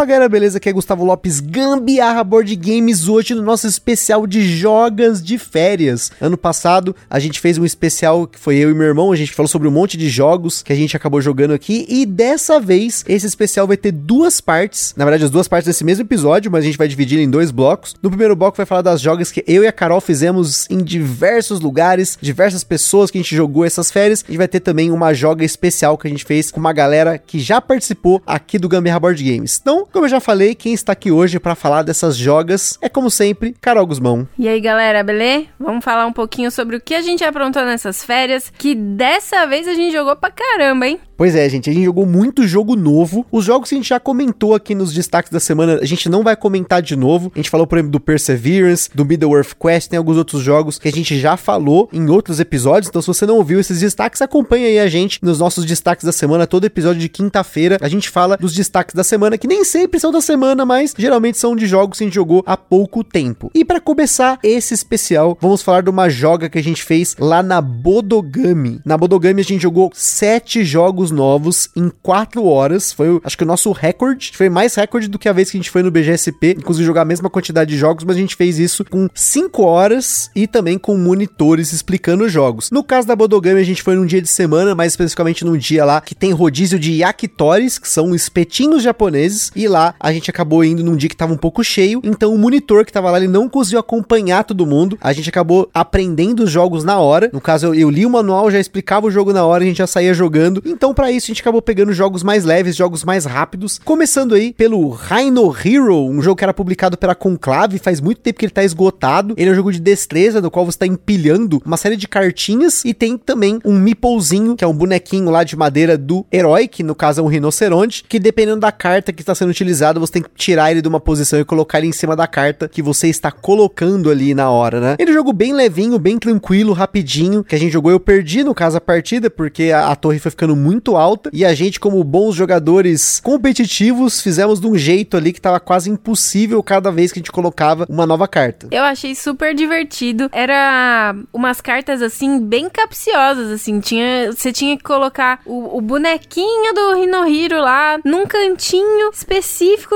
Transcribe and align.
Fala 0.00 0.08
galera, 0.08 0.28
beleza? 0.30 0.56
Aqui 0.56 0.70
é 0.70 0.72
Gustavo 0.72 1.04
Lopes, 1.04 1.40
Gambiarra 1.40 2.24
Board 2.24 2.56
Games, 2.56 3.06
hoje 3.06 3.34
no 3.34 3.42
nosso 3.42 3.66
especial 3.66 4.26
de 4.26 4.40
jogas 4.40 5.22
de 5.22 5.36
férias. 5.36 6.10
Ano 6.18 6.38
passado 6.38 6.96
a 7.10 7.18
gente 7.18 7.38
fez 7.38 7.58
um 7.58 7.66
especial 7.66 8.26
que 8.26 8.38
foi 8.38 8.56
eu 8.56 8.70
e 8.70 8.74
meu 8.74 8.86
irmão, 8.86 9.12
a 9.12 9.16
gente 9.16 9.34
falou 9.34 9.46
sobre 9.46 9.68
um 9.68 9.70
monte 9.70 9.98
de 9.98 10.08
jogos 10.08 10.62
que 10.62 10.72
a 10.72 10.74
gente 10.74 10.96
acabou 10.96 11.20
jogando 11.20 11.52
aqui 11.52 11.84
e 11.86 12.06
dessa 12.06 12.58
vez 12.58 13.04
esse 13.06 13.26
especial 13.26 13.66
vai 13.66 13.76
ter 13.76 13.92
duas 13.92 14.40
partes, 14.40 14.94
na 14.96 15.04
verdade 15.04 15.24
as 15.24 15.30
duas 15.30 15.46
partes 15.46 15.66
desse 15.66 15.84
mesmo 15.84 16.02
episódio, 16.02 16.50
mas 16.50 16.64
a 16.64 16.66
gente 16.66 16.78
vai 16.78 16.88
dividir 16.88 17.18
em 17.18 17.28
dois 17.28 17.50
blocos. 17.50 17.94
No 18.02 18.08
primeiro 18.08 18.34
bloco 18.34 18.56
vai 18.56 18.64
falar 18.64 18.80
das 18.80 19.02
jogas 19.02 19.30
que 19.30 19.44
eu 19.46 19.64
e 19.64 19.66
a 19.66 19.72
Carol 19.72 20.00
fizemos 20.00 20.66
em 20.70 20.82
diversos 20.82 21.60
lugares, 21.60 22.16
diversas 22.22 22.64
pessoas 22.64 23.10
que 23.10 23.18
a 23.18 23.20
gente 23.20 23.36
jogou 23.36 23.66
essas 23.66 23.90
férias. 23.90 24.24
A 24.26 24.28
gente 24.28 24.38
vai 24.38 24.48
ter 24.48 24.60
também 24.60 24.90
uma 24.90 25.12
joga 25.12 25.44
especial 25.44 25.98
que 25.98 26.06
a 26.06 26.10
gente 26.10 26.24
fez 26.24 26.50
com 26.50 26.58
uma 26.58 26.72
galera 26.72 27.18
que 27.18 27.38
já 27.38 27.60
participou 27.60 28.22
aqui 28.26 28.58
do 28.58 28.66
Gambiarra 28.66 29.00
Board 29.00 29.22
Games. 29.22 29.58
Então, 29.60 29.89
como 29.90 30.06
eu 30.06 30.08
já 30.08 30.20
falei, 30.20 30.54
quem 30.54 30.72
está 30.72 30.92
aqui 30.92 31.10
hoje 31.10 31.38
para 31.38 31.54
falar 31.54 31.82
dessas 31.82 32.16
jogas 32.16 32.78
é, 32.80 32.88
como 32.88 33.10
sempre, 33.10 33.54
Carol 33.60 33.86
Guzmão. 33.86 34.26
E 34.38 34.48
aí, 34.48 34.60
galera, 34.60 35.02
beleza? 35.02 35.46
Vamos 35.58 35.84
falar 35.84 36.06
um 36.06 36.12
pouquinho 36.12 36.50
sobre 36.50 36.76
o 36.76 36.80
que 36.80 36.94
a 36.94 37.02
gente 37.02 37.24
aprontou 37.24 37.64
nessas 37.64 38.04
férias, 38.04 38.52
que 38.56 38.74
dessa 38.74 39.46
vez 39.46 39.66
a 39.68 39.74
gente 39.74 39.92
jogou 39.92 40.16
pra 40.16 40.30
caramba, 40.30 40.86
hein? 40.86 41.00
Pois 41.16 41.34
é, 41.34 41.46
gente, 41.50 41.68
a 41.68 41.72
gente 41.72 41.84
jogou 41.84 42.06
muito 42.06 42.46
jogo 42.46 42.74
novo. 42.74 43.26
Os 43.30 43.44
jogos 43.44 43.68
que 43.68 43.74
a 43.74 43.78
gente 43.78 43.90
já 43.90 44.00
comentou 44.00 44.54
aqui 44.54 44.74
nos 44.74 44.90
destaques 44.90 45.30
da 45.30 45.38
semana, 45.38 45.78
a 45.82 45.84
gente 45.84 46.08
não 46.08 46.22
vai 46.22 46.34
comentar 46.34 46.80
de 46.80 46.96
novo. 46.96 47.30
A 47.34 47.38
gente 47.38 47.50
falou, 47.50 47.66
por 47.66 47.76
exemplo, 47.76 47.92
do 47.92 48.00
Perseverance, 48.00 48.88
do 48.94 49.04
Middle-earth 49.04 49.52
Quest, 49.60 49.90
tem 49.90 49.98
alguns 49.98 50.16
outros 50.16 50.42
jogos 50.42 50.78
que 50.78 50.88
a 50.88 50.90
gente 50.90 51.18
já 51.18 51.36
falou 51.36 51.90
em 51.92 52.08
outros 52.08 52.40
episódios. 52.40 52.88
Então, 52.88 53.02
se 53.02 53.08
você 53.08 53.26
não 53.26 53.36
ouviu 53.36 53.60
esses 53.60 53.80
destaques, 53.80 54.22
acompanha 54.22 54.66
aí 54.66 54.78
a 54.78 54.88
gente 54.88 55.18
nos 55.22 55.38
nossos 55.38 55.66
destaques 55.66 56.06
da 56.06 56.12
semana. 56.12 56.46
Todo 56.46 56.64
episódio 56.64 57.02
de 57.02 57.08
quinta-feira 57.10 57.76
a 57.82 57.88
gente 57.88 58.08
fala 58.08 58.38
dos 58.38 58.54
destaques 58.54 58.94
da 58.94 59.04
semana, 59.04 59.36
que 59.36 59.46
nem 59.46 59.62
sempre 59.62 59.79
são 59.98 60.10
da 60.10 60.20
semana, 60.20 60.64
mas 60.64 60.94
geralmente 60.96 61.38
são 61.38 61.54
de 61.54 61.66
jogos 61.66 61.98
que 61.98 62.04
a 62.04 62.06
gente 62.06 62.14
jogou 62.14 62.42
há 62.46 62.56
pouco 62.56 63.04
tempo. 63.04 63.50
E 63.54 63.64
para 63.64 63.80
começar 63.80 64.38
esse 64.42 64.72
especial, 64.74 65.36
vamos 65.40 65.62
falar 65.62 65.82
de 65.82 65.90
uma 65.90 66.08
joga 66.08 66.48
que 66.48 66.58
a 66.58 66.62
gente 66.62 66.82
fez 66.82 67.14
lá 67.18 67.42
na 67.42 67.60
Bodogami. 67.60 68.80
Na 68.84 68.96
Bodogami 68.96 69.40
a 69.40 69.44
gente 69.44 69.62
jogou 69.62 69.90
sete 69.94 70.64
jogos 70.64 71.10
novos 71.10 71.68
em 71.76 71.90
quatro 72.02 72.44
horas. 72.44 72.92
Foi, 72.92 73.20
acho 73.22 73.36
que 73.36 73.44
o 73.44 73.46
nosso 73.46 73.70
recorde. 73.72 74.32
Foi 74.34 74.48
mais 74.48 74.74
recorde 74.74 75.08
do 75.08 75.18
que 75.18 75.28
a 75.28 75.32
vez 75.32 75.50
que 75.50 75.56
a 75.56 75.60
gente 75.60 75.70
foi 75.70 75.82
no 75.82 75.90
BGSP, 75.90 76.56
inclusive 76.58 76.86
jogar 76.86 77.02
a 77.02 77.04
mesma 77.04 77.28
quantidade 77.28 77.70
de 77.70 77.76
jogos, 77.76 78.04
mas 78.04 78.16
a 78.16 78.20
gente 78.20 78.36
fez 78.36 78.58
isso 78.58 78.84
com 78.84 79.08
cinco 79.14 79.62
horas 79.62 80.30
e 80.34 80.46
também 80.46 80.78
com 80.78 80.96
monitores 80.96 81.72
explicando 81.72 82.24
os 82.24 82.32
jogos. 82.32 82.70
No 82.70 82.82
caso 82.82 83.06
da 83.06 83.14
Bodogami, 83.14 83.60
a 83.60 83.64
gente 83.64 83.82
foi 83.82 83.94
num 83.94 84.06
dia 84.06 84.22
de 84.22 84.28
semana, 84.28 84.74
mais 84.74 84.92
especificamente 84.92 85.44
num 85.44 85.56
dia 85.56 85.84
lá 85.84 86.00
que 86.00 86.14
tem 86.14 86.32
rodízio 86.32 86.78
de 86.78 86.92
yakitori, 86.92 87.60
que 87.80 87.88
são 87.88 88.14
espetinhos 88.14 88.82
japoneses, 88.82 89.50
e 89.54 89.68
lá 89.70 89.94
a 89.98 90.12
gente 90.12 90.28
acabou 90.28 90.62
indo 90.62 90.84
num 90.84 90.96
dia 90.96 91.08
que 91.08 91.16
tava 91.16 91.32
um 91.32 91.38
pouco 91.38 91.64
cheio, 91.64 92.00
então 92.04 92.34
o 92.34 92.38
monitor 92.38 92.84
que 92.84 92.92
tava 92.92 93.10
lá, 93.10 93.18
ele 93.18 93.28
não 93.28 93.48
conseguiu 93.48 93.78
acompanhar 93.80 94.44
todo 94.44 94.66
mundo. 94.66 94.98
A 95.00 95.12
gente 95.12 95.28
acabou 95.28 95.70
aprendendo 95.72 96.44
os 96.44 96.50
jogos 96.50 96.84
na 96.84 96.98
hora. 96.98 97.30
No 97.32 97.40
caso, 97.40 97.68
eu, 97.68 97.74
eu 97.74 97.90
li 97.90 98.04
o 98.04 98.10
manual, 98.10 98.50
já 98.50 98.58
explicava 98.58 99.06
o 99.06 99.10
jogo 99.10 99.32
na 99.32 99.44
hora, 99.44 99.64
a 99.64 99.66
gente 99.66 99.78
já 99.78 99.86
saía 99.86 100.12
jogando. 100.12 100.62
Então, 100.66 100.92
para 100.92 101.10
isso, 101.10 101.26
a 101.26 101.28
gente 101.28 101.40
acabou 101.40 101.62
pegando 101.62 101.92
jogos 101.92 102.22
mais 102.22 102.44
leves, 102.44 102.76
jogos 102.76 103.04
mais 103.04 103.24
rápidos. 103.24 103.78
Começando 103.78 104.34
aí 104.34 104.52
pelo 104.52 104.90
Rhino 104.90 105.54
Hero, 105.64 106.06
um 106.06 106.20
jogo 106.20 106.36
que 106.36 106.44
era 106.44 106.54
publicado 106.54 106.98
pela 106.98 107.14
Conclave, 107.14 107.78
faz 107.78 108.00
muito 108.00 108.20
tempo 108.20 108.38
que 108.38 108.44
ele 108.44 108.52
tá 108.52 108.64
esgotado. 108.64 109.34
Ele 109.36 109.50
é 109.50 109.52
um 109.52 109.56
jogo 109.56 109.72
de 109.72 109.80
destreza, 109.80 110.40
no 110.40 110.50
qual 110.50 110.66
você 110.66 110.78
tá 110.78 110.86
empilhando 110.86 111.62
uma 111.64 111.76
série 111.76 111.96
de 111.96 112.08
cartinhas 112.08 112.84
e 112.84 112.92
tem 112.92 113.16
também 113.16 113.58
um 113.64 113.78
meeplezinho, 113.78 114.56
que 114.56 114.64
é 114.64 114.66
um 114.66 114.74
bonequinho 114.74 115.30
lá 115.30 115.44
de 115.44 115.56
madeira 115.56 115.96
do 115.96 116.26
herói, 116.32 116.66
que 116.66 116.82
no 116.82 116.94
caso 116.94 117.20
é 117.20 117.24
um 117.24 117.28
rinoceronte, 117.28 118.04
que 118.08 118.18
dependendo 118.18 118.60
da 118.60 118.72
carta 118.72 119.12
que 119.12 119.22
está 119.22 119.34
sendo 119.34 119.52
utilizada, 119.60 120.00
você 120.00 120.14
tem 120.14 120.22
que 120.22 120.30
tirar 120.34 120.70
ele 120.70 120.80
de 120.80 120.88
uma 120.88 121.00
posição 121.00 121.38
e 121.38 121.44
colocar 121.44 121.78
ele 121.78 121.88
em 121.88 121.92
cima 121.92 122.16
da 122.16 122.26
carta 122.26 122.68
que 122.68 122.82
você 122.82 123.08
está 123.08 123.30
colocando 123.30 124.10
ali 124.10 124.34
na 124.34 124.50
hora, 124.50 124.80
né? 124.80 124.96
Ele 124.98 125.10
é 125.10 125.12
um 125.12 125.16
jogo 125.16 125.32
bem 125.32 125.52
levinho, 125.52 125.98
bem 125.98 126.18
tranquilo, 126.18 126.72
rapidinho, 126.72 127.44
que 127.44 127.54
a 127.54 127.58
gente 127.58 127.72
jogou, 127.72 127.90
eu 127.90 128.00
perdi 128.00 128.42
no 128.42 128.54
caso 128.54 128.78
a 128.78 128.80
partida, 128.80 129.28
porque 129.28 129.70
a, 129.70 129.88
a 129.88 129.96
torre 129.96 130.18
foi 130.18 130.30
ficando 130.30 130.56
muito 130.56 130.96
alta, 130.96 131.30
e 131.32 131.44
a 131.44 131.54
gente, 131.54 131.78
como 131.78 132.02
bons 132.02 132.34
jogadores 132.34 133.20
competitivos, 133.20 134.20
fizemos 134.20 134.60
de 134.60 134.66
um 134.66 134.76
jeito 134.76 135.16
ali 135.16 135.32
que 135.32 135.40
tava 135.40 135.60
quase 135.60 135.90
impossível 135.90 136.62
cada 136.62 136.90
vez 136.90 137.12
que 137.12 137.18
a 137.18 137.20
gente 137.20 137.32
colocava 137.32 137.86
uma 137.88 138.06
nova 138.06 138.26
carta. 138.26 138.68
Eu 138.70 138.82
achei 138.82 139.14
super 139.14 139.54
divertido. 139.54 140.28
Era 140.32 141.14
umas 141.32 141.60
cartas 141.60 142.02
assim 142.02 142.40
bem 142.40 142.68
capciosas 142.68 143.50
assim, 143.50 143.80
tinha 143.80 144.32
você 144.32 144.52
tinha 144.52 144.76
que 144.76 144.82
colocar 144.82 145.40
o, 145.44 145.76
o 145.76 145.80
bonequinho 145.80 146.74
do 146.74 146.96
Hinohiro 146.96 147.60
lá 147.60 147.98
num 148.04 148.26
cantinho 148.26 149.10
específico 149.12 149.49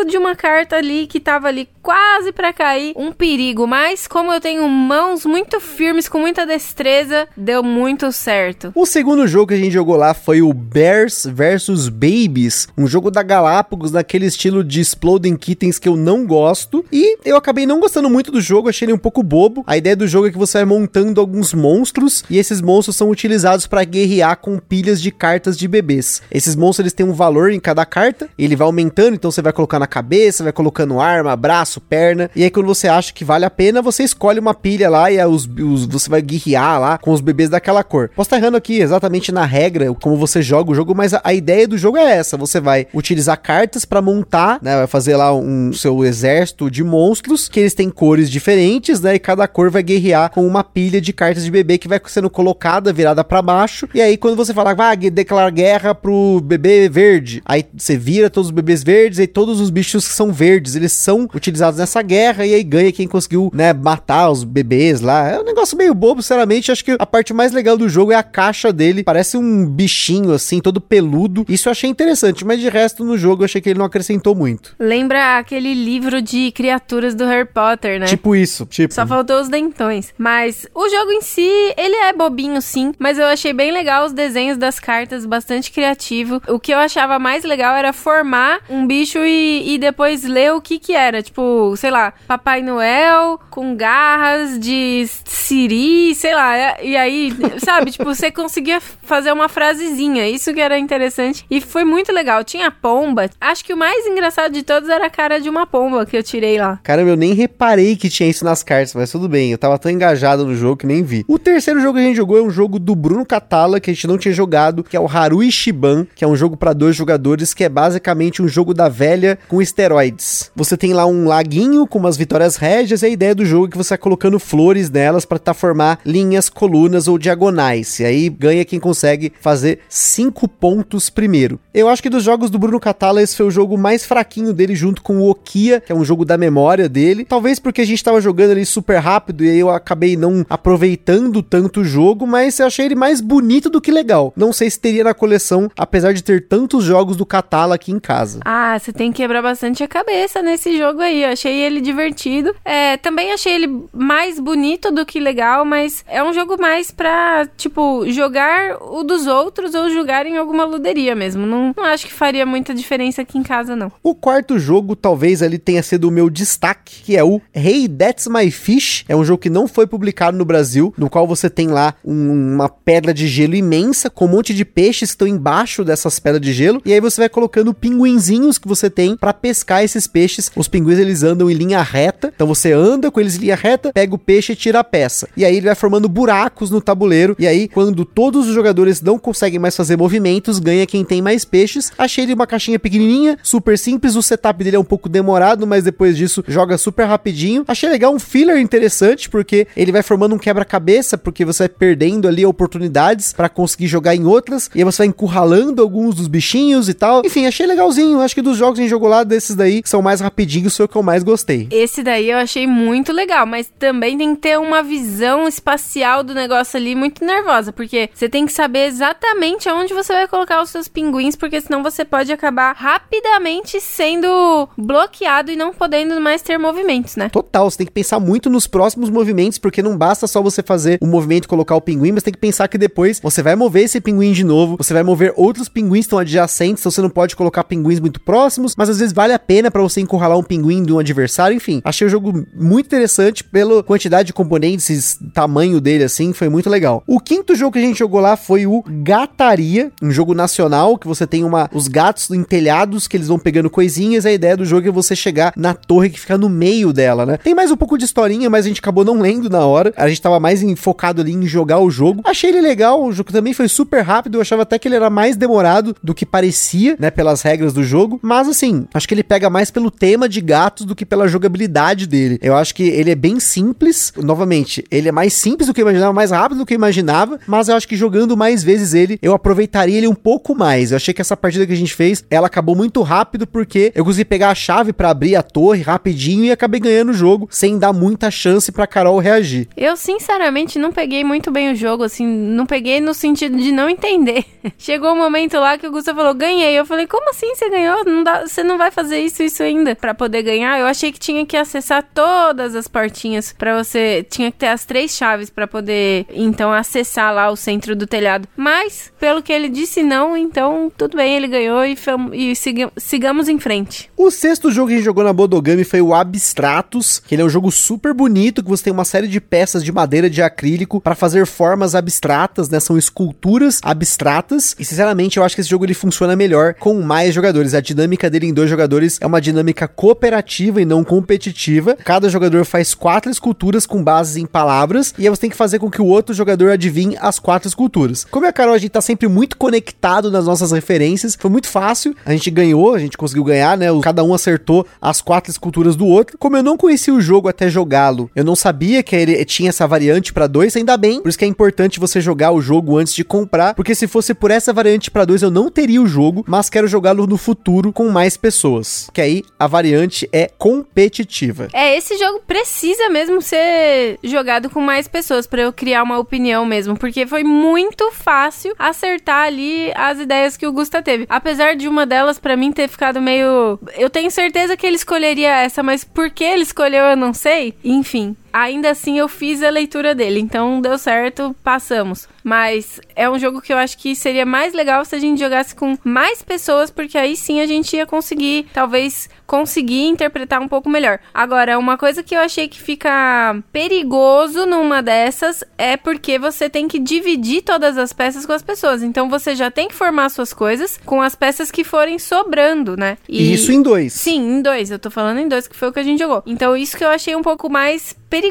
de 0.05 0.19
uma 0.19 0.35
carta 0.35 0.77
ali 0.77 1.07
que 1.07 1.21
tava 1.21 1.49
ali 1.49 1.69
quase 1.84 2.33
para 2.33 2.50
cair, 2.50 2.95
um 2.97 3.12
perigo, 3.12 3.67
mas 3.67 4.09
como 4.09 4.33
eu 4.33 4.41
tenho 4.41 4.67
mãos 4.67 5.27
muito 5.27 5.61
firmes 5.61 6.09
com 6.09 6.19
muita 6.19 6.47
destreza, 6.47 7.28
deu 7.37 7.62
muito 7.62 8.11
certo. 8.11 8.72
O 8.75 8.87
segundo 8.87 9.27
jogo 9.27 9.49
que 9.49 9.55
a 9.55 9.59
gente 9.59 9.72
jogou 9.72 9.94
lá 9.94 10.15
foi 10.15 10.41
o 10.41 10.50
Bears 10.55 11.27
vs 11.27 11.91
Babies, 11.91 12.67
um 12.77 12.87
jogo 12.87 13.11
da 13.11 13.23
Galápagos 13.23 13.93
naquele 13.93 14.25
estilo 14.25 14.65
de 14.65 14.81
Exploding 14.81 15.37
Kittens 15.37 15.78
que 15.78 15.87
eu 15.87 15.94
não 15.94 16.27
gosto, 16.27 16.83
e 16.91 17.19
eu 17.23 17.37
acabei 17.37 17.67
não 17.67 17.78
gostando 17.78 18.09
muito 18.09 18.33
do 18.33 18.41
jogo, 18.41 18.71
achei 18.71 18.87
ele 18.87 18.94
um 18.94 18.99
pouco 18.99 19.23
bobo. 19.23 19.62
A 19.67 19.77
ideia 19.77 19.94
do 19.94 20.09
jogo 20.09 20.28
é 20.28 20.31
que 20.31 20.39
você 20.39 20.59
vai 20.59 20.65
montando 20.65 21.21
alguns 21.21 21.53
monstros 21.53 22.25
e 22.31 22.39
esses 22.39 22.62
monstros 22.62 22.97
são 22.97 23.11
utilizados 23.11 23.67
para 23.67 23.84
guerrear 23.84 24.39
com 24.39 24.59
pilhas 24.59 25.03
de 25.03 25.11
cartas 25.11 25.59
de 25.59 25.69
bebês. 25.69 26.23
Esses 26.31 26.56
monstros 26.56 26.84
eles 26.84 26.93
têm 26.94 27.05
um 27.05 27.12
valor 27.12 27.53
em 27.53 27.61
cada 27.61 27.84
carta, 27.84 28.27
ele 28.39 28.56
vai 28.56 28.65
aumentando, 28.65 29.15
então 29.15 29.31
você 29.31 29.43
vai 29.43 29.53
colocar 29.53 29.78
na 29.78 29.87
cabeça, 29.87 30.43
vai 30.43 30.53
colocando 30.53 30.99
arma, 30.99 31.37
braço, 31.37 31.74
perna, 31.81 32.31
e 32.35 32.43
aí 32.43 32.51
quando 32.51 32.67
você 32.67 32.89
acha 32.89 33.12
que 33.12 33.25
vale 33.25 33.45
a 33.45 33.51
pena, 33.51 33.83
você 33.83 34.03
escolhe 34.03 34.39
uma 34.39 34.55
pilha 34.55 34.89
lá 34.89 35.11
e 35.11 35.25
os, 35.25 35.47
os, 35.47 35.87
você 35.87 36.09
vai 36.09 36.23
guerrear 36.23 36.81
lá 36.81 36.99
com 36.99 37.12
os 37.12 37.21
bebês 37.21 37.51
daquela 37.51 37.83
cor. 37.83 38.11
Posso 38.15 38.29
estar 38.29 38.37
errando 38.37 38.57
aqui 38.57 38.81
exatamente 38.81 39.33
na 39.33 39.45
regra, 39.45 39.93
como 39.95 40.17
você 40.17 40.43
joga 40.43 40.71
o 40.71 40.75
jogo, 40.75 40.95
mas 40.95 41.15
a, 41.15 41.21
a 41.25 41.35
ideia 41.35 41.67
do 41.67 41.79
jogo 41.79 41.97
é 41.97 42.17
essa, 42.17 42.37
você 42.37 42.61
vai 42.61 42.87
utilizar 42.93 43.41
cartas 43.41 43.85
para 43.85 44.03
montar, 44.03 44.59
né, 44.62 44.77
vai 44.77 44.87
fazer 44.87 45.17
lá 45.17 45.35
um 45.35 45.73
seu 45.73 46.05
exército 46.05 46.71
de 46.71 46.83
monstros, 46.85 47.49
que 47.49 47.61
eles 47.61 47.75
têm 47.75 47.91
cores 47.91 48.31
diferentes, 48.31 49.01
né, 49.01 49.15
e 49.15 49.19
cada 49.19 49.47
cor 49.49 49.71
vai 49.71 49.83
guerrear 49.83 50.31
com 50.31 50.47
uma 50.47 50.62
pilha 50.62 51.01
de 51.01 51.12
cartas 51.12 51.45
de 51.45 51.51
bebê 51.51 51.79
que 51.79 51.89
vai 51.89 52.01
sendo 52.06 52.31
colocada, 52.31 52.93
virada 52.93 53.25
para 53.25 53.43
baixo, 53.43 53.89
e 53.95 54.01
aí 54.01 54.17
quando 54.17 54.37
você 54.37 54.53
fala, 54.53 54.75
ah, 54.77 54.95
declarar 54.95 55.51
guerra 55.51 55.95
pro 55.95 56.41
bebê 56.43 56.89
verde, 56.89 57.43
aí 57.45 57.65
você 57.77 57.97
vira 57.97 58.31
todos 58.31 58.49
os 58.49 58.55
bebês 58.55 58.83
verdes 58.83 59.19
e 59.19 59.27
todos 59.27 59.61
os 59.61 59.71
bichos 59.71 60.06
que 60.06 60.15
são 60.15 60.33
verdes, 60.33 60.75
eles 60.75 60.93
são 60.93 61.29
utilizados 61.35 61.64
nessa 61.73 62.03
guerra 62.03 62.47
e 62.47 62.55
aí 62.55 62.63
ganha 62.63 62.93
quem 62.93 63.07
conseguiu, 63.07 63.51
né, 63.55 63.73
matar 63.73 64.31
os 64.31 64.45
bebês 64.45 65.01
lá. 65.01 65.29
É 65.29 65.41
um 65.41 65.45
negócio 65.45 65.77
meio 65.77 65.95
bobo, 65.95 66.23
sinceramente. 66.23 66.73
Acho 66.73 66.85
que 66.85 66.97
a 66.99 67.07
parte 67.07 67.33
mais 67.33 67.53
legal 67.53 67.77
do 67.77 67.89
jogo 67.89 68.13
é 68.13 68.17
a 68.17 68.23
caixa 68.23 68.73
dele. 68.73 69.03
Parece 69.05 69.37
um 69.37 69.67
bichinho 69.67 70.33
assim, 70.33 70.61
todo 70.61 70.81
peludo. 70.81 71.45
Isso 71.49 71.69
eu 71.69 71.71
achei 71.71 71.89
interessante, 71.89 72.45
mas 72.45 72.61
de 72.61 72.69
resto 72.69 73.05
no 73.05 73.17
jogo 73.17 73.43
eu 73.43 73.45
achei 73.45 73.61
que 73.61 73.71
ele 73.71 73.79
não 73.79 73.87
acrescentou 73.87 74.35
muito. 74.35 74.75
Lembra 74.79 75.38
aquele 75.38 75.75
livro 75.75 76.21
de 76.21 76.50
criaturas 76.53 77.15
do 77.15 77.25
Harry 77.27 77.49
Potter, 77.49 78.00
né? 78.00 78.06
Tipo 78.06 78.35
isso, 78.35 78.67
tipo. 78.67 78.94
Só 78.94 79.06
faltou 79.06 79.41
os 79.41 79.49
dentões. 79.49 80.12
Mas 80.19 80.67
o 80.75 80.88
jogo 80.88 81.12
em 81.12 81.21
si, 81.21 81.50
ele 81.77 81.97
é 81.97 82.12
bobinho 82.12 82.61
sim, 82.61 82.93
mas 82.99 83.19
eu 83.19 83.27
achei 83.27 83.53
bem 83.53 83.73
legal 83.73 84.06
os 84.06 84.12
desenhos 84.12 84.56
das 84.56 84.79
cartas, 84.79 85.27
bastante 85.27 85.71
criativo. 85.71 86.41
O 86.49 86.59
que 86.59 86.73
eu 86.73 86.79
achava 86.79 87.19
mais 87.19 87.44
legal 87.44 87.75
era 87.75 87.93
formar 87.93 88.61
um 88.69 88.87
bicho 88.87 89.19
e, 89.19 89.75
e 89.75 89.79
depois 89.79 90.25
ler 90.25 90.53
o 90.53 90.61
que 90.61 90.79
que 90.79 90.93
era. 90.93 91.23
Tipo, 91.23 91.43
sei 91.77 91.91
lá, 91.91 92.12
Papai 92.27 92.62
Noel 92.62 93.39
com 93.51 93.77
garras 93.77 94.59
de 94.59 95.06
Siri, 95.25 96.15
sei 96.15 96.35
lá. 96.35 96.83
E 96.83 96.97
aí, 96.97 97.33
sabe, 97.59 97.91
tipo, 97.91 98.05
você 98.05 98.31
conseguia 98.31 98.81
fazer 98.81 99.33
uma 99.33 99.49
frasezinha. 99.49 100.29
Isso 100.29 100.53
que 100.53 100.61
era 100.61 100.79
interessante. 100.79 101.45
E 101.51 101.61
foi 101.61 101.85
muito 101.85 102.12
legal. 102.12 102.43
Tinha 102.43 102.71
pomba. 102.71 103.31
Acho 103.41 103.65
que 103.65 103.73
o 103.73 103.77
mais 103.77 104.06
engraçado 104.06 104.53
de 104.53 104.62
todos 104.62 104.89
era 104.89 105.06
a 105.06 105.11
cara 105.11 105.41
de 105.41 105.49
uma 105.49 105.67
pomba 105.67 106.05
que 106.05 106.17
eu 106.17 106.23
tirei 106.23 106.59
lá. 106.59 106.81
Caramba, 106.83 107.11
eu 107.11 107.17
nem 107.17 107.33
reparei 107.33 107.97
que 107.97 108.09
tinha 108.09 108.29
isso 108.29 108.45
nas 108.45 108.62
cartas, 108.62 108.95
mas 108.95 109.11
tudo 109.11 109.29
bem. 109.29 109.53
Eu 109.53 109.59
tava 109.59 109.79
tão 109.79 109.91
engajado 109.91 110.45
no 110.45 110.57
jogo 110.57 110.79
que 110.79 110.87
nem 110.87 111.03
vi. 111.03 111.25
O 111.29 111.39
terceiro 111.39 111.81
jogo 111.81 111.99
que 111.99 112.05
a 112.05 112.07
gente 112.09 112.17
jogou 112.17 112.39
é 112.39 112.43
um 112.43 112.50
jogo 112.50 112.79
do 112.79 112.95
Bruno 112.95 113.25
Catala, 113.25 113.79
que 113.79 113.91
a 113.91 113.95
gente 113.95 114.07
não 114.07 114.19
tinha 114.19 114.35
jogado, 114.35 114.83
que 114.83 114.97
é 114.97 115.00
o 115.00 115.07
Harui 115.07 115.50
Shiban, 115.50 116.07
que 116.15 116.25
é 116.25 116.29
um 116.29 116.35
jogo 116.35 116.57
para 116.57 116.73
dois 116.73 116.97
jogadores, 116.97 117.55
que 117.55 117.62
é 117.62 117.69
basicamente 117.69 118.43
um 118.43 118.49
jogo 118.49 118.75
da 118.75 118.89
velha 118.89 119.39
com 119.49 119.62
esteroides. 119.62 120.50
Você 120.57 120.77
tem 120.77 120.93
lá 120.93 121.07
um 121.07 121.29
lá 121.29 121.43
laguinho 121.44 121.87
com 121.87 121.99
umas 121.99 122.17
vitórias 122.17 122.56
régias 122.56 123.02
e 123.02 123.06
a 123.06 123.08
ideia 123.08 123.35
do 123.35 123.44
jogo 123.44 123.67
é 123.67 123.70
que 123.70 123.76
você 123.76 123.91
vai 123.91 123.99
colocando 123.99 124.38
flores 124.38 124.91
nelas 124.91 125.26
para 125.26 125.38
tentar 125.38 125.52
formar 125.52 126.00
linhas, 126.05 126.49
colunas 126.49 127.06
ou 127.06 127.19
diagonais. 127.19 128.00
E 128.00 128.05
aí 128.05 128.31
ganha 128.31 128.64
quem 128.64 128.81
consegue 128.81 129.31
fazer 129.41 129.81
cinco 129.88 130.49
pontos 130.49 131.11
primeiro. 131.11 131.61
Eu 131.75 131.88
acho 131.88 132.02
que 132.02 132.08
dos 132.08 132.25
jogos 132.25 132.49
do 132.49 132.58
Bruno 132.58 132.81
Catala, 132.81 133.20
esse 133.20 133.37
foi 133.37 133.46
o 133.46 133.50
jogo 133.50 133.76
mais 133.76 134.06
fraquinho 134.06 134.55
dele 134.55 134.75
junto 134.75 135.02
com 135.02 135.19
o 135.19 135.29
Okia, 135.29 135.81
que 135.81 135.93
é 135.93 135.94
um 135.94 136.05
jogo 136.05 136.25
da 136.25 136.38
memória 136.38 136.88
dele. 136.88 137.26
Talvez 137.26 137.58
porque 137.58 137.82
a 137.82 137.87
gente 137.87 138.02
tava 138.02 138.20
jogando 138.20 138.52
ele 138.52 138.64
super 138.64 138.99
rápido 138.99 139.44
e 139.44 139.50
aí 139.50 139.58
eu 139.58 139.69
acabei 139.69 140.17
não 140.17 140.47
aproveitando 140.49 141.43
tanto 141.43 141.81
o 141.81 141.85
jogo, 141.85 142.26
mas 142.26 142.58
eu 142.58 142.67
achei 142.67 142.87
ele 142.87 142.94
mais 142.94 143.20
bonito 143.20 143.69
do 143.69 143.82
que 143.82 143.90
legal. 143.90 144.32
Não 144.35 144.52
sei 144.52 144.70
se 144.70 144.81
teria 144.81 145.05
na 145.05 145.12
coleção, 145.12 145.70
apesar 145.76 146.14
de 146.14 146.23
ter 146.23 146.49
tantos 146.49 146.85
jogos 146.85 147.17
do 147.17 147.26
Catala 147.26 147.75
aqui 147.75 147.93
em 147.93 148.00
casa. 148.00 148.40
Ah, 148.44 148.79
você 148.79 148.93
tem 148.93 149.12
que 149.12 149.19
quebrar 149.19 149.43
bastante 149.43 149.82
a 149.82 149.88
cabeça 149.88 150.40
nesse 150.40 150.79
jogo 150.79 151.00
aí. 151.00 151.23
Eu 151.23 151.34
achei 151.35 151.55
ele 151.61 151.81
divertido. 151.81 152.55
É, 152.65 152.97
também 152.97 153.33
achei 153.33 153.53
ele 153.55 153.85
mais 153.93 154.41
bonito 154.41 154.91
do 154.91 155.05
que 155.05 155.21
legal, 155.21 155.65
mas 155.65 156.05
é 156.09 156.23
um 156.23 156.33
jogo 156.33 156.57
mais 156.61 156.91
pra, 156.91 157.47
tipo, 157.57 158.05
jogar 158.11 158.79
o 158.81 159.03
dos 159.05 159.27
outros 159.27 159.75
ou 159.75 159.91
jogar 159.91 160.27
em 160.27 160.37
alguma 160.37 160.65
luderia 160.65 161.15
mesmo. 161.15 161.47
Não, 161.47 161.75
não 161.77 161.85
acho 161.85 162.07
que 162.07 162.13
faria 162.13 162.47
muita 162.47 162.75
diferença 162.75 163.23
aqui 163.23 163.37
em 163.39 163.43
casa, 163.43 163.77
não. 163.77 163.93
O 164.03 164.15
quarto 164.15 164.59
jogo, 164.59 164.97
talvez 164.97 165.43
ali 165.43 165.59
tenha 165.59 165.83
sido 165.83 166.09
o 166.09 166.11
meu 166.11 166.31
destaque, 166.31 167.03
que 167.03 167.17
é 167.17 167.23
o 167.25 167.41
Hey 167.55 167.89
That's 167.89 168.27
My 168.29 168.51
Fish. 168.51 169.05
É 169.09 169.15
um 169.15 169.25
jogo 169.25 169.43
que 169.43 169.51
não 169.51 169.69
foi 169.69 169.87
publicado 169.87 170.37
no 170.39 170.45
Brasil, 170.45 170.95
no 170.97 171.11
qual 171.11 171.27
você 171.27 171.51
tem 171.51 171.69
lá 171.69 171.95
um- 172.05 172.55
uma 172.55 172.69
pedra 172.69 173.13
de 173.13 173.27
gelo 173.27 173.55
imensa 173.55 174.09
com 174.09 174.25
um 174.27 174.29
monte 174.29 174.55
de 174.55 174.65
peixes 174.65 175.11
que 175.11 175.15
estão 175.15 175.29
embaixo 175.29 175.85
dessas 175.85 176.19
pedras 176.19 176.41
de 176.41 176.53
gelo. 176.53 176.81
E 176.85 176.93
aí 176.93 177.01
você 177.01 177.21
vai 177.21 177.29
colocando 177.29 177.75
pinguinzinhos 177.75 178.59
que 178.59 178.69
você 178.69 178.89
tem 178.89 179.17
pra 179.17 179.33
pescar 179.33 179.83
esses 179.83 180.07
peixes. 180.07 180.51
Os 180.55 180.69
pinguins 180.69 180.99
eles 180.99 181.23
andam 181.25 181.50
em 181.50 181.55
linha 181.55 181.82
reta, 181.82 182.32
então 182.35 182.47
você 182.47 182.73
anda 182.73 183.11
com 183.11 183.21
eles 183.21 183.37
em 183.37 183.41
linha 183.41 183.56
reta, 183.56 183.93
pega 183.93 184.15
o 184.15 184.19
peixe 184.19 184.53
e 184.53 184.56
tira 184.56 184.81
a 184.81 184.85
peça. 184.85 185.29
E 185.37 185.44
aí 185.44 185.56
ele 185.56 185.67
vai 185.67 185.75
formando 185.75 186.09
buracos 186.09 186.71
no 186.71 186.81
tabuleiro. 186.81 187.37
E 187.38 187.47
aí, 187.47 187.69
quando 187.69 188.05
todos 188.05 188.49
os 188.49 188.55
jogadores 188.55 189.00
não 189.00 189.19
conseguem 189.19 189.59
mais 189.59 189.76
fazer 189.76 189.97
movimentos, 189.97 190.59
ganha 190.59 190.87
quem 190.87 191.05
tem 191.05 191.23
mais 191.23 191.44
peixes. 191.44 191.93
Achei 191.97 192.25
ele 192.25 192.35
uma 192.35 192.47
caixinha 192.47 192.79
pequenininha, 192.79 193.38
super 193.43 193.79
simples. 193.79 194.17
O 194.17 194.23
setup 194.23 194.62
dele 194.62 194.76
é 194.76 194.79
um 194.79 194.85
pouco 194.85 195.09
demorado, 195.09 195.67
mas 195.67 195.85
depois 195.85 196.17
disso 196.17 196.44
joga 196.47 196.76
super 196.79 197.06
rapidinho. 197.06 197.65
Achei 197.67 197.88
legal 197.88 198.12
um 198.12 198.19
filler 198.19 198.59
interessante, 198.59 199.29
porque 199.29 199.67
ele 199.76 199.93
vai 199.93 200.03
formando 200.03 200.35
um 200.35 200.38
quebra-cabeça, 200.38 201.17
porque 201.17 201.44
você 201.44 201.65
vai 201.65 201.69
perdendo 201.69 202.29
ali 202.29 202.44
oportunidades 202.44 203.32
pra 203.32 203.49
conseguir 203.49 203.87
jogar 203.87 204.15
em 204.15 204.25
outras. 204.25 204.71
E 204.75 204.79
aí 204.79 204.85
você 204.85 204.99
vai 204.99 205.06
encurralando 205.06 205.82
alguns 205.82 206.15
dos 206.15 206.26
bichinhos 206.26 206.88
e 206.88 206.94
tal. 206.94 207.23
Enfim, 207.25 207.47
achei 207.47 207.67
legalzinho. 207.67 208.21
Acho 208.21 208.35
que 208.35 208.43
dos 208.43 208.56
jogos 208.56 208.79
em 208.79 208.88
jogo 208.88 209.06
lá, 209.06 209.25
desses 209.25 209.55
daí, 209.55 209.82
que 209.82 209.88
são 209.88 210.03
mais 210.03 210.21
rapidinhos, 210.21 210.76
foi 210.76 210.87
o 210.87 210.88
que 210.88 210.97
eu 210.97 211.03
mais 211.05 211.23
gostei. 211.23 211.69
Esse 211.71 212.03
daí 212.03 212.31
eu 212.31 212.39
achei 212.39 212.67
muito 212.67 213.12
legal, 213.12 213.47
mas 213.47 213.71
também 213.79 214.17
tem 214.19 214.35
que 214.35 214.43
ter 214.43 214.59
uma 214.59 214.83
visão 214.83 215.47
espacial 215.47 216.23
do 216.23 216.35
negócio 216.35 216.77
ali 216.77 216.95
muito 216.95 217.25
nervosa, 217.25 217.73
porque 217.73 218.11
você 218.15 218.29
tem 218.29 218.47
que 218.47 218.53
saber 218.53 218.87
exatamente 218.87 219.69
aonde 219.69 219.95
você 219.95 220.12
vai 220.12 220.27
colocar 220.27 220.62
os 220.62 220.71
seus 220.71 220.89
pinguins, 220.89 221.37
porque 221.37 221.61
senão 221.61 221.83
você 221.83 222.05
pode 222.05 222.33
acabar 222.33 222.73
rapidamente 222.73 223.81
sendo 223.81 224.69
bloqueado 224.77 225.51
e 225.51 225.56
não 225.56 225.73
podendo 225.73 226.21
mais 226.21 226.43
ter 226.43 226.59
movimentos, 226.59 227.17
né? 227.17 227.29
Total, 227.29 227.71
você 227.71 227.79
tem 227.79 227.87
que 227.87 227.93
pensar 227.93 228.19
muito 228.19 228.49
nos 228.49 228.67
próximos 228.67 229.11
movimentos, 229.11 229.59
porque 229.59 229.83
não 229.83 229.97
basta 229.97 230.27
só 230.27 230.43
você 230.43 230.62
fazer 230.62 230.99
o 231.00 231.07
movimento 231.07 231.45
e 231.45 231.49
colocar 231.49 231.77
o 231.77 231.81
pinguim, 231.81 232.12
mas 232.12 232.23
tem 232.23 232.33
que 232.33 232.39
pensar 232.39 232.69
que 232.69 232.79
depois 232.79 233.21
você 233.21 233.43
vai 233.43 233.55
mover 233.55 233.85
esse 233.85 234.00
pinguim 234.00 234.33
de 234.33 234.45
novo, 234.45 234.77
você 234.79 234.95
vai 234.95 235.03
mover 235.03 235.33
outros 235.37 235.69
pinguins 235.69 236.05
que 236.05 236.07
estão 236.07 236.19
adjacentes, 236.19 236.83
então 236.83 236.91
você 236.91 237.03
não 237.03 237.11
pode 237.11 237.37
colocar 237.37 237.65
pinguins 237.65 238.00
muito 238.00 238.21
próximos, 238.21 238.75
mas 238.77 238.89
às 238.89 238.99
vezes 238.99 239.12
vale 239.12 239.33
a 239.33 239.39
pena 239.39 239.71
pra 239.71 239.83
você 239.83 240.00
encurralar 240.00 240.39
um 240.39 240.43
pinguim 240.43 240.83
de 240.83 240.93
um 240.94 240.99
adversário, 240.99 241.56
enfim. 241.56 241.81
Achei 241.85 242.06
o 242.06 242.11
jogo 242.11 242.46
muito 242.55 242.87
interessante 242.87 243.43
pela 243.43 243.82
quantidade 243.82 244.29
de 244.29 244.32
componentes, 244.32 245.19
tamanho 245.32 245.81
dele 245.81 246.05
assim, 246.05 246.32
foi 246.32 246.49
muito 246.49 246.70
legal. 246.70 247.02
O 247.06 247.20
quinto 247.20 247.55
jogo 247.55 247.73
que 247.73 247.79
a 247.79 247.82
gente 247.82 247.99
jogou 247.99 248.20
lá 248.20 248.37
foi 248.37 248.67
o 248.67 248.82
Gataria, 248.87 249.93
um 250.02 250.11
jogo 250.11 250.35
nacional 250.35 250.96
que 250.99 251.06
você 251.06 251.26
tem 251.26 251.44
uma 251.44 251.69
os 251.73 251.88
gatos 251.88 252.31
em 252.31 252.43
telhados 252.43 253.06
que 253.08 253.17
eles 253.17 253.29
vão 253.29 253.38
pegando 253.38 253.70
coisinhas, 253.70 254.26
a 254.26 254.32
ideia 254.32 254.56
do 254.56 254.64
jogo 254.64 254.88
é 254.88 254.91
você 254.91 255.17
chegar 255.17 255.52
na 255.56 255.75
torre 255.75 256.11
que 256.11 256.20
fica 256.20 256.38
no 256.38 256.49
meio 256.49 256.93
dela, 256.93 257.26
né? 257.26 257.37
Tem 257.37 257.55
mais 257.55 257.70
um 257.70 257.76
pouco 257.76 257.99
de 257.99 258.05
historinha, 258.05 258.49
mas 258.49 258.64
a 258.64 258.69
gente 258.69 258.81
acabou 258.81 259.05
não 259.05 259.20
lendo 259.20 259.50
na 259.50 259.64
hora. 259.67 259.93
A 259.97 260.08
gente 260.08 260.23
tava 260.23 260.38
mais 260.40 260.62
focado 260.76 261.20
ali 261.20 261.32
em 261.32 261.47
jogar 261.47 261.79
o 261.79 261.90
jogo. 261.90 262.23
Achei 262.25 262.50
ele 262.50 262.61
legal, 262.61 263.02
o 263.02 263.12
jogo 263.12 263.32
também 263.32 263.52
foi 263.52 263.69
super 263.69 264.02
rápido, 264.02 264.37
eu 264.37 264.40
achava 264.40 264.62
até 264.62 264.79
que 264.79 264.88
ele 264.88 264.97
era 264.97 265.11
mais 265.11 265.37
demorado 265.37 265.94
do 266.02 266.14
que 266.14 266.25
parecia, 266.25 266.97
né, 266.99 267.11
pelas 267.11 267.43
regras 267.43 267.73
do 267.73 267.82
jogo, 267.82 268.19
mas 268.23 268.49
assim, 268.49 268.87
acho 268.94 269.06
que 269.06 269.14
ele 269.14 269.23
pega 269.23 269.50
mais 269.50 269.70
pelo 269.70 269.90
tema 269.90 270.29
de 270.29 270.40
gatos 270.40 270.84
do 270.87 270.95
que 270.95 271.07
pela 271.07 271.29
jogabilidade 271.29 272.07
dele. 272.07 272.39
Eu 272.43 272.55
acho 272.57 272.75
que 272.75 272.83
ele 272.83 273.11
é 273.11 273.15
bem 273.15 273.41
simples, 273.41 274.13
novamente, 274.17 274.85
ele 274.91 275.09
é 275.09 275.13
mais 275.13 275.33
simples 275.33 275.67
do 275.67 275.75
que 275.75 275.81
eu 275.81 275.85
imaginava, 275.85 276.13
mais 276.13 276.31
rápido 276.31 276.59
do 276.59 276.67
que 276.67 276.75
eu 276.75 276.77
imaginava, 276.77 277.39
mas 277.47 277.69
eu 277.69 277.77
acho 277.77 277.89
que 277.89 277.97
jogando 277.97 278.37
mais 278.37 278.63
vezes 278.63 278.95
ele, 278.95 279.19
eu 279.23 279.35
aproveitaria 279.35 279.99
ele 279.99 280.09
um 280.09 280.15
pouco 280.15 280.55
mais. 280.55 280.91
Eu 280.91 280.97
achei 280.97 281.15
que 281.15 281.21
essa 281.21 281.37
partida 281.37 281.67
que 281.67 281.73
a 281.73 281.77
gente 281.77 281.95
fez, 281.95 282.25
ela 282.31 282.47
acabou 282.47 282.75
muito 282.75 283.03
rápido 283.03 283.47
porque 283.47 283.93
eu 283.95 284.05
consegui 284.05 284.25
pegar 284.25 284.51
a 284.51 284.55
chave 284.55 284.93
pra 284.93 285.11
abrir 285.11 285.37
a 285.37 285.43
torre 285.43 285.83
rapidinho 285.83 286.45
e 286.45 286.51
acabei 286.51 286.81
ganhando 286.81 287.11
o 287.11 287.15
jogo 287.15 287.49
sem 287.51 287.79
dar 287.79 287.93
muita 287.93 288.31
chance 288.31 288.73
pra 288.73 288.87
Carol 288.87 289.19
reagir. 289.19 289.69
Eu, 289.77 289.97
sinceramente, 289.97 290.79
não 290.79 290.93
peguei 290.93 291.25
muito 291.25 291.51
bem 291.51 291.73
o 291.73 291.75
jogo, 291.75 292.05
assim, 292.05 292.27
não 292.27 292.67
peguei 292.67 293.01
no 293.01 293.15
sentido 293.15 293.57
de 293.57 293.73
não 293.73 293.89
entender. 293.89 294.45
Chegou 294.79 295.13
um 295.13 295.19
momento 295.19 295.59
lá 295.59 295.79
que 295.79 295.87
o 295.87 295.91
Gustavo 295.91 296.19
falou, 296.19 296.35
ganhei. 296.35 296.79
Eu 296.79 296.87
falei, 296.87 297.07
como 297.07 297.31
assim 297.31 297.55
você 297.55 297.69
ganhou? 297.71 298.05
Não 298.05 298.23
dá, 298.23 298.47
você 298.47 298.63
não 298.63 298.79
vai 298.79 298.91
fazer 298.91 299.19
isso, 299.21 299.43
isso 299.43 299.63
ainda 299.63 299.95
pra 299.95 300.15
poder 300.15 300.43
ganhar? 300.43 300.74
Eu 300.79 300.87
achei 300.87 301.11
que 301.12 301.19
tinha 301.19 301.44
que 301.47 301.56
acessar 301.56 302.05
todas 302.15 302.75
as 302.75 302.88
portinhas 302.88 303.53
pra 303.56 303.82
você. 303.82 304.25
Tinha 304.29 304.50
que 304.50 304.59
ter 304.59 304.69
as 304.69 304.85
três 304.85 305.12
chaves 305.12 305.50
pra 305.50 305.67
poder, 305.67 306.26
então, 306.31 306.73
acessar 306.73 307.32
lá 307.35 307.50
o 307.50 307.56
centro 307.56 307.94
do 307.97 308.06
telhado. 308.06 308.49
Mas, 308.56 309.12
pelo 309.19 309.43
que 309.43 309.53
ele 309.53 309.69
disse, 309.69 310.03
não, 310.03 310.37
então 310.37 310.91
tudo 310.97 311.17
bem, 311.17 311.37
ele 311.37 311.49
ganhou 311.49 311.85
e, 311.85 311.97
e 312.32 312.55
siga- 312.56 312.93
sigamos 312.97 313.49
em 313.49 313.59
frente. 313.59 314.11
O 314.17 314.31
sexto 314.31 314.71
jogo 314.71 314.88
que 314.88 314.94
a 314.94 314.97
gente 314.97 315.05
jogou 315.05 315.25
na 315.25 315.32
Bodogami 315.32 315.85
foi 315.85 316.00
o 316.00 316.15
Abstratos, 316.15 317.19
que 317.19 317.35
ele 317.35 317.43
é 317.43 317.44
um 317.44 317.49
jogo 317.49 317.71
super 317.71 318.12
bonito, 318.15 318.62
que 318.62 318.69
você 318.69 318.85
tem 318.85 318.93
uma 318.93 319.05
série 319.05 319.26
de 319.29 319.41
peças 319.41 319.85
de 319.85 319.91
madeira 319.93 320.29
de 320.31 320.43
acrílico 320.43 321.00
para 321.00 321.15
fazer 321.15 321.47
formas 321.47 321.94
abstratas, 321.94 322.69
né? 322.69 322.81
São 322.81 322.97
esculturas 322.99 323.81
abstratas. 323.82 324.75
E 324.79 324.85
sinceramente, 324.85 325.37
eu 325.38 325.44
acho 325.44 325.55
que 325.55 325.61
esse 325.61 325.71
jogo 325.71 325.85
ele 325.85 325.94
funciona 325.94 326.37
melhor 326.37 326.75
com 326.75 327.00
mais 327.03 327.35
jogadores. 327.35 327.75
A 327.75 327.81
dinâmica 327.81 328.31
dele 328.31 328.47
em 328.47 328.55
dois 328.55 328.71
jogadores 328.71 329.19
é 329.21 329.26
uma 329.26 329.41
dinâmica 329.41 329.88
cooperativa 329.88 330.63
e 330.80 330.85
não 330.85 331.04
competitiva. 331.04 331.97
Cada 332.04 332.28
jogador 332.28 332.64
faz 332.64 332.94
quatro 332.94 333.30
esculturas 333.30 333.87
com 333.87 334.02
bases 334.02 334.37
em 334.37 334.47
palavras, 334.47 335.14
e 335.18 335.23
aí 335.23 335.28
você 335.28 335.42
tem 335.42 335.50
que 335.50 335.56
fazer 335.56 335.78
com 335.78 335.90
que 335.90 336.00
o 336.00 336.06
outro 336.06 336.35
jogador 336.35 336.71
adivinhe 336.71 337.16
as 337.21 337.38
quatro 337.38 337.68
esculturas. 337.68 338.25
Como 338.30 338.47
é 338.47 338.49
a 338.49 338.52
Carol, 338.52 338.75
a 338.75 338.78
gente 338.78 338.90
tá 338.90 339.00
sempre 339.00 339.28
muito 339.28 339.56
conectado 339.56 340.30
nas 340.30 340.47
nossas 340.47 340.73
referências, 340.73 341.37
foi 341.38 341.50
muito 341.50 341.68
fácil, 341.68 342.14
a 342.25 342.33
gente 342.33 342.50
ganhou, 342.50 342.94
a 342.94 342.99
gente 342.99 343.16
conseguiu 343.16 343.44
ganhar, 343.44 343.76
né? 343.76 343.87
Cada 344.02 344.25
um 344.25 344.35
acertou 344.35 344.87
as 345.00 345.21
quatro 345.21 345.50
esculturas 345.50 345.97
do 345.97 346.06
outro. 346.06 346.38
Como 346.38 346.56
eu 346.56 346.62
não 346.62 346.76
conhecia 346.76 347.14
o 347.14 347.21
jogo 347.21 347.49
até 347.49 347.68
jogá-lo, 347.68 348.30
eu 348.35 348.44
não 348.44 348.56
sabia 348.56 349.02
que 349.02 349.14
ele 349.14 349.44
tinha 349.44 349.68
essa 349.68 349.87
variante 349.87 350.33
pra 350.33 350.47
dois, 350.47 350.76
ainda 350.76 350.97
bem. 350.97 351.21
Por 351.21 351.28
isso 351.28 351.38
que 351.38 351.44
é 351.44 351.49
importante 351.49 352.00
você 352.00 352.21
jogar 352.21 352.52
o 352.52 352.61
jogo 352.61 352.99
antes 352.99 353.14
de 353.14 353.25
comprar, 353.25 353.75
porque 353.75 353.94
se 353.94 354.06
fosse 354.06 354.35
por 354.35 354.50
essa 354.50 354.73
variante 354.73 355.11
pra 355.11 355.25
dois, 355.25 355.42
eu 355.42 355.50
não 355.50 355.71
teria 355.71 356.00
o 356.00 356.06
jogo, 356.06 356.44
mas 356.47 356.71
quero 356.71 356.88
jogá-lo 356.88 357.26
no 357.26 357.37
futuro 357.37 357.92
com 357.92 358.09
mais 358.09 358.37
pessoas. 358.37 359.09
Que 359.12 359.21
aí 359.21 359.42
a 359.59 359.66
variante 359.66 360.28
é 360.33 360.50
competitiva. 360.58 361.68
É, 361.73 361.96
esse 361.96 362.16
jogo 362.16 362.40
precisa 362.46 363.08
mesmo 363.08 363.40
ser 363.40 364.18
jogado 364.23 364.70
com 364.70 364.80
mais 364.80 365.08
pessoas 365.08 365.46
pra 365.46 365.62
eu 365.62 365.73
criar 365.73 366.02
uma 366.02 366.18
opinião 366.18 366.64
mesmo, 366.64 366.96
porque 366.96 367.26
foi 367.26 367.44
muito 367.44 368.11
fácil 368.12 368.75
acertar 368.78 369.46
ali 369.46 369.92
as 369.94 370.18
ideias 370.18 370.56
que 370.56 370.66
o 370.66 370.73
Gusta 370.73 371.02
teve. 371.02 371.26
Apesar 371.28 371.76
de 371.76 371.88
uma 371.88 372.06
delas 372.06 372.38
pra 372.38 372.56
mim 372.56 372.73
ter 372.73 372.88
ficado 372.88 373.20
meio, 373.20 373.78
eu 373.96 374.11
tenho 374.11 374.30
certeza 374.30 374.76
que 374.76 374.87
ele 374.87 374.96
escolheria 374.96 375.50
essa, 375.50 375.82
mas 375.82 376.04
por 376.04 376.30
que 376.30 376.44
ele 376.44 376.62
escolheu 376.62 377.04
eu 377.04 377.16
não 377.16 377.32
sei. 377.32 377.75
Enfim, 377.84 378.37
ainda 378.54 378.90
assim 378.90 379.18
eu 379.18 379.26
fiz 379.26 379.64
a 379.64 379.68
leitura 379.68 380.14
dele, 380.14 380.38
então 380.38 380.80
deu 380.80 380.96
certo, 380.96 381.54
passamos. 381.64 382.28
Mas 382.44 383.00
é 383.16 383.28
um 383.28 383.37
jogo 383.37 383.61
que 383.61 383.73
eu 383.73 383.76
acho 383.76 383.99
que 383.99 384.14
seria 384.14 384.46
mais 384.46 384.73
legal 384.73 385.04
se 385.04 385.16
a 385.16 385.18
gente 385.18 385.40
jogasse 385.40 385.75
com 385.75 385.99
mais 386.04 386.40
pessoas, 386.40 386.88
porque 386.88 387.18
aí 387.18 387.37
sim 387.37 387.61
a 387.61 387.66
gente 387.66 387.96
ia 387.96 388.06
conseguir, 388.06 388.66
talvez, 388.73 389.28
conseguir 389.44 390.04
interpretar 390.04 390.61
um 390.61 390.68
pouco 390.68 390.88
melhor. 390.88 391.18
Agora, 391.32 391.78
uma 391.78 391.99
coisa 391.99 392.23
que 392.23 392.37
eu 392.37 392.40
achei 392.40 392.68
que 392.68 392.80
fica 392.80 393.56
perigoso 393.73 394.66
numa 394.66 395.02
dessas 395.02 395.64
é 395.76 395.96
porque 395.96 396.38
você 396.38 396.70
tem 396.70 396.87
que 396.87 396.99
dividir 397.00 397.62
todas 397.62 397.99
as 397.99 398.12
peças 398.12 398.46
com 398.46 398.52
as 398.52 398.62
pessoas. 398.62 399.02
Então 399.02 399.28
você 399.28 399.56
já 399.56 399.70
tem 399.70 399.88
que 399.88 399.94
formar 399.94 400.28
suas 400.28 400.52
coisas 400.52 401.00
com 401.04 401.20
as 401.20 401.34
peças 401.34 401.70
que 401.70 401.82
forem 401.82 402.18
sobrando, 402.18 402.96
né? 402.96 403.18
E 403.28 403.52
isso 403.52 403.73
em 403.73 403.82
dois. 403.82 404.12
Sim, 404.12 404.58
em 404.58 404.62
dois. 404.62 404.90
Eu 404.90 404.99
tô 404.99 405.11
falando 405.11 405.38
em 405.38 405.49
dois, 405.49 405.66
que 405.66 405.75
foi 405.75 405.88
o 405.88 405.92
que 405.92 406.00
a 406.00 406.04
gente 406.04 406.18
jogou. 406.18 406.42
Então, 406.46 406.76
isso 406.76 406.96
que 406.96 407.04
eu 407.04 407.08
achei 407.08 407.34
um 407.34 407.42
pouco 407.42 407.70
mais 407.70 408.14
perigoso. 408.28 408.44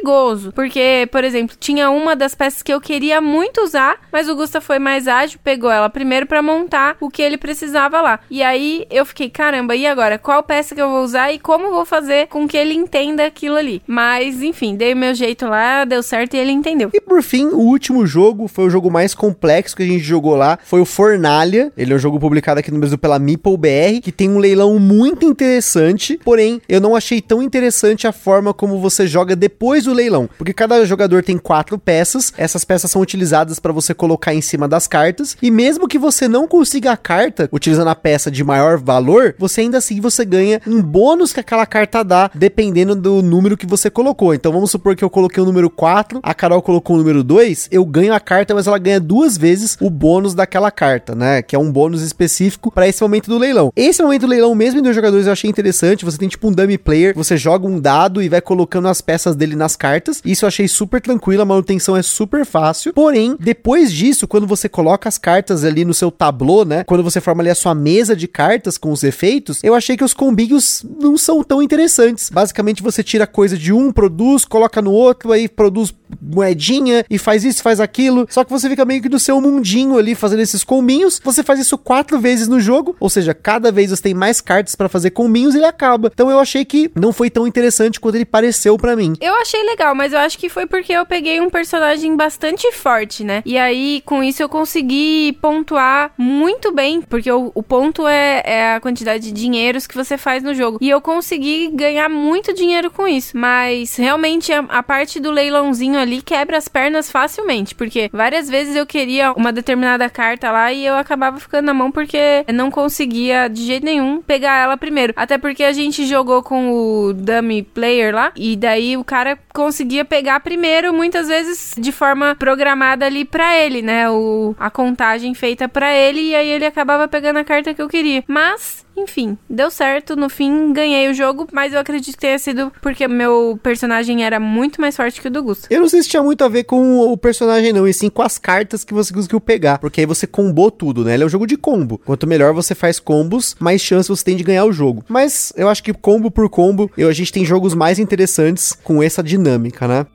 Porque, 0.53 1.07
por 1.11 1.23
exemplo, 1.23 1.55
tinha 1.59 1.89
uma 1.89 2.15
das 2.15 2.35
peças 2.35 2.61
que 2.61 2.73
eu 2.73 2.81
queria 2.81 3.21
muito 3.21 3.61
usar, 3.61 3.97
mas 4.11 4.29
o 4.29 4.35
Gusta 4.35 4.61
foi 4.61 4.79
mais 4.79 5.07
ágil, 5.07 5.39
pegou 5.43 5.69
ela 5.69 5.89
primeiro 5.89 6.25
para 6.25 6.41
montar 6.41 6.97
o 6.99 7.09
que 7.09 7.21
ele 7.21 7.37
precisava 7.37 8.01
lá. 8.01 8.19
E 8.29 8.41
aí 8.41 8.85
eu 8.89 9.05
fiquei, 9.05 9.29
caramba, 9.29 9.75
e 9.75 9.85
agora? 9.85 10.17
Qual 10.17 10.43
peça 10.43 10.75
que 10.75 10.81
eu 10.81 10.89
vou 10.89 11.03
usar 11.03 11.31
e 11.31 11.39
como 11.39 11.71
vou 11.71 11.85
fazer 11.85 12.27
com 12.27 12.47
que 12.47 12.57
ele 12.57 12.73
entenda 12.73 13.25
aquilo 13.25 13.55
ali? 13.55 13.81
Mas, 13.87 14.41
enfim, 14.41 14.75
dei 14.75 14.93
o 14.93 14.97
meu 14.97 15.13
jeito 15.13 15.45
lá, 15.47 15.85
deu 15.85 16.01
certo 16.01 16.35
e 16.35 16.37
ele 16.37 16.51
entendeu. 16.51 16.89
E 16.93 17.01
por 17.01 17.21
fim, 17.21 17.47
o 17.47 17.59
último 17.59 18.05
jogo 18.05 18.47
foi 18.47 18.65
o 18.65 18.69
jogo 18.69 18.89
mais 18.91 19.13
complexo 19.13 19.75
que 19.75 19.83
a 19.83 19.85
gente 19.85 20.03
jogou 20.03 20.35
lá, 20.35 20.57
foi 20.63 20.81
o 20.81 20.85
Fornalha. 20.85 21.71
Ele 21.77 21.93
é 21.93 21.95
um 21.95 21.99
jogo 21.99 22.19
publicado 22.19 22.59
aqui 22.59 22.71
no 22.71 22.79
Brasil 22.79 22.97
pela 22.97 23.19
Meeple 23.19 23.57
BR, 23.57 24.01
que 24.01 24.11
tem 24.11 24.29
um 24.29 24.37
leilão 24.37 24.77
muito 24.79 25.25
interessante, 25.25 26.19
porém, 26.23 26.61
eu 26.67 26.81
não 26.81 26.95
achei 26.95 27.21
tão 27.21 27.41
interessante 27.41 28.07
a 28.07 28.11
forma 28.11 28.53
como 28.53 28.79
você 28.79 29.07
joga 29.07 29.35
depois 29.35 29.82
do 29.85 29.93
leilão, 29.93 30.29
porque 30.37 30.53
cada 30.53 30.85
jogador 30.85 31.23
tem 31.23 31.37
quatro 31.37 31.77
peças, 31.77 32.33
essas 32.37 32.63
peças 32.63 32.91
são 32.91 33.01
utilizadas 33.01 33.59
para 33.59 33.71
você 33.71 33.93
colocar 33.93 34.33
em 34.33 34.41
cima 34.41 34.67
das 34.67 34.87
cartas, 34.87 35.37
e 35.41 35.51
mesmo 35.51 35.87
que 35.87 35.97
você 35.97 36.27
não 36.27 36.47
consiga 36.47 36.91
a 36.91 36.97
carta 36.97 37.49
utilizando 37.51 37.87
a 37.89 37.95
peça 37.95 38.29
de 38.29 38.43
maior 38.43 38.77
valor, 38.77 39.35
você 39.37 39.61
ainda 39.61 39.77
assim 39.77 39.99
você 39.99 40.25
ganha 40.25 40.61
um 40.67 40.81
bônus 40.81 41.33
que 41.33 41.39
aquela 41.39 41.65
carta 41.65 42.03
dá, 42.03 42.29
dependendo 42.33 42.95
do 42.95 43.21
número 43.21 43.57
que 43.57 43.65
você 43.65 43.89
colocou. 43.89 44.33
Então 44.33 44.51
vamos 44.51 44.71
supor 44.71 44.95
que 44.95 45.03
eu 45.03 45.09
coloquei 45.09 45.41
o 45.41 45.45
número 45.45 45.69
4, 45.69 46.19
a 46.21 46.33
Carol 46.33 46.61
colocou 46.61 46.95
o 46.95 46.99
número 46.99 47.23
2, 47.23 47.69
eu 47.71 47.85
ganho 47.85 48.13
a 48.13 48.19
carta, 48.19 48.53
mas 48.53 48.67
ela 48.67 48.77
ganha 48.77 48.99
duas 48.99 49.37
vezes 49.37 49.77
o 49.79 49.89
bônus 49.89 50.33
daquela 50.33 50.71
carta, 50.71 51.15
né? 51.15 51.41
Que 51.41 51.55
é 51.55 51.59
um 51.59 51.71
bônus 51.71 52.01
específico 52.01 52.71
para 52.71 52.87
esse 52.87 53.01
momento 53.01 53.29
do 53.29 53.37
leilão. 53.37 53.71
Esse 53.75 54.01
momento 54.01 54.21
do 54.21 54.27
leilão 54.27 54.53
mesmo 54.55 54.79
em 54.79 54.83
dois 54.83 54.95
jogadores 54.95 55.25
eu 55.25 55.33
achei 55.33 55.49
interessante. 55.49 56.05
Você 56.05 56.17
tem 56.17 56.29
tipo 56.29 56.47
um 56.47 56.51
dummy 56.51 56.77
player, 56.77 57.13
você 57.15 57.37
joga 57.37 57.67
um 57.67 57.79
dado 57.79 58.21
e 58.21 58.29
vai 58.29 58.41
colocando 58.41 58.87
as 58.87 59.01
peças 59.01 59.35
dele 59.35 59.55
nas 59.55 59.72
cartas. 59.75 60.21
Isso 60.25 60.45
eu 60.45 60.47
achei 60.47 60.67
super 60.67 61.01
tranquilo, 61.01 61.41
a 61.41 61.45
manutenção 61.45 61.95
é 61.95 62.01
super 62.01 62.45
fácil. 62.45 62.93
Porém, 62.93 63.35
depois 63.39 63.91
disso, 63.91 64.27
quando 64.27 64.47
você 64.47 64.67
coloca 64.69 65.07
as 65.09 65.17
cartas 65.17 65.63
ali 65.63 65.85
no 65.85 65.93
seu 65.93 66.11
tablô, 66.11 66.65
né? 66.65 66.83
Quando 66.83 67.03
você 67.03 67.19
forma 67.19 67.41
ali 67.41 67.49
a 67.49 67.55
sua 67.55 67.75
mesa 67.75 68.15
de 68.15 68.27
cartas 68.27 68.77
com 68.77 68.91
os 68.91 69.03
efeitos, 69.03 69.59
eu 69.63 69.75
achei 69.75 69.97
que 69.97 70.03
os 70.03 70.13
combinhos 70.13 70.85
não 70.99 71.17
são 71.17 71.43
tão 71.43 71.61
interessantes. 71.61 72.29
Basicamente, 72.29 72.83
você 72.83 73.03
tira 73.03 73.27
coisa 73.27 73.57
de 73.57 73.73
um, 73.73 73.91
produz, 73.91 74.45
coloca 74.45 74.81
no 74.81 74.91
outro, 74.91 75.31
aí 75.31 75.47
produz 75.47 75.93
moedinha 76.21 77.05
e 77.09 77.17
faz 77.17 77.43
isso, 77.43 77.61
faz 77.61 77.79
aquilo. 77.79 78.27
Só 78.29 78.43
que 78.43 78.51
você 78.51 78.69
fica 78.69 78.85
meio 78.85 79.01
que 79.01 79.09
no 79.09 79.19
seu 79.19 79.39
mundinho 79.41 79.97
ali 79.97 80.15
fazendo 80.15 80.41
esses 80.41 80.63
combinhos. 80.63 81.19
Você 81.23 81.43
faz 81.43 81.59
isso 81.59 81.77
quatro 81.77 82.19
vezes 82.19 82.47
no 82.47 82.59
jogo, 82.59 82.95
ou 82.99 83.09
seja, 83.09 83.33
cada 83.33 83.71
vez 83.71 83.89
você 83.89 84.01
tem 84.01 84.13
mais 84.13 84.41
cartas 84.41 84.75
para 84.75 84.89
fazer 84.89 85.11
combinhos 85.11 85.55
e 85.55 85.57
ele 85.57 85.65
acaba. 85.65 86.11
Então 86.13 86.29
eu 86.29 86.39
achei 86.39 86.65
que 86.65 86.91
não 86.95 87.11
foi 87.11 87.29
tão 87.29 87.47
interessante 87.47 87.99
quanto 87.99 88.15
ele 88.15 88.25
pareceu 88.25 88.77
para 88.77 88.95
mim. 88.95 89.13
Eu 89.19 89.33
achei 89.35 89.62
legal, 89.63 89.95
mas 89.95 90.13
eu 90.13 90.19
acho 90.19 90.37
que 90.37 90.49
foi 90.49 90.65
porque 90.65 90.93
eu 90.93 91.05
peguei 91.05 91.39
um 91.39 91.49
personagem 91.49 92.15
bastante 92.15 92.71
forte, 92.71 93.23
né? 93.23 93.41
E 93.45 93.57
aí 93.57 94.01
com 94.05 94.23
isso 94.23 94.41
eu 94.41 94.49
consegui 94.49 95.37
pontuar 95.41 96.11
muito 96.17 96.71
bem, 96.71 97.01
porque 97.01 97.31
o, 97.31 97.51
o 97.53 97.63
ponto 97.63 98.07
é, 98.07 98.41
é 98.45 98.73
a 98.75 98.79
quantidade 98.79 99.23
de 99.23 99.31
dinheiros 99.31 99.87
que 99.87 99.95
você 99.95 100.17
faz 100.17 100.43
no 100.43 100.53
jogo. 100.53 100.77
E 100.81 100.89
eu 100.89 101.01
consegui 101.01 101.69
ganhar 101.73 102.09
muito 102.09 102.53
dinheiro 102.53 102.91
com 102.91 103.07
isso. 103.07 103.37
Mas 103.37 103.95
realmente 103.95 104.51
a, 104.51 104.59
a 104.69 104.83
parte 104.83 105.19
do 105.19 105.31
leilãozinho 105.31 105.97
ali 105.97 106.21
quebra 106.21 106.57
as 106.57 106.67
pernas 106.67 107.11
facilmente, 107.11 107.75
porque 107.75 108.09
várias 108.11 108.49
vezes 108.49 108.75
eu 108.75 108.85
queria 108.85 109.31
uma 109.33 109.51
determinada 109.51 110.09
carta 110.09 110.51
lá 110.51 110.71
e 110.71 110.85
eu 110.85 110.95
acabava 110.95 111.39
ficando 111.39 111.65
na 111.65 111.73
mão 111.73 111.91
porque 111.91 112.45
não 112.53 112.69
conseguia 112.69 113.47
de 113.47 113.63
jeito 113.63 113.85
nenhum 113.85 114.21
pegar 114.21 114.59
ela 114.61 114.77
primeiro. 114.77 115.13
Até 115.15 115.37
porque 115.37 115.63
a 115.63 115.73
gente 115.73 116.05
jogou 116.05 116.41
com 116.43 116.71
o 116.71 117.13
dummy 117.13 117.63
player 117.63 118.13
lá 118.13 118.31
e 118.35 118.55
daí 118.55 118.97
o 118.97 119.03
cara 119.03 119.37
conseguia 119.53 120.03
pegar 120.03 120.39
primeiro, 120.39 120.91
muitas 120.91 121.27
vezes 121.27 121.75
de 121.77 121.91
forma 121.91 122.35
programada 122.35 123.05
ali 123.05 123.23
para 123.23 123.55
ele, 123.57 123.81
né? 123.81 124.09
O, 124.09 124.55
a 124.59 124.69
contagem 124.69 125.33
feita 125.35 125.69
para 125.69 125.93
ele 125.93 126.21
e 126.21 126.35
aí 126.35 126.49
ele 126.49 126.65
acabava 126.65 127.07
pegando 127.07 127.37
a 127.37 127.43
carta 127.43 127.73
que 127.73 127.81
eu 127.81 127.87
queria. 127.87 128.23
Mas 128.27 128.82
enfim, 128.95 129.37
deu 129.49 129.69
certo. 129.69 130.15
No 130.15 130.29
fim, 130.29 130.73
ganhei 130.73 131.09
o 131.09 131.13
jogo, 131.13 131.47
mas 131.51 131.73
eu 131.73 131.79
acredito 131.79 132.13
que 132.15 132.21
tenha 132.21 132.39
sido 132.39 132.71
porque 132.81 133.07
meu 133.07 133.59
personagem 133.61 134.23
era 134.23 134.39
muito 134.39 134.79
mais 134.79 134.95
forte 134.95 135.21
que 135.21 135.27
o 135.27 135.31
do 135.31 135.43
Gusto. 135.43 135.67
Eu 135.69 135.81
não 135.81 135.89
sei 135.89 136.01
se 136.03 136.09
tinha 136.09 136.23
muito 136.23 136.43
a 136.43 136.49
ver 136.49 136.63
com 136.63 136.99
o 136.99 137.17
personagem, 137.17 137.73
não, 137.73 137.87
e 137.87 137.93
sim 137.93 138.09
com 138.09 138.21
as 138.21 138.37
cartas 138.37 138.83
que 138.83 138.93
você 138.93 139.13
conseguiu 139.13 139.41
pegar. 139.41 139.79
Porque 139.79 140.01
aí 140.01 140.05
você 140.05 140.27
combou 140.27 140.69
tudo, 140.71 141.03
né? 141.03 141.13
Ele 141.13 141.23
é 141.23 141.25
um 141.25 141.29
jogo 141.29 141.47
de 141.47 141.57
combo. 141.57 141.97
Quanto 141.97 142.27
melhor 142.27 142.53
você 142.53 142.75
faz 142.75 142.99
combos, 142.99 143.55
mais 143.59 143.81
chance 143.81 144.09
você 144.09 144.23
tem 144.23 144.35
de 144.35 144.43
ganhar 144.43 144.65
o 144.65 144.71
jogo. 144.71 145.03
Mas 145.07 145.51
eu 145.55 145.69
acho 145.69 145.83
que 145.83 145.93
combo 145.93 146.29
por 146.29 146.49
combo, 146.49 146.89
eu, 146.97 147.09
a 147.09 147.13
gente 147.13 147.31
tem 147.31 147.45
jogos 147.45 147.73
mais 147.73 147.99
interessantes 147.99 148.73
com 148.83 149.01
essa 149.01 149.23
dinâmica, 149.23 149.87
né? 149.87 150.05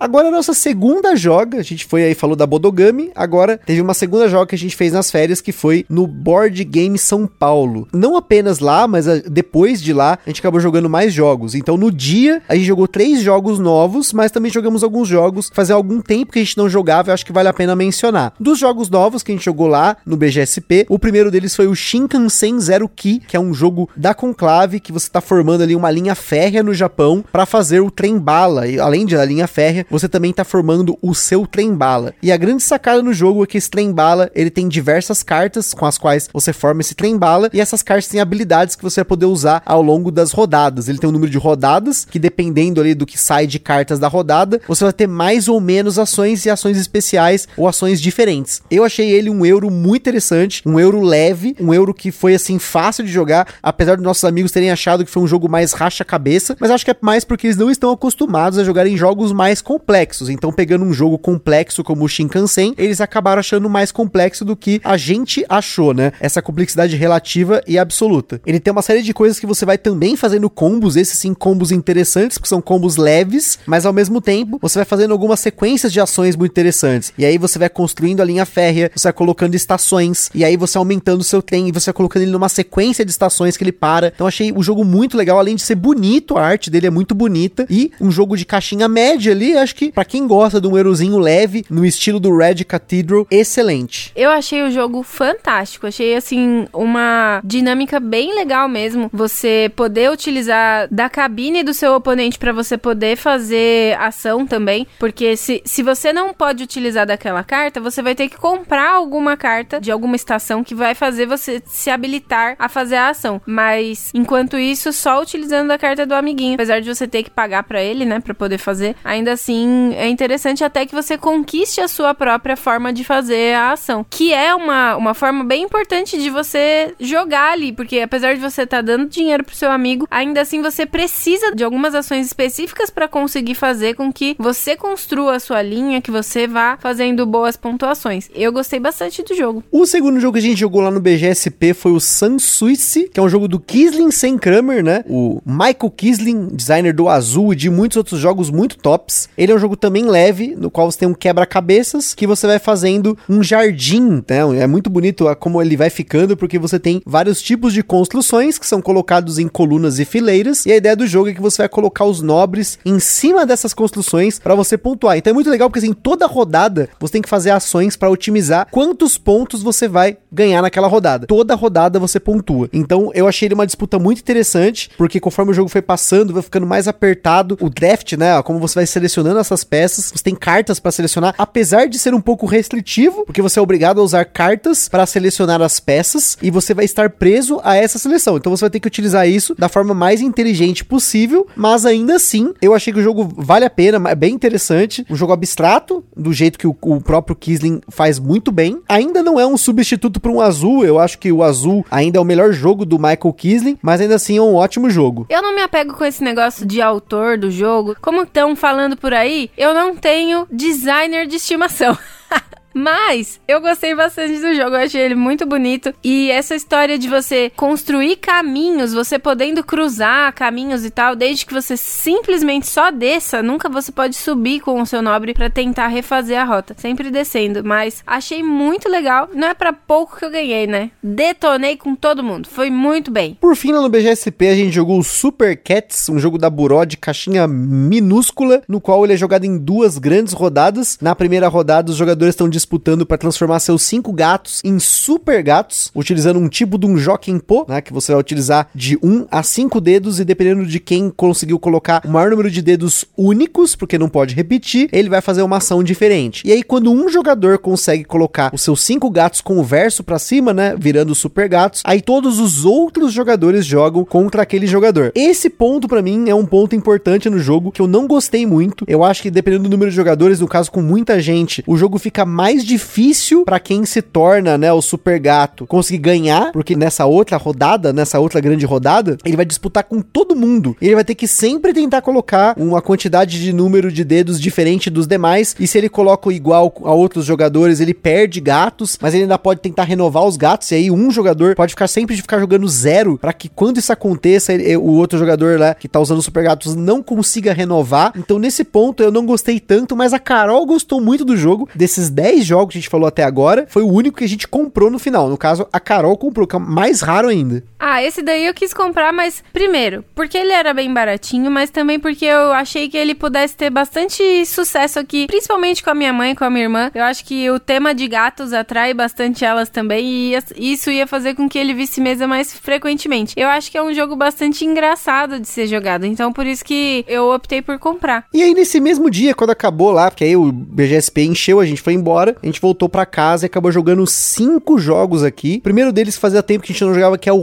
Agora 0.00 0.28
a 0.28 0.30
nossa 0.30 0.54
segunda 0.54 1.14
joga, 1.14 1.58
a 1.58 1.62
gente 1.62 1.84
foi 1.84 2.04
aí, 2.04 2.14
falou 2.14 2.34
da 2.34 2.46
Bodogami, 2.46 3.10
agora 3.14 3.60
teve 3.66 3.82
uma 3.82 3.92
segunda 3.92 4.30
joga 4.30 4.46
que 4.46 4.54
a 4.54 4.58
gente 4.58 4.74
fez 4.74 4.94
nas 4.94 5.10
férias, 5.10 5.42
que 5.42 5.52
foi 5.52 5.84
no 5.90 6.06
Board 6.06 6.64
Game 6.64 6.96
São 6.96 7.26
Paulo. 7.26 7.86
Não 7.92 8.16
apenas 8.16 8.60
lá, 8.60 8.88
mas 8.88 9.06
a, 9.06 9.16
depois 9.16 9.82
de 9.82 9.92
lá, 9.92 10.18
a 10.24 10.30
gente 10.30 10.40
acabou 10.40 10.58
jogando 10.58 10.88
mais 10.88 11.12
jogos. 11.12 11.54
Então 11.54 11.76
no 11.76 11.92
dia, 11.92 12.40
a 12.48 12.54
gente 12.54 12.64
jogou 12.64 12.88
três 12.88 13.20
jogos 13.20 13.58
novos, 13.58 14.14
mas 14.14 14.32
também 14.32 14.50
jogamos 14.50 14.82
alguns 14.82 15.06
jogos 15.06 15.50
fazia 15.52 15.74
algum 15.74 16.00
tempo 16.00 16.32
que 16.32 16.38
a 16.38 16.42
gente 16.42 16.56
não 16.56 16.66
jogava, 16.66 17.10
eu 17.10 17.14
acho 17.14 17.26
que 17.26 17.32
vale 17.32 17.48
a 17.48 17.52
pena 17.52 17.76
mencionar. 17.76 18.32
Dos 18.40 18.58
jogos 18.58 18.88
novos 18.88 19.22
que 19.22 19.32
a 19.32 19.34
gente 19.34 19.44
jogou 19.44 19.66
lá 19.66 19.98
no 20.06 20.16
BGSP, 20.16 20.86
o 20.88 20.98
primeiro 20.98 21.30
deles 21.30 21.54
foi 21.54 21.66
o 21.66 21.74
Shinkansen 21.74 22.58
Zero 22.58 22.88
Ki, 22.88 23.20
que 23.28 23.36
é 23.36 23.40
um 23.40 23.52
jogo 23.52 23.90
da 23.94 24.14
Conclave, 24.14 24.80
que 24.80 24.92
você 24.92 25.10
tá 25.10 25.20
formando 25.20 25.62
ali 25.62 25.76
uma 25.76 25.90
linha 25.90 26.14
férrea 26.14 26.62
no 26.62 26.72
Japão 26.72 27.22
para 27.30 27.44
fazer 27.44 27.80
o 27.80 27.90
trem 27.90 28.18
bala. 28.18 28.66
E 28.66 28.80
além 28.80 29.04
de 29.04 29.14
a 29.14 29.24
linha 29.26 29.46
férrea, 29.46 29.86
você 29.90 30.08
também 30.08 30.32
tá 30.32 30.44
formando 30.44 30.96
o 31.02 31.14
seu 31.14 31.46
trem 31.46 31.74
bala. 31.74 32.14
E 32.22 32.30
a 32.30 32.36
grande 32.36 32.62
sacada 32.62 33.02
no 33.02 33.12
jogo 33.12 33.42
é 33.42 33.46
que 33.46 33.58
esse 33.58 33.68
trem 33.68 33.92
bala, 33.92 34.30
ele 34.34 34.50
tem 34.50 34.68
diversas 34.68 35.22
cartas 35.22 35.74
com 35.74 35.84
as 35.84 35.98
quais 35.98 36.28
você 36.32 36.52
forma 36.52 36.80
esse 36.80 36.94
trem 36.94 37.18
bala 37.18 37.50
e 37.52 37.60
essas 37.60 37.82
cartas 37.82 38.06
têm 38.06 38.20
habilidades 38.20 38.76
que 38.76 38.82
você 38.82 39.00
vai 39.00 39.06
poder 39.06 39.26
usar 39.26 39.62
ao 39.66 39.82
longo 39.82 40.10
das 40.10 40.32
rodadas. 40.32 40.88
Ele 40.88 40.98
tem 40.98 41.08
um 41.08 41.12
número 41.12 41.30
de 41.30 41.38
rodadas 41.38 42.04
que 42.04 42.18
dependendo 42.18 42.80
ali 42.80 42.94
do 42.94 43.04
que 43.04 43.18
sai 43.18 43.46
de 43.46 43.58
cartas 43.58 43.98
da 43.98 44.06
rodada, 44.06 44.60
você 44.68 44.84
vai 44.84 44.92
ter 44.92 45.08
mais 45.08 45.48
ou 45.48 45.60
menos 45.60 45.98
ações 45.98 46.44
e 46.46 46.50
ações 46.50 46.76
especiais 46.76 47.48
ou 47.56 47.66
ações 47.66 48.00
diferentes. 48.00 48.62
Eu 48.70 48.84
achei 48.84 49.10
ele 49.10 49.28
um 49.28 49.44
euro 49.44 49.70
muito 49.70 50.02
interessante, 50.02 50.62
um 50.64 50.78
euro 50.78 51.00
leve, 51.00 51.56
um 51.60 51.74
euro 51.74 51.92
que 51.92 52.12
foi 52.12 52.34
assim 52.34 52.58
fácil 52.58 53.04
de 53.04 53.10
jogar, 53.10 53.46
apesar 53.62 53.96
dos 53.96 54.04
nossos 54.04 54.24
amigos 54.24 54.52
terem 54.52 54.70
achado 54.70 55.04
que 55.04 55.10
foi 55.10 55.22
um 55.22 55.26
jogo 55.26 55.48
mais 55.48 55.72
racha 55.72 56.04
cabeça, 56.04 56.56
mas 56.60 56.70
acho 56.70 56.84
que 56.84 56.90
é 56.90 56.96
mais 57.00 57.24
porque 57.24 57.46
eles 57.46 57.56
não 57.56 57.70
estão 57.70 57.90
acostumados 57.90 58.58
a 58.58 58.64
jogar 58.64 58.86
em 58.86 58.96
jogos 58.96 59.32
mais 59.32 59.60
complexos 59.60 59.79
complexos. 59.80 60.28
Então, 60.28 60.52
pegando 60.52 60.84
um 60.84 60.92
jogo 60.92 61.18
complexo 61.18 61.82
como 61.82 62.04
o 62.04 62.08
Shinkansen, 62.08 62.74
eles 62.76 63.00
acabaram 63.00 63.40
achando 63.40 63.68
mais 63.68 63.90
complexo 63.90 64.44
do 64.44 64.54
que 64.54 64.80
a 64.84 64.96
gente 64.96 65.44
achou, 65.48 65.94
né? 65.94 66.12
Essa 66.20 66.42
complexidade 66.42 66.96
relativa 66.96 67.62
e 67.66 67.78
absoluta. 67.78 68.40
Ele 68.44 68.60
tem 68.60 68.70
uma 68.70 68.82
série 68.82 69.02
de 69.02 69.14
coisas 69.14 69.40
que 69.40 69.46
você 69.46 69.64
vai 69.64 69.78
também 69.78 70.16
fazendo 70.16 70.50
combos, 70.50 70.96
esses 70.96 71.18
sim 71.18 71.32
combos 71.32 71.72
interessantes, 71.72 72.36
que 72.36 72.48
são 72.48 72.60
combos 72.60 72.96
leves, 72.96 73.58
mas 73.66 73.86
ao 73.86 73.92
mesmo 73.92 74.20
tempo 74.20 74.58
você 74.60 74.78
vai 74.78 74.84
fazendo 74.84 75.12
algumas 75.12 75.40
sequências 75.40 75.92
de 75.92 76.00
ações 76.00 76.36
muito 76.36 76.52
interessantes. 76.52 77.12
E 77.16 77.24
aí 77.24 77.38
você 77.38 77.58
vai 77.58 77.68
construindo 77.68 78.20
a 78.20 78.24
linha 78.24 78.44
férrea, 78.44 78.90
você 78.94 79.08
vai 79.08 79.12
colocando 79.12 79.54
estações, 79.54 80.30
e 80.34 80.44
aí 80.44 80.56
você 80.56 80.76
aumentando 80.76 81.20
o 81.20 81.24
seu 81.24 81.40
trem, 81.40 81.68
e 81.68 81.72
você 81.72 81.86
vai 81.86 81.94
colocando 81.94 82.22
ele 82.22 82.32
numa 82.32 82.48
sequência 82.48 83.04
de 83.04 83.10
estações 83.10 83.56
que 83.56 83.64
ele 83.64 83.72
para. 83.72 84.12
Então 84.14 84.26
achei 84.26 84.52
o 84.52 84.62
jogo 84.62 84.84
muito 84.84 85.16
legal, 85.16 85.38
além 85.38 85.56
de 85.56 85.62
ser 85.62 85.74
bonito, 85.74 86.36
a 86.36 86.42
arte 86.44 86.70
dele 86.70 86.86
é 86.86 86.90
muito 86.90 87.14
bonita, 87.14 87.66
e 87.70 87.90
um 88.00 88.10
jogo 88.10 88.36
de 88.36 88.44
caixinha 88.44 88.88
média 88.88 89.32
ali, 89.32 89.56
acho 89.70 89.74
que 89.74 89.92
para 89.92 90.04
quem 90.04 90.26
gosta 90.26 90.60
de 90.60 90.66
um 90.66 90.76
eurozinho 90.76 91.18
leve, 91.18 91.64
no 91.70 91.84
estilo 91.86 92.18
do 92.18 92.36
Red 92.36 92.64
Cathedral, 92.64 93.26
excelente. 93.30 94.12
Eu 94.16 94.30
achei 94.30 94.62
o 94.62 94.70
jogo 94.70 95.02
fantástico, 95.02 95.86
achei 95.86 96.16
assim 96.16 96.66
uma 96.72 97.40
dinâmica 97.44 98.00
bem 98.00 98.34
legal 98.34 98.68
mesmo. 98.68 99.08
Você 99.12 99.70
poder 99.76 100.10
utilizar 100.10 100.88
da 100.90 101.08
cabine 101.08 101.62
do 101.62 101.72
seu 101.72 101.94
oponente 101.94 102.38
para 102.38 102.52
você 102.52 102.76
poder 102.76 103.16
fazer 103.16 103.96
ação 103.98 104.46
também, 104.46 104.86
porque 104.98 105.36
se, 105.36 105.62
se 105.64 105.82
você 105.82 106.12
não 106.12 106.34
pode 106.34 106.64
utilizar 106.64 107.06
daquela 107.06 107.44
carta, 107.44 107.80
você 107.80 108.02
vai 108.02 108.14
ter 108.14 108.28
que 108.28 108.36
comprar 108.36 108.94
alguma 108.94 109.36
carta 109.36 109.80
de 109.80 109.90
alguma 109.90 110.16
estação 110.16 110.64
que 110.64 110.74
vai 110.74 110.94
fazer 110.94 111.26
você 111.26 111.62
se 111.66 111.90
habilitar 111.90 112.56
a 112.58 112.68
fazer 112.68 112.96
a 112.96 113.10
ação. 113.10 113.40
Mas 113.46 114.10
enquanto 114.14 114.58
isso, 114.58 114.92
só 114.92 115.22
utilizando 115.22 115.70
a 115.70 115.78
carta 115.78 116.04
do 116.04 116.14
amiguinho, 116.14 116.54
apesar 116.54 116.80
de 116.80 116.92
você 116.92 117.06
ter 117.06 117.22
que 117.22 117.30
pagar 117.30 117.62
para 117.62 117.80
ele, 117.82 118.04
né, 118.04 118.20
para 118.20 118.34
poder 118.34 118.58
fazer, 118.58 118.96
ainda 119.04 119.32
assim 119.32 119.59
mim 119.60 119.94
é 119.94 120.08
interessante 120.08 120.64
até 120.64 120.86
que 120.86 120.94
você 120.94 121.16
conquiste 121.18 121.80
a 121.80 121.88
sua 121.88 122.14
própria 122.14 122.56
forma 122.56 122.92
de 122.92 123.04
fazer 123.04 123.54
a 123.54 123.72
ação, 123.72 124.04
que 124.08 124.32
é 124.32 124.54
uma, 124.54 124.96
uma 124.96 125.14
forma 125.14 125.44
bem 125.44 125.64
importante 125.64 126.20
de 126.20 126.30
você 126.30 126.94
jogar 126.98 127.52
ali, 127.52 127.72
porque 127.72 128.00
apesar 128.00 128.34
de 128.34 128.40
você 128.40 128.62
estar 128.62 128.78
tá 128.78 128.82
dando 128.82 129.08
dinheiro 129.08 129.44
pro 129.44 129.54
seu 129.54 129.70
amigo, 129.70 130.06
ainda 130.10 130.40
assim 130.40 130.62
você 130.62 130.86
precisa 130.86 131.54
de 131.54 131.64
algumas 131.64 131.94
ações 131.94 132.26
específicas 132.26 132.90
para 132.90 133.08
conseguir 133.08 133.54
fazer 133.54 133.94
com 133.94 134.12
que 134.12 134.36
você 134.38 134.76
construa 134.76 135.36
a 135.36 135.40
sua 135.40 135.62
linha, 135.62 136.00
que 136.00 136.10
você 136.10 136.46
vá 136.46 136.78
fazendo 136.80 137.26
boas 137.26 137.56
pontuações. 137.56 138.28
Eu 138.34 138.52
gostei 138.52 138.80
bastante 138.80 139.22
do 139.22 139.34
jogo. 139.34 139.62
O 139.70 139.86
segundo 139.86 140.20
jogo 140.20 140.34
que 140.34 140.38
a 140.38 140.42
gente 140.42 140.58
jogou 140.58 140.80
lá 140.80 140.90
no 140.90 141.00
BGSP 141.00 141.74
foi 141.74 141.92
o 141.92 142.00
Sansuice, 142.00 143.08
que 143.12 143.20
é 143.20 143.22
um 143.22 143.28
jogo 143.28 143.48
do 143.48 143.58
Kisling 143.58 144.10
Sem 144.10 144.38
Kramer, 144.38 144.82
né? 144.82 145.04
O 145.08 145.40
Michael 145.44 145.90
Kisling, 145.96 146.48
designer 146.48 146.92
do 146.92 147.08
Azul 147.08 147.52
e 147.52 147.56
de 147.56 147.70
muitos 147.70 147.96
outros 147.96 148.20
jogos 148.20 148.50
muito 148.50 148.78
tops. 148.78 149.28
Ele 149.36 149.49
é 149.52 149.54
um 149.54 149.58
jogo 149.58 149.76
também 149.76 150.04
leve, 150.04 150.54
no 150.56 150.70
qual 150.70 150.90
você 150.90 150.98
tem 150.98 151.08
um 151.08 151.14
quebra-cabeças 151.14 152.14
que 152.14 152.26
você 152.26 152.46
vai 152.46 152.58
fazendo 152.58 153.16
um 153.28 153.42
jardim, 153.42 154.22
né? 154.28 154.60
É 154.60 154.66
muito 154.66 154.90
bonito 154.90 155.24
como 155.38 155.60
ele 155.60 155.76
vai 155.76 155.90
ficando, 155.90 156.36
porque 156.36 156.58
você 156.58 156.78
tem 156.78 157.02
vários 157.06 157.40
tipos 157.42 157.72
de 157.72 157.82
construções 157.82 158.58
que 158.58 158.66
são 158.66 158.80
colocados 158.80 159.38
em 159.38 159.48
colunas 159.48 159.98
e 159.98 160.04
fileiras, 160.04 160.66
e 160.66 160.72
a 160.72 160.76
ideia 160.76 160.96
do 160.96 161.06
jogo 161.06 161.28
é 161.28 161.34
que 161.34 161.40
você 161.40 161.62
vai 161.62 161.68
colocar 161.68 162.04
os 162.04 162.20
nobres 162.20 162.78
em 162.84 162.98
cima 162.98 163.46
dessas 163.46 163.74
construções 163.74 164.38
para 164.38 164.54
você 164.54 164.76
pontuar. 164.76 165.16
Então 165.16 165.30
é 165.30 165.34
muito 165.34 165.50
legal 165.50 165.68
porque 165.68 165.78
assim, 165.84 165.92
toda 165.92 166.26
rodada 166.26 166.88
você 166.98 167.12
tem 167.12 167.22
que 167.22 167.28
fazer 167.28 167.50
ações 167.50 167.96
para 167.96 168.10
otimizar 168.10 168.66
quantos 168.70 169.16
pontos 169.16 169.62
você 169.62 169.86
vai 169.88 170.16
ganhar 170.32 170.62
naquela 170.62 170.88
rodada. 170.88 171.26
Toda 171.26 171.54
rodada 171.54 171.98
você 171.98 172.18
pontua. 172.18 172.68
Então 172.72 173.10
eu 173.14 173.28
achei 173.28 173.46
ele 173.46 173.54
uma 173.54 173.66
disputa 173.66 173.98
muito 173.98 174.20
interessante, 174.20 174.90
porque 174.96 175.20
conforme 175.20 175.52
o 175.52 175.54
jogo 175.54 175.68
foi 175.68 175.82
passando, 175.82 176.32
vai 176.32 176.42
ficando 176.42 176.66
mais 176.66 176.88
apertado. 176.88 177.56
O 177.60 177.70
draft, 177.70 178.14
né, 178.14 178.42
como 178.42 178.58
você 178.58 178.76
vai 178.76 178.86
selecionando 178.86 179.29
essas 179.38 179.64
peças, 179.64 180.12
você 180.14 180.22
tem 180.22 180.34
cartas 180.34 180.80
para 180.80 180.90
selecionar, 180.90 181.34
apesar 181.38 181.86
de 181.86 181.98
ser 181.98 182.14
um 182.14 182.20
pouco 182.20 182.46
restritivo, 182.46 183.24
porque 183.24 183.42
você 183.42 183.58
é 183.58 183.62
obrigado 183.62 184.00
a 184.00 184.04
usar 184.04 184.24
cartas 184.24 184.88
para 184.88 185.06
selecionar 185.06 185.62
as 185.62 185.78
peças 185.78 186.36
e 186.42 186.50
você 186.50 186.74
vai 186.74 186.84
estar 186.84 187.10
preso 187.10 187.60
a 187.62 187.76
essa 187.76 187.98
seleção. 187.98 188.36
Então 188.36 188.54
você 188.54 188.62
vai 188.62 188.70
ter 188.70 188.80
que 188.80 188.88
utilizar 188.88 189.28
isso 189.28 189.54
da 189.54 189.68
forma 189.68 189.94
mais 189.94 190.20
inteligente 190.20 190.84
possível, 190.84 191.46
mas 191.54 191.84
ainda 191.86 192.16
assim, 192.16 192.52
eu 192.60 192.74
achei 192.74 192.92
que 192.92 192.98
o 192.98 193.02
jogo 193.02 193.28
vale 193.36 193.64
a 193.64 193.70
pena, 193.70 194.10
é 194.10 194.14
bem 194.14 194.34
interessante. 194.34 195.04
Um 195.08 195.16
jogo 195.16 195.32
abstrato, 195.32 196.04
do 196.16 196.32
jeito 196.32 196.58
que 196.58 196.66
o, 196.66 196.76
o 196.80 197.00
próprio 197.00 197.36
Kisling 197.36 197.80
faz 197.88 198.18
muito 198.18 198.50
bem. 198.50 198.80
Ainda 198.88 199.22
não 199.22 199.38
é 199.38 199.46
um 199.46 199.56
substituto 199.56 200.20
para 200.20 200.30
um 200.30 200.40
azul, 200.40 200.84
eu 200.84 200.98
acho 200.98 201.18
que 201.18 201.32
o 201.32 201.42
azul 201.42 201.84
ainda 201.90 202.18
é 202.18 202.20
o 202.20 202.24
melhor 202.24 202.52
jogo 202.52 202.84
do 202.84 202.98
Michael 202.98 203.34
Kisling, 203.36 203.78
mas 203.82 204.00
ainda 204.00 204.14
assim 204.14 204.38
é 204.38 204.42
um 204.42 204.54
ótimo 204.54 204.90
jogo. 204.90 205.26
Eu 205.28 205.42
não 205.42 205.54
me 205.54 205.62
apego 205.62 205.94
com 205.94 206.04
esse 206.04 206.22
negócio 206.22 206.66
de 206.66 206.80
autor 206.80 207.38
do 207.38 207.50
jogo. 207.50 207.96
Como 208.00 208.22
estão 208.22 208.54
falando 208.56 208.96
por 208.96 209.12
aí, 209.12 209.19
eu 209.56 209.74
não 209.74 209.96
tenho 209.96 210.46
designer 210.50 211.26
de 211.26 211.36
estimação. 211.36 211.96
Mas 212.72 213.40
eu 213.48 213.60
gostei 213.60 213.94
bastante 213.94 214.40
do 214.40 214.54
jogo, 214.54 214.76
eu 214.76 214.84
achei 214.84 215.00
ele 215.00 215.14
muito 215.14 215.46
bonito. 215.46 215.92
E 216.02 216.30
essa 216.30 216.54
história 216.54 216.98
de 216.98 217.08
você 217.08 217.50
construir 217.56 218.16
caminhos, 218.16 218.92
você 218.92 219.18
podendo 219.18 219.62
cruzar 219.64 220.32
caminhos 220.34 220.84
e 220.84 220.90
tal, 220.90 221.16
desde 221.16 221.44
que 221.44 221.52
você 221.52 221.76
simplesmente 221.76 222.66
só 222.66 222.90
desça, 222.90 223.42
nunca 223.42 223.68
você 223.68 223.90
pode 223.90 224.16
subir 224.16 224.60
com 224.60 224.80
o 224.80 224.86
seu 224.86 225.02
nobre 225.02 225.34
para 225.34 225.50
tentar 225.50 225.88
refazer 225.88 226.38
a 226.38 226.44
rota, 226.44 226.74
sempre 226.78 227.10
descendo. 227.10 227.64
Mas 227.64 228.02
achei 228.06 228.42
muito 228.42 228.88
legal. 228.88 229.28
Não 229.34 229.48
é 229.48 229.54
para 229.54 229.72
pouco 229.72 230.18
que 230.18 230.24
eu 230.24 230.30
ganhei, 230.30 230.66
né? 230.66 230.90
Detonei 231.02 231.76
com 231.76 231.94
todo 231.94 232.22
mundo, 232.22 232.48
foi 232.48 232.70
muito 232.70 233.10
bem. 233.10 233.36
Por 233.40 233.56
fim, 233.56 233.72
lá 233.72 233.80
no 233.80 233.88
BGSP 233.88 234.48
a 234.48 234.54
gente 234.54 234.72
jogou 234.72 234.98
o 234.98 235.04
Super 235.04 235.56
Cats, 235.56 236.08
um 236.08 236.18
jogo 236.18 236.38
da 236.38 236.48
Buró 236.48 236.84
de 236.84 236.96
caixinha 236.96 237.46
minúscula, 237.48 238.62
no 238.68 238.80
qual 238.80 239.04
ele 239.04 239.14
é 239.14 239.16
jogado 239.16 239.44
em 239.44 239.58
duas 239.58 239.98
grandes 239.98 240.32
rodadas. 240.32 240.98
Na 241.00 241.14
primeira 241.14 241.48
rodada, 241.48 241.90
os 241.90 241.96
jogadores 241.96 242.34
estão 242.34 242.48
disputando 242.60 243.06
para 243.06 243.18
transformar 243.18 243.58
seus 243.60 243.82
cinco 243.82 244.12
gatos 244.12 244.60
em 244.64 244.78
super 244.78 245.42
gatos, 245.42 245.90
utilizando 245.94 246.38
um 246.38 246.48
tipo 246.48 246.78
de 246.78 246.86
um 246.86 246.96
Jokenpo, 246.96 247.64
né, 247.68 247.80
que 247.80 247.92
você 247.92 248.12
vai 248.12 248.20
utilizar 248.20 248.68
de 248.74 248.98
um 249.02 249.26
a 249.30 249.42
cinco 249.42 249.80
dedos 249.80 250.20
e 250.20 250.24
dependendo 250.24 250.66
de 250.66 250.78
quem 250.78 251.10
conseguiu 251.10 251.58
colocar 251.58 252.02
o 252.04 252.08
maior 252.08 252.30
número 252.30 252.50
de 252.50 252.62
dedos 252.62 253.04
únicos, 253.16 253.74
porque 253.74 253.98
não 253.98 254.08
pode 254.08 254.34
repetir, 254.34 254.88
ele 254.92 255.08
vai 255.08 255.20
fazer 255.20 255.42
uma 255.42 255.56
ação 255.56 255.82
diferente. 255.82 256.46
E 256.46 256.52
aí 256.52 256.62
quando 256.62 256.92
um 256.92 257.08
jogador 257.08 257.58
consegue 257.58 258.04
colocar 258.04 258.50
os 258.52 258.62
seus 258.62 258.82
cinco 258.82 259.10
gatos 259.10 259.40
com 259.40 259.58
o 259.58 259.64
verso 259.64 260.04
para 260.04 260.18
cima, 260.18 260.52
né, 260.52 260.74
virando 260.78 261.14
super 261.14 261.48
gatos, 261.48 261.82
aí 261.84 262.00
todos 262.00 262.38
os 262.38 262.64
outros 262.64 263.12
jogadores 263.12 263.64
jogam 263.64 264.04
contra 264.04 264.42
aquele 264.42 264.66
jogador. 264.66 265.12
Esse 265.14 265.48
ponto 265.48 265.88
para 265.88 266.02
mim 266.02 266.28
é 266.28 266.34
um 266.34 266.46
ponto 266.46 266.76
importante 266.76 267.30
no 267.30 267.38
jogo 267.38 267.72
que 267.72 267.80
eu 267.80 267.86
não 267.86 268.06
gostei 268.06 268.46
muito. 268.46 268.84
Eu 268.86 269.02
acho 269.02 269.22
que 269.22 269.30
dependendo 269.30 269.64
do 269.64 269.70
número 269.70 269.90
de 269.90 269.96
jogadores, 269.96 270.40
no 270.40 270.48
caso 270.48 270.70
com 270.70 270.82
muita 270.82 271.20
gente, 271.20 271.62
o 271.66 271.76
jogo 271.76 271.98
fica 271.98 272.24
mais 272.24 272.49
mais 272.50 272.64
difícil 272.64 273.44
para 273.44 273.60
quem 273.60 273.84
se 273.84 274.02
torna, 274.02 274.58
né, 274.58 274.72
o 274.72 274.82
super 274.82 275.20
gato 275.20 275.66
conseguir 275.66 275.98
ganhar, 275.98 276.50
porque 276.50 276.74
nessa 276.74 277.06
outra 277.06 277.36
rodada, 277.36 277.92
nessa 277.92 278.18
outra 278.18 278.40
grande 278.40 278.66
rodada, 278.66 279.16
ele 279.24 279.36
vai 279.36 279.44
disputar 279.44 279.84
com 279.84 280.00
todo 280.00 280.34
mundo. 280.34 280.76
Ele 280.82 280.96
vai 280.96 281.04
ter 281.04 281.14
que 281.14 281.28
sempre 281.28 281.72
tentar 281.72 282.02
colocar 282.02 282.54
uma 282.56 282.82
quantidade 282.82 283.40
de 283.40 283.52
número 283.52 283.92
de 283.92 284.02
dedos 284.02 284.40
diferente 284.40 284.90
dos 284.90 285.06
demais, 285.06 285.54
e 285.60 285.66
se 285.66 285.78
ele 285.78 285.88
coloca 285.88 286.32
igual 286.32 286.74
a 286.84 286.92
outros 286.92 287.24
jogadores, 287.24 287.78
ele 287.78 287.94
perde 287.94 288.40
gatos, 288.40 288.98
mas 289.00 289.14
ele 289.14 289.22
ainda 289.22 289.38
pode 289.38 289.60
tentar 289.60 289.84
renovar 289.84 290.24
os 290.24 290.36
gatos, 290.36 290.72
e 290.72 290.74
aí 290.74 290.90
um 290.90 291.08
jogador 291.10 291.54
pode 291.54 291.70
ficar 291.70 291.86
sempre 291.86 292.16
de 292.16 292.22
ficar 292.22 292.40
jogando 292.40 292.66
zero, 292.68 293.16
para 293.16 293.32
que 293.32 293.48
quando 293.48 293.78
isso 293.78 293.92
aconteça, 293.92 294.52
ele, 294.52 294.76
o 294.76 294.90
outro 294.94 295.18
jogador 295.18 295.56
lá 295.56 295.72
que 295.74 295.88
tá 295.88 296.00
usando 296.00 296.20
super 296.20 296.42
gatos 296.42 296.74
não 296.74 297.00
consiga 297.00 297.52
renovar. 297.52 298.12
Então 298.16 298.40
nesse 298.40 298.64
ponto 298.64 299.04
eu 299.04 299.12
não 299.12 299.24
gostei 299.24 299.60
tanto, 299.60 299.96
mas 299.96 300.12
a 300.12 300.18
Carol 300.18 300.66
gostou 300.66 301.00
muito 301.00 301.24
do 301.24 301.36
jogo, 301.36 301.68
desses 301.76 302.10
10 302.10 302.39
10 302.40 302.46
jogos 302.46 302.72
que 302.72 302.78
a 302.78 302.80
gente 302.80 302.88
falou 302.88 303.06
até 303.06 303.22
agora, 303.22 303.66
foi 303.68 303.82
o 303.82 303.92
único 303.92 304.18
que 304.18 304.24
a 304.24 304.28
gente 304.28 304.48
comprou 304.48 304.90
no 304.90 304.98
final. 304.98 305.28
No 305.28 305.36
caso, 305.36 305.66
a 305.72 305.78
Carol 305.78 306.16
comprou, 306.16 306.46
que 306.46 306.56
é 306.56 306.58
mais 306.58 307.00
raro 307.02 307.28
ainda. 307.28 307.62
Ah, 307.80 308.02
esse 308.02 308.20
daí 308.20 308.46
eu 308.46 308.52
quis 308.52 308.74
comprar, 308.74 309.10
mas 309.10 309.42
primeiro, 309.54 310.04
porque 310.14 310.36
ele 310.36 310.52
era 310.52 310.74
bem 310.74 310.92
baratinho, 310.92 311.50
mas 311.50 311.70
também 311.70 311.98
porque 311.98 312.26
eu 312.26 312.52
achei 312.52 312.90
que 312.90 312.96
ele 312.96 313.14
pudesse 313.14 313.56
ter 313.56 313.70
bastante 313.70 314.44
sucesso 314.44 314.98
aqui, 314.98 315.26
principalmente 315.26 315.82
com 315.82 315.88
a 315.88 315.94
minha 315.94 316.12
mãe 316.12 316.32
e 316.32 316.36
com 316.36 316.44
a 316.44 316.50
minha 316.50 316.64
irmã. 316.64 316.90
Eu 316.94 317.02
acho 317.04 317.24
que 317.24 317.50
o 317.50 317.58
tema 317.58 317.94
de 317.94 318.06
gatos 318.06 318.52
atrai 318.52 318.92
bastante 318.92 319.46
elas 319.46 319.70
também 319.70 320.06
e 320.06 320.38
isso 320.56 320.90
ia 320.90 321.06
fazer 321.06 321.34
com 321.34 321.48
que 321.48 321.58
ele 321.58 321.72
visse 321.72 322.02
mesa 322.02 322.26
mais 322.26 322.52
frequentemente. 322.52 323.32
Eu 323.34 323.48
acho 323.48 323.70
que 323.70 323.78
é 323.78 323.82
um 323.82 323.94
jogo 323.94 324.14
bastante 324.14 324.64
engraçado 324.64 325.40
de 325.40 325.48
ser 325.48 325.66
jogado, 325.66 326.04
então 326.04 326.34
por 326.34 326.46
isso 326.46 326.62
que 326.62 327.02
eu 327.08 327.32
optei 327.32 327.62
por 327.62 327.78
comprar. 327.78 328.26
E 328.34 328.42
aí 328.42 328.52
nesse 328.52 328.78
mesmo 328.78 329.10
dia, 329.10 329.34
quando 329.34 329.50
acabou 329.50 329.90
lá, 329.90 330.10
porque 330.10 330.24
aí 330.24 330.36
o 330.36 330.52
BGSP 330.52 331.22
encheu, 331.22 331.58
a 331.58 331.64
gente 331.64 331.80
foi 331.80 331.94
embora, 331.94 332.36
a 332.42 332.46
gente 332.46 332.60
voltou 332.60 332.90
para 332.90 333.06
casa 333.06 333.46
e 333.46 333.48
acabou 333.48 333.72
jogando 333.72 334.06
cinco 334.06 334.78
jogos 334.78 335.24
aqui. 335.24 335.56
O 335.60 335.62
primeiro 335.62 335.92
deles 335.92 336.18
fazia 336.18 336.42
tempo 336.42 336.62
que 336.62 336.72
a 336.72 336.74
gente 336.74 336.84
não 336.84 336.92
jogava, 336.92 337.16
que 337.16 337.28
é 337.28 337.32
o 337.32 337.40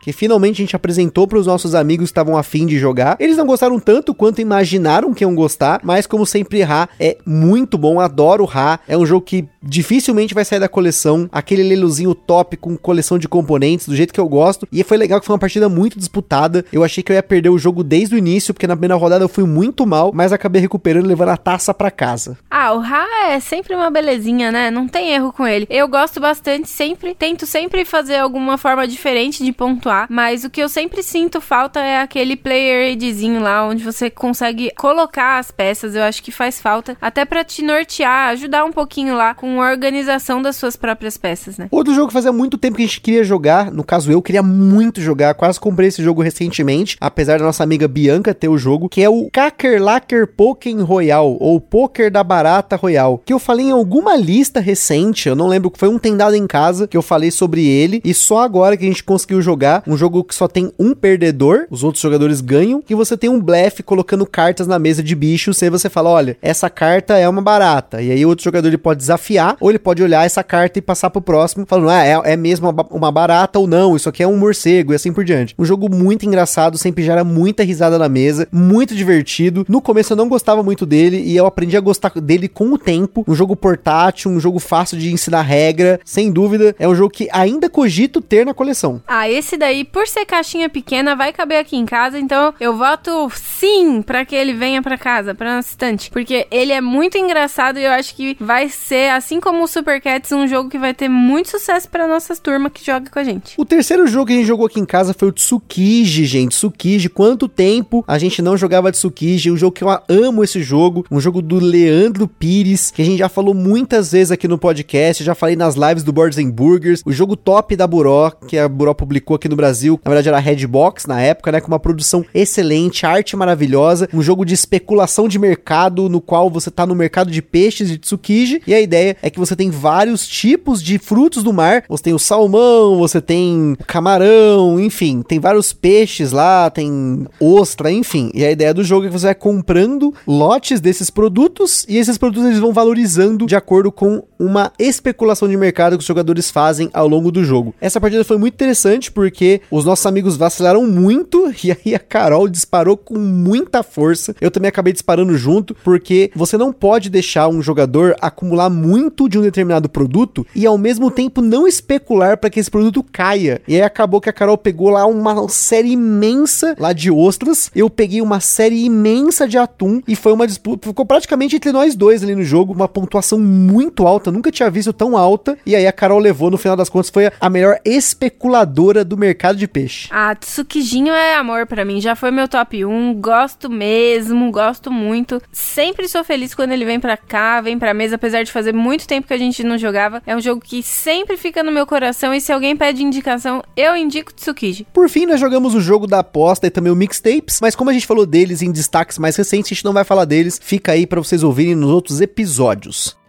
Que 0.00 0.12
finalmente 0.12 0.56
a 0.56 0.64
gente 0.64 0.76
apresentou 0.76 1.26
para 1.26 1.38
os 1.38 1.46
nossos 1.46 1.74
amigos 1.74 2.08
que 2.08 2.12
estavam 2.12 2.36
afim 2.36 2.66
de 2.66 2.78
jogar. 2.78 3.16
Eles 3.20 3.36
não 3.36 3.46
gostaram 3.46 3.78
tanto 3.78 4.14
quanto 4.14 4.40
imaginaram 4.40 5.14
que 5.14 5.24
iam 5.24 5.34
gostar, 5.34 5.80
mas 5.82 6.06
como 6.06 6.26
sempre, 6.26 6.62
Ra 6.62 6.88
é 6.98 7.16
muito 7.24 7.78
bom, 7.78 8.00
adoro 8.00 8.44
Ra. 8.44 8.80
É 8.88 8.96
um 8.96 9.06
jogo 9.06 9.22
que 9.22 9.48
dificilmente 9.62 10.34
vai 10.34 10.44
sair 10.44 10.60
da 10.60 10.68
coleção, 10.68 11.28
aquele 11.32 11.62
leluzinho 11.62 12.14
top 12.14 12.56
com 12.56 12.76
coleção 12.76 13.18
de 13.18 13.28
componentes, 13.28 13.86
do 13.86 13.96
jeito 13.96 14.12
que 14.12 14.20
eu 14.20 14.28
gosto. 14.28 14.66
E 14.72 14.82
foi 14.82 14.96
legal 14.96 15.20
que 15.20 15.26
foi 15.26 15.34
uma 15.34 15.40
partida 15.40 15.68
muito 15.68 15.98
disputada. 15.98 16.64
Eu 16.72 16.82
achei 16.82 17.02
que 17.02 17.12
eu 17.12 17.16
ia 17.16 17.22
perder 17.22 17.50
o 17.50 17.58
jogo 17.58 17.84
desde 17.84 18.14
o 18.14 18.18
início, 18.18 18.52
porque 18.52 18.66
na 18.66 18.76
primeira 18.76 18.94
rodada 18.94 19.24
eu 19.24 19.28
fui 19.28 19.44
muito 19.44 19.86
mal, 19.86 20.10
mas 20.14 20.32
acabei 20.32 20.60
recuperando 20.60 21.04
e 21.04 21.08
levando 21.08 21.30
a 21.30 21.36
taça 21.36 21.72
para 21.72 21.90
casa. 21.90 22.38
Ah, 22.50 22.72
o 22.72 22.80
Ra 22.80 23.06
é 23.28 23.40
sempre 23.40 23.74
uma 23.74 23.90
belezinha 23.90 24.40
né? 24.50 24.70
Não 24.70 24.88
tem 24.88 25.12
erro 25.12 25.32
com 25.32 25.46
ele. 25.46 25.66
Eu 25.68 25.88
gosto 25.88 26.20
bastante, 26.20 26.68
sempre, 26.68 27.14
tento 27.14 27.46
sempre 27.46 27.84
fazer 27.84 28.16
alguma 28.16 28.56
forma 28.56 28.86
diferente 28.86 29.44
de 29.44 29.52
pontuar, 29.52 29.69
mas 30.08 30.44
o 30.44 30.50
que 30.50 30.62
eu 30.62 30.68
sempre 30.68 31.02
sinto 31.02 31.40
falta 31.40 31.80
é 31.80 32.00
aquele 32.00 32.36
player 32.36 32.86
aidzinho 32.86 33.40
lá, 33.40 33.66
onde 33.66 33.84
você 33.84 34.10
consegue 34.10 34.70
colocar 34.76 35.38
as 35.38 35.50
peças. 35.50 35.94
Eu 35.94 36.02
acho 36.02 36.22
que 36.22 36.32
faz 36.32 36.60
falta, 36.60 36.96
até 37.00 37.24
para 37.24 37.44
te 37.44 37.62
nortear, 37.62 38.30
ajudar 38.30 38.64
um 38.64 38.72
pouquinho 38.72 39.14
lá 39.14 39.34
com 39.34 39.60
a 39.60 39.70
organização 39.70 40.42
das 40.42 40.56
suas 40.56 40.76
próprias 40.76 41.16
peças, 41.16 41.58
né? 41.58 41.68
Outro 41.70 41.94
jogo 41.94 42.08
que 42.08 42.14
fazia 42.14 42.32
muito 42.32 42.58
tempo 42.58 42.76
que 42.76 42.82
a 42.82 42.86
gente 42.86 43.00
queria 43.00 43.24
jogar, 43.24 43.70
no 43.70 43.84
caso 43.84 44.10
eu 44.10 44.22
queria 44.22 44.42
muito 44.42 45.00
jogar, 45.00 45.34
quase 45.34 45.60
comprei 45.60 45.88
esse 45.88 46.02
jogo 46.02 46.22
recentemente, 46.22 46.96
apesar 47.00 47.38
da 47.38 47.44
nossa 47.44 47.62
amiga 47.62 47.86
Bianca 47.86 48.34
ter 48.34 48.48
o 48.48 48.58
jogo, 48.58 48.88
que 48.88 49.02
é 49.02 49.08
o 49.08 49.28
Kakerlaker 49.32 50.26
Pokémon 50.26 50.84
Royal, 50.84 51.36
ou 51.40 51.60
Poker 51.60 52.10
da 52.10 52.24
Barata 52.24 52.76
Royal, 52.76 53.22
que 53.24 53.32
eu 53.32 53.38
falei 53.38 53.66
em 53.66 53.72
alguma 53.72 54.16
lista 54.16 54.60
recente, 54.60 55.28
eu 55.28 55.36
não 55.36 55.46
lembro, 55.46 55.72
foi 55.76 55.88
um 55.88 55.98
tendado 55.98 56.34
em 56.34 56.46
casa 56.46 56.86
que 56.86 56.96
eu 56.96 57.02
falei 57.02 57.30
sobre 57.30 57.66
ele, 57.66 58.00
e 58.04 58.12
só 58.14 58.38
agora 58.38 58.76
que 58.76 58.84
a 58.84 58.88
gente 58.88 59.04
conseguiu 59.04 59.40
jogar 59.42 59.59
jogar 59.60 59.82
um 59.86 59.96
jogo 59.96 60.24
que 60.24 60.34
só 60.34 60.48
tem 60.48 60.72
um 60.78 60.94
perdedor, 60.94 61.66
os 61.70 61.84
outros 61.84 62.00
jogadores 62.00 62.40
ganham, 62.40 62.82
e 62.88 62.94
você 62.94 63.16
tem 63.16 63.28
um 63.28 63.38
blefe 63.38 63.82
colocando 63.82 64.24
cartas 64.24 64.66
na 64.66 64.78
mesa 64.78 65.02
de 65.02 65.14
bichos, 65.14 65.60
e 65.60 65.66
aí 65.66 65.70
você 65.70 65.90
fala, 65.90 66.08
olha, 66.08 66.36
essa 66.40 66.70
carta 66.70 67.18
é 67.18 67.28
uma 67.28 67.42
barata, 67.42 68.00
e 68.00 68.10
aí 68.10 68.24
o 68.24 68.28
outro 68.30 68.44
jogador 68.44 68.68
ele 68.68 68.78
pode 68.78 69.00
desafiar, 69.00 69.56
ou 69.60 69.68
ele 69.68 69.78
pode 69.78 70.02
olhar 70.02 70.24
essa 70.24 70.42
carta 70.42 70.78
e 70.78 70.82
passar 70.82 71.10
pro 71.10 71.20
próximo, 71.20 71.66
falando, 71.68 71.90
ah, 71.90 72.04
é, 72.04 72.32
é 72.32 72.36
mesmo 72.36 72.70
uma, 72.90 73.12
barata 73.12 73.58
ou 73.58 73.66
não, 73.66 73.96
isso 73.96 74.08
aqui 74.08 74.22
é 74.22 74.26
um 74.26 74.36
morcego, 74.36 74.92
e 74.92 74.96
assim 74.96 75.12
por 75.12 75.24
diante. 75.24 75.54
Um 75.58 75.64
jogo 75.64 75.94
muito 75.94 76.24
engraçado, 76.24 76.78
sempre 76.78 77.04
gera 77.04 77.22
muita 77.22 77.62
risada 77.62 77.98
na 77.98 78.08
mesa, 78.08 78.48
muito 78.50 78.94
divertido. 78.94 79.66
No 79.68 79.82
começo 79.82 80.12
eu 80.12 80.16
não 80.16 80.28
gostava 80.28 80.62
muito 80.62 80.86
dele, 80.86 81.18
e 81.18 81.36
eu 81.36 81.44
aprendi 81.44 81.76
a 81.76 81.80
gostar 81.80 82.12
dele 82.20 82.48
com 82.48 82.72
o 82.72 82.78
tempo. 82.78 83.24
Um 83.28 83.34
jogo 83.34 83.54
portátil, 83.54 84.30
um 84.30 84.40
jogo 84.40 84.58
fácil 84.58 84.96
de 84.96 85.12
ensinar 85.12 85.42
regra, 85.42 86.00
sem 86.04 86.30
dúvida, 86.30 86.74
é 86.78 86.88
um 86.88 86.94
jogo 86.94 87.10
que 87.10 87.28
ainda 87.32 87.68
cogito 87.68 88.20
ter 88.20 88.46
na 88.46 88.54
coleção. 88.54 89.02
Ah, 89.06 89.28
esse 89.28 89.49
daí, 89.56 89.84
por 89.84 90.06
ser 90.06 90.24
caixinha 90.24 90.68
pequena, 90.68 91.16
vai 91.16 91.32
caber 91.32 91.58
aqui 91.58 91.76
em 91.76 91.86
casa, 91.86 92.18
então 92.18 92.54
eu 92.60 92.76
voto 92.76 93.30
sim 93.34 94.02
para 94.02 94.24
que 94.24 94.34
ele 94.34 94.52
venha 94.52 94.82
para 94.82 94.96
casa, 94.96 95.34
para 95.34 95.56
nossa 95.56 95.70
estante, 95.70 96.10
porque 96.10 96.46
ele 96.50 96.72
é 96.72 96.80
muito 96.80 97.18
engraçado 97.18 97.78
e 97.78 97.84
eu 97.84 97.92
acho 97.92 98.14
que 98.14 98.36
vai 98.40 98.68
ser, 98.68 99.10
assim 99.10 99.40
como 99.40 99.62
o 99.62 99.68
Super 99.68 100.00
Cats, 100.00 100.32
um 100.32 100.46
jogo 100.46 100.68
que 100.68 100.78
vai 100.78 100.94
ter 100.94 101.08
muito 101.08 101.50
sucesso 101.50 101.88
para 101.88 102.06
nossas 102.06 102.38
turmas 102.38 102.72
que 102.72 102.84
joga 102.84 103.10
com 103.10 103.18
a 103.18 103.24
gente. 103.24 103.54
O 103.56 103.64
terceiro 103.64 104.06
jogo 104.06 104.26
que 104.26 104.32
a 104.32 104.36
gente 104.36 104.46
jogou 104.46 104.66
aqui 104.66 104.80
em 104.80 104.86
casa 104.86 105.14
foi 105.14 105.28
o 105.28 105.32
Tsukiji, 105.32 106.24
gente. 106.24 106.52
Tsukiji, 106.52 107.08
quanto 107.08 107.48
tempo 107.48 108.04
a 108.06 108.18
gente 108.18 108.42
não 108.42 108.56
jogava 108.56 108.92
Tsukiji? 108.92 109.50
Um 109.50 109.56
jogo 109.56 109.72
que 109.72 109.84
eu 109.84 109.88
amo 110.08 110.44
esse 110.44 110.62
jogo, 110.62 111.04
um 111.10 111.20
jogo 111.20 111.42
do 111.42 111.58
Leandro 111.58 112.26
Pires, 112.26 112.90
que 112.90 113.02
a 113.02 113.04
gente 113.04 113.18
já 113.18 113.28
falou 113.28 113.54
muitas 113.54 114.12
vezes 114.12 114.30
aqui 114.30 114.48
no 114.48 114.58
podcast, 114.58 115.22
já 115.22 115.34
falei 115.34 115.56
nas 115.56 115.74
lives 115.74 116.02
do 116.02 116.12
Boards 116.12 116.38
and 116.38 116.50
Burgers, 116.50 117.02
o 117.04 117.12
jogo 117.12 117.36
top 117.36 117.76
da 117.76 117.86
Buró, 117.86 118.30
que 118.30 118.58
a 118.58 118.68
Buró 118.68 118.94
publicou 118.94 119.38
aqui 119.40 119.48
no 119.48 119.56
Brasil, 119.56 119.98
na 120.04 120.10
verdade 120.10 120.28
era 120.28 120.38
Redbox 120.38 121.06
na 121.06 121.20
época, 121.20 121.50
né, 121.50 121.60
com 121.60 121.68
uma 121.68 121.78
produção 121.78 122.24
excelente, 122.34 123.06
arte 123.06 123.36
maravilhosa, 123.36 124.08
um 124.12 124.22
jogo 124.22 124.44
de 124.44 124.54
especulação 124.54 125.26
de 125.26 125.38
mercado, 125.38 126.08
no 126.08 126.20
qual 126.20 126.50
você 126.50 126.70
tá 126.70 126.86
no 126.86 126.94
mercado 126.94 127.30
de 127.30 127.40
peixes 127.40 127.88
de 127.88 127.98
Tsukiji, 127.98 128.62
e 128.66 128.74
a 128.74 128.80
ideia 128.80 129.16
é 129.22 129.30
que 129.30 129.38
você 129.38 129.56
tem 129.56 129.70
vários 129.70 130.26
tipos 130.26 130.82
de 130.82 130.98
frutos 130.98 131.42
do 131.42 131.52
mar, 131.52 131.84
você 131.88 132.04
tem 132.04 132.14
o 132.14 132.18
salmão, 132.18 132.98
você 132.98 133.20
tem 133.20 133.76
camarão, 133.86 134.78
enfim, 134.78 135.22
tem 135.22 135.40
vários 135.40 135.72
peixes 135.72 136.32
lá, 136.32 136.70
tem 136.70 137.26
ostra, 137.40 137.90
enfim, 137.90 138.30
e 138.34 138.44
a 138.44 138.50
ideia 138.50 138.74
do 138.74 138.84
jogo 138.84 139.06
é 139.06 139.08
que 139.08 139.18
você 139.18 139.26
vai 139.26 139.34
comprando 139.34 140.14
lotes 140.26 140.80
desses 140.80 141.10
produtos, 141.10 141.86
e 141.88 141.96
esses 141.96 142.18
produtos 142.18 142.46
eles 142.46 142.58
vão 142.58 142.72
valorizando 142.72 143.46
de 143.46 143.56
acordo 143.56 143.90
com 143.90 144.22
uma 144.38 144.72
especulação 144.78 145.48
de 145.48 145.56
mercado 145.56 145.96
que 145.96 146.02
os 146.02 146.06
jogadores 146.06 146.50
fazem 146.50 146.90
ao 146.92 147.06
longo 147.06 147.30
do 147.30 147.44
jogo. 147.44 147.74
Essa 147.80 148.00
partida 148.00 148.24
foi 148.24 148.38
muito 148.38 148.54
interessante 148.54 149.10
porque 149.12 149.29
os 149.70 149.84
nossos 149.84 150.06
amigos 150.06 150.36
vacilaram 150.36 150.86
muito 150.86 151.52
e 151.62 151.72
aí 151.72 151.94
a 151.94 151.98
Carol 151.98 152.48
disparou 152.48 152.96
com 152.96 153.18
muita 153.18 153.82
força. 153.82 154.34
Eu 154.40 154.50
também 154.50 154.68
acabei 154.68 154.92
disparando 154.92 155.36
junto 155.36 155.74
porque 155.84 156.30
você 156.34 156.56
não 156.56 156.72
pode 156.72 157.10
deixar 157.10 157.48
um 157.48 157.62
jogador 157.62 158.16
acumular 158.20 158.70
muito 158.70 159.28
de 159.28 159.38
um 159.38 159.42
determinado 159.42 159.88
produto 159.88 160.46
e 160.54 160.66
ao 160.66 160.78
mesmo 160.78 161.10
tempo 161.10 161.40
não 161.40 161.66
especular 161.66 162.38
para 162.38 162.50
que 162.50 162.60
esse 162.60 162.70
produto 162.70 163.02
caia. 163.02 163.60
E 163.66 163.74
aí 163.74 163.82
acabou 163.82 164.20
que 164.20 164.28
a 164.28 164.32
Carol 164.32 164.58
pegou 164.58 164.90
lá 164.90 165.06
uma 165.06 165.48
série 165.48 165.92
imensa 165.92 166.74
lá 166.78 166.92
de 166.92 167.10
ostras, 167.10 167.70
eu 167.74 167.88
peguei 167.88 168.20
uma 168.20 168.40
série 168.40 168.84
imensa 168.84 169.46
de 169.46 169.58
atum 169.58 170.00
e 170.06 170.16
foi 170.16 170.32
uma 170.32 170.46
disputa, 170.46 170.88
ficou 170.88 171.04
praticamente 171.04 171.56
entre 171.56 171.72
nós 171.72 171.94
dois 171.94 172.22
ali 172.22 172.34
no 172.34 172.42
jogo, 172.42 172.72
uma 172.72 172.88
pontuação 172.88 173.38
muito 173.38 174.06
alta, 174.06 174.30
nunca 174.30 174.50
tinha 174.50 174.70
visto 174.70 174.92
tão 174.92 175.16
alta. 175.16 175.56
E 175.64 175.74
aí 175.74 175.86
a 175.86 175.92
Carol 175.92 176.18
levou, 176.18 176.50
no 176.50 176.58
final 176.58 176.76
das 176.76 176.88
contas, 176.88 177.10
foi 177.10 177.30
a 177.40 177.50
melhor 177.50 177.78
especuladora 177.84 179.04
do 179.10 179.16
mercado 179.16 179.56
de 179.56 179.66
peixe. 179.66 180.08
Ah, 180.10 180.34
Tsukijinho 180.36 181.12
é 181.12 181.34
amor 181.34 181.66
para 181.66 181.84
mim, 181.84 182.00
já 182.00 182.14
foi 182.14 182.30
meu 182.30 182.46
top 182.46 182.84
1, 182.84 183.14
gosto 183.20 183.68
mesmo, 183.68 184.50
gosto 184.52 184.90
muito. 184.90 185.42
Sempre 185.52 186.08
sou 186.08 186.22
feliz 186.22 186.54
quando 186.54 186.70
ele 186.70 186.84
vem 186.84 187.00
pra 187.00 187.16
cá, 187.16 187.60
vem 187.60 187.76
pra 187.76 187.92
mesa, 187.92 188.14
apesar 188.14 188.44
de 188.44 188.52
fazer 188.52 188.72
muito 188.72 189.06
tempo 189.06 189.26
que 189.26 189.34
a 189.34 189.38
gente 189.38 189.64
não 189.64 189.76
jogava. 189.76 190.22
É 190.24 190.36
um 190.36 190.40
jogo 190.40 190.60
que 190.60 190.80
sempre 190.80 191.36
fica 191.36 191.62
no 191.64 191.72
meu 191.72 191.86
coração 191.86 192.32
e 192.32 192.40
se 192.40 192.52
alguém 192.52 192.76
pede 192.76 193.02
indicação, 193.02 193.62
eu 193.76 193.96
indico 193.96 194.32
Tsukiji. 194.32 194.86
Por 194.92 195.08
fim, 195.08 195.26
nós 195.26 195.40
jogamos 195.40 195.74
o 195.74 195.80
jogo 195.80 196.06
da 196.06 196.20
aposta 196.20 196.68
e 196.68 196.70
também 196.70 196.92
o 196.92 196.96
Mixtapes, 196.96 197.60
mas 197.60 197.74
como 197.74 197.90
a 197.90 197.92
gente 197.92 198.06
falou 198.06 198.24
deles 198.24 198.62
em 198.62 198.70
destaques 198.70 199.18
mais 199.18 199.34
recentes, 199.34 199.72
a 199.72 199.74
gente 199.74 199.84
não 199.84 199.92
vai 199.92 200.04
falar 200.04 200.24
deles, 200.24 200.60
fica 200.62 200.92
aí 200.92 201.04
para 201.04 201.20
vocês 201.20 201.42
ouvirem 201.42 201.74
nos 201.74 201.90
outros 201.90 202.20
episódios. 202.20 203.19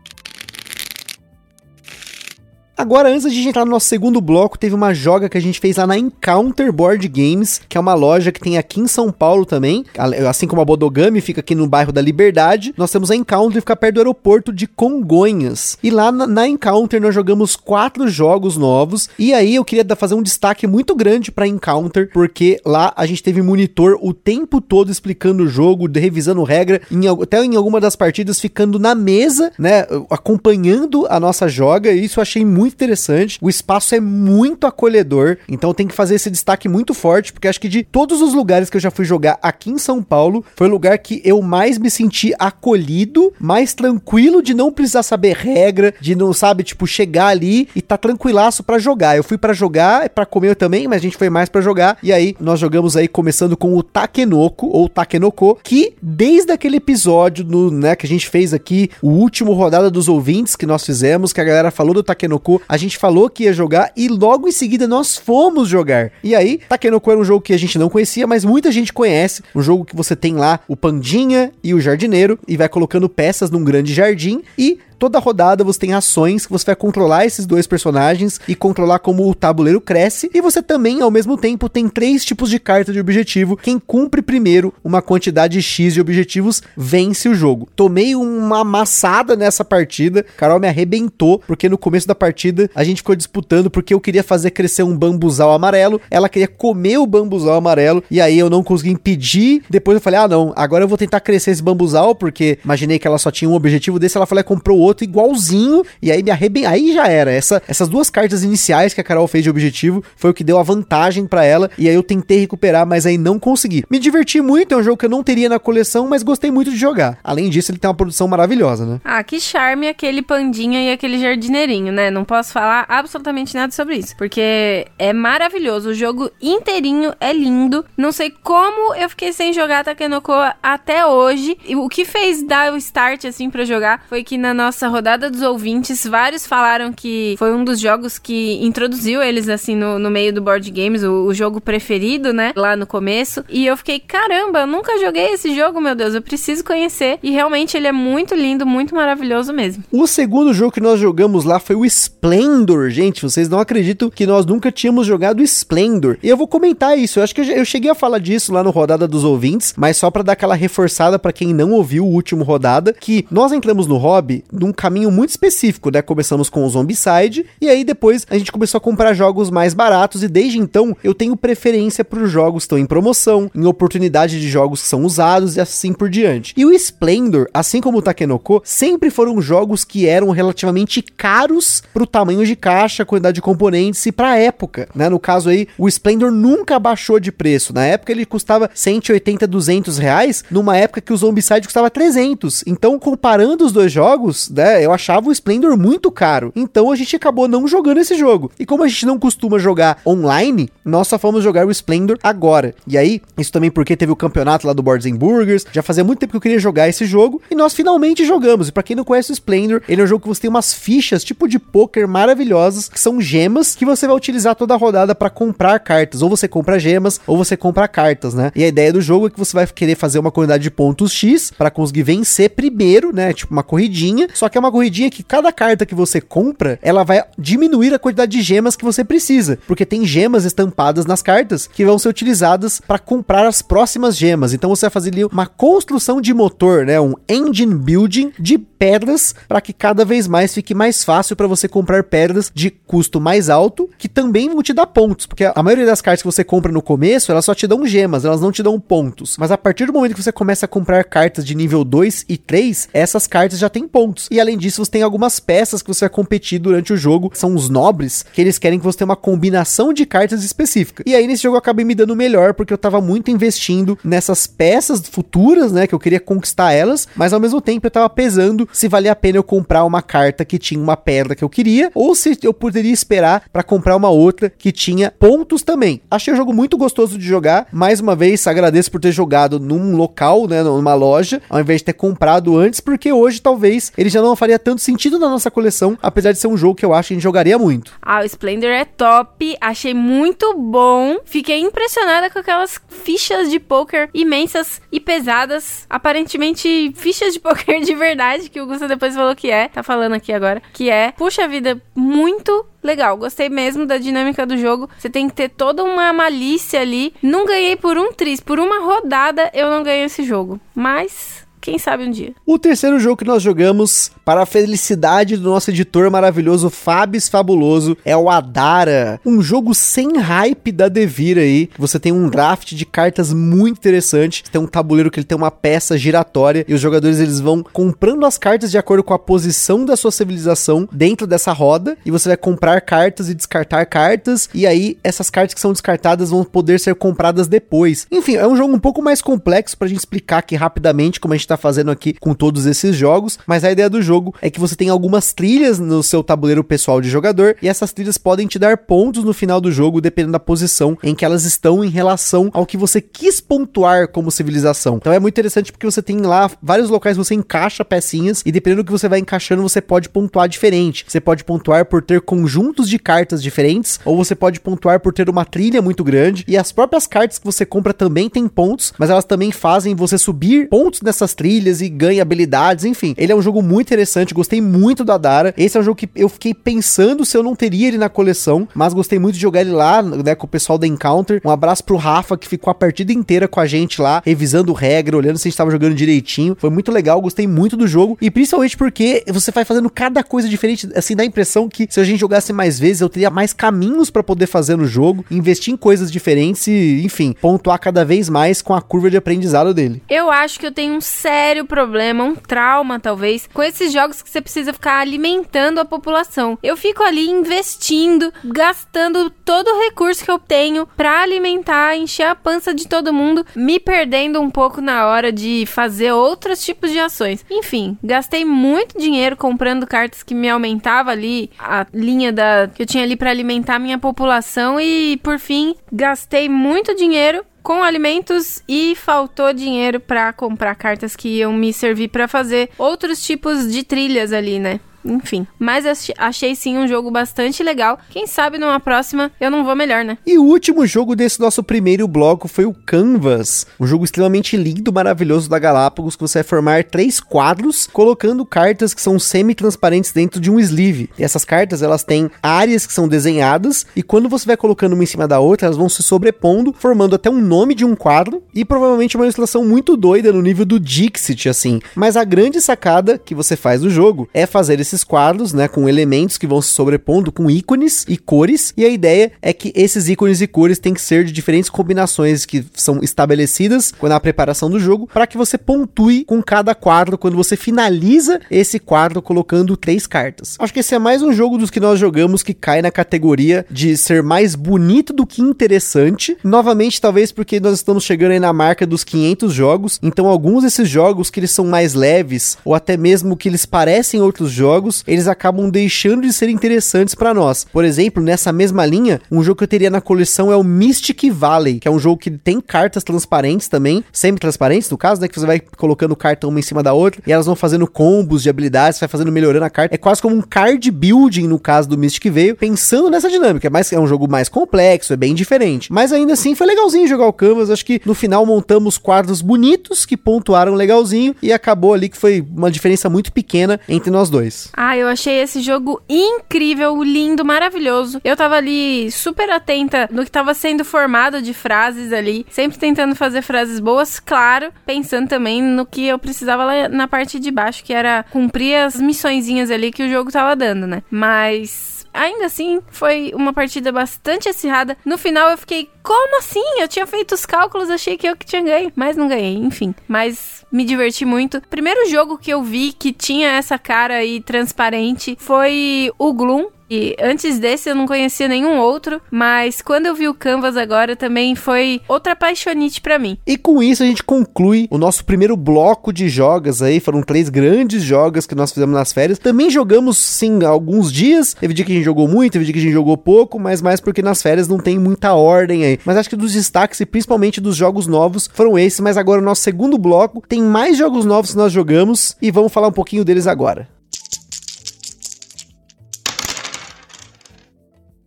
Agora, 2.81 3.09
antes 3.09 3.21
de 3.21 3.27
a 3.27 3.31
gente 3.31 3.49
entrar 3.49 3.63
no 3.63 3.69
nosso 3.69 3.87
segundo 3.87 4.19
bloco, 4.19 4.57
teve 4.57 4.73
uma 4.73 4.91
joga 4.91 5.29
que 5.29 5.37
a 5.37 5.41
gente 5.41 5.59
fez 5.59 5.77
lá 5.77 5.85
na 5.85 5.99
Encounter 5.99 6.73
Board 6.73 7.07
Games, 7.07 7.61
que 7.69 7.77
é 7.77 7.79
uma 7.79 7.93
loja 7.93 8.31
que 8.31 8.39
tem 8.39 8.57
aqui 8.57 8.79
em 8.79 8.87
São 8.87 9.11
Paulo 9.11 9.45
também, 9.45 9.85
assim 10.27 10.47
como 10.47 10.63
a 10.63 10.65
Bodogami 10.65 11.21
fica 11.21 11.41
aqui 11.41 11.53
no 11.53 11.67
bairro 11.67 11.91
da 11.91 12.01
Liberdade. 12.01 12.73
Nós 12.75 12.89
temos 12.89 13.11
a 13.11 13.15
Encounter 13.15 13.57
que 13.57 13.59
fica 13.59 13.75
perto 13.75 13.93
do 13.93 13.99
aeroporto 13.99 14.51
de 14.51 14.65
Congonhas. 14.65 15.77
E 15.83 15.91
lá 15.91 16.11
na, 16.11 16.25
na 16.25 16.47
Encounter 16.47 16.99
nós 16.99 17.13
jogamos 17.13 17.55
quatro 17.55 18.07
jogos 18.07 18.57
novos. 18.57 19.09
E 19.19 19.31
aí 19.31 19.53
eu 19.53 19.63
queria 19.63 19.85
fazer 19.95 20.15
um 20.15 20.23
destaque 20.23 20.65
muito 20.65 20.95
grande 20.95 21.31
para 21.31 21.45
Encounter, 21.45 22.09
porque 22.11 22.59
lá 22.65 22.91
a 22.97 23.05
gente 23.05 23.21
teve 23.21 23.43
monitor 23.43 23.99
o 24.01 24.11
tempo 24.11 24.59
todo 24.59 24.91
explicando 24.91 25.43
o 25.43 25.47
jogo, 25.47 25.87
revisando 25.87 26.41
regra, 26.41 26.81
em, 26.91 27.07
até 27.07 27.45
em 27.45 27.55
alguma 27.55 27.79
das 27.79 27.95
partidas 27.95 28.39
ficando 28.39 28.79
na 28.79 28.95
mesa, 28.95 29.51
né, 29.59 29.85
acompanhando 30.09 31.05
a 31.11 31.19
nossa 31.19 31.47
joga. 31.47 31.91
E 31.91 32.05
isso 32.05 32.19
eu 32.19 32.23
achei 32.23 32.43
muito 32.43 32.70
muito 32.71 32.73
interessante. 32.73 33.37
O 33.41 33.49
espaço 33.49 33.93
é 33.93 33.99
muito 33.99 34.65
acolhedor, 34.65 35.37
então 35.47 35.73
tem 35.73 35.87
que 35.87 35.93
fazer 35.93 36.15
esse 36.15 36.29
destaque 36.29 36.67
muito 36.69 36.93
forte, 36.93 37.33
porque 37.33 37.47
acho 37.47 37.59
que 37.59 37.69
de 37.69 37.83
todos 37.83 38.21
os 38.21 38.33
lugares 38.33 38.69
que 38.69 38.77
eu 38.77 38.81
já 38.81 38.89
fui 38.89 39.05
jogar 39.05 39.37
aqui 39.41 39.69
em 39.69 39.77
São 39.77 40.01
Paulo, 40.01 40.43
foi 40.55 40.67
o 40.67 40.71
lugar 40.71 40.97
que 40.97 41.21
eu 41.23 41.41
mais 41.41 41.77
me 41.77 41.89
senti 41.89 42.33
acolhido, 42.39 43.33
mais 43.39 43.73
tranquilo 43.73 44.41
de 44.41 44.53
não 44.53 44.71
precisar 44.71 45.03
saber 45.03 45.35
regra, 45.35 45.93
de 45.99 46.15
não 46.15 46.33
sabe, 46.33 46.63
tipo, 46.63 46.87
chegar 46.87 47.27
ali 47.27 47.67
e 47.75 47.81
tá 47.81 47.97
tranquilaço 47.97 48.63
para 48.63 48.79
jogar. 48.79 49.17
Eu 49.17 49.23
fui 49.23 49.37
para 49.37 49.53
jogar, 49.53 50.09
para 50.09 50.25
comer 50.25 50.55
também, 50.55 50.87
mas 50.87 50.97
a 50.97 51.01
gente 51.01 51.17
foi 51.17 51.29
mais 51.29 51.49
para 51.49 51.61
jogar. 51.61 51.97
E 52.01 52.13
aí 52.13 52.35
nós 52.39 52.59
jogamos 52.59 52.95
aí 52.95 53.07
começando 53.07 53.57
com 53.57 53.75
o 53.75 53.83
Takenoko 53.83 54.67
ou 54.67 54.87
Takenoko, 54.87 55.59
que 55.63 55.93
desde 56.01 56.51
aquele 56.51 56.77
episódio 56.77 57.45
no, 57.45 57.71
né, 57.71 57.95
que 57.95 58.05
a 58.05 58.09
gente 58.09 58.29
fez 58.29 58.53
aqui, 58.53 58.89
o 59.01 59.09
último 59.09 59.53
rodada 59.53 59.89
dos 59.89 60.07
ouvintes 60.07 60.55
que 60.55 60.65
nós 60.65 60.85
fizemos, 60.85 61.33
que 61.33 61.41
a 61.41 61.43
galera 61.43 61.71
falou 61.71 61.93
do 61.93 62.03
Takenoko, 62.03 62.60
a 62.67 62.77
gente 62.77 62.97
falou 62.97 63.29
que 63.29 63.43
ia 63.43 63.53
jogar 63.53 63.91
e 63.95 64.07
logo 64.07 64.47
em 64.47 64.51
seguida 64.51 64.87
nós 64.87 65.17
fomos 65.17 65.67
jogar. 65.67 66.11
E 66.23 66.35
aí, 66.35 66.59
Takenoko 66.69 67.11
era 67.11 67.19
um 67.19 67.23
jogo 67.23 67.41
que 67.41 67.53
a 67.53 67.57
gente 67.57 67.77
não 67.77 67.89
conhecia, 67.89 68.27
mas 68.27 68.45
muita 68.45 68.71
gente 68.71 68.93
conhece. 68.93 69.43
Um 69.55 69.61
jogo 69.61 69.85
que 69.85 69.95
você 69.95 70.15
tem 70.15 70.35
lá 70.35 70.59
o 70.67 70.75
Pandinha 70.75 71.51
e 71.63 71.73
o 71.73 71.81
Jardineiro 71.81 72.39
e 72.47 72.57
vai 72.57 72.69
colocando 72.69 73.09
peças 73.09 73.49
num 73.49 73.63
grande 73.63 73.93
jardim 73.93 74.41
e 74.57 74.79
toda 75.01 75.17
rodada 75.17 75.63
você 75.63 75.79
tem 75.79 75.95
ações 75.95 76.45
que 76.45 76.51
você 76.51 76.63
vai 76.63 76.75
controlar 76.75 77.25
esses 77.25 77.47
dois 77.47 77.65
personagens 77.65 78.39
e 78.47 78.53
controlar 78.53 78.99
como 78.99 79.27
o 79.27 79.33
tabuleiro 79.33 79.81
cresce. 79.81 80.29
E 80.31 80.39
você 80.39 80.61
também, 80.61 81.01
ao 81.01 81.09
mesmo 81.09 81.35
tempo, 81.35 81.67
tem 81.67 81.89
três 81.89 82.23
tipos 82.23 82.51
de 82.51 82.59
carta 82.59 82.93
de 82.93 82.99
objetivo. 82.99 83.57
Quem 83.57 83.79
cumpre 83.79 84.21
primeiro 84.21 84.71
uma 84.83 85.01
quantidade 85.01 85.59
X 85.59 85.95
de 85.95 86.01
objetivos 86.01 86.61
vence 86.77 87.27
o 87.27 87.33
jogo. 87.33 87.67
Tomei 87.75 88.15
uma 88.15 88.59
amassada 88.59 89.35
nessa 89.35 89.65
partida. 89.65 90.23
Carol 90.37 90.59
me 90.59 90.67
arrebentou, 90.67 91.41
porque 91.47 91.67
no 91.67 91.79
começo 91.79 92.07
da 92.07 92.13
partida 92.13 92.69
a 92.75 92.83
gente 92.83 92.97
ficou 92.97 93.15
disputando 93.15 93.71
porque 93.71 93.95
eu 93.95 93.99
queria 93.99 94.23
fazer 94.23 94.51
crescer 94.51 94.83
um 94.83 94.95
bambuzal 94.95 95.51
amarelo, 95.51 95.99
ela 96.11 96.29
queria 96.29 96.47
comer 96.47 96.99
o 96.99 97.07
bambuzal 97.07 97.55
amarelo, 97.55 98.03
e 98.11 98.21
aí 98.21 98.37
eu 98.37 98.51
não 98.51 98.61
consegui 98.61 98.91
impedir. 98.91 99.63
Depois 99.67 99.95
eu 99.95 100.01
falei: 100.01 100.19
ah, 100.19 100.27
não, 100.27 100.53
agora 100.55 100.83
eu 100.83 100.87
vou 100.87 100.97
tentar 100.97 101.21
crescer 101.21 101.49
esse 101.49 101.63
bambuzal, 101.63 102.13
porque 102.13 102.59
imaginei 102.63 102.99
que 102.99 103.07
ela 103.07 103.17
só 103.17 103.31
tinha 103.31 103.49
um 103.49 103.55
objetivo 103.55 103.97
desse. 103.97 104.15
Ela 104.15 104.27
falou: 104.27 104.43
comprou 104.43 104.77
outro 104.77 104.90
outro 104.91 105.03
igualzinho, 105.03 105.83
e 106.01 106.11
aí 106.11 106.21
me 106.21 106.31
arreben... 106.31 106.65
Aí 106.65 106.93
já 106.93 107.07
era. 107.07 107.31
Essa, 107.31 107.61
essas 107.67 107.89
duas 107.89 108.09
cartas 108.09 108.43
iniciais 108.43 108.93
que 108.93 109.01
a 109.01 109.03
Carol 109.03 109.27
fez 109.27 109.43
de 109.43 109.49
objetivo 109.49 110.03
foi 110.15 110.29
o 110.29 110.33
que 110.33 110.43
deu 110.43 110.59
a 110.59 110.63
vantagem 110.63 111.25
para 111.25 111.43
ela, 111.43 111.69
e 111.77 111.87
aí 111.89 111.95
eu 111.95 112.03
tentei 112.03 112.39
recuperar, 112.39 112.85
mas 112.85 113.05
aí 113.05 113.17
não 113.17 113.39
consegui. 113.39 113.83
Me 113.89 113.99
diverti 113.99 114.41
muito, 114.41 114.73
é 114.73 114.77
um 114.77 114.83
jogo 114.83 114.97
que 114.97 115.05
eu 115.05 115.09
não 115.09 115.23
teria 115.23 115.49
na 115.49 115.59
coleção, 115.59 116.07
mas 116.07 116.23
gostei 116.23 116.51
muito 116.51 116.71
de 116.71 116.77
jogar. 116.77 117.17
Além 117.23 117.49
disso, 117.49 117.71
ele 117.71 117.79
tem 117.79 117.89
uma 117.89 117.95
produção 117.95 118.27
maravilhosa, 118.27 118.85
né? 118.85 119.01
Ah, 119.03 119.23
que 119.23 119.39
charme 119.39 119.87
aquele 119.87 120.21
pandinha 120.21 120.81
e 120.83 120.91
aquele 120.91 121.19
jardineirinho, 121.19 121.91
né? 121.91 122.11
Não 122.11 122.23
posso 122.23 122.51
falar 122.51 122.85
absolutamente 122.87 123.55
nada 123.55 123.71
sobre 123.71 123.95
isso, 123.95 124.15
porque 124.17 124.87
é 124.97 125.13
maravilhoso. 125.13 125.89
O 125.89 125.93
jogo 125.93 126.31
inteirinho 126.41 127.13
é 127.19 127.33
lindo. 127.33 127.85
Não 127.97 128.11
sei 128.11 128.33
como 128.43 128.95
eu 128.95 129.09
fiquei 129.09 129.33
sem 129.33 129.53
jogar 129.53 129.83
Takenoko 129.83 130.31
até 130.61 131.05
hoje. 131.05 131.57
E 131.65 131.75
o 131.75 131.87
que 131.87 132.05
fez 132.05 132.43
dar 132.43 132.73
o 132.73 132.77
start 132.77 133.25
assim 133.25 133.49
para 133.49 133.65
jogar 133.65 134.03
foi 134.07 134.23
que 134.23 134.37
na 134.37 134.53
nossa 134.53 134.80
nossa 134.81 134.87
rodada 134.87 135.29
dos 135.29 135.43
ouvintes, 135.43 136.07
vários 136.07 136.47
falaram 136.47 136.91
que 136.91 137.35
foi 137.37 137.53
um 137.53 137.63
dos 137.63 137.79
jogos 137.79 138.17
que 138.17 138.57
introduziu 138.65 139.21
eles 139.21 139.47
assim 139.47 139.75
no, 139.75 139.99
no 139.99 140.09
meio 140.09 140.33
do 140.33 140.41
board 140.41 140.71
games, 140.71 141.03
o, 141.03 141.25
o 141.25 141.33
jogo 141.35 141.61
preferido, 141.61 142.33
né? 142.33 142.51
Lá 142.55 142.75
no 142.75 142.87
começo. 142.87 143.43
E 143.47 143.67
eu 143.67 143.77
fiquei, 143.77 143.99
caramba, 143.99 144.61
eu 144.61 144.67
nunca 144.67 144.97
joguei 144.99 145.33
esse 145.33 145.55
jogo, 145.55 145.79
meu 145.79 145.93
Deus, 145.93 146.15
eu 146.15 146.21
preciso 146.21 146.63
conhecer. 146.63 147.19
E 147.21 147.29
realmente 147.29 147.77
ele 147.77 147.87
é 147.87 147.91
muito 147.91 148.33
lindo, 148.33 148.65
muito 148.65 148.95
maravilhoso 148.95 149.53
mesmo. 149.53 149.83
O 149.91 150.07
segundo 150.07 150.51
jogo 150.51 150.71
que 150.71 150.81
nós 150.81 150.99
jogamos 150.99 151.45
lá 151.45 151.59
foi 151.59 151.75
o 151.75 151.85
Splendor, 151.85 152.89
gente. 152.89 153.21
Vocês 153.21 153.47
não 153.47 153.59
acreditam 153.59 154.09
que 154.09 154.25
nós 154.25 154.47
nunca 154.47 154.71
tínhamos 154.71 155.05
jogado 155.05 155.43
Splendor. 155.43 156.17
E 156.23 156.29
eu 156.29 156.37
vou 156.37 156.47
comentar 156.47 156.97
isso. 156.97 157.19
Eu 157.19 157.23
acho 157.23 157.35
que 157.35 157.41
eu 157.41 157.65
cheguei 157.65 157.91
a 157.91 157.95
falar 157.95 158.17
disso 158.17 158.51
lá 158.51 158.63
no 158.63 158.71
Rodada 158.71 159.07
dos 159.07 159.23
Ouvintes, 159.23 159.75
mas 159.77 159.97
só 159.97 160.09
para 160.09 160.23
dar 160.23 160.33
aquela 160.33 160.55
reforçada 160.55 161.19
para 161.19 161.33
quem 161.33 161.53
não 161.53 161.71
ouviu 161.71 162.03
o 162.03 162.11
último 162.11 162.43
rodada, 162.43 162.93
que 162.93 163.27
nós 163.29 163.51
entramos 163.51 163.85
no 163.85 163.97
hobby 163.97 164.43
num 164.51 164.70
caminho 164.73 165.11
muito 165.11 165.29
específico, 165.29 165.91
né? 165.91 166.01
Começamos 166.01 166.49
com 166.49 166.65
o 166.65 166.69
Zombicide 166.69 167.45
e 167.59 167.69
aí 167.69 167.83
depois 167.83 168.25
a 168.29 168.37
gente 168.37 168.51
começou 168.51 168.77
a 168.77 168.81
comprar 168.81 169.13
jogos 169.13 169.49
mais 169.49 169.73
baratos 169.73 170.23
e 170.23 170.27
desde 170.27 170.59
então 170.59 170.95
eu 171.03 171.13
tenho 171.13 171.35
preferência 171.35 172.03
para 172.03 172.23
os 172.23 172.31
jogos 172.31 172.63
que 172.63 172.65
estão 172.65 172.77
em 172.77 172.85
promoção, 172.85 173.49
em 173.53 173.65
oportunidade 173.65 174.39
de 174.39 174.49
jogos 174.49 174.81
que 174.81 174.87
são 174.87 175.03
usados 175.03 175.55
e 175.55 175.61
assim 175.61 175.93
por 175.93 176.09
diante. 176.09 176.53
E 176.57 176.65
o 176.65 176.71
Splendor, 176.71 177.47
assim 177.53 177.81
como 177.81 177.97
o 177.97 178.01
Takenoko, 178.01 178.61
sempre 178.63 179.09
foram 179.09 179.41
jogos 179.41 179.83
que 179.83 180.07
eram 180.07 180.29
relativamente 180.29 181.01
caros 181.01 181.83
pro 181.93 182.07
tamanho 182.07 182.45
de 182.45 182.55
caixa, 182.55 183.05
quantidade 183.05 183.35
de 183.35 183.41
componentes 183.41 184.05
e 184.05 184.11
pra 184.11 184.37
época, 184.37 184.87
né? 184.95 185.09
No 185.09 185.19
caso 185.19 185.49
aí, 185.49 185.67
o 185.77 185.87
Splendor 185.87 186.31
nunca 186.31 186.79
baixou 186.79 187.19
de 187.19 187.31
preço. 187.31 187.73
Na 187.73 187.85
época 187.85 188.11
ele 188.11 188.25
custava 188.25 188.69
180, 188.73 189.47
200 189.47 189.97
reais, 189.97 190.43
numa 190.49 190.77
época 190.77 191.01
que 191.01 191.13
o 191.13 191.17
Zombicide 191.17 191.67
custava 191.67 191.89
300. 191.89 192.63
Então, 192.65 192.97
comparando 192.99 193.65
os 193.65 193.71
dois 193.71 193.91
jogos, 193.91 194.49
né, 194.61 194.85
eu 194.85 194.93
achava 194.93 195.27
o 195.27 195.31
Splendor 195.31 195.75
muito 195.75 196.11
caro. 196.11 196.51
Então 196.55 196.91
a 196.91 196.95
gente 196.95 197.15
acabou 197.15 197.47
não 197.47 197.67
jogando 197.67 197.97
esse 197.97 198.15
jogo. 198.15 198.51
E 198.59 198.65
como 198.65 198.83
a 198.83 198.87
gente 198.87 199.05
não 199.05 199.17
costuma 199.17 199.57
jogar 199.57 199.97
online, 200.05 200.69
nós 200.85 201.07
só 201.07 201.17
fomos 201.17 201.43
jogar 201.43 201.65
o 201.65 201.71
Splendor 201.71 202.17
agora. 202.21 202.75
E 202.87 202.97
aí, 202.97 203.21
isso 203.37 203.51
também 203.51 203.71
porque 203.71 203.97
teve 203.97 204.11
o 204.11 204.15
campeonato 204.15 204.67
lá 204.67 204.73
do 204.73 204.83
Boards 204.83 205.11
and 205.11 205.15
Burgers, 205.15 205.65
já 205.71 205.81
fazia 205.81 206.03
muito 206.03 206.19
tempo 206.19 206.31
que 206.31 206.37
eu 206.37 206.41
queria 206.41 206.59
jogar 206.59 206.87
esse 206.87 207.05
jogo, 207.05 207.41
e 207.49 207.55
nós 207.55 207.73
finalmente 207.73 208.23
jogamos. 208.25 208.67
E 208.67 208.71
para 208.71 208.83
quem 208.83 208.95
não 208.95 209.03
conhece 209.03 209.31
o 209.31 209.33
Splendor, 209.33 209.81
ele 209.87 210.01
é 210.01 210.03
um 210.03 210.07
jogo 210.07 210.21
que 210.21 210.27
você 210.27 210.41
tem 210.41 210.49
umas 210.49 210.73
fichas 210.73 211.23
tipo 211.23 211.47
de 211.47 211.57
poker 211.57 212.07
maravilhosas, 212.07 212.87
que 212.87 212.99
são 212.99 213.19
gemas 213.19 213.75
que 213.75 213.85
você 213.85 214.05
vai 214.05 214.15
utilizar 214.15 214.55
toda 214.55 214.73
a 214.73 214.77
rodada 214.77 215.15
para 215.15 215.29
comprar 215.29 215.79
cartas. 215.79 216.21
Ou 216.21 216.29
você 216.29 216.47
compra 216.47 216.79
gemas, 216.79 217.19
ou 217.25 217.37
você 217.37 217.57
compra 217.57 217.87
cartas, 217.87 218.33
né? 218.33 218.51
E 218.55 218.63
a 218.63 218.67
ideia 218.67 218.93
do 218.93 219.01
jogo 219.01 219.27
é 219.27 219.29
que 219.29 219.39
você 219.39 219.53
vai 219.53 219.65
querer 219.65 219.95
fazer 219.95 220.19
uma 220.19 220.31
quantidade 220.31 220.63
de 220.63 220.71
pontos 220.71 221.11
X 221.11 221.51
para 221.51 221.71
conseguir 221.71 222.03
vencer 222.03 222.51
primeiro, 222.51 223.13
né? 223.13 223.33
Tipo 223.33 223.53
uma 223.53 223.63
corridinha. 223.63 224.27
Só 224.41 224.49
que 224.49 224.57
é 224.57 224.59
uma 224.59 224.71
corridinha 224.71 225.11
que 225.11 225.21
cada 225.21 225.51
carta 225.51 225.85
que 225.85 225.93
você 225.93 226.19
compra, 226.19 226.79
ela 226.81 227.03
vai 227.03 227.23
diminuir 227.37 227.93
a 227.93 227.99
quantidade 227.99 228.31
de 228.31 228.41
gemas 228.41 228.75
que 228.75 228.83
você 228.83 229.03
precisa, 229.03 229.59
porque 229.67 229.85
tem 229.85 230.03
gemas 230.03 230.45
estampadas 230.45 231.05
nas 231.05 231.21
cartas 231.21 231.67
que 231.67 231.85
vão 231.85 231.99
ser 231.99 232.09
utilizadas 232.09 232.81
para 232.81 232.97
comprar 232.97 233.45
as 233.45 233.61
próximas 233.61 234.17
gemas. 234.17 234.51
Então 234.51 234.71
você 234.71 234.87
vai 234.87 234.89
fazer 234.89 235.11
ali 235.11 235.25
uma 235.25 235.45
construção 235.45 236.19
de 236.19 236.33
motor, 236.33 236.87
né? 236.87 236.99
Um 236.99 237.13
engine 237.29 237.75
building 237.75 238.33
de 238.39 238.57
pedras 238.57 239.35
para 239.47 239.61
que 239.61 239.73
cada 239.73 240.03
vez 240.03 240.27
mais 240.27 240.55
fique 240.55 240.73
mais 240.73 241.03
fácil 241.03 241.35
para 241.35 241.45
você 241.45 241.67
comprar 241.67 242.03
pedras 242.05 242.51
de 242.51 242.71
custo 242.71 243.21
mais 243.21 243.47
alto, 243.47 243.87
que 243.95 244.09
também 244.09 244.49
vão 244.49 244.63
te 244.63 244.73
dar 244.73 244.87
pontos, 244.87 245.27
porque 245.27 245.45
a 245.45 245.61
maioria 245.61 245.85
das 245.85 246.01
cartas 246.01 246.23
que 246.23 246.27
você 246.27 246.43
compra 246.43 246.71
no 246.71 246.81
começo, 246.81 247.31
elas 247.31 247.45
só 247.45 247.53
te 247.53 247.67
dão 247.67 247.85
gemas, 247.85 248.25
elas 248.25 248.41
não 248.41 248.51
te 248.51 248.63
dão 248.63 248.79
pontos. 248.79 249.37
Mas 249.37 249.51
a 249.51 249.57
partir 249.57 249.85
do 249.85 249.93
momento 249.93 250.15
que 250.15 250.23
você 250.23 250.31
começa 250.31 250.65
a 250.65 250.67
comprar 250.67 251.03
cartas 251.03 251.45
de 251.45 251.53
nível 251.53 251.83
2 251.83 252.25
e 252.27 252.37
3, 252.37 252.89
essas 252.91 253.27
cartas 253.27 253.59
já 253.59 253.69
têm 253.69 253.87
pontos. 253.87 254.30
E 254.31 254.39
além 254.39 254.57
disso, 254.57 254.85
você 254.85 254.89
tem 254.89 255.01
algumas 255.01 255.41
peças 255.41 255.81
que 255.81 255.89
você 255.89 256.05
vai 256.05 256.09
competir 256.09 256.57
durante 256.57 256.93
o 256.93 256.97
jogo, 256.97 257.31
são 257.33 257.53
os 257.53 257.67
nobres, 257.67 258.23
que 258.31 258.39
eles 258.39 258.57
querem 258.57 258.79
que 258.79 258.85
você 258.85 258.99
tenha 258.99 259.09
uma 259.09 259.15
combinação 259.17 259.91
de 259.91 260.05
cartas 260.05 260.41
específica. 260.41 261.03
E 261.05 261.13
aí 261.13 261.27
nesse 261.27 261.43
jogo 261.43 261.55
eu 261.55 261.59
acabei 261.59 261.83
me 261.83 261.93
dando 261.93 262.15
melhor, 262.15 262.53
porque 262.53 262.71
eu 262.71 262.77
tava 262.77 263.01
muito 263.01 263.29
investindo 263.29 263.99
nessas 264.05 264.47
peças 264.47 265.01
futuras, 265.01 265.73
né, 265.73 265.85
que 265.85 265.93
eu 265.93 265.99
queria 265.99 266.19
conquistar 266.21 266.71
elas, 266.71 267.09
mas 267.13 267.33
ao 267.33 267.41
mesmo 267.41 267.59
tempo 267.59 267.85
eu 267.85 267.91
tava 267.91 268.09
pesando 268.09 268.69
se 268.71 268.87
valia 268.87 269.11
a 269.11 269.15
pena 269.15 269.37
eu 269.37 269.43
comprar 269.43 269.83
uma 269.83 270.01
carta 270.01 270.45
que 270.45 270.57
tinha 270.57 270.81
uma 270.81 270.95
pedra 270.95 271.35
que 271.35 271.43
eu 271.43 271.49
queria, 271.49 271.91
ou 271.93 272.15
se 272.15 272.39
eu 272.41 272.53
poderia 272.53 272.93
esperar 272.93 273.43
para 273.51 273.63
comprar 273.63 273.97
uma 273.97 274.09
outra 274.09 274.49
que 274.49 274.71
tinha 274.71 275.11
pontos 275.11 275.61
também. 275.61 275.99
Achei 276.09 276.33
o 276.33 276.37
jogo 276.37 276.53
muito 276.53 276.77
gostoso 276.77 277.17
de 277.17 277.25
jogar. 277.25 277.67
Mais 277.69 277.99
uma 277.99 278.15
vez, 278.15 278.47
agradeço 278.47 278.89
por 278.89 279.01
ter 279.01 279.11
jogado 279.11 279.59
num 279.59 279.97
local, 279.97 280.47
né, 280.47 280.63
numa 280.63 280.93
loja, 280.93 281.41
ao 281.49 281.59
invés 281.59 281.81
de 281.81 281.85
ter 281.85 281.93
comprado 281.93 282.57
antes, 282.57 282.79
porque 282.79 283.11
hoje 283.11 283.41
talvez 283.41 283.91
ele 283.97 284.09
já 284.09 284.20
não 284.23 284.35
faria 284.35 284.59
tanto 284.59 284.81
sentido 284.81 285.19
na 285.19 285.29
nossa 285.29 285.51
coleção, 285.51 285.97
apesar 286.01 286.31
de 286.31 286.39
ser 286.39 286.47
um 286.47 286.57
jogo 286.57 286.75
que 286.75 286.85
eu 286.85 286.93
acho 286.93 287.09
que 287.09 287.13
a 287.13 287.15
gente 287.15 287.23
jogaria 287.23 287.57
muito. 287.57 287.93
Ah, 288.01 288.21
o 288.21 288.25
Splendor 288.25 288.69
é 288.69 288.85
top, 288.85 289.55
achei 289.59 289.93
muito 289.93 290.53
bom. 290.55 291.19
Fiquei 291.25 291.59
impressionada 291.59 292.29
com 292.29 292.39
aquelas 292.39 292.79
fichas 292.89 293.49
de 293.49 293.59
poker 293.59 294.09
imensas 294.13 294.81
e 294.91 294.99
pesadas, 294.99 295.85
aparentemente 295.89 296.91
fichas 296.95 297.33
de 297.33 297.39
poker 297.41 297.81
de 297.81 297.95
verdade 297.95 298.49
que 298.49 298.61
o 298.61 298.65
Gusta 298.65 298.87
depois 298.87 299.15
falou 299.15 299.35
que 299.35 299.49
é, 299.49 299.67
tá 299.67 299.83
falando 299.83 300.13
aqui 300.13 300.33
agora, 300.33 300.61
que 300.73 300.89
é, 300.89 301.11
puxa 301.11 301.47
vida, 301.47 301.81
muito 301.95 302.65
legal. 302.83 303.17
Gostei 303.17 303.49
mesmo 303.49 303.85
da 303.85 303.97
dinâmica 303.97 304.45
do 304.45 304.57
jogo. 304.57 304.89
Você 304.97 305.09
tem 305.09 305.27
que 305.27 305.35
ter 305.35 305.49
toda 305.49 305.83
uma 305.83 306.11
malícia 306.11 306.81
ali. 306.81 307.13
Não 307.21 307.45
ganhei 307.45 307.75
por 307.75 307.97
um 307.97 308.11
tris, 308.11 308.39
por 308.39 308.59
uma 308.59 308.79
rodada 308.79 309.49
eu 309.53 309.69
não 309.69 309.83
ganhei 309.83 310.05
esse 310.05 310.23
jogo. 310.23 310.59
Mas 310.73 311.40
quem 311.61 311.77
sabe 311.77 312.05
um 312.05 312.11
dia. 312.11 312.33
O 312.45 312.57
terceiro 312.57 312.99
jogo 312.99 313.17
que 313.17 313.25
nós 313.25 313.43
jogamos, 313.43 314.11
para 314.25 314.41
a 314.41 314.45
felicidade 314.45 315.37
do 315.37 315.49
nosso 315.49 315.69
editor 315.69 316.09
maravilhoso 316.09 316.69
Fabis 316.69 317.29
Fabuloso, 317.29 317.95
é 318.03 318.17
o 318.17 318.29
Adara. 318.29 319.21
Um 319.25 319.41
jogo 319.41 319.75
sem 319.75 320.17
hype 320.17 320.71
da 320.71 320.89
Devir 320.89 321.37
aí. 321.37 321.69
Você 321.77 321.99
tem 321.99 322.11
um 322.11 322.29
draft 322.29 322.73
de 322.73 322.85
cartas 322.85 323.31
muito 323.31 323.77
interessante. 323.77 324.43
Tem 324.49 324.59
um 324.59 324.65
tabuleiro 324.65 325.11
que 325.11 325.19
ele 325.19 325.25
tem 325.25 325.37
uma 325.37 325.51
peça 325.51 325.97
giratória 325.97 326.65
e 326.67 326.73
os 326.73 326.81
jogadores 326.81 327.19
eles 327.19 327.39
vão 327.39 327.63
comprando 327.63 328.25
as 328.25 328.37
cartas 328.37 328.71
de 328.71 328.77
acordo 328.77 329.03
com 329.03 329.13
a 329.13 329.19
posição 329.19 329.85
da 329.85 329.95
sua 329.95 330.11
civilização 330.11 330.89
dentro 330.91 331.27
dessa 331.27 331.51
roda 331.51 331.97
e 332.05 332.09
você 332.09 332.29
vai 332.29 332.37
comprar 332.37 332.81
cartas 332.81 333.29
e 333.29 333.35
descartar 333.35 333.85
cartas 333.85 334.49
e 334.53 334.65
aí 334.65 334.97
essas 335.03 335.29
cartas 335.29 335.53
que 335.53 335.61
são 335.61 335.71
descartadas 335.71 336.31
vão 336.31 336.43
poder 336.43 336.79
ser 336.79 336.95
compradas 336.95 337.47
depois. 337.47 338.07
Enfim, 338.11 338.35
é 338.35 338.47
um 338.47 338.55
jogo 338.55 338.73
um 338.73 338.79
pouco 338.79 339.01
mais 339.01 339.21
complexo 339.21 339.77
pra 339.77 339.87
gente 339.87 339.99
explicar 339.99 340.39
aqui 340.39 340.55
rapidamente 340.55 341.19
como 341.19 341.33
a 341.33 341.37
gente 341.37 341.50
tá 341.51 341.57
fazendo 341.57 341.91
aqui 341.91 342.13
com 342.13 342.33
todos 342.33 342.65
esses 342.65 342.95
jogos, 342.95 343.37
mas 343.45 343.63
a 343.63 343.71
ideia 343.71 343.89
do 343.89 344.01
jogo 344.01 344.33
é 344.41 344.49
que 344.49 344.59
você 344.59 344.75
tem 344.75 344.89
algumas 344.89 345.33
trilhas 345.33 345.79
no 345.79 346.01
seu 346.01 346.23
tabuleiro 346.23 346.63
pessoal 346.63 347.01
de 347.01 347.09
jogador 347.09 347.55
e 347.61 347.67
essas 347.67 347.91
trilhas 347.91 348.17
podem 348.17 348.47
te 348.47 348.57
dar 348.57 348.77
pontos 348.77 349.23
no 349.23 349.33
final 349.33 349.59
do 349.59 349.71
jogo 349.71 350.01
dependendo 350.01 350.33
da 350.33 350.39
posição 350.39 350.97
em 351.03 351.13
que 351.13 351.25
elas 351.25 351.43
estão 351.43 351.83
em 351.83 351.89
relação 351.89 352.49
ao 352.53 352.65
que 352.65 352.77
você 352.77 353.01
quis 353.01 353.41
pontuar 353.41 354.07
como 354.07 354.31
civilização. 354.31 354.97
Então 354.97 355.11
é 355.11 355.19
muito 355.19 355.33
interessante 355.33 355.71
porque 355.71 355.85
você 355.85 356.01
tem 356.01 356.21
lá 356.21 356.49
vários 356.61 356.89
locais 356.89 357.17
você 357.17 357.33
encaixa 357.33 357.83
pecinhas 357.83 358.41
e 358.45 358.51
dependendo 358.51 358.83
do 358.83 358.85
que 358.85 358.91
você 358.91 359.09
vai 359.09 359.19
encaixando, 359.19 359.61
você 359.61 359.81
pode 359.81 360.09
pontuar 360.09 360.47
diferente. 360.47 361.05
Você 361.07 361.19
pode 361.19 361.43
pontuar 361.43 361.85
por 361.85 362.01
ter 362.01 362.21
conjuntos 362.21 362.87
de 362.87 362.97
cartas 362.97 363.43
diferentes 363.43 363.99
ou 364.05 364.15
você 364.15 364.35
pode 364.35 364.59
pontuar 364.59 364.99
por 364.99 365.13
ter 365.13 365.29
uma 365.29 365.45
trilha 365.45 365.81
muito 365.81 366.03
grande 366.03 366.43
e 366.47 366.57
as 366.57 366.71
próprias 366.71 367.07
cartas 367.07 367.37
que 367.37 367.45
você 367.45 367.65
compra 367.65 367.93
também 367.93 368.29
têm 368.29 368.47
pontos, 368.47 368.93
mas 368.97 369.09
elas 369.09 369.25
também 369.25 369.51
fazem 369.51 369.95
você 369.95 370.17
subir 370.17 370.69
pontos 370.69 371.01
nessas 371.01 371.33
trilhas 371.41 371.81
e 371.81 371.89
ganha 371.89 372.21
habilidades, 372.21 372.85
enfim. 372.85 373.15
Ele 373.17 373.31
é 373.31 373.35
um 373.35 373.41
jogo 373.41 373.63
muito 373.63 373.87
interessante, 373.87 374.31
gostei 374.31 374.61
muito 374.61 375.03
da 375.03 375.17
Dara. 375.17 375.55
Esse 375.57 375.75
é 375.75 375.81
um 375.81 375.83
jogo 375.83 375.95
que 375.95 376.07
eu 376.15 376.29
fiquei 376.29 376.53
pensando 376.53 377.25
se 377.25 377.35
eu 377.35 377.41
não 377.41 377.55
teria 377.55 377.87
ele 377.87 377.97
na 377.97 378.09
coleção, 378.09 378.67
mas 378.75 378.93
gostei 378.93 379.17
muito 379.17 379.33
de 379.33 379.41
jogar 379.41 379.61
ele 379.61 379.71
lá, 379.71 380.03
né, 380.03 380.35
com 380.35 380.45
o 380.45 380.49
pessoal 380.49 380.77
da 380.77 380.85
Encounter. 380.85 381.41
Um 381.43 381.49
abraço 381.49 381.83
pro 381.83 381.97
Rafa, 381.97 382.37
que 382.37 382.47
ficou 382.47 382.69
a 382.69 382.75
partida 382.75 383.11
inteira 383.11 383.47
com 383.47 383.59
a 383.59 383.65
gente 383.65 383.99
lá, 383.99 384.21
revisando 384.23 384.71
regra, 384.71 385.17
olhando 385.17 385.39
se 385.39 385.47
a 385.47 385.49
gente 385.49 385.57
tava 385.57 385.71
jogando 385.71 385.95
direitinho. 385.95 386.55
Foi 386.59 386.69
muito 386.69 386.91
legal, 386.91 387.19
gostei 387.19 387.47
muito 387.47 387.75
do 387.75 387.87
jogo, 387.87 388.19
e 388.21 388.29
principalmente 388.29 388.77
porque 388.77 389.23
você 389.27 389.49
vai 389.49 389.65
fazendo 389.65 389.89
cada 389.89 390.23
coisa 390.23 390.47
diferente, 390.47 390.87
assim, 390.95 391.15
dá 391.15 391.23
a 391.23 391.25
impressão 391.25 391.67
que 391.67 391.87
se 391.89 391.99
a 391.99 392.03
gente 392.03 392.19
jogasse 392.19 392.53
mais 392.53 392.79
vezes, 392.79 393.01
eu 393.01 393.09
teria 393.09 393.31
mais 393.31 393.51
caminhos 393.51 394.11
para 394.11 394.21
poder 394.21 394.45
fazer 394.45 394.75
no 394.75 394.85
jogo, 394.85 395.25
investir 395.31 395.73
em 395.73 395.77
coisas 395.77 396.11
diferentes 396.11 396.67
e, 396.67 397.01
enfim, 397.03 397.33
pontuar 397.41 397.79
cada 397.79 398.05
vez 398.05 398.29
mais 398.29 398.61
com 398.61 398.75
a 398.75 398.81
curva 398.81 399.09
de 399.09 399.17
aprendizado 399.17 399.73
dele. 399.73 400.03
Eu 400.07 400.29
acho 400.29 400.59
que 400.59 400.67
eu 400.67 400.71
tenho 400.71 400.93
um 400.93 401.01
sério 401.31 401.63
problema, 401.63 402.25
um 402.25 402.35
trauma 402.35 402.99
talvez, 402.99 403.47
com 403.53 403.63
esses 403.63 403.93
jogos 403.93 404.21
que 404.21 404.29
você 404.29 404.41
precisa 404.41 404.73
ficar 404.73 404.99
alimentando 404.99 405.79
a 405.79 405.85
população. 405.85 406.59
Eu 406.61 406.75
fico 406.75 407.01
ali 407.03 407.29
investindo, 407.29 408.33
gastando 408.43 409.29
todo 409.29 409.69
o 409.69 409.79
recurso 409.79 410.25
que 410.25 410.29
eu 410.29 410.37
tenho 410.37 410.85
para 410.97 411.21
alimentar, 411.21 411.95
encher 411.95 412.27
a 412.27 412.35
pança 412.35 412.73
de 412.73 412.85
todo 412.85 413.13
mundo, 413.13 413.45
me 413.55 413.79
perdendo 413.79 414.41
um 414.41 414.49
pouco 414.49 414.81
na 414.81 415.07
hora 415.07 415.31
de 415.31 415.65
fazer 415.67 416.11
outros 416.11 416.65
tipos 416.65 416.91
de 416.91 416.99
ações. 416.99 417.45
Enfim, 417.49 417.97
gastei 418.03 418.43
muito 418.43 418.99
dinheiro 418.99 419.37
comprando 419.37 419.87
cartas 419.87 420.23
que 420.23 420.35
me 420.35 420.49
aumentava 420.49 421.11
ali 421.11 421.49
a 421.57 421.87
linha 421.93 422.33
da 422.33 422.69
que 422.75 422.81
eu 422.81 422.85
tinha 422.85 423.05
ali 423.05 423.15
para 423.15 423.29
alimentar 423.29 423.79
minha 423.79 423.97
população 423.97 424.81
e 424.81 425.15
por 425.23 425.39
fim 425.39 425.75
gastei 425.91 426.49
muito 426.49 426.93
dinheiro 426.93 427.45
com 427.63 427.83
alimentos 427.83 428.63
e 428.67 428.95
faltou 428.95 429.53
dinheiro 429.53 429.99
para 429.99 430.33
comprar 430.33 430.75
cartas 430.75 431.15
que 431.15 431.37
iam 431.39 431.53
me 431.53 431.71
servir 431.71 432.07
para 432.07 432.27
fazer 432.27 432.69
outros 432.77 433.23
tipos 433.23 433.71
de 433.71 433.83
trilhas 433.83 434.33
ali, 434.33 434.59
né? 434.59 434.79
Enfim. 435.03 435.45
Mas 435.59 435.85
achei 436.17 436.55
sim 436.55 436.77
um 436.77 436.87
jogo 436.87 437.11
bastante 437.11 437.63
legal. 437.63 437.99
Quem 438.09 438.27
sabe 438.27 438.57
numa 438.57 438.79
próxima 438.79 439.31
eu 439.39 439.51
não 439.51 439.63
vou 439.63 439.75
melhor, 439.75 440.03
né? 440.03 440.17
E 440.25 440.37
o 440.37 440.43
último 440.43 440.85
jogo 440.85 441.15
desse 441.15 441.39
nosso 441.39 441.63
primeiro 441.63 442.07
bloco 442.07 442.47
foi 442.47 442.65
o 442.65 442.73
Canvas, 442.73 443.65
um 443.79 443.87
jogo 443.87 444.05
extremamente 444.05 444.57
lindo, 444.57 444.91
maravilhoso 444.91 445.49
da 445.49 445.59
Galápagos, 445.59 446.15
que 446.15 446.21
você 446.21 446.39
vai 446.39 446.43
formar 446.43 446.83
três 446.83 447.19
quadros, 447.19 447.87
colocando 447.91 448.45
cartas 448.45 448.93
que 448.93 449.01
são 449.01 449.19
semi-transparentes 449.19 450.11
dentro 450.11 450.39
de 450.39 450.51
um 450.51 450.59
sleeve. 450.59 451.09
E 451.17 451.23
essas 451.23 451.45
cartas, 451.45 451.81
elas 451.81 452.03
têm 452.03 452.29
áreas 452.41 452.85
que 452.85 452.93
são 452.93 453.07
desenhadas, 453.07 453.85
e 453.95 454.03
quando 454.03 454.29
você 454.29 454.45
vai 454.45 454.57
colocando 454.57 454.93
uma 454.93 455.03
em 455.03 455.07
cima 455.07 455.27
da 455.27 455.39
outra, 455.39 455.67
elas 455.67 455.77
vão 455.77 455.89
se 455.89 456.03
sobrepondo, 456.03 456.73
formando 456.77 457.15
até 457.15 457.29
um 457.29 457.41
nome 457.41 457.73
de 457.75 457.85
um 457.85 457.95
quadro, 457.95 458.43
e 458.53 458.65
provavelmente 458.65 459.15
uma 459.15 459.25
ilustração 459.25 459.63
muito 459.63 459.95
doida 459.95 460.31
no 460.31 460.41
nível 460.41 460.65
do 460.65 460.79
Dixit, 460.79 461.49
assim. 461.49 461.79
Mas 461.95 462.17
a 462.17 462.23
grande 462.23 462.61
sacada 462.61 463.17
que 463.17 463.35
você 463.35 463.55
faz 463.55 463.81
do 463.81 463.89
jogo 463.89 464.29
é 464.33 464.45
fazer 464.45 464.79
esse 464.79 464.90
esses 464.91 465.03
quadros, 465.03 465.53
né, 465.53 465.67
com 465.67 465.87
elementos 465.87 466.37
que 466.37 466.45
vão 466.45 466.61
se 466.61 466.69
sobrepondo 466.69 467.31
com 467.31 467.49
ícones 467.49 468.05
e 468.07 468.17
cores, 468.17 468.73
e 468.75 468.85
a 468.85 468.89
ideia 468.89 469.31
é 469.41 469.53
que 469.53 469.71
esses 469.75 470.09
ícones 470.09 470.41
e 470.41 470.47
cores 470.47 470.79
têm 470.79 470.93
que 470.93 471.01
ser 471.01 471.23
de 471.23 471.31
diferentes 471.31 471.69
combinações 471.69 472.45
que 472.45 472.65
são 472.73 472.99
estabelecidas 473.01 473.93
na 474.01 474.19
preparação 474.19 474.69
do 474.69 474.79
jogo, 474.79 475.07
para 475.11 475.25
que 475.25 475.37
você 475.37 475.57
pontue 475.57 476.25
com 476.25 476.41
cada 476.41 476.75
quadro 476.75 477.17
quando 477.17 477.37
você 477.37 477.55
finaliza 477.55 478.41
esse 478.49 478.79
quadro 478.79 479.21
colocando 479.21 479.77
três 479.77 480.05
cartas. 480.05 480.57
Acho 480.59 480.73
que 480.73 480.79
esse 480.79 480.93
é 480.93 480.99
mais 480.99 481.21
um 481.21 481.31
jogo 481.31 481.57
dos 481.57 481.69
que 481.69 481.79
nós 481.79 481.99
jogamos 481.99 482.43
que 482.43 482.53
cai 482.53 482.81
na 482.81 482.91
categoria 482.91 483.65
de 483.69 483.95
ser 483.95 484.21
mais 484.21 484.55
bonito 484.55 485.13
do 485.13 485.25
que 485.25 485.41
interessante. 485.41 486.37
Novamente, 486.43 486.99
talvez 486.99 487.31
porque 487.31 487.59
nós 487.59 487.75
estamos 487.75 488.03
chegando 488.03 488.31
aí 488.31 488.39
na 488.39 488.51
marca 488.51 488.85
dos 488.85 489.03
500 489.03 489.53
jogos, 489.53 489.99
então 490.03 490.27
alguns 490.27 490.63
desses 490.63 490.89
jogos 490.89 491.29
que 491.29 491.39
eles 491.39 491.51
são 491.51 491.65
mais 491.65 491.93
leves 491.93 492.57
ou 492.65 492.75
até 492.75 492.97
mesmo 492.97 493.37
que 493.37 493.47
eles 493.47 493.65
parecem 493.65 494.21
outros 494.21 494.51
jogos 494.51 494.80
jogos, 494.81 495.03
eles 495.07 495.27
acabam 495.27 495.69
deixando 495.69 496.23
de 496.23 496.33
ser 496.33 496.49
interessantes 496.49 497.13
para 497.13 497.33
nós. 497.33 497.65
Por 497.71 497.85
exemplo, 497.85 498.21
nessa 498.21 498.51
mesma 498.51 498.85
linha, 498.85 499.21
um 499.31 499.43
jogo 499.43 499.59
que 499.59 499.63
eu 499.63 499.67
teria 499.67 499.89
na 499.89 500.01
coleção 500.01 500.51
é 500.51 500.55
o 500.55 500.63
Mystic 500.63 501.29
Valley, 501.31 501.79
que 501.79 501.87
é 501.87 501.91
um 501.91 501.99
jogo 501.99 502.17
que 502.17 502.31
tem 502.31 502.59
cartas 502.59 503.03
transparentes 503.03 503.67
também, 503.67 504.03
semi-transparentes 504.11 504.89
no 504.89 504.97
caso, 504.97 505.21
né, 505.21 505.27
que 505.27 505.39
você 505.39 505.45
vai 505.45 505.59
colocando 505.59 506.15
carta 506.15 506.47
uma 506.47 506.59
em 506.59 506.63
cima 506.63 506.81
da 506.81 506.93
outra 506.93 507.21
e 507.25 507.31
elas 507.31 507.45
vão 507.45 507.55
fazendo 507.55 507.87
combos 507.87 508.41
de 508.41 508.49
habilidades, 508.49 508.99
vai 508.99 509.07
fazendo 509.07 509.31
melhorando 509.31 509.65
a 509.65 509.69
carta. 509.69 509.93
É 509.93 509.97
quase 509.97 510.21
como 510.21 510.35
um 510.35 510.41
card 510.41 510.89
building 510.89 511.47
no 511.47 511.59
caso 511.59 511.87
do 511.87 511.97
Mystic 511.97 512.31
veio, 512.31 512.55
pensando 512.55 513.09
nessa 513.09 513.29
dinâmica, 513.29 513.69
mas 513.69 513.93
é 513.93 513.99
um 513.99 514.07
jogo 514.07 514.27
mais 514.27 514.49
complexo, 514.49 515.13
é 515.13 515.15
bem 515.15 515.35
diferente. 515.35 515.91
Mas 515.93 516.11
ainda 516.11 516.33
assim 516.33 516.55
foi 516.55 516.65
legalzinho 516.65 517.07
jogar 517.07 517.27
o 517.27 517.33
Canvas, 517.33 517.69
acho 517.69 517.85
que 517.85 518.01
no 518.05 518.15
final 518.15 518.45
montamos 518.45 518.97
quadros 518.97 519.41
bonitos 519.41 520.05
que 520.05 520.17
pontuaram 520.17 520.73
legalzinho 520.73 521.35
e 521.41 521.53
acabou 521.53 521.93
ali 521.93 522.09
que 522.09 522.17
foi 522.17 522.43
uma 522.55 522.71
diferença 522.71 523.09
muito 523.09 523.31
pequena 523.31 523.79
entre 523.87 524.09
nós 524.09 524.29
dois. 524.29 524.70
Ah, 524.73 524.97
eu 524.97 525.07
achei 525.07 525.41
esse 525.41 525.61
jogo 525.61 526.01
incrível, 526.09 527.01
lindo, 527.03 527.43
maravilhoso. 527.43 528.21
Eu 528.23 528.35
tava 528.35 528.55
ali 528.55 529.11
super 529.11 529.49
atenta 529.49 530.07
no 530.11 530.23
que 530.23 530.31
tava 530.31 530.53
sendo 530.53 530.83
formado 530.85 531.41
de 531.41 531.53
frases 531.53 532.13
ali, 532.13 532.45
sempre 532.49 532.77
tentando 532.77 533.15
fazer 533.15 533.41
frases 533.41 533.79
boas, 533.79 534.19
claro, 534.19 534.71
pensando 534.85 535.27
também 535.27 535.61
no 535.61 535.85
que 535.85 536.07
eu 536.07 536.19
precisava 536.19 536.63
lá 536.63 536.89
na 536.89 537.07
parte 537.07 537.39
de 537.39 537.51
baixo, 537.51 537.83
que 537.83 537.93
era 537.93 538.25
cumprir 538.31 538.75
as 538.75 538.95
missõezinhas 538.95 539.71
ali 539.71 539.91
que 539.91 540.03
o 540.03 540.09
jogo 540.09 540.31
tava 540.31 540.55
dando, 540.55 540.87
né? 540.87 541.03
Mas 541.09 542.00
Ainda 542.13 542.45
assim, 542.45 542.81
foi 542.89 543.31
uma 543.33 543.53
partida 543.53 543.91
bastante 543.91 544.49
acirrada. 544.49 544.97
No 545.05 545.17
final 545.17 545.51
eu 545.51 545.57
fiquei, 545.57 545.89
como 546.03 546.37
assim? 546.37 546.63
Eu 546.79 546.87
tinha 546.87 547.07
feito 547.07 547.33
os 547.33 547.45
cálculos, 547.45 547.89
achei 547.89 548.17
que 548.17 548.27
eu 548.27 548.35
que 548.35 548.45
tinha 548.45 548.61
ganho, 548.61 548.91
mas 548.95 549.15
não 549.15 549.27
ganhei, 549.27 549.55
enfim. 549.55 549.93
Mas 550.07 550.65
me 550.71 550.83
diverti 550.85 551.25
muito. 551.25 551.61
Primeiro 551.69 552.09
jogo 552.09 552.37
que 552.37 552.51
eu 552.51 552.61
vi 552.61 552.93
que 552.93 553.11
tinha 553.11 553.49
essa 553.49 553.77
cara 553.77 554.15
aí 554.15 554.41
transparente 554.41 555.37
foi 555.39 556.11
o 556.17 556.33
Gloom, 556.33 556.67
e 556.91 557.15
antes 557.21 557.57
desse 557.57 557.89
eu 557.89 557.95
não 557.95 558.05
conhecia 558.05 558.49
nenhum 558.49 558.77
outro, 558.77 559.21
mas 559.31 559.81
quando 559.81 560.07
eu 560.07 560.13
vi 560.13 560.27
o 560.27 560.33
Canvas 560.33 560.75
agora 560.75 561.15
também 561.15 561.55
foi 561.55 562.01
outra 562.05 562.35
paixonite 562.35 562.99
para 562.99 563.17
mim. 563.17 563.37
E 563.47 563.57
com 563.57 563.81
isso 563.81 564.03
a 564.03 564.05
gente 564.05 564.21
conclui 564.21 564.89
o 564.91 564.97
nosso 564.97 565.23
primeiro 565.23 565.55
bloco 565.55 566.11
de 566.11 566.27
jogos 566.27 566.81
aí, 566.81 566.99
foram 566.99 567.23
três 567.23 567.47
grandes 567.47 568.03
jogos 568.03 568.45
que 568.45 568.53
nós 568.53 568.73
fizemos 568.73 568.93
nas 568.93 569.13
férias. 569.13 569.39
Também 569.39 569.69
jogamos 569.69 570.17
sim 570.17 570.65
alguns 570.65 571.13
dias, 571.13 571.53
teve 571.53 571.73
dia 571.73 571.85
que 571.85 571.93
a 571.93 571.95
gente 571.95 572.03
jogou 572.03 572.27
muito, 572.27 572.51
teve 572.51 572.65
dia 572.65 572.73
que 572.73 572.79
a 572.79 572.83
gente 572.83 572.91
jogou 572.91 573.15
pouco, 573.15 573.57
mas 573.57 573.81
mais 573.81 574.01
porque 574.01 574.21
nas 574.21 574.41
férias 574.41 574.67
não 574.67 574.77
tem 574.77 574.99
muita 574.99 575.33
ordem 575.33 575.85
aí. 575.85 575.97
Mas 576.03 576.17
acho 576.17 576.29
que 576.29 576.35
dos 576.35 576.51
destaques 576.51 576.99
e 576.99 577.05
principalmente 577.05 577.61
dos 577.61 577.77
jogos 577.77 578.05
novos 578.05 578.49
foram 578.53 578.77
esses, 578.77 578.99
mas 578.99 579.15
agora 579.15 579.41
o 579.41 579.45
nosso 579.45 579.61
segundo 579.61 579.97
bloco 579.97 580.43
tem 580.45 580.61
mais 580.61 580.97
jogos 580.97 581.23
novos 581.23 581.51
que 581.51 581.57
nós 581.57 581.71
jogamos 581.71 582.35
e 582.41 582.51
vamos 582.51 582.73
falar 582.73 582.89
um 582.89 582.91
pouquinho 582.91 583.23
deles 583.23 583.47
agora. 583.47 584.00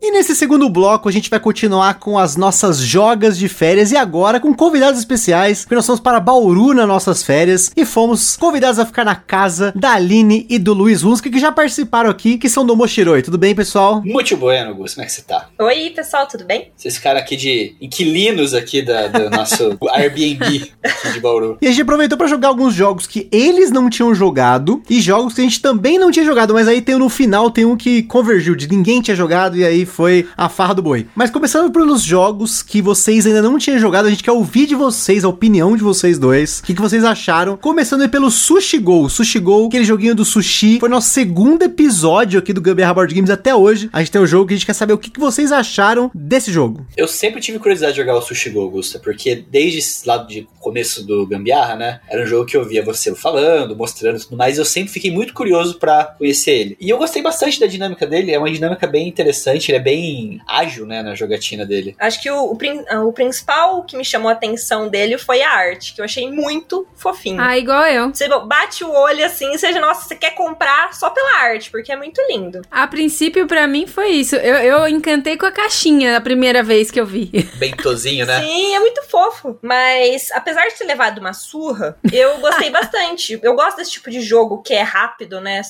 E 0.06 0.10
nesse 0.10 0.36
segundo 0.36 0.68
bloco 0.68 1.08
a 1.08 1.12
gente 1.12 1.30
vai 1.30 1.40
continuar 1.40 1.94
com 1.94 2.18
as 2.18 2.36
nossas 2.36 2.78
jogas 2.78 3.38
de 3.38 3.48
férias 3.48 3.90
e 3.90 3.96
agora 3.96 4.38
com 4.38 4.52
convidados 4.52 4.98
especiais, 4.98 5.62
porque 5.62 5.74
nós 5.74 5.86
fomos 5.86 5.98
para 5.98 6.20
Bauru 6.20 6.74
nas 6.74 6.86
nossas 6.86 7.22
férias 7.22 7.72
e 7.74 7.86
fomos 7.86 8.36
convidados 8.36 8.78
a 8.78 8.84
ficar 8.84 9.02
na 9.02 9.14
casa 9.14 9.72
da 9.74 9.92
Aline 9.92 10.46
e 10.50 10.58
do 10.58 10.74
Luiz 10.74 11.02
Hunska, 11.02 11.30
que 11.30 11.38
já 11.38 11.50
participaram 11.50 12.10
aqui, 12.10 12.36
que 12.36 12.50
são 12.50 12.66
do 12.66 12.76
Mochiroi. 12.76 13.22
Tudo 13.22 13.38
bem, 13.38 13.54
pessoal? 13.54 14.02
Muito 14.04 14.36
bueno, 14.36 14.74
Gus. 14.74 14.92
Como 14.92 15.04
é 15.04 15.06
que 15.06 15.12
você 15.12 15.22
tá? 15.22 15.48
Oi, 15.58 15.88
pessoal, 15.96 16.28
tudo 16.28 16.44
bem? 16.44 16.70
Vocês 16.76 16.96
ficaram 16.96 17.18
aqui 17.18 17.34
de 17.34 17.74
inquilinos 17.80 18.52
aqui 18.52 18.82
da, 18.82 19.06
do 19.06 19.30
nosso 19.34 19.78
Airbnb 19.90 20.70
aqui 20.84 21.12
de 21.14 21.20
Bauru. 21.20 21.56
E 21.62 21.66
a 21.66 21.70
gente 21.70 21.80
aproveitou 21.80 22.18
para 22.18 22.26
jogar 22.26 22.48
alguns 22.48 22.74
jogos 22.74 23.06
que 23.06 23.26
eles 23.32 23.70
não 23.70 23.88
tinham 23.88 24.14
jogado 24.14 24.82
e 24.90 25.00
jogos 25.00 25.32
que 25.32 25.40
a 25.40 25.44
gente 25.44 25.62
também 25.62 25.98
não 25.98 26.10
tinha 26.10 26.26
jogado, 26.26 26.52
mas 26.52 26.68
aí 26.68 26.82
tem 26.82 26.98
no 26.98 27.08
final 27.08 27.50
tem 27.50 27.64
um 27.64 27.74
que 27.74 28.02
convergiu 28.02 28.54
de 28.54 28.68
ninguém 28.68 29.00
tinha 29.00 29.16
jogado 29.16 29.56
e 29.56 29.64
aí 29.64 29.93
foi 29.94 30.28
a 30.36 30.48
farra 30.48 30.74
do 30.74 30.82
boi. 30.82 31.06
Mas 31.14 31.30
começando 31.30 31.72
pelos 31.72 32.02
jogos 32.02 32.62
que 32.62 32.82
vocês 32.82 33.26
ainda 33.26 33.40
não 33.40 33.58
tinham 33.58 33.78
jogado, 33.78 34.06
a 34.06 34.10
gente 34.10 34.22
quer 34.22 34.32
ouvir 34.32 34.66
de 34.66 34.74
vocês, 34.74 35.24
a 35.24 35.28
opinião 35.28 35.76
de 35.76 35.82
vocês 35.82 36.18
dois. 36.18 36.60
O 36.60 36.64
que, 36.64 36.74
que 36.74 36.80
vocês 36.80 37.04
acharam? 37.04 37.56
Começando 37.56 38.02
aí 38.02 38.08
pelo 38.08 38.30
Sushi 38.30 38.78
Go. 38.78 39.08
Sushi 39.08 39.38
Go, 39.38 39.66
aquele 39.66 39.84
joguinho 39.84 40.14
do 40.14 40.24
sushi, 40.24 40.80
foi 40.80 40.88
nosso 40.88 41.10
segundo 41.10 41.62
episódio 41.62 42.38
aqui 42.38 42.52
do 42.52 42.60
Gambiarra 42.60 42.94
Board 42.94 43.14
Games 43.14 43.30
até 43.30 43.54
hoje. 43.54 43.88
A 43.92 44.00
gente 44.00 44.10
tem 44.10 44.20
o 44.20 44.26
jogo 44.26 44.48
que 44.48 44.54
a 44.54 44.56
gente 44.56 44.66
quer 44.66 44.74
saber 44.74 44.92
o 44.92 44.98
que, 44.98 45.10
que 45.10 45.20
vocês 45.20 45.52
acharam 45.52 46.10
desse 46.14 46.50
jogo. 46.50 46.86
Eu 46.96 47.06
sempre 47.06 47.40
tive 47.40 47.58
curiosidade 47.58 47.94
de 47.94 48.00
jogar 48.00 48.16
o 48.16 48.22
Sushi 48.22 48.50
Go, 48.50 48.68
Gusta, 48.68 48.98
porque 48.98 49.44
desde 49.48 49.80
lá 50.06 50.18
de 50.18 50.48
começo 50.60 51.06
do 51.06 51.26
Gambiarra, 51.26 51.76
né, 51.76 52.00
era 52.08 52.22
um 52.22 52.26
jogo 52.26 52.46
que 52.46 52.56
eu 52.56 52.64
via 52.64 52.82
você 52.82 53.14
falando, 53.14 53.76
mostrando 53.76 54.18
tudo 54.18 54.36
mais, 54.36 54.58
eu 54.58 54.64
sempre 54.64 54.92
fiquei 54.92 55.10
muito 55.10 55.34
curioso 55.34 55.78
para 55.78 56.04
conhecer 56.04 56.52
ele. 56.52 56.76
E 56.80 56.88
eu 56.88 56.98
gostei 56.98 57.22
bastante 57.22 57.60
da 57.60 57.66
dinâmica 57.66 58.06
dele, 58.06 58.32
é 58.32 58.38
uma 58.38 58.50
dinâmica 58.50 58.86
bem 58.86 59.06
interessante, 59.06 59.70
ele 59.70 59.78
é 59.78 59.80
bem 59.84 60.40
ágil, 60.48 60.86
né, 60.86 61.02
na 61.02 61.14
jogatina 61.14 61.66
dele. 61.66 61.94
Acho 61.98 62.20
que 62.20 62.30
o, 62.30 62.44
o, 62.44 63.08
o, 63.08 63.12
principal 63.12 63.84
que 63.84 63.96
me 63.96 64.04
chamou 64.04 64.30
a 64.30 64.32
atenção 64.32 64.88
dele 64.88 65.18
foi 65.18 65.42
a 65.42 65.50
arte, 65.50 65.94
que 65.94 66.00
eu 66.00 66.04
achei 66.04 66.30
muito 66.30 66.86
fofinho. 66.96 67.40
Ah, 67.40 67.56
igual 67.56 67.84
eu. 67.84 68.08
Você 68.08 68.26
bate 68.46 68.82
o 68.82 68.90
olho 68.90 69.24
assim, 69.24 69.56
seja, 69.58 69.78
nossa, 69.80 70.08
você 70.08 70.16
quer 70.16 70.34
comprar 70.34 70.94
só 70.94 71.10
pela 71.10 71.38
arte, 71.42 71.70
porque 71.70 71.92
é 71.92 71.96
muito 71.96 72.20
lindo. 72.28 72.62
A 72.70 72.86
princípio, 72.86 73.46
para 73.46 73.66
mim, 73.66 73.86
foi 73.86 74.08
isso. 74.08 74.36
Eu, 74.36 74.56
eu 74.56 74.88
encantei 74.88 75.36
com 75.36 75.46
a 75.46 75.52
caixinha 75.52 76.16
a 76.16 76.20
primeira 76.20 76.62
vez 76.62 76.90
que 76.90 76.98
eu 76.98 77.06
vi. 77.06 77.30
Bem 77.56 77.72
tozinho, 77.76 78.24
né? 78.24 78.40
Sim, 78.40 78.74
é 78.74 78.80
muito 78.80 79.02
fofo. 79.02 79.58
Mas, 79.60 80.30
apesar 80.32 80.66
de 80.68 80.74
ter 80.74 80.84
levado 80.84 81.18
uma 81.18 81.34
surra, 81.34 81.96
eu 82.10 82.38
gostei 82.38 82.70
bastante. 82.72 83.38
Eu 83.42 83.54
gosto 83.54 83.76
desse 83.76 83.92
tipo 83.92 84.10
de 84.10 84.20
jogo 84.20 84.62
que 84.62 84.72
é 84.72 84.82
rápido, 84.82 85.40
né? 85.40 85.60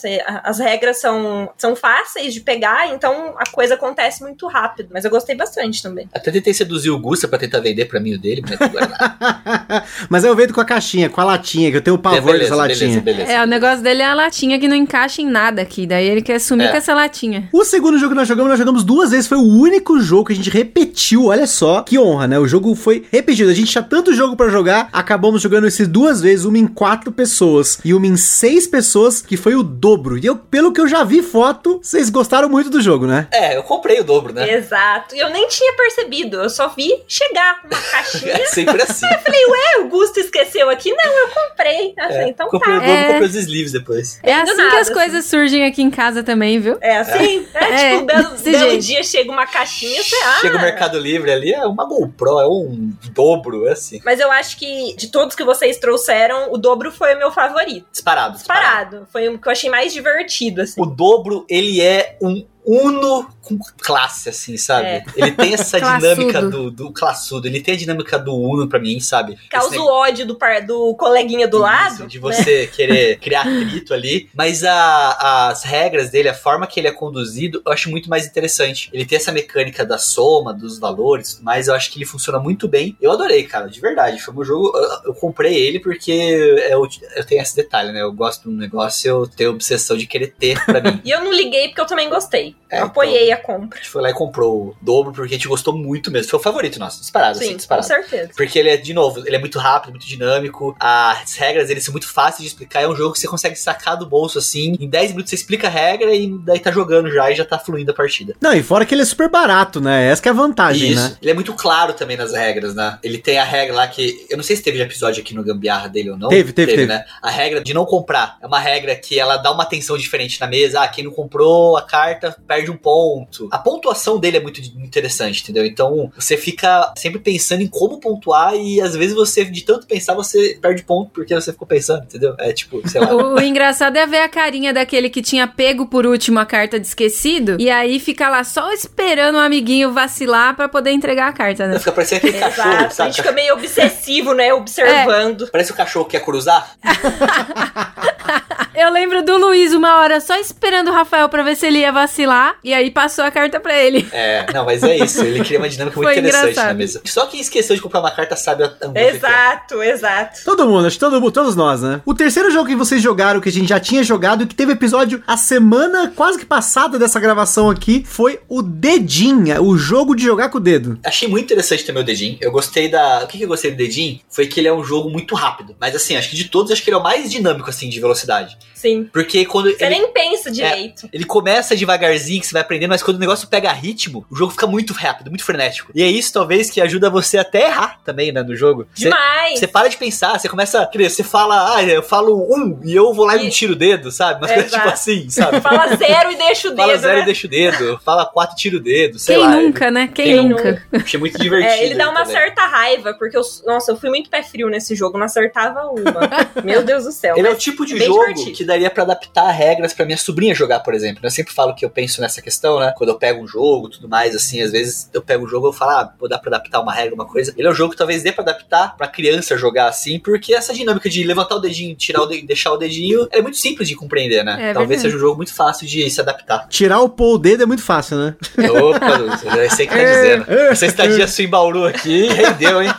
As 0.44 0.59
regras 0.59 1.00
são, 1.00 1.53
são 1.57 1.74
fáceis 1.74 2.33
de 2.33 2.40
pegar, 2.40 2.88
então 2.88 3.35
a 3.38 3.50
coisa 3.50 3.74
acontece 3.74 4.04
muito 4.21 4.35
muito 4.35 4.49
rápido, 4.49 4.88
mas 4.93 5.05
eu 5.05 5.11
gostei 5.11 5.35
bastante 5.35 5.83
também. 5.83 6.09
Até 6.12 6.31
tentei 6.31 6.53
seduzir 6.53 6.90
o 6.90 6.99
Gusta 6.99 7.29
pra 7.29 7.38
tentar 7.38 7.61
vender 7.61 7.87
pra 7.87 8.01
mim 8.01 8.14
o 8.14 8.19
dele, 8.19 8.43
mas 8.43 8.61
agora 8.61 8.90
Mas 10.11 10.25
eu 10.25 10.35
vendo 10.35 10.53
com 10.53 10.61
a 10.61 10.64
caixinha, 10.64 11.09
com 11.09 11.21
a 11.21 11.25
latinha, 11.25 11.71
que 11.71 11.77
eu 11.77 11.81
tenho 11.81 11.97
o 11.97 11.99
pavor 11.99 12.19
é, 12.19 12.23
beleza, 12.23 12.43
dessa 12.43 12.57
latinha. 12.57 13.01
Beleza, 13.01 13.01
beleza. 13.01 13.33
É, 13.33 13.43
o 13.43 13.47
negócio 13.47 13.83
dele 13.83 14.03
é 14.03 14.07
a 14.07 14.14
latinha 14.14 14.59
que 14.59 14.69
não 14.69 14.77
encaixa 14.77 15.23
em 15.23 15.27
nada 15.27 15.62
aqui, 15.62 15.87
daí 15.87 16.07
ele 16.07 16.23
quer 16.23 16.38
sumir 16.38 16.67
é. 16.67 16.71
com 16.71 16.77
essa 16.77 16.95
latinha. 16.95 17.49
O 17.53 17.64
segundo 17.64 17.99
jogo 17.99 18.11
que 18.11 18.17
nós 18.17 18.29
jogamos, 18.29 18.51
nós 18.51 18.59
jogamos 18.59 18.85
duas 18.85 19.11
vezes, 19.11 19.27
foi 19.27 19.38
o 19.38 19.47
único 19.47 20.01
jogo 20.01 20.27
que 20.27 20.33
a 20.33 20.37
gente 20.37 20.51
repetiu, 20.51 21.27
olha 21.27 21.47
só, 21.47 21.83
que 21.83 21.99
honra, 21.99 22.27
né? 22.27 22.38
O 22.38 22.47
jogo 22.47 22.75
foi 22.75 23.05
repetido, 23.11 23.51
a 23.51 23.55
gente 23.55 23.71
tinha 23.71 23.83
tanto 23.83 24.12
jogo 24.12 24.37
para 24.37 24.51
jogar, 24.51 24.88
acabamos 24.93 25.40
jogando 25.40 25.67
esses 25.67 25.87
duas 25.87 26.21
vezes, 26.21 26.45
uma 26.45 26.59
em 26.59 26.67
quatro 26.67 27.12
pessoas 27.12 27.79
e 27.85 27.95
uma 27.95 28.07
em 28.07 28.17
seis 28.17 28.67
pessoas, 28.67 29.23
que 29.23 29.37
foi 29.37 29.55
o 29.55 29.62
dobro. 29.62 30.19
E 30.19 30.27
eu, 30.27 30.37
pelo 30.37 30.73
que 30.73 30.81
eu 30.81 30.88
já 30.88 31.05
vi 31.05 31.23
foto, 31.23 31.81
vocês 31.83 32.11
gostaram 32.11 32.49
muito 32.49 32.71
do 32.71 32.81
jogo, 32.81 33.07
né? 33.07 33.29
É, 33.31 33.57
eu 33.57 33.62
comprei 33.85 33.94
comprei 33.94 34.01
o 34.01 34.05
dobro, 34.05 34.33
né? 34.33 34.51
Exato. 34.51 35.14
E 35.14 35.18
eu 35.18 35.29
nem 35.29 35.47
tinha 35.49 35.75
percebido, 35.75 36.42
eu 36.42 36.49
só 36.49 36.68
vi 36.68 37.03
chegar 37.07 37.61
uma 37.64 37.81
caixinha. 37.90 38.33
É 38.33 38.47
sempre 38.47 38.83
assim. 38.83 39.07
É, 39.07 39.79
o 39.79 39.88
Gusto 39.88 40.18
esqueceu 40.18 40.70
aqui. 40.70 40.90
Não, 40.92 41.18
eu 41.18 41.29
comprei. 41.29 41.94
Assim, 41.99 42.14
É, 42.14 42.29
então 42.29 42.49
comprei 42.49 42.77
o 42.77 42.81
tá. 42.81 42.87
dobro, 42.87 43.01
É. 43.01 43.07
comprei 43.09 43.29
os 43.29 43.35
sleeves 43.35 43.73
depois. 43.73 44.18
É 44.23 44.35
do 44.37 44.42
assim 44.42 44.57
que 44.57 44.62
nada, 44.62 44.79
as 44.81 44.90
coisas 44.90 45.25
surgem 45.27 45.66
aqui 45.66 45.83
em 45.83 45.90
casa 45.90 46.23
também, 46.23 46.59
viu? 46.59 46.79
É 46.81 46.99
assim? 46.99 47.47
É, 47.55 47.64
É, 47.64 47.90
tipo, 47.90 48.03
um 48.03 48.07
belo, 48.07 48.79
dia 48.79 49.03
chega 49.03 49.31
uma 49.31 49.47
caixinha, 49.47 50.03
você 50.03 50.16
ah. 50.16 50.38
Chega 50.40 50.57
o 50.57 50.61
Mercado 50.61 50.99
Livre 50.99 51.31
ali, 51.31 51.53
é 51.53 51.64
uma 51.66 51.85
GoPro, 51.85 52.40
é 52.40 52.47
um 52.47 52.92
dobro, 53.12 53.66
é 53.68 53.73
assim. 53.73 54.01
Mas 54.05 54.20
eu 54.20 54.31
acho 54.31 54.59
que 54.59 54.94
de 54.97 55.09
todos 55.09 55.35
que 55.35 55.44
vocês 55.44 55.79
trouxeram, 55.79 56.53
o 56.53 56.59
dobro 56.59 56.90
foi 56.90 57.14
o 57.14 57.18
meu 57.18 57.31
favorito. 57.31 57.87
Disparado, 57.92 58.37
disparado. 58.37 58.75
Disparado. 58.90 59.09
Foi 59.12 59.29
o 59.29 59.38
que 59.38 59.49
eu 59.49 59.53
achei 59.53 59.70
mais 59.70 59.92
divertido, 59.92 60.62
assim. 60.62 60.81
O 60.81 60.87
dobro, 60.87 61.44
ele 61.49 61.81
é 61.81 62.16
um 62.20 62.44
Uno 62.66 63.29
com 63.42 63.59
classe, 63.79 64.31
assim, 64.31 64.57
sabe? 64.57 64.87
É. 64.87 65.05
Ele 65.16 65.33
tem 65.33 65.53
essa 65.53 65.77
dinâmica 65.81 66.40
do, 66.42 66.70
do 66.70 66.90
classudo, 66.92 67.46
ele 67.46 67.61
tem 67.61 67.74
a 67.74 67.77
dinâmica 67.77 68.18
do 68.18 68.35
Uno 68.35 68.66
pra 68.66 68.79
mim, 68.79 68.98
sabe? 69.00 69.37
Causa 69.50 69.79
o 69.79 69.87
ódio 69.87 70.27
do, 70.27 70.37
par, 70.37 70.62
do 70.62 70.94
coleguinha 70.94 71.46
do 71.46 71.59
Isso, 71.59 71.62
lado. 71.62 72.07
De 72.07 72.18
né? 72.18 72.22
você 72.22 72.66
querer 72.66 73.18
criar 73.20 73.42
atrito 73.42 73.92
ali. 73.92 74.31
Mas 74.35 74.64
a- 74.64 75.48
as 75.50 75.62
regras 75.62 76.09
dele, 76.11 76.29
a 76.31 76.35
forma 76.35 76.66
que 76.66 76.81
ele 76.81 76.88
é 76.88 76.92
conduzido, 76.92 77.62
eu 77.66 77.72
acho 77.72 77.90
muito 77.90 78.09
mais 78.09 78.27
interessante. 78.27 78.88
Ele 78.92 79.05
tem 79.05 79.16
essa 79.16 79.31
mecânica 79.31 79.85
da 79.85 79.98
soma, 79.98 80.55
dos 80.55 80.79
valores, 80.79 81.38
mas 81.42 81.68
eu 81.68 81.74
acho 81.74 81.90
que 81.90 81.98
ele 81.98 82.07
funciona 82.07 82.38
muito 82.38 82.66
bem. 82.66 82.96
Eu 83.00 83.12
adorei, 83.12 83.44
cara, 83.44 83.68
de 83.68 83.81
verdade. 83.81 84.22
Foi 84.22 84.33
um 84.35 84.44
jogo. 84.44 84.72
Eu, 84.74 85.09
eu 85.11 85.14
comprei 85.14 85.55
ele 85.55 85.81
porque 85.81 86.12
eu, 86.12 86.88
eu 87.16 87.24
tenho 87.27 87.42
esse 87.42 87.55
detalhe, 87.55 87.92
né? 87.92 88.00
Eu 88.00 88.12
gosto 88.12 88.44
de 88.44 88.48
um 88.48 88.57
negócio, 88.59 89.07
eu 89.09 89.27
tenho 89.27 89.50
obsessão 89.50 89.96
de 89.96 90.06
querer 90.06 90.35
ter 90.38 90.65
pra 90.65 90.81
mim. 90.90 91.00
E 91.04 91.10
eu 91.10 91.23
não 91.23 91.33
liguei 91.33 91.69
porque 91.69 91.81
eu 91.83 91.87
também 91.87 92.08
gostei. 92.08 92.54
É, 92.71 92.81
Apoiei 92.81 93.31
a 93.31 93.37
compra. 93.37 93.79
A 93.79 93.83
gente 93.83 93.90
foi 93.90 94.02
lá 94.02 94.11
e 94.11 94.15
comprou 94.15 94.69
o 94.69 94.77
dobro 94.81 95.13
porque 95.13 95.35
a 95.35 95.37
gente 95.37 95.46
gostou 95.46 95.77
muito 95.77 96.11
mesmo. 96.11 96.31
Foi 96.31 96.40
o 96.40 96.42
favorito 96.42 96.79
nosso, 96.79 97.00
disparado, 97.00 97.37
assim, 97.37 97.44
Sim, 97.46 97.50
com 97.52 97.57
disparado. 97.59 97.87
certeza. 97.87 98.31
Porque 98.37 98.59
ele 98.59 98.69
é, 98.69 98.77
de 98.77 98.92
novo, 98.92 99.23
ele 99.25 99.37
é 99.37 99.38
muito 99.38 99.59
rápido, 99.59 99.90
muito 99.90 100.07
dinâmico. 100.07 100.75
As 100.81 101.37
regras 101.37 101.69
dele 101.69 101.81
são 101.81 101.92
muito 101.92 102.09
fáceis 102.09 102.40
de 102.40 102.48
explicar. 102.48 102.83
É 102.83 102.88
um 102.88 102.96
jogo 102.96 103.13
que 103.13 103.21
você 103.21 103.29
consegue 103.29 103.57
sacar 103.57 103.96
do 103.96 104.07
bolso 104.07 104.38
assim. 104.38 104.77
Em 104.81 104.88
10 104.88 105.11
minutos 105.13 105.31
você 105.31 105.37
explica 105.37 105.69
a 105.69 105.71
regra 105.71 106.15
e 106.15 106.29
daí 106.44 106.59
tá 106.59 106.71
jogando 106.73 107.11
já 107.13 107.31
e 107.31 107.37
já 107.37 107.44
tá 107.44 107.59
fluindo 107.59 107.90
a 107.90 107.94
partida. 107.94 108.35
Não, 108.40 108.52
e 108.52 108.63
fora 108.63 108.85
que 108.85 108.94
ele 108.94 109.02
é 109.02 109.07
super 109.07 109.29
barato, 109.29 109.81
né? 109.81 110.09
Essa 110.09 110.23
que 110.23 110.29
é 110.29 110.33
a 110.33 110.35
vantagem, 110.35 110.92
Isso. 110.92 111.02
né? 111.02 111.17
Ele 111.23 111.31
é 111.31 111.35
muito 111.35 111.55
claro 111.55 111.92
também 111.92 112.17
nas 112.17 112.33
regras, 112.33 112.75
né? 112.75 112.98
Ele 113.02 113.19
tem 113.19 113.38
a 113.38 113.44
regra 113.44 113.75
lá 113.75 113.87
que. 113.87 114.27
Eu 114.29 114.37
não 114.37 114.44
sei 114.44 114.57
se 114.57 114.63
teve 114.63 114.81
episódio 114.81 115.23
aqui 115.23 115.35
no 115.35 115.44
Gambiarra 115.44 115.88
dele 115.88 116.11
ou 116.11 116.17
não. 116.19 116.29
Teve, 116.29 116.52
teve, 116.52 116.73
teve. 116.73 116.87
né? 116.87 117.05
A 117.23 117.31
regra 117.31 117.63
de 117.63 117.73
não 117.73 117.85
comprar. 117.85 118.37
É 118.42 118.46
uma 118.46 118.59
regra 118.59 118.96
que 118.96 119.19
ela 119.19 119.37
dá 119.37 119.52
uma 119.52 119.63
atenção 119.63 119.96
diferente 119.96 120.40
na 120.40 120.46
mesa. 120.46 120.83
Ah, 120.83 120.88
quem 120.88 121.05
não 121.05 121.13
comprou 121.13 121.77
a 121.77 121.83
carta 121.83 122.37
perde 122.47 122.71
um 122.71 122.77
ponto. 122.77 123.49
A 123.51 123.59
pontuação 123.59 124.19
dele 124.19 124.37
é 124.37 124.40
muito 124.40 124.61
interessante, 124.61 125.42
entendeu? 125.42 125.65
Então 125.65 126.13
você 126.17 126.37
fica 126.37 126.92
sempre 126.97 127.19
pensando 127.19 127.63
em 127.63 127.67
como 127.67 127.99
pontuar 127.99 128.55
e 128.55 128.81
às 128.81 128.95
vezes 128.95 129.15
você, 129.15 129.45
de 129.45 129.63
tanto 129.65 129.87
pensar, 129.87 130.15
você 130.15 130.59
perde 130.61 130.83
ponto 130.83 131.11
porque 131.11 131.35
você 131.35 131.53
ficou 131.53 131.67
pensando, 131.67 132.05
entendeu? 132.05 132.35
É 132.38 132.53
tipo, 132.53 132.87
sei 132.88 133.01
lá. 133.01 133.15
O, 133.15 133.35
o 133.35 133.40
engraçado 133.40 133.97
é 133.97 134.07
ver 134.07 134.23
a 134.23 134.29
carinha 134.29 134.73
daquele 134.73 135.09
que 135.09 135.23
tinha 135.23 135.47
pego 135.47 135.87
por 135.87 136.05
último 136.05 136.40
a 136.40 136.47
carta 136.47 136.81
de 136.81 136.87
esquecido 136.87 137.57
e 137.61 137.71
aí 137.71 138.01
fica 138.01 138.29
lá 138.29 138.42
só 138.42 138.73
esperando 138.73 139.37
o 139.37 139.38
amiguinho 139.38 139.92
vacilar 139.92 140.57
pra 140.57 140.69
poder 140.69 140.90
entregar 140.90 141.29
a 141.29 141.33
carta, 141.33 141.67
né? 141.67 141.79
Fica 141.79 141.92
parecendo 141.92 142.27
aquele 142.27 142.38
cachorro, 142.38 142.69
Exato. 142.69 142.85
A 142.85 142.90
sabe? 142.90 143.11
gente 143.11 143.23
fica 143.23 143.33
meio 143.33 143.55
obsessivo, 143.55 144.35
né? 144.35 144.53
Observando. 144.55 145.49
Parece 145.51 145.73
o 145.73 145.75
cachorro 145.75 146.05
que 146.07 146.13
quer 146.13 146.25
cruzar. 146.25 146.77
Eu 148.75 148.90
lembro 148.90 149.23
do 149.25 149.37
Luiz 149.37 149.73
uma 149.73 149.98
hora 149.98 150.21
só 150.21 150.35
esperando 150.37 150.88
o 150.88 150.92
Rafael 150.92 151.29
pra 151.29 151.42
ver 151.42 151.57
se 151.57 151.67
ele 151.67 151.79
ia 151.79 151.92
vacilar 151.92 152.57
e 152.63 152.75
aí 152.75 152.90
passou 152.90 153.25
a 153.25 153.31
carta 153.31 153.61
pra 153.61 153.79
ele. 153.79 154.07
É, 154.13 154.46
não, 154.52 154.65
mas 154.65 154.83
é 154.83 154.96
isso. 154.96 155.23
Ele 155.23 155.44
cria 155.44 155.59
uma 155.59 155.69
dinâmica 155.69 155.96
muito 156.00 156.09
Foi 156.09 156.19
interessante 156.19 156.50
engraçado. 156.50 156.67
na 156.69 156.75
mesa. 156.75 157.00
Só 157.05 157.27
quem 157.27 157.40
esqueceu 157.40 157.77
de 157.77 157.83
comprar 157.83 158.00
uma 158.00 158.11
carta 158.11 158.35
sabe 158.37 158.65
a 158.65 158.67
angústia 158.67 158.92
que 158.92 158.98
é. 158.98 159.11
Exato, 159.17 159.83
exato. 159.83 160.40
Todo 160.44 160.67
mundo, 160.67 160.87
acho 160.87 160.96
que 160.96 161.00
todo, 161.00 161.21
mundo- 161.21 161.33
todos 161.33 161.55
nós, 161.57 161.83
né? 161.83 162.00
O 162.05 162.15
terceiro 162.15 162.50
jogo 162.50 162.69
que 162.69 162.75
vocês 162.77 163.00
jogaram, 163.00 163.40
que 163.40 163.48
a 163.48 163.52
gente 163.52 163.69
já 163.69 163.79
tinha 163.79 164.02
jogado 164.02 164.42
e 164.42 164.46
que 164.46 164.55
teve 164.55 164.73
episódio 164.73 165.23
a 165.27 165.37
semana 165.37 166.13
quase 166.15 166.38
que 166.38 166.44
passada 166.46 166.98
dessa 166.98 167.21
gravação 167.21 167.71
aqui, 167.71 168.05
foi 168.07 168.40
o 168.48 168.61
Dedinha, 168.63 169.61
o 169.63 169.77
jogo 169.77 170.15
de 170.15 170.25
jogar 170.25 170.48
com 170.48 170.59
o 170.59 170.61
dedo. 170.61 170.98
Achei 171.05 171.27
muito 171.29 171.44
interessante 171.44 171.85
também 171.85 172.02
o 172.02 172.07
Dedin. 172.07 172.38
Eu 172.40 172.50
gostei 172.52 172.88
da. 172.88 173.23
O 173.25 173.27
que, 173.27 173.38
que 173.38 173.44
eu 173.44 173.48
gostei 173.48 173.71
do 173.71 173.77
Dedin 173.77 174.21
foi 174.29 174.46
que 174.46 174.61
ele 174.61 174.69
é 174.69 174.73
um 174.73 174.85
jogo 174.85 175.09
muito 175.11 175.35
rápido. 175.35 175.75
Mas 175.81 175.94
assim, 175.96 176.17
acho 176.17 176.29
que 176.31 176.37
de 176.37 176.44
todos, 176.44 176.71
acho 176.71 176.83
que 176.83 176.90
ele 176.90 176.96
é 176.96 176.98
o 177.00 177.02
mais 177.02 177.31
dinâmico, 177.31 177.69
assim, 177.71 177.88
de 177.88 177.98
velocidade. 178.00 178.44
Sim. 178.75 179.09
Porque 179.13 179.47
quando 179.47 179.71
Você 179.71 179.85
ele, 179.85 179.95
nem 179.99 180.13
pensa 180.13 180.51
direito. 180.51 181.09
ele 181.13 181.25
começa 181.25 181.75
devagarzinho, 181.75 182.40
que 182.40 182.47
você 182.47 182.53
vai 182.53 182.63
aprendendo, 182.63 182.90
mas 182.90 183.03
quando 183.03 183.17
o 183.17 183.21
negócio 183.21 183.49
pega 183.49 183.73
ritmo, 183.73 184.27
o 184.31 184.37
jogo 184.37 184.53
fica 184.53 184.67
muito 184.67 184.92
rápido, 184.92 185.31
muito 185.31 185.45
frenético. 185.45 185.90
E 185.95 186.03
é 186.03 186.07
isso, 186.07 186.33
talvez, 186.33 186.71
que 186.71 186.81
ajuda 186.81 187.09
você 187.09 187.38
até 187.38 187.63
errar 187.67 188.01
também, 188.05 188.31
né, 188.33 188.42
no 188.42 188.55
jogo. 188.55 188.87
Você- 188.95 189.05
Demais. 189.05 189.59
Você 189.59 189.67
para 189.67 189.88
de 189.88 189.97
pensar, 189.97 190.38
você 190.38 190.49
começa. 190.49 190.85
quer 190.87 190.99
dizer, 190.99 191.11
Você 191.11 191.23
fala, 191.25 191.77
ah, 191.77 191.83
eu 191.83 192.03
falo 192.03 192.47
um 192.55 192.81
e 192.85 192.95
eu 192.95 193.13
vou 193.15 193.25
lá 193.27 193.37
e 193.37 193.38
não 193.40 193.47
E- 193.47 193.51
tiro 193.51 193.73
o 193.73 193.77
dedo, 193.77 194.11
sabe? 194.11 194.40
Mas 194.40 194.51
coisa 194.53 194.69
tipo 194.69 194.88
assim, 194.88 195.31
sabe? 195.31 195.61
Fala 195.63 195.97
zero 195.97 196.33
e 196.33 196.37
deixa 196.37 196.69
o 196.69 196.71
dedo, 196.73 196.81
Fala 196.81 196.99
zero 196.99 197.17
né? 197.17 197.23
e 197.23 197.25
deixa 197.25 197.47
o 197.47 197.51
dedo, 197.51 198.01
fala 198.05 198.27
quatro 198.27 198.55
e 198.57 198.59
tira 198.61 198.77
o 198.77 198.81
dedo, 198.81 199.19
sei 199.19 199.37
Quem 199.37 199.45
lá. 199.45 199.57
nunca, 199.57 199.90
né? 199.90 200.09
Quem, 200.13 200.25
Quem 200.27 200.49
nunca? 200.49 200.83
Achei 200.92 201.19
muito 201.19 201.38
divertido. 201.40 201.73
É, 201.73 201.85
ele 201.85 201.95
dá 201.95 202.11
uma 202.11 202.21
também. 202.21 202.35
certa 202.35 202.67
raiva, 202.67 203.15
porque 203.15 203.37
eu, 203.37 203.42
nossa, 203.67 203.92
eu 203.92 203.97
fui 203.97 204.11
muito 204.11 204.29
pé 204.29 204.42
frio 204.42 204.69
nesse 204.69 204.95
jogo, 204.95 205.17
não 205.17 205.25
acertava 205.27 205.83
uma. 205.87 206.21
Meu 206.65 206.83
Deus 206.85 207.05
do 207.05 207.13
céu. 207.13 207.37
Ele 207.37 207.47
é 207.49 207.51
o 207.51 207.55
tipo 207.57 207.87
de 207.87 207.95
bem 207.99 208.09
jogo 208.37 208.52
que 208.52 208.64
daria 208.64 208.90
pra 208.90 209.02
adaptar 209.02 209.50
regras 209.50 209.92
pra 209.92 210.04
minha 210.04 210.18
sobrinha 210.18 210.54
jogar, 210.54 210.80
por 210.80 210.94
exemplo. 210.94 211.20
Eu 211.22 211.30
sempre 211.30 211.52
falo 211.52 211.74
que 211.74 211.85
eu 211.85 211.90
penso 211.90 212.20
nessa 212.20 212.40
questão, 212.42 212.78
né? 212.80 212.92
Quando 212.96 213.10
eu 213.10 213.18
pego 213.18 213.42
um 213.42 213.46
jogo, 213.46 213.88
tudo 213.88 214.08
mais, 214.08 214.35
assim, 214.35 214.62
às 214.62 214.72
vezes 214.72 215.08
eu 215.12 215.22
pego 215.22 215.44
um 215.44 215.48
jogo 215.48 215.66
e 215.66 215.70
eu 215.70 215.72
falo, 215.72 215.90
ah, 215.92 216.12
vou 216.18 216.28
dar 216.28 216.38
pra 216.38 216.50
adaptar 216.56 216.80
uma 216.80 216.92
regra, 216.92 217.14
uma 217.14 217.26
coisa. 217.26 217.54
Ele 217.56 217.66
é 217.66 217.70
um 217.70 217.74
jogo 217.74 217.92
que 217.92 217.98
talvez 217.98 218.22
dê 218.22 218.32
pra 218.32 218.42
adaptar 218.42 218.96
pra 218.96 219.06
criança 219.08 219.56
jogar 219.56 219.88
assim, 219.88 220.18
porque 220.18 220.54
essa 220.54 220.72
dinâmica 220.74 221.08
de 221.08 221.22
levantar 221.24 221.56
o 221.56 221.60
dedinho, 221.60 221.94
tirar 221.94 222.22
o 222.22 222.26
dedinho, 222.26 222.46
deixar 222.46 222.72
o 222.72 222.76
dedinho, 222.76 223.28
é 223.30 223.40
muito 223.40 223.56
simples 223.56 223.88
de 223.88 223.94
compreender, 223.94 224.44
né? 224.44 224.70
É 224.70 224.72
talvez 224.72 224.88
verdade. 224.88 225.02
seja 225.02 225.16
um 225.16 225.20
jogo 225.20 225.37
muito 225.37 225.54
fácil 225.54 225.87
de 225.87 226.08
se 226.10 226.20
adaptar. 226.20 226.66
Tirar 226.68 227.00
o 227.00 227.08
pôr 227.08 227.35
o 227.35 227.38
dedo 227.38 227.62
é 227.62 227.66
muito 227.66 227.82
fácil, 227.82 228.16
né? 228.16 228.35
Opa, 228.58 229.56
eu 229.56 229.70
sei 229.70 229.87
o 229.87 229.88
que 229.88 229.94
tá 229.94 230.04
dizendo. 230.04 230.44
Essa 230.48 230.87
estadia 230.87 231.26
sua 231.28 231.44
em 231.44 231.48
Bauru 231.48 231.85
aqui 231.87 232.26
rendeu, 232.28 232.82
hein? 232.82 232.90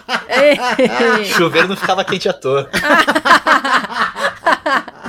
Chuveiro 1.36 1.68
não 1.68 1.76
ficava 1.76 2.04
quente 2.04 2.28
à 2.30 2.34
toa. 2.34 2.70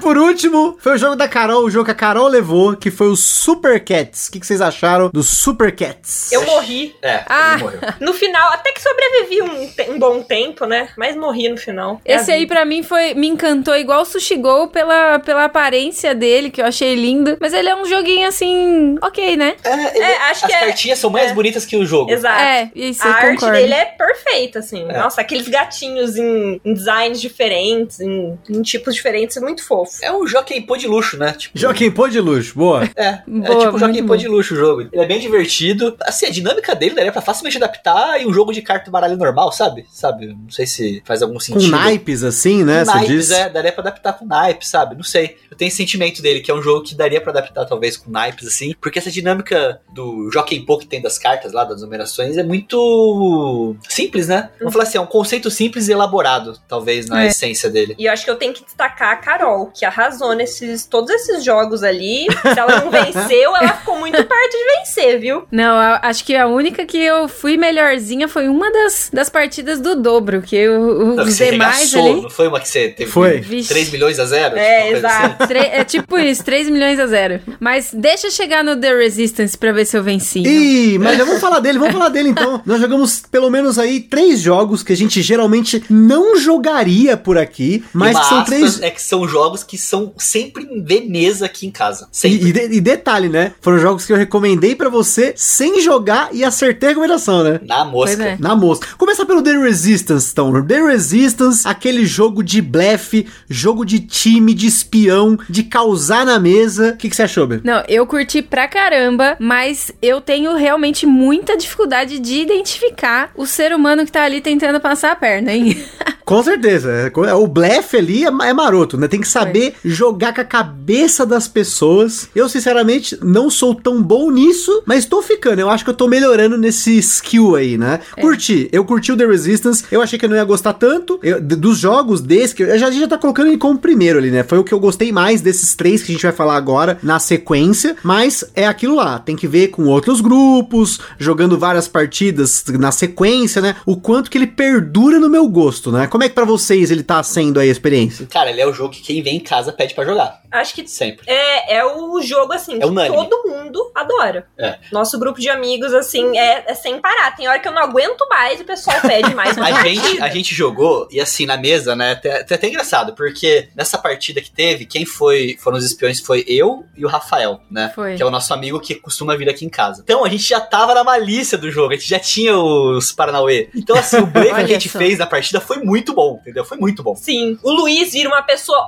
Por 0.07 0.19
último, 0.19 0.77
foi 0.79 0.93
o 0.95 0.99
jogo 0.99 1.17
da 1.17 1.27
Carol, 1.27 1.65
o 1.65 1.69
jogo 1.71 1.87
que 1.87 1.91
a 1.91 1.95
Carol 1.95 2.29
levou, 2.29 2.77
que 2.77 2.93
foi 2.93 3.09
o 3.09 3.17
Super 3.17 3.85
Cats. 3.85 4.29
O 4.29 4.31
que, 4.31 4.39
que 4.39 4.47
vocês 4.47 4.61
acharam 4.61 5.11
do 5.13 5.21
Super 5.21 5.75
Cats? 5.75 6.31
Eu 6.31 6.47
morri. 6.47 6.95
É, 7.03 7.25
Ah. 7.29 7.55
ele 7.55 7.63
morreu. 7.65 7.81
No 7.99 8.15
final, 8.15 8.53
até 8.53 8.71
que 8.71 8.81
sobrevivi 8.81 9.43
um, 9.43 9.95
um 9.95 9.99
bom 9.99 10.23
tempo, 10.23 10.65
né? 10.65 10.91
Mas 10.97 11.17
morri 11.17 11.49
no 11.49 11.57
final. 11.57 12.01
É 12.05 12.15
Esse 12.15 12.31
aí 12.31 12.47
pra 12.47 12.65
mim 12.65 12.85
foi 12.85 13.15
me 13.15 13.27
encantou 13.27 13.75
igual 13.77 14.03
o 14.03 14.05
Sushi 14.05 14.37
Go 14.37 14.69
pela, 14.69 15.19
pela 15.19 15.45
aparência 15.47 16.15
dele, 16.15 16.51
que 16.51 16.63
eu 16.63 16.67
achei 16.67 16.95
lindo. 16.95 17.37
Mas 17.41 17.53
ele 17.53 17.69
é 17.69 17.75
um 17.75 17.85
joguinho 17.85 18.29
assim, 18.29 18.97
ok, 19.03 19.37
né? 19.37 19.57
É, 19.65 19.73
ele- 19.97 20.05
É, 20.05 20.17
acho 20.31 20.45
as 20.45 20.51
que 20.53 20.57
é- 20.57 20.61
cartinhas 20.67 20.99
são 21.01 21.11
mais 21.11 21.33
é. 21.33 21.35
bonitas 21.35 21.67
que 21.67 21.77
o 21.77 21.85
jogo. 21.85 22.13
Exato. 22.13 22.41
É, 22.41 22.71
isso 22.77 23.03
A 23.03 23.11
arte 23.11 23.41
concordo. 23.41 23.57
dele 23.57 23.75
é 23.75 23.85
perfeita, 23.87 24.61
assim. 24.61 24.89
É. 24.89 24.99
Nossa, 24.99 25.21
aqueles 25.21 25.49
gatinhos 25.49 26.17
em, 26.17 26.61
em 26.65 26.73
designs 26.75 27.21
diferentes, 27.21 27.99
em, 27.99 28.39
em 28.49 28.63
tipos 28.63 28.95
diferentes, 28.95 29.37
é 29.37 29.41
muito 29.41 29.67
fofo. 29.67 29.96
É 30.03 30.13
um 30.13 30.27
Joaquim 30.27 30.61
Pô 30.63 30.77
de 30.77 30.87
luxo, 30.87 31.17
né? 31.19 31.33
Tipo, 31.33 31.59
Joaquim 31.59 31.91
Pô 31.91 32.09
de 32.09 32.21
luxo, 32.21 32.53
boa. 32.55 32.89
É, 32.97 33.07
é 33.07 33.23
Boa, 33.27 33.59
tipo 33.61 33.77
um 33.77 33.79
Joaquim 33.79 34.07
Pô 34.07 34.17
de 34.17 34.29
luxo 34.29 34.55
o 34.55 34.57
jogo. 34.57 34.83
Ele 34.83 35.03
é 35.03 35.07
bem 35.07 35.19
divertido. 35.21 35.97
Assim, 36.03 36.27
a 36.27 36.31
dinâmica 36.31 36.75
dele 36.75 36.95
daria 36.95 37.13
pra 37.13 37.21
facilmente 37.23 37.57
adaptar 37.57 38.21
em 38.21 38.27
um 38.27 38.33
jogo 38.33 38.53
de 38.53 38.63
carta 38.63 38.89
e 38.89 38.93
baralho 38.93 39.17
normal, 39.17 39.53
sabe? 39.53 39.87
Sabe? 39.91 40.29
Não 40.29 40.51
sei 40.51 40.67
se 40.67 41.03
faz 41.05 41.23
algum 41.23 41.35
Com 41.35 41.41
sentido. 41.41 41.71
naipes 41.71 42.23
assim, 42.23 42.65
né? 42.65 42.85
Com 42.85 42.93
naipes, 42.93 43.09
diz. 43.09 43.31
é, 43.31 43.49
daria 43.49 43.73
pra 43.73 43.83
adaptar 43.83 44.13
com 44.15 44.25
naipes, 44.27 44.69
sabe? 44.69 44.95
Não 44.95 45.03
sei. 45.05 45.37
Eu 45.51 45.57
tenho 45.57 45.69
esse 45.69 45.77
sentimento 45.77 46.21
dele, 46.23 46.41
que 46.41 46.51
é 46.51 46.55
um 46.55 46.63
jogo 46.63 46.83
que 46.85 46.95
daria 46.95 47.21
pra 47.21 47.31
adaptar 47.33 47.65
talvez 47.65 47.97
com 47.97 48.11
naipes, 48.11 48.47
assim, 48.47 48.75
porque 48.81 48.99
essa 48.99 49.11
dinâmica 49.11 49.81
do 49.95 50.31
Joaquim 50.33 50.65
Pô 50.65 50.79
que 50.79 50.87
tem 50.87 51.01
das 51.01 51.19
cartas 51.19 51.53
lá, 51.53 51.65
das 51.65 51.81
numerações, 51.83 52.37
é 52.37 52.43
muito 52.43 53.77
simples, 53.89 54.29
né? 54.29 54.51
Vamos 54.59 54.73
falar 54.73 54.85
assim, 54.85 54.99
é 54.99 55.01
um 55.01 55.07
conceito 55.07 55.51
simples 55.51 55.89
e 55.89 55.93
elaborado, 55.93 56.59
talvez, 56.69 57.07
na 57.09 57.25
É. 57.25 57.27
essência 57.29 57.71
dele. 57.71 57.95
E 57.99 58.07
eu 58.07 58.13
acho 58.13 58.25
que 58.25 58.31
eu 58.31 58.37
tenho 58.37 58.53
que 58.53 58.65
destacar 58.65 59.13
a 59.13 59.17
Carol, 59.17 59.67
que 59.75 59.85
arrasou 59.87 60.35
nesses 60.35 60.85
todos 60.87 61.11
esses 61.11 61.45
jogos 61.45 61.83
ali. 61.83 62.27
Se 62.43 62.59
ela 62.59 62.81
não 62.81 62.91
venceu, 62.91 63.57
ela 63.57 63.73
ficou 63.75 63.99
muito 63.99 64.17
perto 64.17 64.51
de 64.53 64.79
vencer, 64.79 65.19
viu? 65.21 65.45
Não, 65.51 65.77
a- 65.77 66.01
acho 66.03 66.25
que 66.25 66.35
a 66.37 66.47
única 66.47 66.85
que 66.85 66.99
eu 66.99 67.29
fui 67.29 67.57
melhorzinha 67.57 68.29
foi 68.29 68.49
uma 68.49 68.71
das, 68.73 69.11
das 69.13 69.29
partidas 69.29 69.81
do 69.81 69.95
dobro, 69.97 70.43
que 70.43 70.69
o- 70.69 71.15
Não, 71.17 71.25
os 71.25 71.35
você 71.35 71.51
demais 71.51 71.79
regaçou, 71.93 72.13
ali. 72.13 72.23
não 72.23 72.31
foi 72.31 72.49
uma 72.49 72.61
que 72.61 72.69
você 72.69 72.89
teve 72.89 73.11
Foi. 73.11 73.41
3 73.41 73.91
milhões 73.91 74.19
a 74.19 74.25
zero? 74.27 74.57
É, 74.57 74.83
coisa 74.83 74.97
exato. 74.99 75.43
assim? 75.45 75.55
É 75.57 75.85
tipo 75.85 76.19
isso, 76.19 76.45
3 76.45 76.69
milhões 76.69 76.99
a 76.99 77.07
zero. 77.07 77.41
Mas 77.61 77.91
deixa 77.93 78.27
eu 78.29 78.31
chegar 78.31 78.63
no 78.65 78.77
The 78.77 78.95
Resistance 78.95 79.57
pra 79.57 79.73
ver 79.73 79.85
se 79.87 79.97
eu 79.97 80.03
venci. 80.03 80.41
Ih, 80.41 80.99
mas 80.99 81.17
já 81.19 81.25
vamos 81.25 81.41
falar 81.41 81.61
dele, 81.61 81.79
vamos 81.79 81.95
falar 81.95 82.09
dele 82.09 82.29
então. 82.31 82.61
Nós 82.67 82.81
jogamos 82.81 83.21
pelo 83.31 83.51
menos 83.51 83.79
aí 83.79 84.01
três 84.01 84.41
jogos 84.41 84.83
que 84.83 84.93
a 84.93 84.97
gente 84.97 85.23
geralmente 85.23 85.83
não 85.91 86.37
jogaria 86.37 87.17
por 87.17 87.39
aqui, 87.39 87.85
mas 87.93 88.19
que 88.19 88.25
são 88.27 88.45
três. 88.45 88.81
é 88.83 88.91
que 88.91 89.01
são 89.03 89.27
jogos 89.29 89.63
que 89.63 89.76
são 89.77 90.13
sempre 90.17 90.65
em 90.65 90.83
Veneza 90.83 91.47
aqui 91.47 91.67
em 91.67 91.71
casa. 91.71 92.09
Sempre. 92.13 92.47
E, 92.47 92.49
e 92.49 92.53
de- 92.53 92.77
e 92.77 92.81
detalhe, 92.81 93.29
né? 93.29 93.53
Foram 93.61 93.79
jogos 93.79 94.05
que 94.07 94.13
eu 94.13 94.17
recomendei 94.17 94.75
pra 94.75 94.89
você 94.89 95.33
sem 95.37 95.81
jogar 95.81 96.29
e 96.33 96.45
acertei 96.45 96.89
a 96.89 96.91
recomendação, 96.91 97.43
né? 97.43 97.61
Na 97.67 97.85
mosca. 97.85 98.23
É. 98.23 98.37
Na 98.39 98.55
mosca. 98.55 98.87
Começar 98.97 99.25
pelo 99.27 99.43
The 99.43 99.57
Resistance, 99.59 100.31
então. 100.33 100.65
The 100.65 100.81
Resistance, 100.83 101.67
aquele 101.67 102.05
jogo 102.07 102.43
de 102.43 102.61
blefe, 102.63 103.27
jogo 103.49 103.85
de 103.85 104.01
time, 104.01 104.55
de 104.55 104.67
espião, 104.67 105.39
de 105.49 105.63
causar 105.65 106.25
na 106.25 106.39
mesa. 106.39 106.91
O 106.93 106.97
que, 106.97 107.09
que 107.11 107.17
você 107.17 107.23
achou, 107.23 107.47
Bê? 107.47 107.61
Não, 107.65 107.83
eu 107.89 108.07
curti 108.07 108.43
pra 108.43 108.69
caramba, 108.69 109.37
mas 109.39 109.91
eu 110.03 110.21
tenho 110.21 110.55
realmente 110.57 111.07
muita 111.07 111.57
dificuldade 111.57 112.19
de 112.19 112.41
identificar 112.41 113.31
o 113.37 113.47
ser 113.47 113.73
humano 113.75 114.05
que 114.05 114.13
tá 114.13 114.23
ali 114.25 114.41
tentando 114.41 114.81
passar 114.81 115.13
a 115.13 115.17
perna, 115.17 115.53
hein? 115.53 115.77
Com 116.25 116.43
certeza. 116.43 116.91
é- 116.91 117.35
O 117.35 117.47
blefe 117.47 117.97
ali 117.97 118.25
é, 118.25 118.29
é 118.29 118.53
maroto, 118.53 118.97
né? 118.99 119.07
Tem 119.07 119.21
que 119.21 119.29
saber 119.29 119.66
jogar 119.85 120.35
com 120.35 120.41
a 120.41 120.45
cabeça 120.45 121.25
das 121.27 121.47
pessoas. 121.49 122.29
Eu, 122.35 122.49
sinceramente, 122.49 123.19
não 123.23 123.49
sou 123.51 123.75
tão 123.75 124.03
bom 124.03 124.31
nisso, 124.31 124.83
mas 124.87 125.05
tô 125.05 125.23
ficando. 125.23 125.61
Eu 125.61 125.71
acho 125.71 125.85
que 125.85 125.91
eu 125.91 125.95
tô 125.95 126.09
melhorando 126.09 126.57
nesse 126.57 126.97
skill 126.99 127.55
aí, 127.57 127.77
né? 127.79 128.01
Curti. 128.21 128.69
Eu 128.73 128.85
curti 128.85 129.13
o 129.13 129.17
The 129.17 129.27
Resistance. 129.27 129.85
Eu 129.91 130.03
achei 130.03 130.19
que 130.19 130.25
eu 130.25 130.29
não 130.29 130.37
ia 130.37 130.45
gostar 130.45 130.73
tanto. 130.75 131.19
Eu- 131.23 131.41
dos 131.41 131.79
jogos 131.79 132.21
desse, 132.21 132.55
que 132.55 132.63
eu 132.63 132.79
já, 132.79 132.87
a 132.89 132.91
gente 132.91 133.01
já 133.01 133.09
tá 133.09 133.19
colocando 133.19 133.49
ele 133.49 133.59
como 133.59 133.79
primeiro 133.79 134.19
ali, 134.19 134.31
né? 134.31 134.43
Foi 134.43 134.59
o 134.59 134.65
que 134.65 134.73
eu 134.75 134.81
gostei 134.81 135.13
mais 135.13 135.41
desses 135.41 135.75
três 135.75 136.03
que 136.03 136.13
a 136.13 136.15
gente 136.15 136.23
vai 136.23 136.33
falar 136.33 136.57
agora 136.57 136.99
na 137.03 137.19
sequência. 137.19 137.97
Mas 138.03 138.45
é 138.55 138.67
aquilo 138.67 138.95
lá. 138.97 139.19
Tem 139.19 139.37
que 139.37 139.47
ver 139.47 139.69
com 139.69 139.85
outros 139.87 140.21
grupos, 140.21 140.99
jogando 141.19 141.59
várias 141.59 141.89
partidas 141.89 142.65
na 142.79 142.91
sequência, 142.93 143.61
né? 143.63 143.77
O 143.85 143.97
quanto 143.97 144.31
que 144.31 144.39
ele 144.39 144.47
perdura 144.47 145.19
no 145.19 145.29
meu 145.29 145.49
gosto, 145.49 145.91
né? 145.93 146.07
Como 146.07 146.23
é 146.25 146.29
que 146.29 146.35
pra 146.35 146.45
vocês 146.45 146.91
ele 146.91 147.03
tá 147.03 147.23
sendo 147.23 147.59
aí 147.61 147.69
a 147.69 147.73
experiência? 147.73 148.27
Cara, 148.27 148.51
ele 148.51 148.61
é 148.61 148.67
o 148.67 148.73
jogo 148.73 148.91
que 148.93 149.03
quem 149.03 149.23
vem 149.23 149.37
em 149.37 149.41
casa 149.57 149.73
pede 149.73 149.95
pra 149.95 150.05
jogar. 150.05 150.41
Acho 150.51 150.75
que 150.75 150.87
Sempre. 150.87 151.25
é, 151.27 151.77
é 151.79 151.85
o 151.85 152.21
jogo, 152.21 152.53
assim, 152.53 152.77
É 152.77 152.81
que 152.81 152.87
unânime. 152.87 153.17
todo 153.29 153.49
mundo 153.49 153.91
adora. 153.95 154.47
É. 154.59 154.79
Nosso 154.93 155.19
grupo 155.19 155.41
de 155.41 155.49
amigos, 155.49 155.95
assim, 155.95 156.37
é, 156.37 156.65
é 156.71 156.75
sem 156.75 157.01
parar. 157.01 157.35
Tem 157.35 157.49
hora 157.49 157.59
que 157.59 157.67
eu 157.67 157.73
não 157.73 157.83
aguento 157.83 158.27
mais 158.29 158.59
e 158.59 158.63
o 158.63 158.67
pessoal 158.67 159.01
pede 159.01 159.35
mais 159.35 159.57
A 159.59 159.83
gente, 159.83 160.23
a 160.23 160.29
gente 160.29 160.55
jogou, 160.55 161.09
e 161.11 161.21
assim, 161.21 161.47
na 161.47 161.57
mesa, 161.57 161.97
né? 161.97 162.13
Até, 162.13 162.41
até, 162.41 162.55
até 162.55 162.69
engraçado, 162.69 163.15
porque 163.15 163.69
nessa 163.75 163.99
partida 163.99 164.41
que 164.41 164.51
teve, 164.51 164.87
quem 164.87 165.05
foi 165.05 165.57
foram 165.59 165.79
os 165.79 165.85
espiões 165.85 166.21
foi 166.21 166.45
eu 166.47 166.85
e 166.97 167.05
o 167.05 167.09
Rafael, 167.09 167.61
né? 167.71 167.93
Foi. 167.95 168.17
Que 168.17 168.23
é 168.23 168.27
o 168.27 168.31
nosso 168.31 168.53
amigo 168.53 168.79
que 168.81 168.95
costuma 168.95 169.37
vir 169.37 169.49
aqui 169.49 169.65
em 169.65 169.71
casa. 169.71 170.03
Então 170.05 170.25
a 170.25 170.29
gente 170.29 170.45
já 170.45 170.61
tava 170.61 170.95
na 170.95 171.03
malícia 171.03 171.57
do 171.57 171.71
jogo, 171.71 171.93
a 171.93 171.97
gente 171.97 172.09
já 172.09 172.19
tinha 172.19 172.57
os 172.57 173.13
Paranauê. 173.13 173.69
Então, 173.75 173.97
assim, 173.97 174.19
o 174.19 174.27
break 174.27 174.55
que 174.55 174.61
a 174.61 174.67
gente 174.67 174.89
só. 174.89 174.99
fez 174.99 175.19
na 175.19 175.27
partida 175.27 175.61
foi 175.61 175.79
muito 175.79 176.15
bom, 176.15 176.39
entendeu? 176.41 176.65
Foi 176.65 176.77
muito 176.77 177.03
bom. 177.03 177.15
Sim, 177.17 177.59
o 177.63 177.71
Luiz 177.71 178.13
vira 178.13 178.29
uma 178.29 178.43
pessoa 178.43 178.87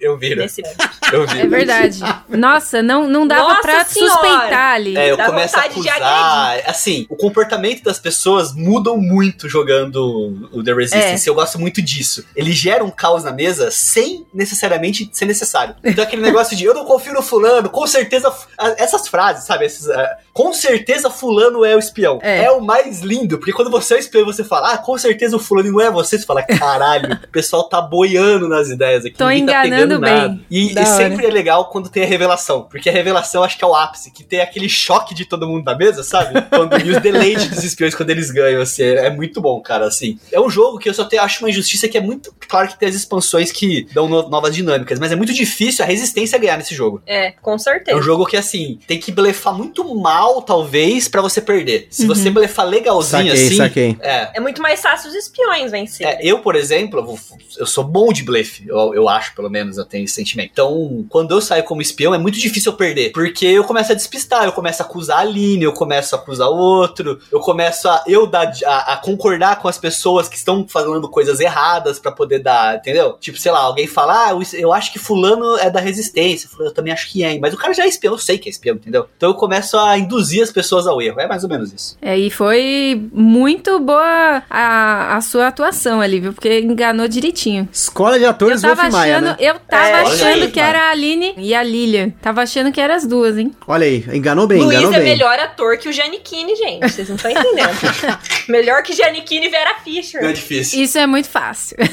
Eu 0.00 0.16
viro, 0.16 0.40
nesse 0.40 0.62
eu 1.12 1.26
viro. 1.26 1.40
É 1.40 1.46
verdade. 1.46 2.00
Nossa, 2.28 2.82
não, 2.82 3.08
não 3.08 3.26
dava 3.26 3.42
Nossa 3.42 3.62
pra 3.62 3.84
Senhora! 3.84 4.12
suspeitar 4.12 4.74
ali. 4.74 4.96
É, 4.96 5.10
eu 5.10 5.16
Dá 5.16 5.26
começo 5.26 5.56
a 5.56 5.62
vontade 5.62 5.82
de 5.82 5.88
acusar. 5.88 6.62
Assim, 6.66 7.06
o 7.08 7.16
comportamento 7.16 7.82
das 7.82 7.98
pessoas 7.98 8.54
mudam 8.54 8.96
muito 8.96 9.48
jogando 9.48 10.48
o 10.52 10.62
The 10.62 10.72
Resistance. 10.72 11.26
Eu 11.26 11.34
gosto 11.34 11.58
muito 11.58 11.80
disso. 11.82 12.24
Ele 12.34 12.52
gera 12.52 12.84
um 12.84 12.90
caos 12.90 13.24
na 13.24 13.32
mesa 13.32 13.70
sem 13.70 14.26
necessariamente 14.32 15.08
ser 15.12 15.24
necessário. 15.26 15.74
Então 15.84 16.04
aquele 16.04 16.22
negócio 16.22 16.56
de 16.56 16.64
eu 16.64 16.74
não 16.74 16.84
confio 16.84 17.12
no 17.12 17.22
fulano, 17.22 17.70
com 17.70 17.86
certeza. 17.86 18.32
Essas 18.76 19.08
frases, 19.08 19.44
sabe? 19.44 19.64
Esses, 19.64 19.88
ah, 19.88 20.18
com 20.32 20.52
certeza 20.52 21.10
fulano 21.10 21.64
é 21.64 21.76
o 21.76 21.78
espião. 21.78 22.18
É. 22.22 22.44
É. 22.44 22.50
o 22.50 22.60
mais 22.60 23.00
lindo, 23.00 23.38
porque 23.38 23.52
quando 23.52 23.70
você 23.70 23.94
é 23.94 23.96
o 23.96 24.00
espião 24.00 24.22
e 24.22 24.26
você 24.26 24.42
fala, 24.44 24.72
ah, 24.72 24.78
com 24.78 24.96
certeza 24.98 25.36
o 25.36 25.38
fulano 25.38 25.70
não 25.72 25.80
é 25.80 25.90
você, 25.90 26.18
você 26.18 26.26
fala, 26.26 26.42
caralho, 26.42 27.14
o 27.14 27.28
pessoal 27.28 27.68
tá 27.68 27.80
boiando 27.80 28.48
nas 28.48 28.68
ideias 28.68 29.04
aqui. 29.04 29.16
Tô 29.16 29.28
ninguém 29.28 29.53
tá 29.54 29.66
enganando 29.66 30.00
pegando 30.00 30.00
bem. 30.00 30.14
nada. 30.14 30.40
E, 30.50 30.78
e 30.80 30.86
sempre 30.86 31.26
é 31.26 31.30
legal 31.30 31.68
quando 31.70 31.88
tem 31.88 32.02
a 32.02 32.06
revelação, 32.06 32.62
porque 32.70 32.88
a 32.88 32.92
revelação 32.92 33.42
acho 33.42 33.56
que 33.58 33.64
é 33.64 33.66
o 33.66 33.74
ápice, 33.74 34.10
que 34.10 34.24
tem 34.24 34.40
aquele 34.40 34.68
choque 34.68 35.14
de 35.14 35.24
todo 35.24 35.46
mundo 35.46 35.64
da 35.64 35.76
mesa, 35.76 36.02
sabe? 36.02 36.40
Quando, 36.50 36.78
e 36.80 36.90
os 36.90 37.00
deleite 37.00 37.48
dos 37.48 37.64
espiões 37.64 37.94
quando 37.94 38.10
eles 38.10 38.30
ganham, 38.30 38.62
assim, 38.62 38.82
é, 38.82 39.06
é 39.06 39.10
muito 39.10 39.40
bom, 39.40 39.60
cara, 39.60 39.86
assim. 39.86 40.18
É 40.32 40.40
um 40.40 40.48
jogo 40.50 40.78
que 40.78 40.88
eu 40.88 40.94
só 40.94 41.04
te, 41.04 41.16
acho 41.16 41.42
uma 41.44 41.50
injustiça 41.50 41.88
que 41.88 41.96
é 41.98 42.00
muito... 42.00 42.32
Claro 42.48 42.68
que 42.68 42.78
tem 42.78 42.88
as 42.88 42.94
expansões 42.94 43.50
que 43.50 43.86
dão 43.92 44.08
no- 44.08 44.28
novas 44.28 44.54
dinâmicas, 44.54 44.98
mas 44.98 45.10
é 45.12 45.16
muito 45.16 45.32
difícil 45.32 45.84
a 45.84 45.88
resistência 45.88 46.38
ganhar 46.38 46.56
nesse 46.56 46.74
jogo. 46.74 47.02
É, 47.06 47.32
com 47.32 47.54
É 47.54 47.58
certeza. 47.58 47.98
um 47.98 48.02
jogo 48.02 48.26
que, 48.26 48.36
assim, 48.36 48.78
tem 48.86 48.98
que 48.98 49.10
blefar 49.12 49.54
muito 49.54 49.84
mal, 49.94 50.42
talvez, 50.42 51.08
pra 51.08 51.20
você 51.22 51.40
perder. 51.40 51.88
Se 51.90 52.06
você 52.06 52.30
blefar 52.30 52.66
legalzinho, 52.66 53.28
Saquei, 53.28 53.46
assim... 53.46 53.56
saquei. 53.56 53.96
É, 54.00 54.30
É 54.34 54.40
muito 54.40 54.60
mais 54.62 54.80
fácil 54.80 55.08
os 55.10 55.14
espiões 55.16 55.70
vencerem. 55.70 56.12
é, 56.14 56.18
eu, 56.22 56.38
por 56.40 56.54
exemplo, 56.56 57.18
eu 57.58 57.66
sou 57.66 57.84
bom 57.84 58.12
de 58.12 58.22
blefe, 58.22 58.64
eu, 58.68 58.94
eu 58.94 59.08
acho, 59.08 59.34
pelo 59.34 59.43
menos, 59.50 59.78
eu 59.78 59.84
tenho 59.84 60.04
esse 60.04 60.14
sentimento. 60.14 60.50
Então, 60.52 61.04
quando 61.08 61.32
eu 61.32 61.40
saio 61.40 61.64
como 61.64 61.82
espião, 61.82 62.14
é 62.14 62.18
muito 62.18 62.38
difícil 62.38 62.72
eu 62.72 62.76
perder. 62.76 63.12
Porque 63.12 63.46
eu 63.46 63.64
começo 63.64 63.92
a 63.92 63.94
despistar, 63.94 64.44
eu 64.44 64.52
começo 64.52 64.82
a 64.82 64.86
acusar 64.86 65.18
a 65.18 65.20
Aline, 65.20 65.64
eu 65.64 65.72
começo 65.72 66.14
a 66.14 66.18
acusar 66.18 66.48
o 66.48 66.56
outro, 66.56 67.18
eu 67.32 67.40
começo 67.40 67.88
a 67.88 68.02
eu 68.06 68.26
dar, 68.26 68.52
a, 68.66 68.92
a 68.94 68.96
concordar 68.96 69.60
com 69.60 69.68
as 69.68 69.78
pessoas 69.78 70.28
que 70.28 70.36
estão 70.36 70.66
falando 70.68 71.08
coisas 71.08 71.40
erradas 71.40 71.98
pra 71.98 72.12
poder 72.12 72.38
dar, 72.40 72.76
entendeu? 72.76 73.14
Tipo, 73.20 73.38
sei 73.38 73.52
lá, 73.52 73.60
alguém 73.60 73.86
fala, 73.86 74.26
ah, 74.26 74.30
eu- 74.30 74.42
eu 74.60 74.72
acho 74.72 74.92
que 74.92 74.98
fulano 74.98 75.56
é 75.58 75.70
da 75.70 75.80
resistência, 75.80 76.48
fulano, 76.48 76.70
eu 76.70 76.74
também 76.74 76.92
acho 76.92 77.10
que 77.10 77.22
é, 77.24 77.38
mas 77.38 77.52
o 77.54 77.56
cara 77.56 77.72
já 77.72 77.84
é 77.84 77.88
espião, 77.88 78.14
eu 78.14 78.18
sei 78.18 78.38
que 78.38 78.48
é 78.48 78.50
espião, 78.50 78.76
entendeu? 78.76 79.06
Então 79.16 79.30
eu 79.30 79.34
começo 79.34 79.76
a 79.78 79.98
induzir 79.98 80.42
as 80.42 80.50
pessoas 80.50 80.86
ao 80.86 81.00
erro, 81.00 81.20
é 81.20 81.26
mais 81.26 81.42
ou 81.44 81.50
menos 81.50 81.72
isso. 81.72 81.96
É, 82.00 82.16
e 82.18 82.30
foi 82.30 83.08
muito 83.12 83.78
boa 83.80 84.42
a, 84.50 85.16
a 85.16 85.20
sua 85.20 85.48
atuação 85.48 86.00
ali, 86.00 86.20
viu? 86.20 86.32
Porque 86.32 86.60
enganou 86.60 87.08
direitinho. 87.08 87.68
Escola 87.72 88.18
de 88.18 88.24
Eu 88.24 88.30
atores 88.30 88.60
tava 88.60 88.74
Wolf 88.82 88.92
Maia, 88.92 89.16
achando, 89.18 89.24
né? 89.30 89.33
Eu 89.38 89.54
tava 89.68 89.86
É, 89.88 90.00
achando 90.02 90.44
aí, 90.44 90.50
que 90.50 90.60
era 90.60 90.88
a 90.88 90.90
Aline 90.90 91.34
e 91.36 91.54
a 91.54 91.62
Lilian. 91.62 92.10
Tava 92.22 92.42
achando 92.42 92.70
que 92.72 92.80
eram 92.80 92.94
as 92.94 93.06
duas, 93.06 93.36
hein? 93.38 93.52
Olha 93.66 93.84
aí, 93.86 94.04
enganou 94.12 94.46
bem, 94.46 94.60
Luiz 94.60 94.78
enganou 94.78 94.94
é 94.94 94.98
bem. 95.00 95.08
melhor 95.10 95.38
ator 95.38 95.76
que 95.78 95.88
o 95.88 95.92
Giannichini, 95.92 96.54
gente. 96.56 96.90
Vocês 96.90 97.08
não 97.08 97.16
estão 97.16 97.30
entendendo. 97.30 97.70
melhor 98.48 98.82
que 98.82 98.92
Giannichini 98.92 99.46
e 99.46 99.48
Vera 99.50 99.74
Fischer. 99.82 100.22
Não 100.22 100.28
é 100.28 100.32
difícil. 100.32 100.82
Isso 100.82 100.98
é 100.98 101.06
muito 101.06 101.28
fácil. 101.28 101.76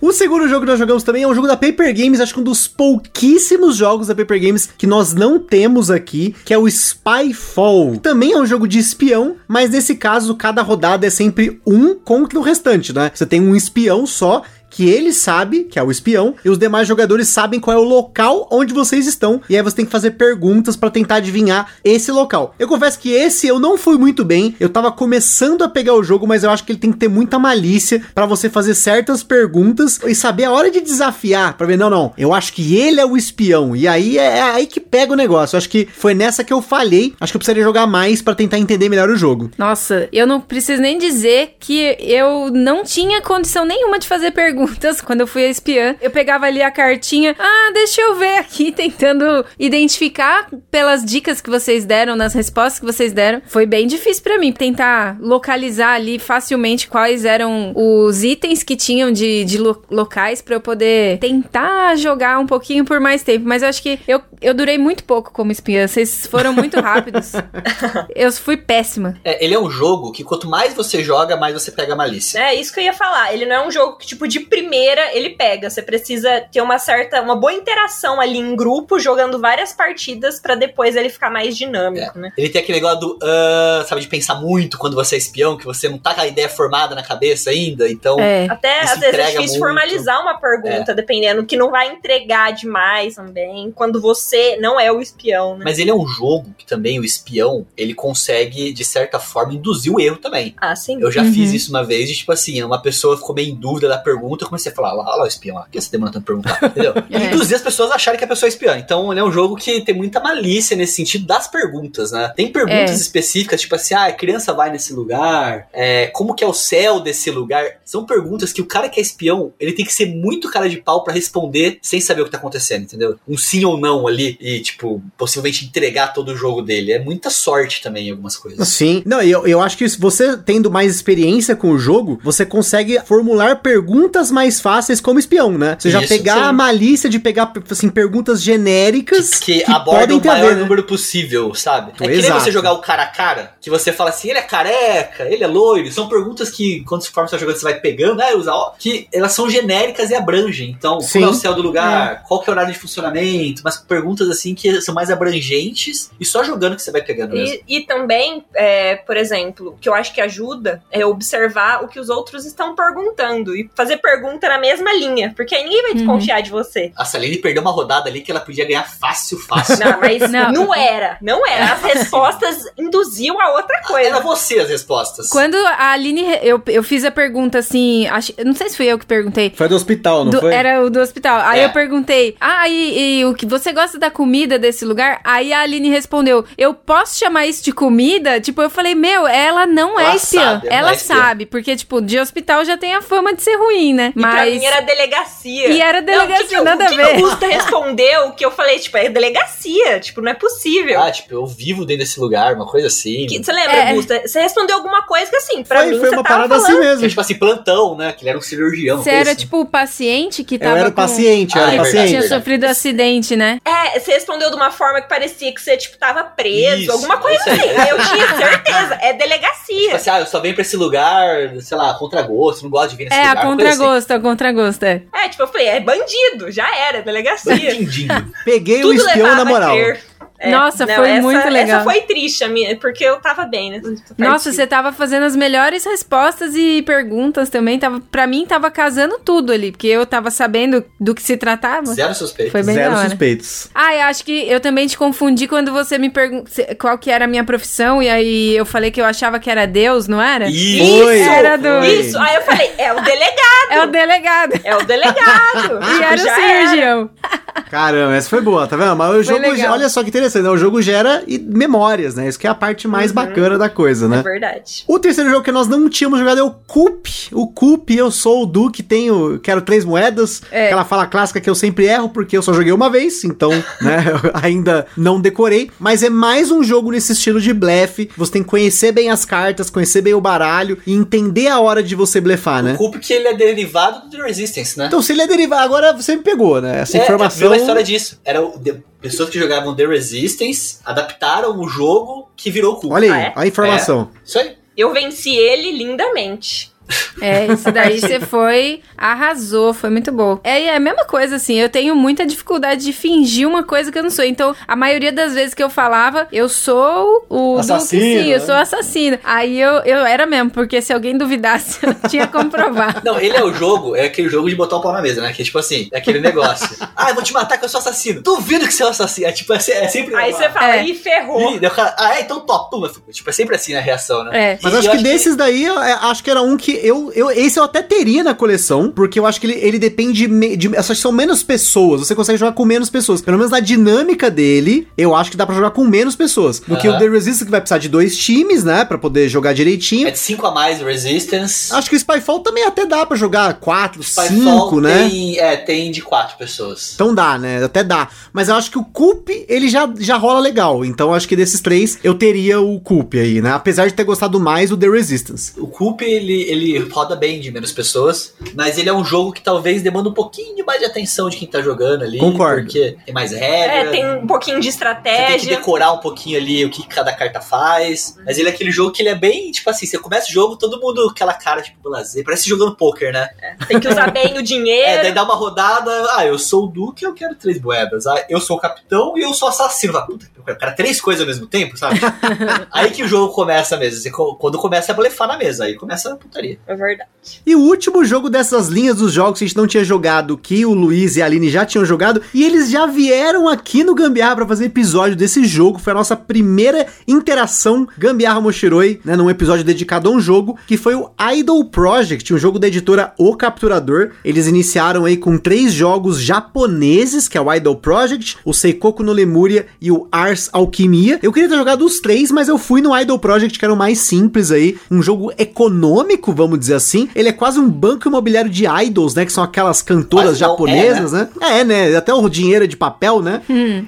O 0.00 0.12
segundo 0.12 0.48
jogo 0.48 0.60
que 0.64 0.70
nós 0.70 0.78
jogamos 0.78 1.02
também 1.02 1.22
é 1.22 1.28
um 1.28 1.34
jogo 1.34 1.46
da 1.46 1.56
Paper 1.56 1.94
Games, 1.94 2.20
acho 2.20 2.34
que 2.34 2.40
um 2.40 2.44
dos 2.44 2.66
pouquíssimos 2.68 3.76
jogos 3.76 4.06
da 4.08 4.14
Paper 4.14 4.40
Games 4.40 4.68
que 4.76 4.86
nós 4.86 5.12
não 5.14 5.38
temos 5.38 5.90
aqui, 5.90 6.34
que 6.44 6.52
é 6.54 6.58
o 6.58 6.68
Spyfall. 6.68 7.96
Também 7.98 8.32
é 8.32 8.38
um 8.38 8.46
jogo 8.46 8.66
de 8.68 8.78
espião, 8.78 9.36
mas 9.46 9.70
nesse 9.70 9.96
caso 9.96 10.34
cada 10.34 10.62
rodada 10.62 11.06
é 11.06 11.10
sempre 11.10 11.60
um 11.66 11.94
contra 11.94 12.38
o 12.38 12.42
restante, 12.42 12.92
né? 12.92 13.10
Você 13.14 13.26
tem 13.26 13.40
um 13.40 13.54
espião 13.56 14.06
só 14.06 14.42
que 14.78 14.88
ele 14.88 15.12
sabe, 15.12 15.64
que 15.64 15.76
é 15.76 15.82
o 15.82 15.90
espião, 15.90 16.36
e 16.44 16.48
os 16.48 16.56
demais 16.56 16.86
jogadores 16.86 17.26
sabem 17.26 17.58
qual 17.58 17.76
é 17.76 17.80
o 17.80 17.82
local 17.82 18.46
onde 18.48 18.72
vocês 18.72 19.08
estão, 19.08 19.42
e 19.50 19.56
aí 19.56 19.60
você 19.60 19.74
tem 19.74 19.84
que 19.84 19.90
fazer 19.90 20.12
perguntas 20.12 20.76
pra 20.76 20.88
tentar 20.88 21.16
adivinhar 21.16 21.72
esse 21.82 22.12
local. 22.12 22.54
Eu 22.60 22.68
confesso 22.68 23.00
que 23.00 23.10
esse 23.10 23.48
eu 23.48 23.58
não 23.58 23.76
fui 23.76 23.98
muito 23.98 24.24
bem, 24.24 24.54
eu 24.60 24.68
tava 24.68 24.92
começando 24.92 25.62
a 25.62 25.68
pegar 25.68 25.94
o 25.94 26.04
jogo, 26.04 26.28
mas 26.28 26.44
eu 26.44 26.50
acho 26.50 26.62
que 26.62 26.70
ele 26.70 26.78
tem 26.78 26.92
que 26.92 26.98
ter 26.98 27.08
muita 27.08 27.40
malícia 27.40 28.00
pra 28.14 28.24
você 28.24 28.48
fazer 28.48 28.72
certas 28.72 29.24
perguntas 29.24 29.98
e 30.06 30.14
saber 30.14 30.44
a 30.44 30.52
hora 30.52 30.70
de 30.70 30.80
desafiar, 30.80 31.56
pra 31.56 31.66
ver, 31.66 31.76
não, 31.76 31.90
não, 31.90 32.12
eu 32.16 32.32
acho 32.32 32.52
que 32.52 32.76
ele 32.76 33.00
é 33.00 33.04
o 33.04 33.16
espião, 33.16 33.74
e 33.74 33.88
aí 33.88 34.16
é, 34.16 34.38
é 34.38 34.42
aí 34.42 34.68
que 34.68 34.78
pega 34.78 35.12
o 35.12 35.16
negócio. 35.16 35.56
Eu 35.56 35.58
acho 35.58 35.68
que 35.68 35.88
foi 35.92 36.14
nessa 36.14 36.44
que 36.44 36.52
eu 36.52 36.62
falhei, 36.62 37.14
acho 37.20 37.32
que 37.32 37.36
eu 37.36 37.40
precisaria 37.40 37.64
jogar 37.64 37.88
mais 37.88 38.22
pra 38.22 38.32
tentar 38.32 38.60
entender 38.60 38.88
melhor 38.88 39.10
o 39.10 39.16
jogo. 39.16 39.50
Nossa, 39.58 40.08
eu 40.12 40.24
não 40.24 40.40
preciso 40.40 40.80
nem 40.80 40.98
dizer 40.98 41.56
que 41.58 41.96
eu 41.98 42.52
não 42.52 42.84
tinha 42.84 43.20
condição 43.20 43.64
nenhuma 43.64 43.98
de 43.98 44.06
fazer 44.06 44.30
perguntas 44.30 44.67
quando 45.04 45.20
eu 45.20 45.26
fui 45.26 45.44
a 45.44 45.48
espiã. 45.48 45.96
Eu 46.00 46.10
pegava 46.10 46.46
ali 46.46 46.62
a 46.62 46.70
cartinha, 46.70 47.34
ah, 47.38 47.70
deixa 47.72 48.00
eu 48.00 48.14
ver 48.16 48.38
aqui, 48.38 48.70
tentando 48.72 49.44
identificar 49.58 50.48
pelas 50.70 51.04
dicas 51.04 51.40
que 51.40 51.50
vocês 51.50 51.84
deram, 51.84 52.16
nas 52.16 52.34
respostas 52.34 52.80
que 52.80 52.86
vocês 52.86 53.12
deram. 53.12 53.40
Foi 53.46 53.64
bem 53.66 53.86
difícil 53.86 54.22
pra 54.22 54.38
mim 54.38 54.52
tentar 54.52 55.16
localizar 55.20 55.94
ali 55.94 56.18
facilmente 56.18 56.88
quais 56.88 57.24
eram 57.24 57.72
os 57.76 58.22
itens 58.24 58.62
que 58.62 58.76
tinham 58.76 59.12
de, 59.12 59.44
de 59.44 59.58
lo- 59.58 59.82
locais 59.90 60.42
pra 60.42 60.54
eu 60.56 60.60
poder 60.60 61.18
tentar 61.18 61.96
jogar 61.96 62.38
um 62.38 62.46
pouquinho 62.46 62.84
por 62.84 63.00
mais 63.00 63.22
tempo. 63.22 63.44
Mas 63.46 63.62
eu 63.62 63.68
acho 63.68 63.82
que 63.82 63.98
eu, 64.06 64.20
eu 64.40 64.52
durei 64.54 64.78
muito 64.78 65.04
pouco 65.04 65.32
como 65.32 65.52
espiã. 65.52 65.86
Vocês 65.86 66.26
foram 66.26 66.52
muito 66.52 66.78
rápidos. 66.80 67.32
eu 68.14 68.32
fui 68.32 68.56
péssima. 68.56 69.16
É, 69.24 69.44
ele 69.44 69.54
é 69.54 69.58
um 69.58 69.70
jogo 69.70 70.12
que 70.12 70.24
quanto 70.24 70.48
mais 70.48 70.74
você 70.74 71.02
joga, 71.02 71.36
mais 71.36 71.54
você 71.54 71.70
pega 71.70 71.92
a 71.92 71.96
malícia. 71.96 72.38
É 72.38 72.54
isso 72.54 72.72
que 72.72 72.80
eu 72.80 72.84
ia 72.84 72.92
falar. 72.92 73.32
Ele 73.32 73.46
não 73.46 73.56
é 73.56 73.66
um 73.66 73.70
jogo 73.70 73.96
que, 73.96 74.06
tipo, 74.06 74.26
de 74.26 74.40
primeira 74.48 75.14
ele 75.14 75.30
pega. 75.30 75.68
Você 75.70 75.82
precisa 75.82 76.40
ter 76.52 76.60
uma 76.60 76.78
certa, 76.78 77.20
uma 77.20 77.36
boa 77.36 77.52
interação 77.52 78.20
ali 78.20 78.38
em 78.38 78.54
grupo, 78.56 78.98
jogando 78.98 79.38
várias 79.38 79.72
partidas 79.72 80.40
pra 80.40 80.54
depois 80.54 80.96
ele 80.96 81.08
ficar 81.08 81.30
mais 81.30 81.56
dinâmico, 81.56 82.18
né? 82.18 82.32
Ele 82.36 82.48
tem 82.48 82.60
aquele 82.62 82.78
negócio 82.78 83.00
do, 83.00 83.18
ah, 83.22 83.84
sabe, 83.88 84.00
de 84.00 84.08
pensar 84.08 84.34
muito 84.36 84.78
quando 84.78 84.94
você 84.94 85.14
é 85.14 85.18
espião, 85.18 85.56
que 85.56 85.64
você 85.64 85.88
não 85.88 85.98
tá 85.98 86.14
com 86.14 86.20
a 86.20 86.26
ideia 86.26 86.48
formada 86.48 86.94
na 86.94 87.02
cabeça 87.02 87.50
ainda, 87.50 87.88
então... 87.90 88.18
É. 88.18 88.46
Até 88.48 88.80
às 88.80 88.98
vezes 88.98 89.18
é 89.18 89.26
difícil 89.30 89.36
muito. 89.38 89.54
É. 89.54 89.58
formalizar 89.58 90.20
uma 90.20 90.38
pergunta, 90.38 90.94
dependendo, 90.94 91.44
que 91.44 91.56
não 91.56 91.70
vai 91.70 91.88
entregar 91.92 92.52
demais 92.52 93.14
também, 93.16 93.70
quando 93.72 94.00
você 94.00 94.56
não 94.60 94.78
é 94.80 94.90
o 94.90 95.00
espião, 95.00 95.56
né? 95.56 95.64
Mas 95.64 95.78
ele 95.78 95.90
é 95.90 95.94
um 95.94 96.06
jogo 96.06 96.54
que 96.56 96.66
também 96.66 96.98
o 96.98 97.04
espião, 97.04 97.66
ele 97.76 97.94
consegue, 97.94 98.72
de 98.72 98.84
certa 98.84 99.18
forma, 99.18 99.54
induzir 99.54 99.92
o 99.92 100.00
erro 100.00 100.16
também. 100.16 100.54
Ah, 100.60 100.74
sim. 100.74 101.00
Eu 101.00 101.10
já 101.10 101.22
Uhum. 101.22 101.32
fiz 101.32 101.52
isso 101.52 101.70
uma 101.70 101.84
vez, 101.84 102.08
de 102.08 102.16
tipo 102.16 102.32
assim, 102.32 102.62
uma 102.62 102.80
pessoa 102.80 103.16
ficou 103.16 103.34
meio 103.34 103.50
em 103.50 103.54
dúvida 103.54 103.88
da 103.88 103.98
pergunta, 103.98 104.37
pergunta, 104.38 104.44
eu 104.44 104.48
comecei 104.48 104.72
a 104.72 104.74
falar, 104.74 104.94
olha 104.94 105.16
lá 105.16 105.24
o 105.24 105.26
espião 105.26 105.56
lá, 105.56 105.66
que 105.70 105.80
você 105.80 105.90
demora 105.90 106.12
tanto 106.12 106.24
pra 106.24 106.34
perguntar? 106.34 106.64
Entendeu? 106.68 106.94
É. 107.10 107.18
E 107.18 107.26
induzir 107.34 107.56
as 107.56 107.62
pessoas 107.62 107.90
a 107.90 107.94
acharem 107.94 108.18
que 108.18 108.24
a 108.24 108.28
pessoa 108.28 108.46
é 108.48 108.50
espiã. 108.50 108.76
Então, 108.78 109.10
ele 109.12 109.20
é 109.20 109.24
um 109.24 109.32
jogo 109.32 109.56
que 109.56 109.80
tem 109.80 109.94
muita 109.94 110.20
malícia 110.20 110.76
nesse 110.76 110.94
sentido 110.94 111.26
das 111.26 111.48
perguntas, 111.48 112.12
né? 112.12 112.32
Tem 112.36 112.50
perguntas 112.52 112.90
É. 112.90 112.94
específicas, 112.94 113.60
tipo 113.60 113.74
assim, 113.74 113.94
ah, 113.94 114.06
a 114.06 114.12
criança 114.12 114.52
vai 114.52 114.70
nesse 114.70 114.92
lugar, 114.92 115.68
é, 115.72 116.06
como 116.08 116.34
que 116.34 116.44
é 116.44 116.46
o 116.46 116.52
céu 116.52 117.00
desse 117.00 117.30
lugar? 117.30 117.64
São 117.84 118.04
perguntas 118.04 118.52
que 118.52 118.60
o 118.60 118.66
cara 118.66 118.88
que 118.88 119.00
é 119.00 119.02
espião, 119.02 119.52
ele 119.58 119.72
tem 119.72 119.84
que 119.84 119.92
ser 119.92 120.06
muito 120.06 120.50
cara 120.50 120.68
de 120.68 120.76
pau 120.78 121.02
pra 121.02 121.12
responder 121.14 121.78
sem 121.82 122.00
saber 122.00 122.22
o 122.22 122.24
que 122.26 122.30
tá 122.30 122.38
acontecendo, 122.38 122.82
entendeu? 122.82 123.16
Um 123.26 123.36
sim 123.36 123.64
ou 123.64 123.78
não 123.78 124.06
ali 124.06 124.36
e, 124.40 124.60
tipo, 124.60 125.02
possivelmente 125.16 125.64
entregar 125.64 126.12
todo 126.12 126.32
o 126.32 126.36
jogo 126.36 126.62
dele. 126.62 126.92
É 126.92 126.98
muita 126.98 127.30
sorte 127.30 127.82
também 127.82 128.08
em 128.08 128.10
algumas 128.10 128.36
coisas. 128.36 128.66
Sim. 128.68 129.02
Não, 129.06 129.20
eu, 129.22 129.46
eu 129.46 129.60
acho 129.60 129.76
que 129.78 129.88
se 129.88 129.98
você 129.98 130.36
tendo 130.36 130.70
mais 130.70 130.94
experiência 130.94 131.56
com 131.56 131.70
o 131.70 131.78
jogo, 131.78 132.20
você 132.22 132.44
consegue 132.44 133.00
formular 133.00 133.56
perguntas 133.62 134.27
mais 134.30 134.60
fáceis 134.60 135.00
como 135.00 135.18
espião, 135.18 135.52
né? 135.52 135.76
Você 135.78 135.90
já 135.90 136.00
Isso, 136.00 136.08
pegar 136.08 136.34
sim. 136.34 136.40
a 136.40 136.52
malícia 136.52 137.08
de 137.08 137.18
pegar, 137.18 137.52
assim, 137.70 137.88
perguntas 137.88 138.42
genéricas 138.42 139.38
que, 139.38 139.60
que, 139.60 139.70
aborda 139.70 140.00
podem 140.00 140.18
o 140.18 140.24
maior 140.24 140.48
ver, 140.48 140.56
né? 140.56 140.62
número 140.62 140.82
possível, 140.84 141.54
sabe? 141.54 141.92
É 141.92 141.94
que 141.94 142.08
nem 142.08 142.18
Exato. 142.18 142.40
você 142.40 142.50
jogar 142.50 142.72
o 142.72 142.80
cara 142.80 143.02
a 143.02 143.06
cara, 143.06 143.54
que 143.60 143.70
você 143.70 143.92
fala 143.92 144.10
assim, 144.10 144.30
ele 144.30 144.38
é 144.38 144.42
careca, 144.42 145.24
ele 145.24 145.44
é 145.44 145.46
loiro. 145.46 145.90
São 145.90 146.08
perguntas 146.08 146.50
que, 146.50 146.84
conforme 146.84 147.28
você 147.28 147.36
vai 147.36 147.40
jogando, 147.40 147.56
você 147.56 147.64
vai 147.64 147.80
pegando, 147.80 148.16
né? 148.16 148.34
Usar, 148.34 148.54
ó, 148.54 148.72
que 148.78 149.08
elas 149.12 149.32
são 149.32 149.48
genéricas 149.48 150.10
e 150.10 150.14
abrangem. 150.14 150.70
Então, 150.70 151.00
Sim. 151.00 151.20
qual 151.20 151.32
é 151.32 151.34
o 151.34 151.38
céu 151.38 151.54
do 151.54 151.62
lugar? 151.62 152.22
Qual 152.24 152.40
que 152.40 152.48
é 152.48 152.52
o 152.52 152.54
horário 152.54 152.72
de 152.72 152.78
funcionamento? 152.78 153.62
Mas 153.64 153.76
perguntas 153.76 154.28
assim 154.28 154.54
que 154.54 154.80
são 154.80 154.94
mais 154.94 155.10
abrangentes 155.10 156.10
e 156.18 156.24
só 156.24 156.42
jogando 156.42 156.76
que 156.76 156.82
você 156.82 156.90
vai 156.90 157.02
pegando 157.02 157.34
mesmo. 157.34 157.58
E, 157.66 157.78
e 157.78 157.86
também, 157.86 158.44
é, 158.54 158.96
por 158.96 159.16
exemplo, 159.16 159.76
que 159.80 159.88
eu 159.88 159.94
acho 159.94 160.12
que 160.14 160.20
ajuda 160.20 160.82
é 160.90 161.04
observar 161.04 161.84
o 161.84 161.88
que 161.88 161.98
os 161.98 162.08
outros 162.08 162.44
estão 162.44 162.74
perguntando 162.74 163.56
e 163.56 163.70
fazer 163.74 163.98
pergunta 164.20 164.48
na 164.48 164.58
mesma 164.58 164.92
linha, 164.94 165.32
porque 165.36 165.54
aí 165.54 165.64
ninguém 165.64 165.82
vai 165.82 165.90
Uhum. 165.92 165.96
desconfiar 165.98 166.40
de 166.42 166.50
você. 166.50 166.92
A 166.96 167.04
Saline 167.04 167.36
perdeu 167.38 167.62
uma 167.62 167.70
rodada 167.70 168.08
ali 168.08 168.20
que 168.20 168.30
ela 168.30 168.40
podia 168.40 168.64
ganhar 168.66 168.82
fácil, 168.88 169.38
fácil. 169.38 169.78
Não, 169.78 170.00
mas 170.00 170.18
Não. 170.30 170.52
não. 170.52 170.74
era, 170.74 171.16
não 171.22 171.46
era. 171.46 171.72
As 171.74 171.82
respostas 171.82 172.64
induziam 172.76 173.40
a 173.40 173.52
outra 173.52 173.80
coisa. 173.82 174.08
Era 174.08 174.20
você 174.20 174.58
as 174.58 174.68
respostas. 174.68 175.28
Quando 175.30 175.54
a 175.56 175.92
Aline, 175.92 176.24
eu, 176.42 176.60
eu 176.66 176.82
fiz 176.82 177.04
a 177.04 177.10
pergunta 177.10 177.58
assim, 177.58 178.06
acho, 178.08 178.32
não 178.44 178.54
sei 178.54 178.68
se 178.68 178.76
fui 178.76 178.86
eu 178.86 178.98
que 178.98 179.06
perguntei. 179.06 179.52
Foi 179.54 179.68
do 179.68 179.74
hospital, 179.76 180.24
não 180.24 180.30
Do- 180.32 180.40
foi? 180.40 180.54
Era 180.54 180.82
o 180.82 180.90
do 180.90 181.00
hospital. 181.00 181.40
Aí 181.42 181.60
É. 181.60 181.64
eu 181.66 181.70
perguntei, 181.70 182.36
ah, 182.40 182.68
e, 182.68 183.20
e 183.20 183.24
o 183.24 183.34
que 183.34 183.46
você 183.46 183.72
gosta 183.72 183.98
da 183.98 184.10
comida 184.10 184.58
desse 184.58 184.84
lugar? 184.84 185.20
Aí 185.24 185.52
a 185.52 185.60
Aline 185.60 185.88
respondeu, 185.90 186.44
eu 186.56 186.74
posso 186.74 187.18
chamar 187.18 187.46
isso 187.46 187.62
de 187.64 187.72
comida? 187.72 188.40
Tipo, 188.40 188.62
eu 188.62 188.70
falei, 188.70 188.94
meu, 188.94 189.26
ela 189.26 189.66
não 189.66 189.98
é 189.98 190.04
Ela 190.06 190.16
espiã. 190.16 190.40
sabe, 190.54 190.68
ela 190.70 190.90
é 190.90 190.94
espiã. 190.94 191.16
sabe, 191.16 191.46
porque, 191.46 191.76
tipo, 191.76 192.00
de 192.00 192.18
hospital 192.18 192.64
já 192.64 192.76
tem 192.76 192.94
a 192.94 193.02
fama 193.02 193.32
de 193.34 193.42
ser 193.42 193.56
ruim, 193.56 193.94
né? 193.94 194.07
E 194.14 194.20
pra 194.20 194.44
mim 194.46 194.64
era 194.64 194.80
delegacia. 194.80 195.68
E 195.68 195.80
era 195.80 196.00
Não, 196.00 196.02
o 196.02 196.06
que 196.06 196.12
delegacia, 196.26 196.46
que, 196.48 196.60
o- 196.60 196.64
nada 196.64 196.84
o 196.84 196.86
a 196.86 196.90
que 196.90 196.96
ver. 196.96 197.06
que 197.14 197.16
o 197.16 197.20
Gusta 197.28 197.46
respondeu 197.46 198.32
que 198.32 198.44
eu 198.44 198.50
falei, 198.50 198.78
tipo, 198.78 198.96
é 198.96 199.08
delegacia. 199.08 200.00
Tipo, 200.00 200.20
não 200.20 200.30
é 200.30 200.34
possível. 200.34 201.00
Ah, 201.00 201.10
tipo, 201.10 201.32
eu 201.34 201.46
vivo 201.46 201.84
dentro 201.84 202.04
desse 202.04 202.18
lugar, 202.20 202.54
uma 202.54 202.66
coisa 202.66 202.86
assim. 202.88 203.26
Que- 203.26 203.42
você 203.42 203.52
lembra, 203.52 203.72
É. 203.76 203.94
Gusta? 203.94 204.22
Você 204.26 204.40
respondeu 204.40 204.76
alguma 204.76 205.02
coisa 205.06 205.30
que, 205.30 205.36
assim, 205.36 205.62
pra 205.62 205.80
Foi, 205.80 205.88
mim, 205.90 205.98
foi 205.98 206.08
você 206.10 206.14
uma 206.16 206.22
tava 206.22 206.36
parada 206.48 206.54
falando. 206.54 206.66
assim 206.66 206.80
Que 206.80 206.86
é 206.86 206.90
mesmo. 206.94 207.08
tipo 207.08 207.20
assim, 207.20 207.34
plantão, 207.34 207.96
né? 207.96 208.12
Que 208.12 208.22
ele 208.22 208.30
era 208.30 208.38
um 208.38 208.42
cirurgião. 208.42 208.98
Você 209.02 209.10
era, 209.10 209.30
assim. 209.30 209.40
tipo, 209.40 209.60
o 209.60 209.66
paciente 209.66 210.44
que 210.44 210.56
Eu 210.56 210.60
tava 210.60 210.78
era 210.78 210.88
o 210.88 210.92
com- 210.92 210.96
paciente, 210.96 211.56
eu 211.56 211.62
Ah, 211.62 211.66
era 211.66 211.74
é 211.74 211.78
paciente. 211.78 212.08
Tinha 212.08 212.22
sofrido 212.22 212.64
acidente, 212.64 213.36
né? 213.36 213.58
É, 213.64 213.98
você 213.98 214.12
respondeu 214.12 214.50
de 214.50 214.56
uma 214.56 214.70
forma 214.70 215.00
que 215.00 215.08
parecia 215.08 215.52
que 215.52 215.60
você, 215.60 215.76
tipo, 215.76 215.96
tava 215.98 216.22
preso, 216.24 216.82
Isso, 216.82 216.92
alguma 216.92 217.16
coisa 217.18 217.38
assim. 217.40 217.50
é 217.68 217.92
eu 217.92 217.96
tinha 217.98 218.36
certeza. 218.36 218.98
É 219.00 219.12
delegacia. 219.18 219.78
Tipo 219.82 219.96
assim, 219.96 220.10
ah, 220.10 220.20
eu 220.20 220.26
só 220.26 220.40
venho 220.40 220.54
pra 220.54 220.62
esse 220.62 220.76
lugar, 220.76 221.50
sei 221.60 221.76
lá, 221.76 221.94
contra 221.94 222.22
gosto, 222.22 222.62
não 222.62 222.70
gosto 222.70 222.90
de 222.90 222.96
vir 222.96 223.04
nesse 223.04 223.16
É, 223.16 223.28
lugar. 223.28 223.44
a 223.44 223.48
uma 223.48 223.56
coisa 223.56 223.70
contragosto, 224.06 224.12
a 224.12 224.20
contragosto, 224.20 224.84
é. 224.84 225.02
É, 225.12 225.28
tipo, 225.28 225.42
eu 225.42 225.48
falei, 225.48 225.66
é 225.66 225.80
bandido, 225.80 226.50
já 226.50 226.74
era, 226.76 227.02
delegacia. 227.02 227.54
Bandidinho. 227.54 228.34
Peguei 228.44 228.84
o 228.84 228.92
espião 228.92 229.34
na 229.34 229.42
a 229.42 229.44
moral. 229.44 229.74
crer. 229.74 230.00
É, 230.40 230.50
Nossa, 230.50 230.86
não, 230.86 230.94
foi 230.94 231.10
essa- 231.10 231.22
muito 231.22 231.48
legal. 231.48 231.80
Essa 231.80 231.84
foi 231.84 232.00
triste, 232.02 232.46
minha, 232.48 232.76
porque 232.76 233.02
eu 233.04 233.16
tava 233.20 233.44
bem, 233.44 233.72
né? 233.72 233.80
Nossa, 234.16 234.52
você 234.52 234.66
tava 234.66 234.92
fazendo 234.92 235.24
as 235.24 235.34
melhores 235.34 235.84
respostas 235.84 236.54
e 236.54 236.80
perguntas 236.82 237.50
também. 237.50 237.78
Tava, 237.78 238.00
pra 238.10 238.26
mim, 238.26 238.46
tava 238.46 238.70
casando 238.70 239.18
tudo 239.24 239.52
ali, 239.52 239.72
porque 239.72 239.88
eu 239.88 240.06
tava 240.06 240.30
sabendo 240.30 240.84
do 241.00 241.14
que 241.14 241.22
se 241.22 241.36
tratava. 241.36 241.86
Zero 241.86 242.14
suspeito. 242.14 242.52
Foi 242.52 242.62
bem 242.62 242.74
Zero 242.76 242.96
suspeitos. 242.98 243.68
Ah, 243.74 243.94
eu 243.96 244.02
acho 244.02 244.24
que 244.24 244.48
eu 244.48 244.60
também 244.60 244.86
te 244.86 244.96
confundi 244.96 245.48
quando 245.48 245.72
você 245.72 245.98
me 245.98 246.08
perguntou 246.08 246.48
qual 246.78 246.96
que 246.98 247.10
era 247.10 247.24
a 247.24 247.28
minha 247.28 247.42
profissão, 247.44 248.00
e 248.02 248.08
aí 248.08 248.56
eu 248.56 248.64
falei 248.64 248.90
que 248.92 249.00
eu 249.00 249.04
achava 249.04 249.38
que 249.40 249.50
era 249.50 249.66
Deus, 249.66 250.06
não 250.06 250.22
era? 250.22 250.48
Isso, 250.48 251.02
Foi. 251.02 251.18
Era 251.20 251.56
do-. 251.56 251.84
Isso, 251.84 252.16
aí 252.18 252.36
eu 252.36 252.42
falei, 252.42 252.70
é 252.78 252.92
o 252.92 253.00
delegado, 253.00 253.70
É 253.70 253.82
o 253.82 253.86
delegado. 253.88 254.60
é 254.64 254.76
o 254.76 254.84
delegado. 254.84 255.78
E 255.98 256.02
era 256.02 256.14
o 256.14 256.18
Já 256.18 256.34
cirurgião. 256.36 257.10
Caramba, 257.70 258.14
essa 258.16 258.28
foi 258.28 258.40
boa, 258.40 258.66
tá 258.66 258.76
vendo? 258.76 258.94
Mas 258.96 259.14
o 259.16 259.22
jogo, 259.22 259.40
legal. 259.40 259.72
olha 259.72 259.88
só 259.88 260.02
que 260.02 260.08
interessante, 260.08 260.42
né? 260.42 260.50
O 260.50 260.56
jogo 260.56 260.80
gera 260.82 261.22
memórias, 261.42 262.14
né? 262.14 262.28
Isso 262.28 262.38
que 262.38 262.46
é 262.46 262.50
a 262.50 262.54
parte 262.54 262.86
mais 262.88 263.12
bacana 263.12 263.58
da 263.58 263.68
coisa, 263.68 264.06
É 264.06 264.08
né? 264.08 264.22
verdade. 264.22 264.84
O 264.86 264.98
terceiro 264.98 265.30
jogo 265.30 265.42
que 265.42 265.52
nós 265.52 265.66
não 265.68 265.88
tínhamos 265.88 266.18
jogado 266.18 266.38
é 266.38 266.42
o 266.42 266.50
Coop. 266.50 267.10
O 267.32 267.46
Coop, 267.48 267.94
eu 267.94 268.10
sou 268.10 268.42
o 268.42 268.46
Duque, 268.46 268.82
tenho, 268.82 269.38
quero 269.40 269.60
três 269.62 269.84
moedas. 269.84 270.42
É. 270.50 270.66
Aquela 270.66 270.84
fala 270.84 271.06
clássica 271.06 271.40
que 271.40 271.48
eu 271.48 271.54
sempre 271.54 271.86
erro, 271.86 272.08
porque 272.08 272.36
eu 272.36 272.42
só 272.42 272.52
joguei 272.52 272.72
uma 272.72 272.90
vez, 272.90 273.24
então, 273.24 273.50
né, 273.80 274.04
eu 274.24 274.30
ainda 274.34 274.86
não 274.96 275.20
decorei. 275.20 275.70
Mas 275.78 276.02
é 276.02 276.10
mais 276.10 276.50
um 276.50 276.62
jogo 276.62 276.90
nesse 276.90 277.12
estilo 277.12 277.40
de 277.40 277.52
blefe. 277.52 278.10
Você 278.16 278.32
tem 278.32 278.42
que 278.42 278.48
conhecer 278.48 278.92
bem 278.92 279.10
as 279.10 279.24
cartas, 279.24 279.70
conhecer 279.70 280.02
bem 280.02 280.14
o 280.14 280.20
baralho 280.20 280.78
e 280.86 280.92
entender 280.94 281.48
a 281.48 281.60
hora 281.60 281.82
de 281.82 281.94
você 281.94 282.20
blefar, 282.20 282.62
né? 282.62 282.74
O 282.74 282.76
culpa 282.78 282.98
que 282.98 283.12
ele 283.12 283.28
é 283.28 283.34
derivado 283.34 284.08
do 284.08 284.16
The 284.16 284.22
Resistance, 284.22 284.78
né? 284.78 284.86
Então, 284.86 285.02
se 285.02 285.12
ele 285.12 285.22
é 285.22 285.26
derivado, 285.26 285.62
agora 285.62 285.92
você 285.92 286.16
me 286.16 286.22
pegou, 286.22 286.60
né? 286.60 286.80
Essa 286.80 286.98
É, 286.98 287.02
informação. 287.02 287.47
Viu 287.50 287.54
a 287.54 287.56
história 287.56 287.82
disso. 287.82 288.20
Era 288.24 288.42
o- 288.44 288.58
de- 288.58 288.82
pessoas 289.00 289.30
que 289.30 289.38
jogavam 289.38 289.74
The 289.74 289.86
Resistance, 289.86 290.78
adaptaram 290.84 291.58
o 291.60 291.68
jogo 291.68 292.30
que 292.36 292.50
virou 292.50 292.74
o 292.74 292.76
culpa. 292.76 292.96
Olha 292.96 293.12
aí, 293.14 293.22
Ah, 293.22 293.26
é? 293.28 293.32
a 293.36 293.46
informação. 293.46 294.10
Isso 294.24 294.38
aí. 294.38 294.56
Eu 294.76 294.92
venci 294.92 295.34
ele 295.34 295.72
lindamente. 295.72 296.72
É, 297.20 297.46
isso 297.52 297.70
daí 297.72 298.00
você 298.00 298.20
foi, 298.20 298.80
arrasou, 298.96 299.74
foi 299.74 299.90
muito 299.90 300.12
bom. 300.12 300.38
É, 300.44 300.62
e 300.62 300.64
é 300.66 300.76
a 300.76 300.80
mesma 300.80 301.04
coisa, 301.04 301.36
assim, 301.36 301.54
eu 301.54 301.68
tenho 301.68 301.94
muita 301.96 302.24
dificuldade 302.24 302.84
de 302.84 302.92
fingir 302.92 303.46
uma 303.46 303.62
coisa 303.62 303.90
que 303.90 303.98
eu 303.98 304.02
não 304.02 304.10
sou. 304.10 304.24
Então, 304.24 304.54
a 304.66 304.76
maioria 304.76 305.12
das 305.12 305.34
vezes 305.34 305.54
que 305.54 305.62
eu 305.62 305.70
falava, 305.70 306.28
eu 306.32 306.48
sou 306.48 307.26
o 307.28 307.58
Assassino, 307.58 308.02
Duque, 308.02 308.22
sim, 308.22 308.30
eu 308.30 308.38
né? 308.38 308.46
sou 308.46 308.54
assassina. 308.54 309.20
Aí 309.24 309.60
eu, 309.60 309.72
eu 309.84 309.98
era 310.06 310.26
mesmo, 310.26 310.50
porque 310.50 310.80
se 310.80 310.92
alguém 310.92 311.16
duvidasse, 311.18 311.78
eu 311.84 311.94
tinha 312.08 312.26
como 312.26 312.50
provar. 312.50 313.02
Não, 313.04 313.18
ele 313.20 313.36
é 313.36 313.44
o 313.44 313.52
jogo, 313.52 313.96
é 313.96 314.04
aquele 314.04 314.28
jogo 314.28 314.48
de 314.48 314.56
botar 314.56 314.76
o 314.76 314.80
pau 314.80 314.92
na 314.92 315.02
mesa, 315.02 315.20
né? 315.20 315.32
Que 315.32 315.42
é 315.42 315.44
tipo 315.44 315.58
assim, 315.58 315.88
é 315.92 315.98
aquele 315.98 316.20
negócio. 316.20 316.68
ah, 316.96 317.10
eu 317.10 317.14
vou 317.14 317.22
te 317.22 317.32
matar 317.32 317.58
que 317.58 317.64
eu 317.64 317.68
sou 317.68 317.80
assassino. 317.80 318.22
Duvido 318.22 318.66
que 318.66 318.72
você 318.72 318.82
é 318.82 318.86
um 318.86 318.90
assassino. 318.90 319.26
É 319.26 319.32
tipo, 319.32 319.52
é, 319.52 319.56
é 319.56 319.88
sempre. 319.88 320.14
Aí 320.14 320.32
você 320.32 320.48
fala, 320.50 320.76
É. 320.76 320.84
ih, 320.84 320.94
ferrou. 320.94 321.54
Ih, 321.54 321.60
daí 321.60 321.70
o 321.70 321.74
cara, 321.74 321.94
ah, 321.98 322.16
é, 322.16 322.20
então 322.20 322.40
top. 322.40 322.68
Tipo, 323.10 323.30
é 323.30 323.32
sempre 323.32 323.56
assim 323.56 323.74
a 323.74 323.80
reação, 323.80 324.24
né? 324.24 324.52
É. 324.52 324.58
Mas 324.62 324.72
E 324.74 324.76
acho 324.76 324.90
que 324.90 325.02
desses 325.02 325.36
daí, 325.36 325.64
eu, 325.64 325.80
é, 325.80 325.92
acho 326.02 326.22
que 326.22 326.30
era 326.30 326.42
um 326.42 326.56
que 326.56 326.77
eu, 326.82 327.12
eu. 327.14 327.30
Esse 327.30 327.58
eu 327.58 327.64
até 327.64 327.82
teria 327.82 328.22
na 328.24 328.34
coleção, 328.34 328.90
porque 328.90 329.18
eu 329.18 329.26
acho 329.26 329.40
que 329.40 329.46
ele, 329.46 329.54
ele 329.60 329.78
depende 329.78 330.26
me- 330.28 330.56
de. 330.56 330.74
Acho 330.76 330.88
que 330.94 330.98
são 331.00 331.12
menos 331.12 331.42
pessoas. 331.42 332.00
Você 332.00 332.14
consegue 332.14 332.38
jogar 332.38 332.52
com 332.52 332.64
menos 332.64 332.90
pessoas. 332.90 333.20
Pelo 333.20 333.36
menos 333.36 333.50
na 333.52 333.60
dinâmica 333.60 334.30
dele, 334.30 334.88
eu 334.96 335.14
acho 335.14 335.30
que 335.30 335.36
dá 335.36 335.44
pra 335.46 335.54
jogar 335.54 335.70
com 335.70 335.84
menos 335.84 336.14
pessoas. 336.16 336.60
Do 336.60 336.76
que 336.76 336.88
o 336.88 336.98
The 336.98 337.08
Resistance, 337.08 337.44
que 337.44 337.50
vai 337.50 337.60
precisar 337.60 337.78
de 337.78 337.88
dois 337.88 338.16
times, 338.16 338.64
né? 338.64 338.84
Pra 338.84 338.98
poder 338.98 339.28
jogar 339.28 339.52
direitinho. 339.52 340.08
É 340.08 340.10
de 340.10 340.18
5 340.18 340.46
a 340.46 340.50
mais 340.50 340.80
Resistance. 340.80 341.72
Acho 341.74 341.88
que 341.90 341.96
o 341.96 341.98
Spyfall 341.98 342.40
também 342.40 342.64
até 342.64 342.86
dá 342.86 343.04
pra 343.06 343.16
jogar 343.16 343.54
quatro, 343.54 344.02
Spyfall 344.02 344.28
cinco, 344.68 344.80
né? 344.80 345.08
Tem, 345.08 345.38
é, 345.38 345.56
tem 345.56 345.90
de 345.90 346.02
4 346.02 346.36
pessoas. 346.36 346.92
Então 346.94 347.14
dá, 347.14 347.38
né? 347.38 347.64
Até 347.64 347.82
dá. 347.82 348.08
Mas 348.32 348.48
eu 348.48 348.54
acho 348.54 348.70
que 348.70 348.78
o 348.78 348.84
Coop, 348.84 349.44
ele 349.48 349.68
já, 349.68 349.88
já 349.98 350.16
rola 350.16 350.40
legal. 350.40 350.84
Então 350.84 351.08
eu 351.08 351.14
acho 351.14 351.28
que 351.28 351.36
desses 351.36 351.60
três, 351.60 351.98
eu 352.04 352.14
teria 352.14 352.60
o 352.60 352.78
Coop 352.80 353.18
aí, 353.18 353.40
né? 353.40 353.52
Apesar 353.52 353.86
de 353.86 353.94
ter 353.94 354.04
gostado 354.04 354.38
mais 354.38 354.70
do 354.70 354.76
The 354.76 354.88
Resistance. 354.88 355.52
O 355.56 355.66
Coop, 355.66 356.04
ele, 356.04 356.42
ele 356.42 356.67
roda 356.76 357.16
bem 357.16 357.40
de 357.40 357.50
menos 357.50 357.72
pessoas, 357.72 358.34
mas 358.54 358.76
ele 358.78 358.88
é 358.88 358.92
um 358.92 359.04
jogo 359.04 359.32
que 359.32 359.40
talvez 359.40 359.82
demanda 359.82 360.08
um 360.08 360.14
pouquinho 360.14 360.64
mais 360.66 360.80
de 360.80 360.86
atenção 360.86 361.30
de 361.30 361.36
quem 361.36 361.48
tá 361.48 361.62
jogando 361.62 362.02
ali. 362.02 362.18
Concordo. 362.18 362.62
Porque 362.62 362.96
tem 363.06 363.14
mais 363.14 363.32
regra. 363.32 363.76
É, 363.76 363.90
tem 363.90 364.06
um 364.06 364.26
pouquinho 364.26 364.60
de 364.60 364.70
Você 364.70 364.78
tem 364.78 364.94
que 364.94 364.98
estratégia. 365.04 365.56
decorar 365.56 365.92
um 365.92 365.98
pouquinho 365.98 366.36
ali 366.38 366.64
o 366.64 366.70
que 366.70 366.86
cada 366.86 367.12
carta 367.12 367.40
faz. 367.40 368.16
Mas 368.26 368.38
ele 368.38 368.48
é 368.48 368.52
aquele 368.52 368.70
jogo 368.70 368.92
que 368.92 369.00
ele 369.00 369.08
é 369.08 369.14
bem, 369.14 369.50
tipo 369.50 369.70
assim, 369.70 369.86
você 369.86 369.98
começa 369.98 370.28
o 370.28 370.32
jogo, 370.32 370.56
todo 370.56 370.80
mundo 370.80 371.08
aquela 371.08 371.32
cara, 371.34 371.62
tipo, 371.62 371.88
lazer. 371.88 372.24
Parece 372.24 372.48
jogando 372.48 372.76
poker, 372.76 373.12
né? 373.12 373.30
Tem 373.66 373.78
que 373.80 373.88
usar 373.88 374.10
bem 374.12 374.34
o 374.34 374.38
É, 374.38 374.42
dinheiro. 374.42 375.02
daí 375.02 375.12
dá 375.12 375.22
uma 375.22 375.34
rodada, 375.34 375.90
ah, 376.16 376.26
eu 376.26 376.38
sou 376.38 376.64
o 376.64 376.66
Duque, 376.68 377.04
eu 377.04 377.14
quero 377.14 377.34
três 377.34 377.60
moedas. 377.60 378.06
Ah, 378.06 378.24
eu 378.28 378.40
sou 378.40 378.56
o 378.56 378.60
capitão 378.60 379.16
e 379.16 379.22
eu 379.22 379.32
sou 379.32 379.48
assassino. 379.48 379.92
Fala, 379.92 380.06
Puta, 380.06 380.26
eu 380.36 380.56
quero 380.56 380.74
três 380.76 381.00
coisas 381.00 381.20
ao 381.22 381.26
mesmo 381.26 381.46
tempo, 381.46 381.76
sabe? 381.76 381.98
aí 382.72 382.90
que 382.90 383.02
o 383.02 383.08
jogo 383.08 383.32
começa 383.32 383.76
mesmo. 383.76 384.00
Você 384.00 384.10
quando 384.10 384.58
começa 384.58 384.92
a 384.92 384.94
blefar 384.94 385.28
na 385.28 385.36
mesa, 385.38 385.64
aí 385.64 385.74
começa 385.74 386.12
a 386.12 386.16
putaria. 386.16 386.57
É 386.66 386.74
verdade. 386.74 387.08
E 387.44 387.54
o 387.54 387.60
último 387.60 388.04
jogo 388.04 388.30
dessas 388.30 388.68
linhas 388.68 388.96
dos 388.96 389.12
jogos 389.12 389.38
que 389.38 389.44
a 389.44 389.48
gente 389.48 389.56
não 389.56 389.66
tinha 389.66 389.84
jogado, 389.84 390.36
que 390.36 390.64
o 390.64 390.74
Luiz 390.74 391.16
e 391.16 391.22
a 391.22 391.26
Aline 391.26 391.50
já 391.50 391.64
tinham 391.64 391.84
jogado, 391.84 392.22
e 392.32 392.44
eles 392.44 392.70
já 392.70 392.86
vieram 392.86 393.48
aqui 393.48 393.82
no 393.84 393.94
Gambiarra 393.94 394.36
pra 394.36 394.46
fazer 394.46 394.66
episódio 394.66 395.16
desse 395.16 395.44
jogo. 395.44 395.78
Foi 395.78 395.92
a 395.92 395.96
nossa 395.96 396.16
primeira 396.16 396.86
interação 397.06 397.86
Gambiarra 397.96 398.40
Moshiroi, 398.40 399.00
né, 399.04 399.16
num 399.16 399.30
episódio 399.30 399.64
dedicado 399.64 400.08
a 400.08 400.12
um 400.12 400.20
jogo, 400.20 400.58
que 400.66 400.76
foi 400.76 400.94
o 400.94 401.10
Idol 401.34 401.64
Project, 401.64 402.32
um 402.32 402.38
jogo 402.38 402.58
da 402.58 402.68
editora 402.68 403.12
O 403.18 403.36
Capturador. 403.36 404.10
Eles 404.24 404.46
iniciaram 404.46 405.04
aí 405.04 405.16
com 405.16 405.38
três 405.38 405.72
jogos 405.72 406.20
japoneses, 406.20 407.28
que 407.28 407.36
é 407.36 407.40
o 407.40 407.52
Idol 407.52 407.76
Project, 407.76 408.38
o 408.44 408.54
Seikoku 408.54 409.02
no 409.02 409.12
Lemuria 409.12 409.66
e 409.80 409.90
o 409.90 410.06
Ars 410.10 410.48
Alquimia. 410.52 411.18
Eu 411.22 411.32
queria 411.32 411.48
ter 411.48 411.56
jogado 411.56 411.84
os 411.84 412.00
três, 412.00 412.30
mas 412.30 412.48
eu 412.48 412.58
fui 412.58 412.80
no 412.80 412.96
Idol 412.98 413.18
Project, 413.18 413.58
que 413.58 413.64
era 413.64 413.74
o 413.74 413.76
mais 413.76 413.98
simples 414.00 414.50
aí, 414.50 414.78
um 414.90 415.02
jogo 415.02 415.32
econômico, 415.38 416.32
vamos 416.32 416.47
dizer 416.56 416.74
assim. 416.74 417.08
Ele 417.14 417.28
é 417.28 417.32
quase 417.32 417.58
um 417.58 417.68
banco 417.68 418.08
imobiliário 418.08 418.50
de 418.50 418.64
idols, 418.66 419.14
né? 419.14 419.26
Que 419.26 419.32
são 419.32 419.42
aquelas 419.44 419.82
cantoras 419.82 420.32
não 420.32 420.38
japonesas, 420.38 421.12
né? 421.12 421.28
É, 421.40 421.64
né? 421.64 421.96
Até 421.96 422.14
o 422.14 422.28
dinheiro 422.28 422.64
é 422.64 422.68
de 422.68 422.76
papel, 422.76 423.20
né? 423.20 423.42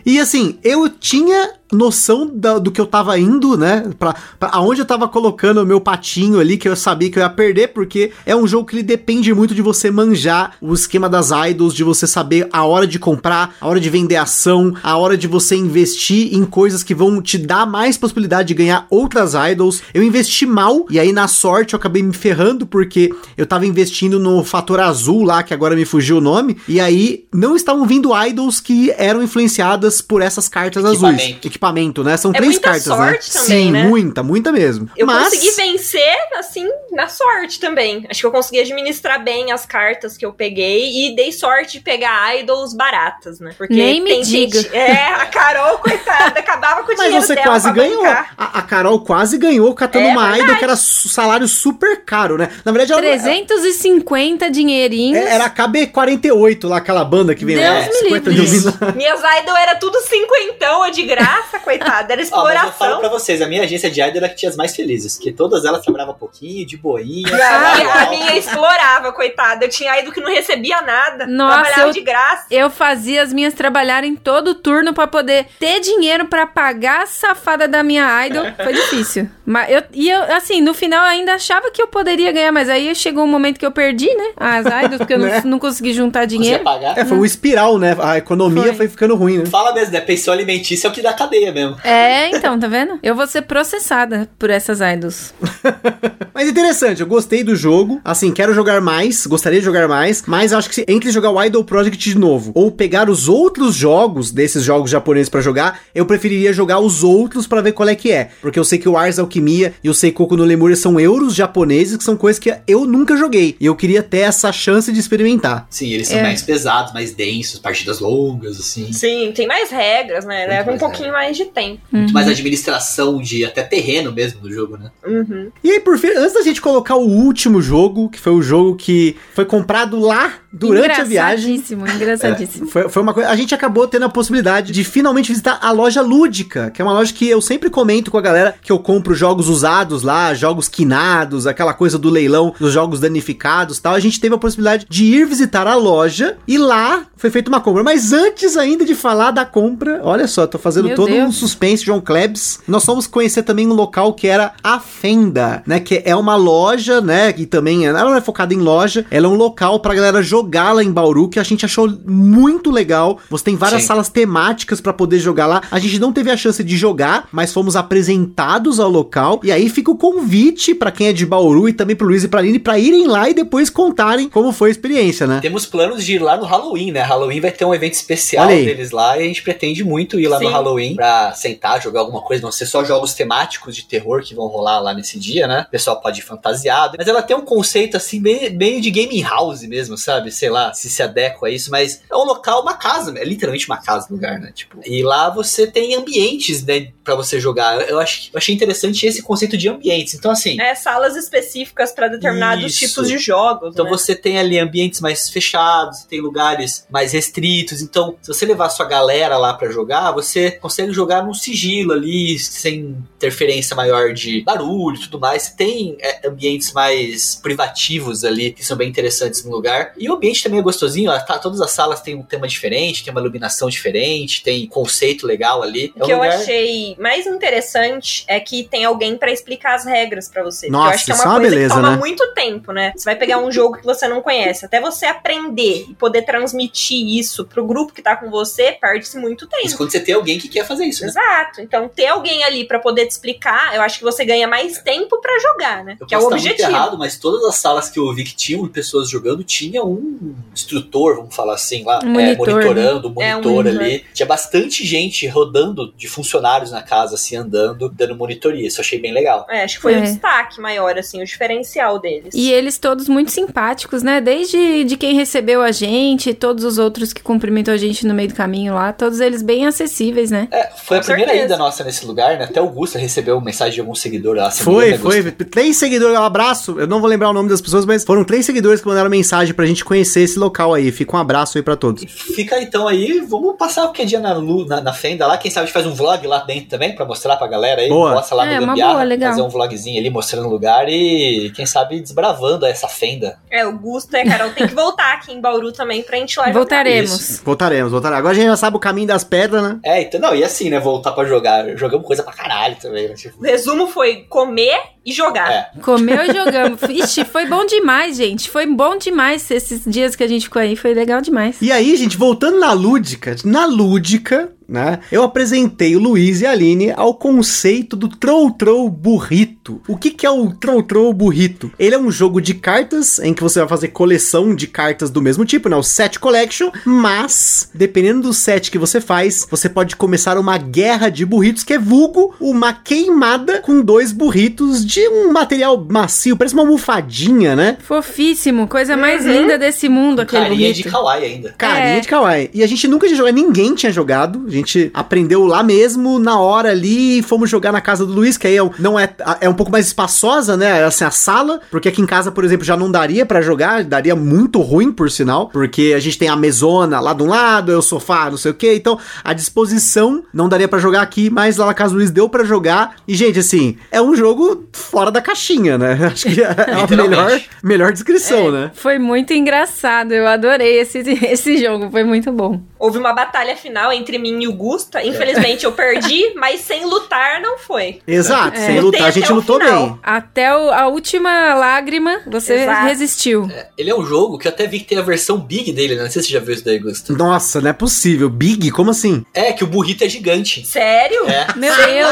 E 0.04 0.18
assim, 0.18 0.58
eu 0.62 0.88
tinha 0.88 1.50
noção 1.72 2.30
da- 2.32 2.58
do 2.58 2.70
que 2.70 2.80
eu 2.80 2.86
tava 2.86 3.18
indo, 3.18 3.56
né? 3.56 3.90
Pra, 3.98 4.14
pra 4.38 4.50
aonde 4.52 4.80
eu 4.80 4.84
tava 4.86 5.08
colocando 5.08 5.62
o 5.62 5.66
meu 5.66 5.80
patinho 5.80 6.38
ali, 6.40 6.56
que 6.56 6.68
eu 6.68 6.76
sabia 6.76 7.10
que 7.10 7.18
eu 7.18 7.22
ia 7.22 7.30
perder, 7.30 7.68
porque 7.68 8.12
é 8.26 8.34
um 8.34 8.46
jogo 8.46 8.66
que 8.66 8.76
ele 8.76 8.82
depende 8.82 9.32
muito 9.32 9.54
de 9.54 9.62
você 9.62 9.90
manjar 9.90 10.54
o 10.60 10.72
esquema 10.74 11.08
das 11.08 11.30
idols, 11.30 11.74
de 11.74 11.84
você 11.84 12.06
saber 12.06 12.48
a 12.52 12.64
hora 12.64 12.86
de 12.86 12.98
comprar, 12.98 13.54
a 13.60 13.66
hora 13.68 13.80
de 13.80 13.88
vender 13.90 14.16
ação, 14.16 14.74
a 14.82 14.96
hora 14.96 15.16
de 15.16 15.26
você 15.26 15.54
investir 15.56 16.34
em 16.34 16.44
coisas 16.44 16.82
que 16.82 16.94
vão 16.94 17.20
te 17.22 17.38
dar 17.38 17.66
mais 17.66 17.96
possibilidade 17.96 18.48
de 18.48 18.54
ganhar 18.54 18.86
outras 18.90 19.32
idols. 19.34 19.82
Eu 19.94 20.02
investi 20.02 20.46
mal, 20.46 20.86
e 20.90 20.98
aí 20.98 21.12
na 21.12 21.28
sorte 21.28 21.74
eu 21.74 21.78
acabei 21.78 22.02
me 22.02 22.12
ferrando, 22.12 22.66
porque 22.66 23.12
eu 23.36 23.46
tava 23.46 23.66
investindo 23.66 24.18
no 24.18 24.42
fator 24.44 24.80
azul 24.80 25.22
lá, 25.24 25.42
que 25.42 25.54
agora 25.54 25.76
me 25.76 25.84
fugiu 25.84 26.18
o 26.18 26.20
nome, 26.20 26.56
e 26.68 26.80
aí 26.80 27.24
não 27.32 27.54
estavam 27.56 27.86
vindo 27.86 28.10
idols 28.26 28.60
que 28.60 28.92
eram 28.96 29.22
influenciadas 29.22 30.00
por 30.00 30.22
essas 30.22 30.48
cartas 30.48 30.84
azuis 30.84 31.00
Equipamento. 31.00 31.59
Equipamento, 31.64 32.02
né? 32.02 32.16
São 32.16 32.30
É 32.30 32.34
três 32.34 32.52
muita 32.52 32.70
cartas, 32.70 32.86
né? 32.86 32.94
sorte 32.96 33.32
também, 33.32 33.46
Sim, 33.66 33.70
né? 33.72 33.82
muita, 33.84 34.22
muita 34.22 34.50
mesmo. 34.50 34.88
Eu 34.96 35.06
Mas 35.06 35.24
consegui 35.24 35.50
vencer, 35.52 36.16
assim, 36.38 36.66
na 36.92 37.06
sorte 37.08 37.60
também. 37.60 38.06
Acho 38.10 38.20
que 38.20 38.26
eu 38.26 38.30
consegui 38.32 38.60
administrar 38.60 39.22
bem 39.22 39.52
as 39.52 39.66
cartas 39.66 40.16
que 40.16 40.24
eu 40.24 40.32
peguei 40.32 41.06
e 41.06 41.14
dei 41.14 41.30
sorte 41.32 41.74
de 41.78 41.80
pegar 41.84 42.34
idols 42.38 42.72
baratas, 42.74 43.38
né? 43.40 43.52
Porque 43.56 43.74
Nem 43.74 44.00
me 44.02 44.10
tem 44.10 44.22
diga. 44.22 44.62
gente- 44.62 44.74
É, 44.74 45.06
a 45.14 45.26
Carol, 45.26 45.78
coitada, 45.78 46.40
acabava 46.40 46.82
com 46.82 46.92
o 46.92 46.96
Mas 46.96 47.06
dinheiro 47.06 47.26
você 47.26 47.34
dela 47.34 47.46
quase 47.48 47.64
pra 47.64 47.72
ganhou. 47.82 48.04
A, 48.06 48.26
a 48.38 48.62
Carol 48.62 49.00
quase 49.04 49.36
ganhou 49.36 49.74
catando 49.74 50.06
É 50.06 50.10
uma 50.12 50.22
verdade. 50.28 50.44
idol 50.44 50.56
que 50.56 50.64
era 50.64 50.76
salário 50.76 51.46
super 51.46 52.04
caro, 52.04 52.38
né? 52.38 52.48
Na 52.64 52.72
verdade, 52.72 52.92
ela, 52.92 53.00
350 53.02 54.50
dinheirinhos. 54.50 55.18
é- 55.22 55.34
era 55.34 55.44
a 55.44 55.50
KB48 55.50 56.66
lá, 56.68 56.78
aquela 56.78 57.04
banda 57.04 57.34
que 57.34 57.44
vem 57.44 57.56
Deus 57.56 57.68
lá. 57.68 57.80
me 57.86 57.92
50 57.92 58.30
livre. 58.30 58.96
Minhas 58.96 59.20
idol 59.20 59.56
era 59.56 59.74
tudo 59.76 60.00
cinquentão, 60.00 60.84
é 60.84 60.90
de 60.90 61.02
graça, 61.02 61.49
coitada. 61.58 62.12
Era 62.12 62.22
Ó, 62.32 62.44
mas 62.44 62.54
eu 62.54 62.60
falo 62.62 62.68
exploração. 62.70 63.00
pra 63.00 63.08
vocês, 63.08 63.42
a 63.42 63.46
minha 63.48 63.62
agência 63.62 63.90
de 63.90 64.00
idol 64.00 64.18
era 64.18 64.28
que 64.28 64.36
tinha 64.36 64.48
as 64.50 64.56
mais 64.56 64.74
felizes, 64.76 65.18
que 65.18 65.32
todas 65.32 65.64
elas 65.64 65.82
trabalhavam 65.82 66.14
um 66.14 66.18
pouquinho, 66.18 66.66
de 66.66 66.76
boinha. 66.76 67.26
a, 67.34 68.02
a 68.04 68.10
minha 68.10 68.36
explorava, 68.36 69.12
coitada. 69.12 69.64
Eu 69.64 69.68
tinha 69.68 69.98
idol 69.98 70.12
que 70.12 70.20
não 70.20 70.30
recebia 70.30 70.80
nada. 70.82 71.26
Nossa, 71.26 71.54
trabalhava 71.62 71.88
eu- 71.88 71.92
de 71.92 72.00
graça. 72.02 72.44
Eu 72.50 72.70
fazia 72.70 73.22
as 73.22 73.32
minhas 73.32 73.54
trabalharem 73.54 74.14
todo 74.14 74.54
turno 74.54 74.92
pra 74.92 75.06
poder 75.06 75.46
ter 75.58 75.80
dinheiro 75.80 76.26
pra 76.26 76.46
pagar 76.46 77.02
a 77.02 77.06
safada 77.06 77.66
da 77.66 77.82
minha 77.82 78.26
idol. 78.26 78.44
Foi 78.62 78.72
difícil. 78.72 79.28
Mas 79.46 79.70
eu, 79.70 79.82
e 79.92 80.08
eu, 80.08 80.22
assim, 80.36 80.60
no 80.60 80.74
final 80.74 81.02
eu 81.04 81.08
ainda 81.10 81.34
achava 81.34 81.70
que 81.70 81.80
eu 81.82 81.88
poderia 81.88 82.30
ganhar, 82.30 82.52
mas 82.52 82.68
aí 82.68 82.94
chegou 82.94 83.24
um 83.24 83.28
momento 83.28 83.58
que 83.58 83.66
eu 83.66 83.72
perdi, 83.72 84.12
né? 84.14 84.30
As 84.36 84.66
idols, 84.66 84.98
porque 84.98 85.14
eu 85.14 85.18
não, 85.18 85.26
Né? 85.30 85.42
não 85.44 85.58
consegui 85.58 85.92
juntar 85.92 86.24
dinheiro. 86.24 86.62
pagar. 86.64 86.96
É, 86.98 87.04
foi 87.04 87.16
um 87.18 87.24
espiral, 87.24 87.78
né? 87.78 87.96
A 88.00 88.18
economia 88.18 88.64
foi, 88.64 88.74
Foi. 88.74 88.88
ficando 88.88 89.14
ruim, 89.16 89.38
né? 89.38 89.46
Fala 89.46 89.72
mesmo, 89.72 89.92
né? 89.92 90.00
Pensão 90.00 90.32
alimentícia 90.34 90.86
é 90.88 90.90
o 90.90 90.92
que 90.92 91.00
dá 91.02 91.12
cadeia 91.12 91.39
mesmo. 91.52 91.76
É, 91.84 92.28
então, 92.36 92.58
tá 92.58 92.66
vendo? 92.68 92.98
Eu 93.02 93.14
vou 93.14 93.26
ser 93.26 93.42
processada 93.42 94.28
por 94.38 94.50
essas 94.50 94.80
idols. 94.80 95.32
Mas 96.34 96.48
interessante, 96.48 97.00
eu 97.00 97.06
gostei 97.06 97.42
do 97.44 97.54
jogo. 97.56 98.00
Assim, 98.04 98.32
quero 98.32 98.54
jogar 98.54 98.80
mais, 98.80 99.26
gostaria 99.26 99.58
de 99.58 99.64
jogar 99.64 99.88
mais, 99.88 100.22
mas 100.26 100.52
acho 100.52 100.68
que 100.68 100.74
se, 100.74 100.84
entre 100.88 101.10
jogar 101.10 101.30
o 101.30 101.42
Idol 101.44 101.62
Project 101.64 101.98
de 101.98 102.16
novo 102.16 102.52
ou 102.54 102.70
pegar 102.70 103.10
os 103.10 103.28
outros 103.28 103.74
jogos 103.74 104.30
desses 104.30 104.62
jogos 104.64 104.90
japoneses 104.90 105.28
pra 105.28 105.40
jogar, 105.40 105.80
eu 105.94 106.06
preferiria 106.06 106.52
jogar 106.52 106.78
os 106.80 107.02
outros 107.04 107.46
pra 107.46 107.60
ver 107.60 107.72
qual 107.72 107.88
é 107.88 107.94
que 107.94 108.10
é. 108.12 108.30
Porque 108.40 108.58
eu 108.58 108.64
sei 108.64 108.78
que 108.78 108.88
o 108.88 108.96
Ars 108.96 109.18
Alquimia 109.18 109.74
e 109.82 109.90
o 109.90 109.94
Seikoku 109.94 110.36
no 110.36 110.44
Lemuria 110.44 110.76
são 110.76 110.98
euros 110.98 111.34
japoneses, 111.34 111.96
que 111.96 112.04
são 112.04 112.16
coisas 112.16 112.38
que 112.38 112.54
eu 112.66 112.86
nunca 112.86 113.16
joguei. 113.16 113.56
E 113.60 113.66
eu 113.66 113.76
queria 113.76 114.02
ter 114.02 114.20
essa 114.20 114.50
chance 114.52 114.90
de 114.92 114.98
experimentar. 115.00 115.66
Sim, 115.68 115.90
eles 115.92 116.08
são 116.08 116.18
É. 116.18 116.22
mais 116.22 116.40
pesados, 116.42 116.92
mais 116.94 117.12
densos, 117.12 117.58
partidas 117.58 118.00
longas, 118.00 118.58
assim. 118.58 118.92
Sim, 118.92 119.32
tem 119.34 119.46
mais 119.46 119.70
regras, 119.70 120.24
né? 120.24 120.46
Leva 120.46 120.72
um 120.72 120.78
pouquinho 120.78 121.12
mais 121.12 121.29
de 121.36 121.46
tempo. 121.46 121.80
Muito 121.90 122.12
mais 122.12 122.28
administração 122.28 123.20
de 123.20 123.44
até 123.44 123.62
terreno 123.62 124.12
mesmo 124.12 124.40
do 124.40 124.52
jogo, 124.52 124.76
né? 124.76 124.90
Uhum. 125.06 125.50
E 125.62 125.70
aí, 125.70 125.80
por 125.80 125.98
fim, 125.98 126.08
antes 126.08 126.34
da 126.34 126.42
gente 126.42 126.60
colocar 126.60 126.96
o 126.96 127.06
último 127.06 127.60
jogo, 127.60 128.08
que 128.08 128.18
foi 128.18 128.32
o 128.32 128.42
jogo 128.42 128.76
que 128.76 129.16
foi 129.34 129.44
comprado 129.44 129.98
lá 129.98 130.34
durante 130.52 131.00
a 131.00 131.04
viagem. 131.04 131.54
Engraçadíssimo, 131.54 131.86
engraçadíssimo. 131.86 132.66
Foi, 132.66 132.88
foi 132.88 133.02
uma 133.02 133.14
coisa. 133.14 133.30
A 133.30 133.36
gente 133.36 133.54
acabou 133.54 133.86
tendo 133.86 134.04
a 134.04 134.08
possibilidade 134.08 134.72
de 134.72 134.84
finalmente 134.84 135.28
visitar 135.28 135.58
a 135.62 135.70
loja 135.70 136.02
lúdica, 136.02 136.70
que 136.70 136.82
é 136.82 136.84
uma 136.84 136.92
loja 136.92 137.12
que 137.12 137.28
eu 137.28 137.40
sempre 137.40 137.70
comento 137.70 138.10
com 138.10 138.18
a 138.18 138.22
galera 138.22 138.54
que 138.60 138.72
eu 138.72 138.78
compro 138.78 139.14
jogos 139.14 139.48
usados 139.48 140.02
lá, 140.02 140.34
jogos 140.34 140.68
quinados, 140.68 141.46
aquela 141.46 141.72
coisa 141.72 141.98
do 141.98 142.10
leilão 142.10 142.54
dos 142.58 142.72
jogos 142.72 143.00
danificados 143.00 143.78
e 143.78 143.82
tal. 143.82 143.94
A 143.94 144.00
gente 144.00 144.20
teve 144.20 144.34
a 144.34 144.38
possibilidade 144.38 144.86
de 144.88 145.04
ir 145.04 145.26
visitar 145.26 145.66
a 145.66 145.74
loja 145.74 146.36
e 146.46 146.58
lá 146.58 147.06
foi 147.16 147.30
feita 147.30 147.48
uma 147.48 147.60
compra. 147.60 147.82
Mas 147.84 148.12
antes 148.12 148.56
ainda 148.56 148.84
de 148.84 148.94
falar 148.94 149.30
da 149.30 149.44
compra, 149.44 150.00
olha 150.02 150.26
só, 150.26 150.46
tô 150.46 150.58
fazendo 150.58 150.88
Meu 150.88 150.96
todo 150.96 151.10
um 151.24 151.32
suspense, 151.32 151.84
John 151.84 152.00
Klebs. 152.00 152.60
Nós 152.66 152.84
fomos 152.84 153.06
conhecer 153.06 153.42
também 153.42 153.66
um 153.66 153.72
local 153.72 154.12
que 154.12 154.26
era 154.26 154.52
a 154.62 154.78
Fenda, 154.80 155.62
né? 155.66 155.80
Que 155.80 156.02
é 156.04 156.14
uma 156.14 156.36
loja, 156.36 157.00
né? 157.00 157.32
Que 157.32 157.46
também 157.46 157.86
ela 157.86 158.04
não 158.04 158.14
é 158.14 158.20
focada 158.20 158.54
em 158.54 158.58
loja, 158.58 159.04
ela 159.10 159.26
é 159.26 159.28
um 159.28 159.34
local 159.34 159.80
pra 159.80 159.94
galera 159.94 160.22
jogar 160.22 160.72
lá 160.72 160.82
em 160.82 160.90
Bauru, 160.90 161.28
que 161.28 161.38
a 161.38 161.42
gente 161.42 161.64
achou 161.64 161.88
muito 162.06 162.70
legal. 162.70 163.18
Você 163.28 163.44
tem 163.44 163.56
várias 163.56 163.82
Sim. 163.82 163.88
salas 163.88 164.08
temáticas 164.08 164.80
pra 164.80 164.92
poder 164.92 165.18
jogar 165.18 165.46
lá. 165.46 165.62
A 165.70 165.78
gente 165.78 165.98
não 165.98 166.12
teve 166.12 166.30
a 166.30 166.36
chance 166.36 166.62
de 166.62 166.76
jogar, 166.76 167.28
mas 167.32 167.52
fomos 167.52 167.76
apresentados 167.76 168.80
ao 168.80 168.88
local. 168.88 169.40
E 169.42 169.52
aí 169.52 169.68
fica 169.68 169.90
o 169.90 169.96
convite 169.96 170.74
pra 170.74 170.90
quem 170.90 171.08
é 171.08 171.12
de 171.12 171.26
Bauru 171.26 171.68
e 171.68 171.72
também 171.72 171.96
pro 171.96 172.06
Luiz 172.06 172.24
e 172.24 172.28
pra 172.28 172.40
Aline 172.40 172.58
pra 172.58 172.78
irem 172.78 173.06
lá 173.06 173.28
e 173.28 173.34
depois 173.34 173.70
contarem 173.70 174.28
como 174.28 174.52
foi 174.52 174.68
a 174.68 174.72
experiência, 174.72 175.26
né? 175.26 175.40
Temos 175.40 175.66
planos 175.66 176.04
de 176.04 176.14
ir 176.14 176.18
lá 176.22 176.36
no 176.36 176.44
Halloween, 176.44 176.90
né? 176.92 177.02
Halloween 177.02 177.40
vai 177.40 177.50
ter 177.50 177.64
um 177.64 177.74
evento 177.74 177.94
especial 177.94 178.46
deles 178.48 178.90
lá 178.90 179.18
e 179.18 179.22
a 179.22 179.24
gente 179.24 179.42
pretende 179.42 179.84
muito 179.84 180.18
ir 180.18 180.28
lá 180.28 180.38
no 180.38 180.46
Sim. 180.46 180.52
Halloween 180.52 180.96
pra 181.00 181.32
sentar, 181.32 181.80
jogar 181.80 182.00
alguma 182.00 182.20
coisa, 182.20 182.42
não 182.42 182.52
ser 182.52 182.66
só 182.66 182.84
jogos 182.84 183.14
temáticos 183.14 183.74
de 183.74 183.86
terror 183.86 184.22
que 184.22 184.34
vão 184.34 184.48
rolar 184.48 184.80
lá 184.80 184.92
nesse 184.92 185.18
dia, 185.18 185.46
né? 185.46 185.64
O 185.66 185.70
pessoal 185.70 185.98
pode 185.98 186.20
ir 186.20 186.22
fantasiado. 186.22 186.96
Mas 186.98 187.08
ela 187.08 187.22
tem 187.22 187.34
um 187.34 187.40
conceito 187.40 187.96
assim, 187.96 188.20
meio, 188.20 188.54
meio 188.54 188.82
de 188.82 188.90
gaming 188.90 189.22
house 189.22 189.62
mesmo, 189.62 189.96
sabe? 189.96 190.30
Sei 190.30 190.50
lá 190.50 190.74
se 190.74 190.90
se 190.90 191.02
adequa 191.02 191.46
a 191.46 191.50
isso, 191.50 191.70
mas 191.70 192.02
é 192.10 192.14
um 192.14 192.24
local, 192.24 192.60
uma 192.60 192.74
casa, 192.74 193.18
é 193.18 193.24
literalmente 193.24 193.66
uma 193.66 193.78
casa 193.78 194.08
no 194.10 194.16
lugar, 194.16 194.38
né? 194.38 194.52
Tipo, 194.54 194.78
e 194.84 195.02
lá 195.02 195.30
você 195.30 195.66
tem 195.66 195.94
ambientes, 195.94 196.62
né, 196.66 196.88
pra 197.02 197.14
você 197.14 197.40
jogar. 197.40 197.80
Eu, 197.88 197.98
acho, 197.98 198.28
eu 198.30 198.36
achei 198.36 198.54
interessante 198.54 199.06
esse 199.06 199.22
conceito 199.22 199.56
de 199.56 199.70
ambientes. 199.70 200.12
Então, 200.12 200.30
assim. 200.30 200.60
É, 200.60 200.74
salas 200.74 201.16
específicas 201.16 201.92
pra 201.92 202.08
determinados 202.08 202.64
Isso. 202.66 202.86
tipos 202.86 203.08
de 203.08 203.16
jogos. 203.16 203.70
Então 203.72 203.86
né? 203.86 203.90
você 203.90 204.14
tem 204.14 204.38
ali 204.38 204.58
ambientes 204.58 205.00
mais 205.00 205.30
fechados, 205.30 206.04
tem 206.04 206.20
lugares 206.20 206.86
mais 206.90 207.14
restritos. 207.14 207.80
Então, 207.80 208.16
se 208.20 208.28
você 208.28 208.44
levar 208.44 208.66
a 208.66 208.70
sua 208.70 208.84
galera 208.84 209.38
lá 209.38 209.54
pra 209.54 209.70
jogar, 209.70 210.12
você 210.12 210.50
consegue 210.50 210.89
jogar 210.92 211.24
num 211.24 211.34
sigilo 211.34 211.92
ali, 211.92 212.38
sem 212.38 212.96
interferência 213.16 213.74
maior 213.76 214.12
de 214.12 214.42
barulho 214.42 214.96
e 214.96 215.00
tudo 215.00 215.18
mais. 215.18 215.50
Tem 215.50 215.96
é, 216.00 216.26
ambientes 216.28 216.72
mais 216.72 217.34
privativos 217.36 218.24
ali, 218.24 218.52
que 218.52 218.64
são 218.64 218.76
bem 218.76 218.88
interessantes 218.88 219.44
no 219.44 219.50
lugar. 219.50 219.92
E 219.98 220.08
o 220.08 220.14
ambiente 220.14 220.42
também 220.42 220.58
é 220.60 220.62
gostosinho, 220.62 221.10
ó, 221.10 221.18
tá, 221.20 221.38
todas 221.38 221.60
as 221.60 221.70
salas 221.70 222.00
têm 222.00 222.14
um 222.14 222.22
tema 222.22 222.46
diferente, 222.48 223.04
tem 223.04 223.12
uma 223.12 223.20
iluminação 223.20 223.68
diferente, 223.68 224.42
tem 224.42 224.66
conceito 224.66 225.26
legal 225.26 225.62
ali. 225.62 225.92
É 225.96 226.00
O 226.00 226.02
um 226.02 226.06
que 226.06 226.12
eu 226.12 226.16
lugar- 226.18 226.34
achei 226.34 226.96
mais 226.98 227.26
interessante 227.26 228.24
é 228.26 228.38
que 228.40 228.64
tem 228.64 228.84
alguém 228.84 229.16
pra 229.16 229.32
explicar 229.32 229.74
as 229.74 229.84
regras 229.84 230.28
pra 230.28 230.42
você. 230.42 230.68
Nossa, 230.68 230.88
eu 230.90 230.94
acho 230.94 231.04
que 231.04 231.12
é 231.12 231.14
uma 231.14 231.22
é 231.22 231.26
uma 231.26 231.34
coisa 231.36 231.50
beleza, 231.50 231.74
que 231.74 231.80
toma 231.80 231.90
né? 231.92 231.96
muito 231.98 232.34
tempo, 232.34 232.72
né? 232.72 232.92
Você 232.96 233.04
vai 233.04 233.16
pegar 233.16 233.38
um 233.38 233.50
jogo 233.52 233.78
que 233.78 233.84
você 233.84 234.08
não 234.08 234.20
conhece, 234.22 234.64
até 234.64 234.80
você 234.80 235.06
aprender 235.06 235.86
e 235.90 235.94
poder 235.94 236.22
transmitir 236.22 237.06
isso 237.18 237.44
pro 237.44 237.66
grupo 237.66 237.92
que 237.92 238.02
tá 238.02 238.16
com 238.16 238.30
você, 238.30 238.72
perde-se 238.72 239.18
muito 239.18 239.46
tempo. 239.46 239.76
quando 239.76 239.90
você 239.92 240.00
tem 240.00 240.14
alguém 240.14 240.38
que 240.38 240.48
quer 240.48 240.66
fazer 240.66 240.79
fazer 240.80 240.90
isso, 240.90 241.02
né? 241.04 241.08
Exato. 241.08 241.60
Então, 241.60 241.88
ter 241.88 242.06
alguém 242.06 242.42
ali 242.44 242.66
pra 242.66 242.78
poder 242.78 243.06
te 243.06 243.10
explicar, 243.10 243.74
eu 243.74 243.82
acho 243.82 243.98
que 243.98 244.04
você 244.04 244.24
ganha 244.24 244.46
mais 244.48 244.78
tempo 244.78 245.20
pra 245.20 245.38
jogar, 245.38 245.84
né? 245.84 245.96
Eu 246.00 246.06
que 246.06 246.14
é 246.14 246.18
o 246.18 246.26
objetivo. 246.26 246.68
errado, 246.70 246.98
mas 246.98 247.16
todas 247.18 247.44
as 247.44 247.56
salas 247.56 247.88
que 247.88 247.98
eu 247.98 248.12
vi 248.14 248.24
que 248.24 248.34
tinham 248.34 248.66
pessoas 248.68 249.08
jogando, 249.08 249.42
tinha 249.44 249.84
um 249.84 250.34
instrutor, 250.52 251.16
vamos 251.16 251.34
falar 251.34 251.54
assim, 251.54 251.84
lá, 251.84 252.00
Um 252.04 252.18
é, 252.18 252.34
monitor, 252.34 252.50
monitorando, 252.50 253.08
um 253.16 253.22
É, 253.22 253.36
um 253.36 253.38
monitor 253.42 253.52
monitor. 253.64 253.80
ali. 253.82 254.04
Tinha 254.14 254.26
bastante 254.26 254.86
gente 254.86 255.26
rodando 255.26 255.92
de 255.96 256.08
funcionários 256.08 256.70
na 256.70 256.82
casa, 256.82 257.14
assim, 257.14 257.36
andando, 257.36 257.88
dando 257.88 258.14
monitoria. 258.16 258.66
Isso 258.66 258.80
eu 258.80 258.84
achei 258.84 259.00
bem 259.00 259.12
legal. 259.12 259.46
É, 259.48 259.64
acho 259.64 259.76
que 259.76 259.82
foi 259.82 259.94
É. 259.94 259.98
o 259.98 260.02
destaque 260.02 260.60
maior, 260.60 260.98
assim, 260.98 261.20
o 261.22 261.24
diferencial 261.24 261.98
deles. 261.98 262.34
E 262.34 262.50
eles 262.52 262.78
todos 262.78 263.08
muito 263.08 263.30
simpáticos, 263.30 264.02
né? 264.02 264.20
Desde 264.20 264.84
de 264.84 264.96
quem 264.96 265.14
recebeu 265.14 265.62
a 265.62 265.72
gente, 265.72 266.32
todos 266.34 266.64
os 266.64 266.78
outros 266.78 267.12
que 267.12 267.22
cumprimentou 267.22 267.72
a 267.74 267.76
gente 267.76 268.06
no 268.06 268.14
meio 268.14 268.28
do 268.28 268.34
caminho 268.34 268.74
lá, 268.74 268.92
todos 268.92 269.20
eles 269.20 269.42
bem 269.42 269.66
acessíveis, 269.66 270.30
né? 270.30 270.48
É, 270.50 270.69
foi 270.76 270.98
a 270.98 271.00
Com 271.00 271.06
primeira 271.06 271.30
certeza. 271.32 271.54
ida 271.54 271.56
nossa 271.56 271.84
nesse 271.84 272.04
lugar, 272.06 272.38
né? 272.38 272.44
Até 272.44 272.60
o 272.60 272.64
Augusta 272.64 272.98
recebeu 272.98 273.40
mensagem 273.40 273.74
de 273.74 273.80
algum 273.80 273.94
seguidor 273.94 274.36
lá. 274.36 274.50
Foi, 274.50 274.96
foi. 274.98 275.30
Três 275.32 275.76
seguidores, 275.76 276.18
um 276.18 276.22
abraço. 276.22 276.78
Eu 276.78 276.86
não 276.86 277.00
vou 277.00 277.08
lembrar 277.08 277.30
o 277.30 277.32
nome 277.32 277.48
das 277.48 277.60
pessoas, 277.60 277.84
mas 277.84 278.04
foram 278.04 278.24
três 278.24 278.46
seguidores 278.46 278.80
que 278.80 278.86
mandaram 278.86 279.10
mensagem 279.10 279.52
pra 279.54 279.66
gente 279.66 279.84
conhecer 279.84 280.20
esse 280.22 280.38
local 280.38 280.72
aí. 280.74 280.90
Fica 280.92 281.16
um 281.16 281.20
abraço 281.20 281.58
aí 281.58 281.62
pra 281.62 281.76
todos. 281.76 282.04
Fica 282.04 282.60
então 282.60 282.86
aí, 282.88 283.20
vamos 283.20 283.56
passar 283.56 283.84
o 283.84 283.92
que 283.92 284.04
dia 284.04 284.20
na, 284.20 284.34
na, 284.40 284.80
na 284.80 284.92
Fenda 284.92 285.26
lá. 285.26 285.36
Quem 285.38 285.50
sabe 285.50 285.64
a 285.64 285.66
gente 285.66 285.74
faz 285.74 285.86
um 285.86 285.94
vlog 285.94 286.26
lá 286.26 286.38
dentro 286.40 286.68
também 286.70 286.94
pra 286.94 287.04
mostrar 287.04 287.36
pra 287.36 287.46
galera 287.46 287.80
aí. 287.82 287.88
Boa. 287.88 288.12
Mostra 288.14 288.36
lá 288.36 288.46
É, 288.46 288.56
no 288.56 288.64
uma 288.64 288.68
Gambiarra, 288.68 288.92
boa, 288.94 289.02
legal. 289.04 289.30
Fazer 289.30 289.42
um 289.42 289.48
vlogzinho 289.48 289.98
ali 289.98 290.10
mostrando 290.10 290.46
o 290.46 290.50
lugar 290.50 290.88
e 290.88 291.52
quem 291.54 291.66
sabe 291.66 292.00
desbravando 292.00 292.66
essa 292.66 292.88
Fenda. 292.88 293.38
É, 293.50 293.64
o 293.66 293.78
Gusto 293.78 294.14
e 294.16 294.20
a 294.20 294.24
Carol 294.26 294.50
tem 294.50 294.66
que 294.66 294.74
voltar 294.74 295.14
aqui 295.14 295.32
em 295.32 295.40
Bauru 295.40 295.72
também 295.72 296.02
pra 296.02 296.16
gente 296.18 296.38
lá. 296.38 296.50
Voltaremos. 296.52 297.40
Voltaremos, 297.44 297.92
voltaremos. 297.92 298.18
Agora 298.18 298.32
a 298.32 298.36
gente 298.36 298.46
já 298.48 298.56
sabe 298.56 298.76
o 298.76 298.80
caminho 298.80 299.06
das 299.06 299.24
pedras, 299.24 299.62
né? 299.62 299.78
É, 299.82 300.02
então, 300.02 300.20
não, 300.20 300.34
e 300.34 300.42
assim, 300.44 300.59
né? 300.68 300.78
Voltar 300.80 301.12
pra 301.12 301.24
jogar. 301.24 301.76
Jogamos 301.76 302.06
coisa 302.06 302.22
pra 302.22 302.32
caralho 302.32 302.76
também, 302.76 303.08
né? 303.08 303.14
Tipo, 303.14 303.38
O 303.38 303.42
resumo 303.42 303.86
foi 303.86 304.24
comer 304.28 304.78
e 305.04 305.12
jogar. 305.12 305.50
É. 305.50 305.70
Comeu 305.80 306.22
e 306.22 306.32
jogamos. 306.32 306.80
Ixi, 306.82 307.24
foi 307.24 307.46
bom 307.46 307.64
demais, 307.66 308.16
gente. 308.16 308.50
Foi 308.50 308.66
bom 308.66 308.96
demais 308.96 309.50
esses 309.50 309.82
dias 309.86 310.14
que 310.14 310.22
a 310.22 310.28
gente 310.28 310.44
ficou 310.44 310.60
aí. 310.60 310.76
Foi 310.76 310.92
legal 310.94 311.20
demais. 311.20 311.56
E 311.60 311.72
aí, 311.72 311.96
gente, 311.96 312.16
voltando 312.16 312.58
na 312.58 312.72
lúdica, 312.72 313.36
na 313.44 313.64
lúdica, 313.64 314.52
né? 314.70 315.00
Eu 315.10 315.24
apresentei 315.24 315.96
o 315.96 315.98
Luiz 315.98 316.40
e 316.40 316.46
a 316.46 316.52
Aline 316.52 316.92
ao 316.92 317.14
conceito 317.14 317.96
do 317.96 318.08
Troll 318.08 318.52
Troll 318.52 318.88
Burrito. 318.88 319.82
O 319.88 319.96
que, 319.96 320.10
que 320.10 320.24
é 320.24 320.30
o 320.30 320.52
Troll 320.52 320.82
Troll 320.84 321.12
Burrito? 321.12 321.72
Ele 321.76 321.96
é 321.96 321.98
um 321.98 322.10
jogo 322.10 322.40
de 322.40 322.54
cartas 322.54 323.18
em 323.18 323.34
que 323.34 323.42
você 323.42 323.58
vai 323.58 323.68
fazer 323.68 323.88
coleção 323.88 324.54
de 324.54 324.68
cartas 324.68 325.10
do 325.10 325.20
mesmo 325.20 325.44
tipo, 325.44 325.68
né? 325.68 325.74
O 325.74 325.82
set 325.82 326.20
collection, 326.20 326.70
mas 326.84 327.68
dependendo 327.74 328.22
do 328.22 328.32
set 328.32 328.70
que 328.70 328.78
você 328.78 329.00
faz, 329.00 329.44
você 329.50 329.68
pode 329.68 329.96
começar 329.96 330.38
uma 330.38 330.56
guerra 330.56 331.08
de 331.08 331.26
burritos 331.26 331.64
que 331.64 331.72
é 331.72 331.78
vulgo 331.78 332.34
uma 332.38 332.72
queimada 332.72 333.60
com 333.60 333.80
dois 333.80 334.12
burritos 334.12 334.84
de 334.90 335.08
um 335.08 335.30
material 335.32 335.86
macio, 335.88 336.36
parece 336.36 336.54
uma 336.54 336.62
almofadinha, 336.64 337.54
né? 337.54 337.76
Fofíssimo. 337.82 338.66
Coisa 338.66 338.96
mais 338.96 339.24
linda 339.24 339.56
desse 339.56 339.88
mundo, 339.88 340.20
aquele 340.20 340.42
carinha 340.42 340.72
de 340.72 340.82
burrito. 340.82 340.90
kawaii 340.96 341.24
ainda. 341.24 341.54
Carinha 341.56 341.96
É. 341.96 342.00
de 342.00 342.08
kawaii. 342.08 342.50
E 342.52 342.62
a 342.62 342.66
gente 342.66 342.88
nunca 342.88 343.06
tinha 343.06 343.16
jogado, 343.16 343.34
ninguém 343.34 343.74
tinha 343.74 343.92
jogado. 343.92 344.44
A 344.46 344.50
gente 344.50 344.90
aprendeu 344.92 345.44
lá 345.46 345.62
mesmo, 345.62 346.18
na 346.18 346.38
hora 346.40 346.70
ali, 346.70 347.22
fomos 347.22 347.48
jogar 347.48 347.70
na 347.72 347.80
casa 347.80 348.04
do 348.04 348.12
Luiz, 348.12 348.36
que 348.36 348.46
aí 348.46 348.56
é, 348.56 348.62
um- 348.62 348.70
não 348.78 348.98
é, 348.98 349.08
é 349.40 349.48
um 349.48 349.54
pouco 349.54 349.70
mais 349.70 349.86
espaçosa, 349.86 350.56
né? 350.56 350.84
Assim, 350.84 351.04
a 351.04 351.10
sala, 351.10 351.60
porque 351.70 351.88
aqui 351.88 352.00
em 352.02 352.06
casa, 352.06 352.32
por 352.32 352.44
exemplo, 352.44 352.64
já 352.64 352.76
não 352.76 352.90
daria 352.90 353.24
pra 353.24 353.40
jogar, 353.40 353.84
daria 353.84 354.16
muito 354.16 354.60
ruim, 354.60 354.90
por 354.90 355.10
sinal, 355.10 355.48
porque 355.48 355.92
a 355.96 356.00
gente 356.00 356.18
tem 356.18 356.28
a 356.28 356.36
mesona 356.36 356.98
lá 357.00 357.12
de 357.12 357.22
um 357.22 357.26
lado, 357.28 357.70
é 357.70 357.76
o 357.76 357.82
sofá, 357.82 358.28
não 358.30 358.36
sei 358.36 358.50
o 358.50 358.54
que, 358.54 358.74
então 358.74 358.98
a 359.22 359.32
disposição 359.32 360.22
não 360.34 360.48
daria 360.48 360.66
pra 360.68 360.78
jogar 360.78 361.02
aqui, 361.02 361.30
mas 361.30 361.56
lá 361.56 361.66
na 361.66 361.74
casa 361.74 361.92
do 361.92 361.98
Luiz 361.98 362.10
deu 362.10 362.28
pra 362.28 362.44
jogar. 362.44 362.96
E, 363.06 363.14
gente, 363.14 363.38
assim, 363.38 363.76
é 363.90 364.00
um 364.00 364.14
jogo 364.16 364.64
fora 364.80 365.10
da 365.10 365.20
caixinha, 365.20 365.78
né? 365.78 365.92
Acho 366.12 366.28
que 366.28 366.42
é 366.42 366.46
a 366.46 366.86
melhor, 366.88 367.40
melhor 367.62 367.92
descrição, 367.92 368.50
né? 368.50 368.70
Foi 368.74 368.98
muito 368.98 369.32
engraçado. 369.32 370.12
Eu 370.12 370.26
adorei 370.26 370.80
esse, 370.80 370.98
esse 371.26 371.58
jogo. 371.58 371.90
Foi 371.90 372.02
muito 372.04 372.32
bom. 372.32 372.60
Houve 372.80 372.98
uma 372.98 373.12
batalha 373.12 373.54
final 373.56 373.92
entre 373.92 374.18
mim 374.18 374.42
e 374.42 374.48
o 374.48 374.52
Gusta. 374.54 375.04
Infelizmente 375.04 375.64
eu 375.64 375.72
perdi, 375.72 376.32
mas 376.34 376.60
sem 376.62 376.84
lutar 376.86 377.40
não 377.40 377.58
foi. 377.58 378.00
Exato, 378.06 378.56
É. 378.58 378.66
sem 378.66 378.80
Lutei 378.80 378.98
lutar, 379.00 379.08
a 379.08 379.10
gente 379.10 379.30
lutou 379.32 379.60
final. 379.60 379.86
bem. 379.90 379.98
Até 380.02 380.56
o- 380.56 380.70
a 380.70 380.86
última 380.88 381.54
lágrima, 381.54 382.20
você 382.26 382.54
Exato. 382.54 382.86
resistiu. 382.86 383.48
Ele 383.76 383.90
é 383.90 383.94
um 383.94 384.04
jogo 384.04 384.38
que 384.38 384.48
eu 384.48 384.52
até 384.52 384.66
vi 384.66 384.78
que 384.80 384.86
tem 384.86 384.98
a 384.98 385.02
versão 385.02 385.38
Big 385.38 385.70
dele, 385.72 385.94
né? 385.94 386.04
Não 386.04 386.10
sei 386.10 386.22
se 386.22 386.28
você 386.28 386.34
já 386.34 386.40
viu 386.40 386.54
isso 386.54 386.64
daí, 386.64 386.78
Gusto. 386.78 387.12
Nossa, 387.16 387.60
não 387.60 387.68
é 387.70 387.72
possível. 387.74 388.30
Big? 388.30 388.70
Como 388.70 388.90
assim? 388.90 389.24
É, 389.34 389.52
que 389.52 389.62
o 389.62 389.66
burrito 389.66 390.02
é 390.04 390.08
gigante. 390.08 390.66
Sério? 390.66 391.28
É. 391.28 391.46
Meu 391.56 391.74
Deus. 391.76 392.10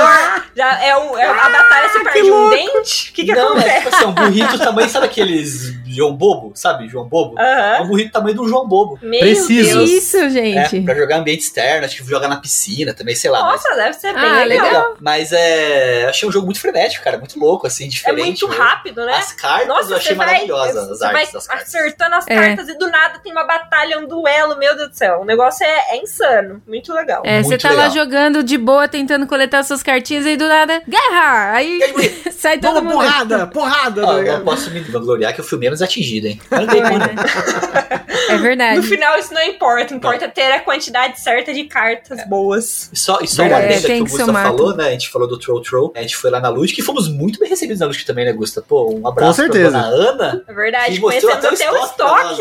Já 0.55 0.83
é, 0.85 0.97
um, 0.99 1.17
é 1.17 1.25
a 1.27 1.49
batalha 1.49 1.89
se 1.89 2.05
perde 2.05 2.31
um 2.31 2.51
dente? 2.51 3.11
O 3.11 3.15
que, 3.15 3.25
que 3.25 3.33
não, 3.33 3.57
é 3.57 3.61
acontece? 3.61 3.85
tipo 3.85 3.97
assim, 3.97 4.05
um 4.07 4.13
burrito 4.13 4.59
tamanho, 4.59 4.89
sabe 4.91 5.07
aqueles 5.07 5.73
João 5.87 6.15
Bobo? 6.15 6.53
Sabe, 6.55 6.89
João 6.89 7.09
Bobo? 7.09 7.39
É 7.39 7.77
Aham. 7.79 7.85
um 7.85 7.89
burrito 7.89 8.13
tamanho 8.13 8.43
um 8.43 8.49
João 8.49 8.67
Bobo. 8.69 8.99
Meu 9.03 9.21
Preciso. 9.21 9.79
Deus. 9.79 9.91
Isso, 9.91 10.31
É, 10.61 10.69
gente. 10.69 10.85
pra 10.85 10.95
jogar 10.95 11.17
ambiente 11.17 11.41
externo, 11.41 11.85
acho 11.87 11.97
que 12.03 12.09
jogar 12.09 12.29
na 12.29 12.37
piscina 12.37 12.93
também, 12.95 13.15
sei 13.15 13.31
lá. 13.31 13.43
mas- 13.43 13.63
Nossa, 13.63 13.75
deve 13.77 13.93
ser 13.95 14.13
bem 14.15 14.23
Ah, 14.25 14.45
legal. 14.45 14.67
legal. 14.67 14.97
Mas 15.01 15.33
é. 15.33 16.07
Achei 16.09 16.29
um 16.29 16.33
jogo 16.33 16.47
muito 16.47 16.61
frenético, 16.61 17.03
cara. 17.05 17.19
Muito 17.19 17.39
louco, 17.39 17.67
assim, 17.67 17.85
É 17.85 17.89
diferente. 17.89 18.21
muito 18.25 18.49
mesmo. 18.49 18.63
rápido, 18.63 19.05
né? 19.05 19.15
As 19.17 19.33
cartas 19.33 19.69
Nossa, 19.69 19.91
eu 19.93 19.97
achei 19.97 20.09
você 20.13 20.15
vai, 20.15 20.27
maravilhosas, 20.27 20.91
as 20.91 21.03
artes 21.03 21.33
das 21.33 21.47
cartas. 21.47 21.75
acertando 21.75 22.15
as 22.17 22.27
É. 22.29 22.35
cartas 22.35 22.69
e 22.69 22.79
do 22.79 22.89
nada 22.91 23.19
tem 23.19 23.33
uma 23.33 23.45
batalha, 23.45 23.99
um 23.99 24.07
duelo, 24.07 24.57
meu 24.59 24.77
Deus 24.77 24.91
do 24.91 24.95
céu. 24.97 25.21
O 25.21 25.25
negócio 25.25 25.65
é, 25.65 25.97
é 25.97 25.97
insano. 26.03 26.63
Muito 26.67 26.93
legal. 26.93 27.23
É, 27.25 27.43
você 27.43 27.59
tá 27.59 27.71
lá 27.71 27.87
legal. 27.89 27.91
jogando 27.91 28.43
de 28.43 28.57
boa, 28.59 28.87
tentando 28.89 29.27
coletar 29.27 29.63
suas 29.63 29.83
cartinhas 29.83 30.27
e 30.27 30.37
do 30.37 30.47
nada, 30.49 30.83
guerra! 30.89 31.53
Aí 31.53 31.81
sai 32.33 32.59
todo 32.59 32.75
Vamos, 32.75 32.93
mundo. 32.95 33.03
porrada, 33.05 33.47
porrada. 33.47 34.03
Ó, 34.07 34.07
tá 34.07 34.13
eu 34.23 34.39
não 34.39 34.45
posso 34.45 34.71
me 34.71 34.81
vangloriar 34.81 35.35
que 35.35 35.41
eu 35.41 35.45
fui 35.45 35.59
menos 35.59 35.83
atingido, 35.83 36.27
hein? 36.29 36.41
Foi, 36.49 36.67
com 36.67 36.99
né? 36.99 37.15
É 38.29 38.37
verdade. 38.37 38.77
No 38.77 38.83
final, 38.83 39.19
isso 39.19 39.33
não 39.33 39.43
importa. 39.43 39.95
Importa 39.95 40.29
ter 40.29 40.48
a 40.57 40.61
quantidade 40.61 41.21
certa 41.21 41.53
de 41.53 41.65
cartas 41.65 42.27
boas. 42.29 42.91
E 42.93 42.99
só, 42.99 43.19
e 43.21 43.29
só 43.29 43.43
uma 43.45 43.59
É, 43.59 43.81
que 43.81 43.87
o 43.87 43.89
que 43.89 44.01
Gusta 44.01 44.33
falou, 44.33 44.77
né? 44.77 44.89
A 44.89 44.91
gente 44.91 45.09
falou 45.09 45.29
do 45.29 45.39
Troll 45.39 45.61
Troll, 45.63 45.93
a 45.97 46.01
gente 46.03 46.17
foi 46.17 46.31
lá 46.31 46.41
na 46.41 46.49
Ludic 46.49 46.79
e 46.81 46.83
fomos 46.83 47.09
muito 47.09 47.39
bem 47.39 47.49
recebidos 47.49 47.81
na 47.81 47.87
Ludic 47.87 48.05
também, 48.05 48.25
né, 48.25 48.33
Gusta? 48.33 48.63
Pô, 48.63 48.93
um 48.95 49.07
abraço 49.07 49.43
Com 49.43 49.49
certeza. 49.49 49.71
pra 49.71 49.91
dona 49.91 50.11
Ana. 50.11 50.43
É 50.49 50.53
verdade. 50.53 50.95
que 50.95 51.01
Conhecemos 51.01 51.37
até 51.37 51.51
o 51.51 51.55
estoque. 51.55 51.85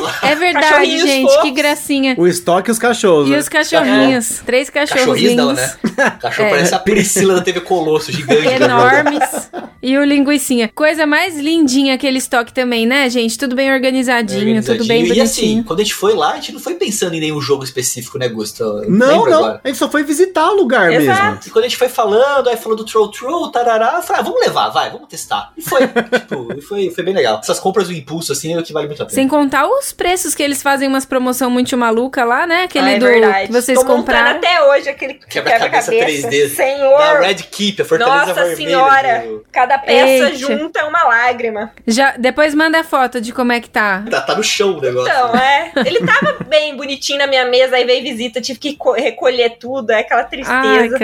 estoque. 0.01 0.25
É 0.25 0.35
verdade, 0.35 0.99
gente, 0.99 1.27
fofos. 1.27 1.41
que 1.43 1.51
gracinha. 1.51 2.15
O 2.17 2.27
estoque 2.27 2.69
e 2.69 2.71
os 2.71 2.79
cachorros. 2.79 3.27
E 3.27 3.31
né? 3.31 3.37
os 3.37 3.49
cachorrinhos. 3.49 4.41
Três 4.45 4.69
cachorros 4.69 5.01
Cachorrinhos 5.01 5.35
não, 5.35 5.53
né? 5.53 5.75
Cachorro 6.21 6.47
É. 6.47 6.51
parece 6.51 6.73
a 6.75 6.79
Priscila 6.79 7.35
da 7.35 7.41
TV 7.41 7.61
Colosso, 7.61 8.11
gigante. 8.11 8.41
né? 8.47 8.55
Enormes. 8.55 9.49
E 9.81 9.97
o 9.97 10.03
linguicinha. 10.03 10.67
Coisa 10.73 11.05
mais 11.05 11.37
lindinha 11.37 11.93
aquele 11.93 12.17
estoque 12.17 12.51
também, 12.53 12.85
né, 12.85 13.09
gente? 13.09 13.37
Tudo 13.37 13.55
bem 13.55 13.71
organizadinho, 13.71 14.63
tudo 14.63 14.85
bem 14.85 15.05
E 15.05 15.21
assim, 15.21 15.41
bonitinho. 15.41 15.63
quando 15.63 15.79
a 15.79 15.83
gente 15.83 15.93
foi 15.93 16.13
lá, 16.13 16.31
a 16.31 16.35
gente 16.35 16.51
não 16.53 16.59
foi 16.59 16.73
pensando 16.75 17.13
em 17.15 17.19
nenhum 17.19 17.39
jogo 17.39 17.63
específico, 17.63 17.96
né, 18.17 18.27
Gusta? 18.29 18.63
Eu 18.63 18.89
Não, 18.89 19.25
não. 19.25 19.39
agora. 19.45 19.61
A 19.63 19.67
gente 19.67 19.77
só 19.77 19.89
foi 19.89 20.03
visitar 20.03 20.49
o 20.51 20.55
lugar 20.55 20.91
Exato. 20.91 21.21
mesmo. 21.23 21.39
E 21.45 21.49
quando 21.49 21.65
a 21.65 21.67
gente 21.67 21.77
foi 21.77 21.89
falando, 21.89 22.49
aí 22.49 22.57
falou 22.57 22.77
do 22.77 22.85
Troll 22.85 23.09
Troll, 23.11 23.51
tarará, 23.51 23.93
eu 23.97 24.01
falei, 24.03 24.21
ah, 24.21 24.23
vamos 24.25 24.41
levar, 24.41 24.69
vai, 24.69 24.89
vamos 24.89 25.07
testar. 25.07 25.51
E 25.57 25.61
foi, 25.61 25.81
tipo, 25.87 26.61
foi, 26.61 26.89
foi 26.91 27.03
bem 27.03 27.13
legal. 27.13 27.39
Essas 27.41 27.59
compras 27.59 27.87
do 27.87 27.93
impulso, 27.93 28.31
assim, 28.31 28.53
é 28.53 28.59
o 28.59 28.63
que 28.63 28.73
vale 28.73 28.87
muito 28.87 29.01
a 29.01 29.05
pena. 29.05 29.15
Sem 29.15 29.27
contar 29.27 29.67
os 29.67 29.91
preços 29.91 30.33
que 30.35 30.43
eles 30.43 30.61
fazem 30.61 30.87
umas 30.87 31.05
promoção 31.05 31.49
muito 31.49 31.75
maluca 31.77 32.23
lá, 32.23 32.45
né? 32.47 32.63
Aquele 32.63 32.85
Ah, 32.85 32.91
é 32.91 32.99
do 32.99 33.05
verdade. 33.05 33.47
que 33.47 33.53
vocês 33.53 33.79
Tô 33.79 33.85
compraram. 33.85 34.37
até 34.37 34.61
hoje 34.63 34.89
aquele 34.89 35.15
Quebra-cabeça 35.15 35.91
quebra-cabeça. 35.91 36.27
3D. 36.29 36.49
Senhor. 36.55 36.97
Da 36.97 37.19
Red 37.19 37.35
Keep, 37.35 37.81
a 37.81 37.85
Fortaleza 37.85 38.17
Nossa 38.27 38.33
Vermelha. 38.33 38.55
senhora. 38.69 39.23
do- 39.27 39.45
Cada 39.51 39.77
peça 39.79 40.25
Eita. 40.25 40.35
junta 40.37 40.79
é 40.79 40.83
uma 40.83 41.03
lágrima. 41.03 41.71
Já, 41.85 42.15
depois 42.17 42.53
manda 42.53 42.79
a 42.79 42.83
foto 42.83 43.19
de 43.21 43.31
como 43.31 43.51
é 43.51 43.59
que 43.59 43.69
tá. 43.69 44.03
Tá, 44.09 44.21
tá 44.21 44.35
no 44.35 44.43
chão 44.43 44.77
o 44.77 44.81
negócio. 44.81 45.11
Então, 45.11 45.35
é. 45.35 45.71
Ele 45.85 46.05
tava 46.05 46.37
bem 46.47 46.75
bonitinho 46.75 47.19
na 47.19 47.27
minha 47.27 47.45
mesa, 47.45 47.75
aí 47.75 47.85
veio 47.87 48.03
visita, 48.03 48.39
tive 48.39 48.59
que 48.59 48.75
co- 48.75 48.91
recolher 48.91 49.57
tudo, 49.57 49.89
é 49.91 49.99
aquela 50.01 50.21
Ai, 50.21 50.29
tristeza 50.29 50.97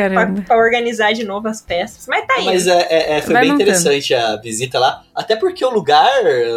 pra 0.46 0.58
organizar 0.58 1.14
de 1.14 1.24
novo 1.24 1.48
as 1.48 1.62
peças. 1.62 2.06
Mas 2.08 2.28
tá 2.28 2.36
aí. 2.36 2.46
Mas 2.46 2.68
é, 2.68 2.88
é- 2.90 3.18
é- 3.18 3.22
foi 3.22 3.34
Vai 3.34 3.42
bem 3.44 3.52
montando. 3.54 3.70
interessante 3.70 4.14
a 4.14 4.36
visita 4.38 4.78
lá. 4.78 5.02
Até 5.16 5.36
porque 5.36 5.64
o 5.64 5.70
lugar, 5.70 6.12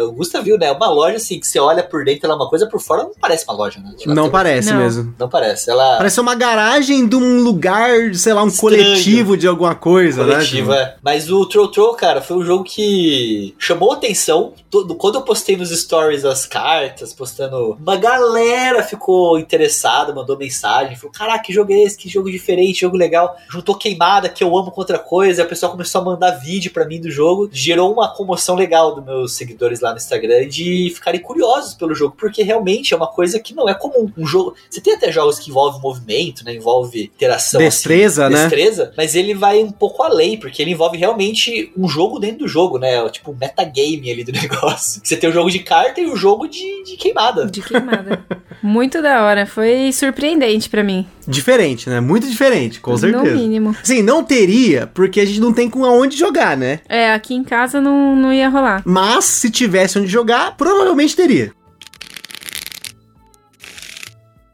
o 0.07 0.11
Gusta 0.11 0.41
viu, 0.41 0.57
né? 0.57 0.71
Uma 0.71 0.89
loja 0.89 1.17
assim, 1.17 1.39
que 1.39 1.47
você 1.47 1.59
olha 1.59 1.83
por 1.83 2.03
dentro, 2.03 2.25
ela 2.25 2.33
é 2.33 2.37
uma 2.37 2.49
coisa, 2.49 2.67
por 2.67 2.79
fora 2.81 3.03
não 3.03 3.11
parece 3.19 3.45
uma 3.45 3.53
loja, 3.55 3.79
né? 3.79 3.93
Tipo, 3.97 4.13
Não 4.13 4.29
parece 4.29 4.71
Não. 4.71 4.77
mesmo. 4.79 5.15
Não 5.17 5.29
parece. 5.29 5.69
Ela. 5.69 5.97
Parece 5.97 6.19
uma 6.19 6.35
garagem 6.35 7.07
de 7.07 7.15
um 7.15 7.39
lugar, 7.41 8.13
sei 8.15 8.33
lá, 8.33 8.43
um 8.43 8.47
Estranho. 8.47 8.83
coletivo 8.83 9.37
de 9.37 9.47
alguma 9.47 9.75
coisa, 9.75 10.23
coletivo, 10.23 10.71
né? 10.71 10.77
é. 10.81 10.95
Mas 11.03 11.31
o 11.31 11.45
Troll 11.47 11.67
Troll, 11.69 11.93
cara, 11.93 12.21
foi 12.21 12.37
um 12.37 12.43
jogo 12.43 12.63
que 12.63 13.55
chamou 13.59 13.91
atenção. 13.93 14.53
Todo- 14.69 14.95
Quando 14.95 15.15
eu 15.15 15.21
postei 15.21 15.55
nos 15.55 15.69
stories 15.69 16.25
as 16.25 16.45
cartas, 16.45 17.13
postando. 17.13 17.77
Uma 17.79 17.95
galera 17.95 18.81
ficou 18.83 19.37
interessada, 19.39 20.11
mandou 20.17 20.37
mensagem, 20.37 20.95
falou: 20.95 21.11
Caraca, 21.11 21.43
que 21.43 21.53
jogo 21.53 21.71
é 21.71 21.83
esse? 21.83 21.97
Que 21.97 22.09
jogo 22.09 22.31
diferente, 22.31 22.81
jogo 22.81 22.97
legal. 22.97 23.37
Juntou 23.49 23.75
queimada, 23.75 24.29
que 24.29 24.43
eu 24.43 24.57
amo 24.57 24.71
com 24.71 24.81
outra 24.81 24.99
coisa. 24.99 25.43
O 25.43 25.47
pessoal 25.47 25.71
começou 25.71 26.01
a 26.01 26.05
mandar 26.05 26.31
vídeo 26.31 26.71
para 26.71 26.85
mim 26.85 26.99
do 26.99 27.09
jogo. 27.09 27.49
Gerou 27.51 27.91
uma 27.91 28.13
comoção 28.13 28.55
legal 28.55 28.95
dos 28.95 29.03
meus 29.03 29.33
seguidores 29.33 29.79
lá 29.79 29.91
no 29.91 29.97
Instagram 29.97 30.47
de 30.47 30.91
ficarem 30.93 31.21
curiosos 31.21 31.73
pelo 31.73 31.93
jogo, 31.93 32.15
porque 32.17 32.43
realmente 32.43 32.93
é 32.93 32.97
uma 32.97 33.07
coisa 33.07 33.39
que 33.39 33.53
não 33.53 33.69
é 33.69 33.73
comum. 33.73 34.11
Um 34.17 34.25
jogo. 34.25 34.55
Você 34.69 34.81
tem 34.81 34.93
até 34.93 35.11
jogos 35.11 35.39
que 35.39 35.49
envolvem 35.49 35.81
movimento, 35.81 36.43
né? 36.43 36.53
Envolve 36.53 37.03
interação. 37.03 37.59
Destreza, 37.59 38.25
assim, 38.25 38.35
né? 38.35 38.41
Destreza, 38.41 38.93
mas 38.97 39.15
ele 39.15 39.33
vai 39.33 39.63
um 39.63 39.71
pouco 39.71 40.03
além, 40.03 40.37
porque 40.37 40.61
ele 40.61 40.71
envolve 40.71 40.97
realmente 40.97 41.71
um 41.77 41.87
jogo 41.87 42.19
dentro 42.19 42.39
do 42.39 42.47
jogo, 42.47 42.77
né? 42.77 43.07
Tipo, 43.09 43.31
um 43.31 43.35
metagame 43.35 44.11
ali 44.11 44.23
do 44.23 44.31
negócio. 44.33 45.01
Você 45.03 45.15
tem 45.15 45.29
o 45.29 45.33
jogo 45.33 45.51
de 45.51 45.59
carta 45.59 46.01
e 46.01 46.05
o 46.05 46.15
jogo 46.15 46.47
de, 46.47 46.83
de 46.83 46.97
queimada. 46.97 47.45
De 47.45 47.61
queimada. 47.61 48.25
Muito 48.67 49.01
da 49.01 49.23
hora. 49.23 49.45
Foi 49.45 49.91
surpreendente 49.93 50.69
pra 50.69 50.83
mim. 50.83 51.07
Diferente, 51.25 51.89
né? 51.89 52.01
Muito 52.01 52.27
diferente, 52.27 52.81
com 52.81 52.97
certeza. 52.97 53.23
No 53.23 53.31
mínimo. 53.35 53.75
Sim, 53.81 54.01
não 54.01 54.23
teria, 54.23 54.87
porque 54.93 55.21
a 55.21 55.25
gente 55.25 55.39
não 55.39 55.53
tem 55.53 55.69
com 55.69 55.85
aonde 55.85 56.17
jogar, 56.17 56.57
né? 56.57 56.81
É, 56.89 57.13
aqui 57.13 57.33
em 57.33 57.43
casa 57.43 57.79
não, 57.79 58.15
não 58.15 58.33
ia 58.33 58.49
rolar. 58.49 58.81
Mas 58.85 59.23
se 59.23 59.49
tivesse 59.49 59.97
onde 59.97 60.07
jogar, 60.07 60.55
provavelmente 60.57 61.15
teria. 61.15 61.51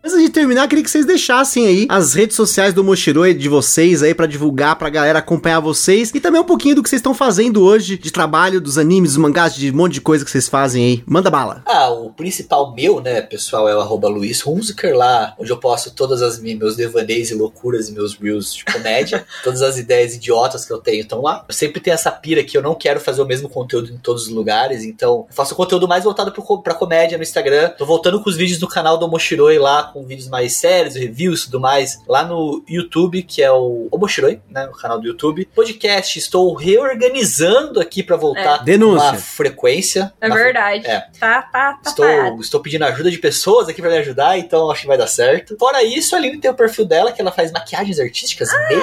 Antes 0.06 0.22
de 0.22 0.28
terminar, 0.28 0.68
queria 0.68 0.84
que 0.84 0.92
vocês 0.92 1.06
deixassem 1.06 1.66
aí 1.66 1.88
as 1.90 2.14
redes 2.14 2.36
sociais 2.36 2.74
do 2.74 2.84
Moshiroi 2.84 3.34
de 3.34 3.48
vocês 3.48 4.04
aí 4.04 4.14
para 4.14 4.26
divulgar 4.26 4.76
pra 4.76 4.90
galera 4.90 5.20
acompanhar 5.20 5.62
vocês 5.62 6.12
e 6.14 6.20
também 6.20 6.42
um 6.42 6.44
pouquinho 6.44 6.76
do 6.76 6.84
que 6.84 6.90
vocês 6.90 7.00
estão 7.00 7.14
fazendo 7.14 7.64
hoje 7.64 7.98
de 7.98 8.12
trabalho, 8.12 8.60
dos 8.60 8.78
animes, 8.78 9.12
dos 9.12 9.18
mangás, 9.18 9.56
de 9.56 9.72
um 9.72 9.76
monte 9.76 9.94
de 9.94 10.02
coisa 10.02 10.26
que 10.26 10.30
vocês 10.30 10.50
fazem 10.50 10.84
aí. 10.84 11.04
Manda 11.08 11.32
bala. 11.32 11.64
Ah, 11.66 11.90
o 11.90 12.10
principal 12.10 12.76
meu, 12.76 13.00
né, 13.00 13.22
pessoal, 13.22 13.70
é 13.70 13.74
o 13.78 13.80
arroba 13.80 14.10
Luiz 14.10 14.46
Hunziker 14.46 14.94
lá, 14.94 15.36
onde 15.40 15.50
eu 15.50 15.58
posto 15.58 15.90
todas 15.90 16.22
as 16.22 16.38
minhas, 16.38 16.60
meus 16.60 16.76
devaneios 16.76 17.32
e 17.32 17.36
loucuras 17.36 17.88
e 17.88 17.94
meus 17.94 18.14
reels 18.14 18.54
de 18.54 18.66
comédia. 18.66 19.26
todas 19.42 19.62
as 19.62 19.78
ideias 19.78 20.16
idiotas 20.16 20.66
que 20.66 20.74
eu 20.74 20.80
tenho 20.80 21.04
estão 21.04 21.22
lá. 21.22 21.46
Eu 21.48 21.54
sempre 21.54 21.80
tenho 21.80 21.94
essa 21.94 22.12
pira 22.12 22.44
que 22.44 22.58
eu 22.58 22.62
não 22.62 22.76
quero 22.76 23.00
fazer 23.00 23.22
o 23.22 23.26
mesmo 23.26 23.48
conteúdo 23.48 23.90
em 23.90 23.98
todos 23.98 24.24
os 24.24 24.34
lugares, 24.34 24.84
então 24.84 25.26
eu 25.30 25.34
faço 25.34 25.56
conteúdo 25.56 25.88
mais 25.88 26.04
voltado 26.04 26.30
pro, 26.34 26.62
pra 26.62 26.74
comédia 26.74 27.18
no 27.18 27.24
Instagram. 27.24 27.70
Tô 27.78 27.86
voltando 27.86 28.22
com 28.22 28.30
os 28.30 28.36
vídeos 28.36 28.60
no 28.60 28.68
canal 28.68 28.98
do 28.98 29.08
Moshiroi 29.08 29.58
lá, 29.58 29.93
com 29.94 30.04
vídeos 30.06 30.28
mais 30.28 30.56
sérios, 30.58 30.96
reviews 30.96 31.42
e 31.42 31.46
tudo 31.46 31.60
mais, 31.60 32.00
lá 32.08 32.24
no 32.26 32.64
YouTube, 32.68 33.22
que 33.24 33.42
é 33.44 33.52
o 33.52 33.88
Omoshiroi, 33.92 34.42
né, 34.50 34.66
o 34.68 34.72
canal 34.78 35.00
do 35.00 35.08
YouTube. 35.08 35.48
Podcast, 35.56 36.18
estou 36.20 36.54
reorganizando 36.54 37.80
aqui 37.80 38.02
para 38.04 38.16
voltar 38.16 38.62
É. 38.62 38.64
Denúncia. 38.64 39.10
uma 39.10 39.14
frequência. 39.16 40.14
É 40.20 40.30
verdade. 40.30 40.86
É. 40.88 41.00
Tá, 41.20 41.42
tá, 41.44 41.74
tá 41.84 41.90
Estou, 41.90 42.06
parado. 42.06 42.42
estou 42.42 42.60
pedindo 42.62 42.86
ajuda 42.86 43.12
de 43.12 43.18
pessoas 43.20 43.68
aqui 43.70 43.82
pra 43.82 43.90
me 43.92 43.98
ajudar, 43.98 44.38
então 44.38 44.70
acho 44.72 44.82
que 44.82 44.88
vai 44.88 44.98
dar 44.98 45.08
certo. 45.08 45.56
Fora 45.60 45.84
isso, 45.84 46.16
a 46.16 46.18
Aline 46.18 46.40
tem 46.40 46.50
o 46.50 46.54
perfil 46.54 46.86
dela, 46.86 47.12
que 47.12 47.22
ela 47.22 47.32
faz 47.32 47.52
maquiagens 47.52 48.00
artísticas, 48.00 48.50
É, 48.54 48.74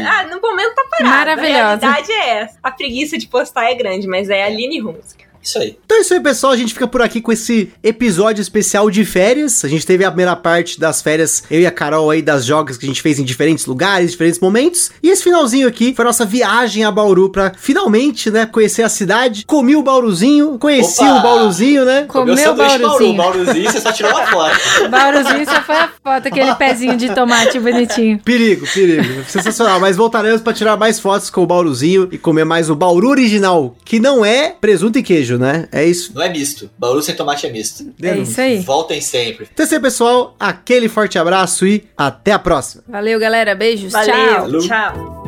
e- 0.00 0.02
ah, 0.02 0.24
no 0.24 0.40
momento 0.40 0.74
tá 0.74 0.84
parado. 0.90 1.10
Maravilhosa. 1.10 1.86
A 1.86 1.90
realidade 1.92 2.12
é 2.12 2.28
essa. 2.38 2.58
A 2.62 2.70
preguiça 2.70 3.18
de 3.18 3.26
postar 3.26 3.70
é 3.70 3.74
grande, 3.74 4.06
mas 4.06 4.30
é 4.30 4.42
a 4.42 4.46
Aline 4.46 4.80
Hunziker. 4.82 5.25
Isso 5.46 5.58
aí. 5.60 5.78
Então 5.84 5.98
é 5.98 6.00
isso 6.00 6.12
aí, 6.12 6.20
pessoal. 6.20 6.52
A 6.52 6.56
gente 6.56 6.74
fica 6.74 6.88
por 6.88 7.00
aqui 7.00 7.20
com 7.20 7.30
esse 7.30 7.72
episódio 7.80 8.42
especial 8.42 8.90
de 8.90 9.04
férias. 9.04 9.64
A 9.64 9.68
gente 9.68 9.86
teve 9.86 10.04
a 10.04 10.10
primeira 10.10 10.34
parte 10.34 10.80
das 10.80 11.00
férias, 11.00 11.44
eu 11.48 11.60
e 11.60 11.66
a 11.66 11.70
Carol 11.70 12.10
aí, 12.10 12.20
das 12.20 12.44
jogos 12.44 12.76
que 12.76 12.84
a 12.84 12.88
gente 12.88 13.00
fez 13.00 13.20
em 13.20 13.24
diferentes 13.24 13.64
lugares, 13.64 14.10
diferentes 14.10 14.40
momentos. 14.40 14.90
E 15.00 15.08
esse 15.08 15.22
finalzinho 15.22 15.68
aqui 15.68 15.94
foi 15.94 16.04
a 16.04 16.06
nossa 16.06 16.24
viagem 16.24 16.82
a 16.82 16.90
Bauru 16.90 17.30
pra 17.30 17.52
finalmente, 17.56 18.28
né, 18.28 18.44
conhecer 18.44 18.82
a 18.82 18.88
cidade. 18.88 19.44
Comi 19.46 19.76
o 19.76 19.82
Bauruzinho, 19.82 20.58
conheci 20.58 21.04
Opa! 21.04 21.18
o 21.18 21.22
Bauruzinho, 21.22 21.84
né? 21.84 22.06
Comeu 22.08 22.34
Meu 22.34 22.44
sanduíche 22.44 22.78
Bauruzinho. 22.78 23.16
Bauru, 23.16 23.38
Bauruzinho, 23.38 23.70
você 23.70 23.80
só 23.80 23.92
tirou 23.92 24.10
uma 24.10 24.26
foto. 24.26 24.58
Bauruzinho 24.90 25.44
só 25.44 25.62
foi 25.62 25.76
a 25.76 25.88
foto, 26.02 26.26
aquele 26.26 26.54
pezinho 26.56 26.96
de 26.96 27.14
tomate 27.14 27.60
bonitinho. 27.60 28.18
Perigo, 28.18 28.66
perigo. 28.66 29.24
Sensacional. 29.28 29.78
Mas 29.78 29.96
voltaremos 29.96 30.40
pra 30.40 30.52
tirar 30.52 30.76
mais 30.76 30.98
fotos 30.98 31.30
com 31.30 31.42
o 31.42 31.46
Bauruzinho 31.46 32.08
e 32.10 32.18
comer 32.18 32.44
mais 32.44 32.68
o 32.68 32.74
Bauru 32.74 33.08
original, 33.08 33.76
que 33.84 34.00
não 34.00 34.24
é 34.24 34.50
presunto 34.60 34.98
e 34.98 35.02
queijo, 35.02 35.35
né? 35.38 35.68
É 35.72 35.84
isso. 35.84 36.12
Não 36.14 36.22
é 36.22 36.28
misto. 36.28 36.70
Bauru 36.78 37.02
sem 37.02 37.14
tomate 37.14 37.46
é 37.46 37.50
misto. 37.50 37.92
É 38.02 38.16
isso 38.16 38.40
aí. 38.40 38.58
Voltem 38.60 39.00
sempre. 39.00 39.48
Então 39.52 39.62
é 39.62 39.66
isso 39.66 39.74
aí, 39.74 39.80
pessoal. 39.80 40.36
Aquele 40.38 40.88
forte 40.88 41.18
abraço 41.18 41.66
e 41.66 41.84
até 41.96 42.32
a 42.32 42.38
próxima. 42.38 42.82
Valeu, 42.88 43.18
galera. 43.18 43.54
Beijos. 43.54 43.92
Valeu, 43.92 44.14
Tchau. 44.14 44.40
Falou. 44.42 44.60
tchau. 44.60 45.25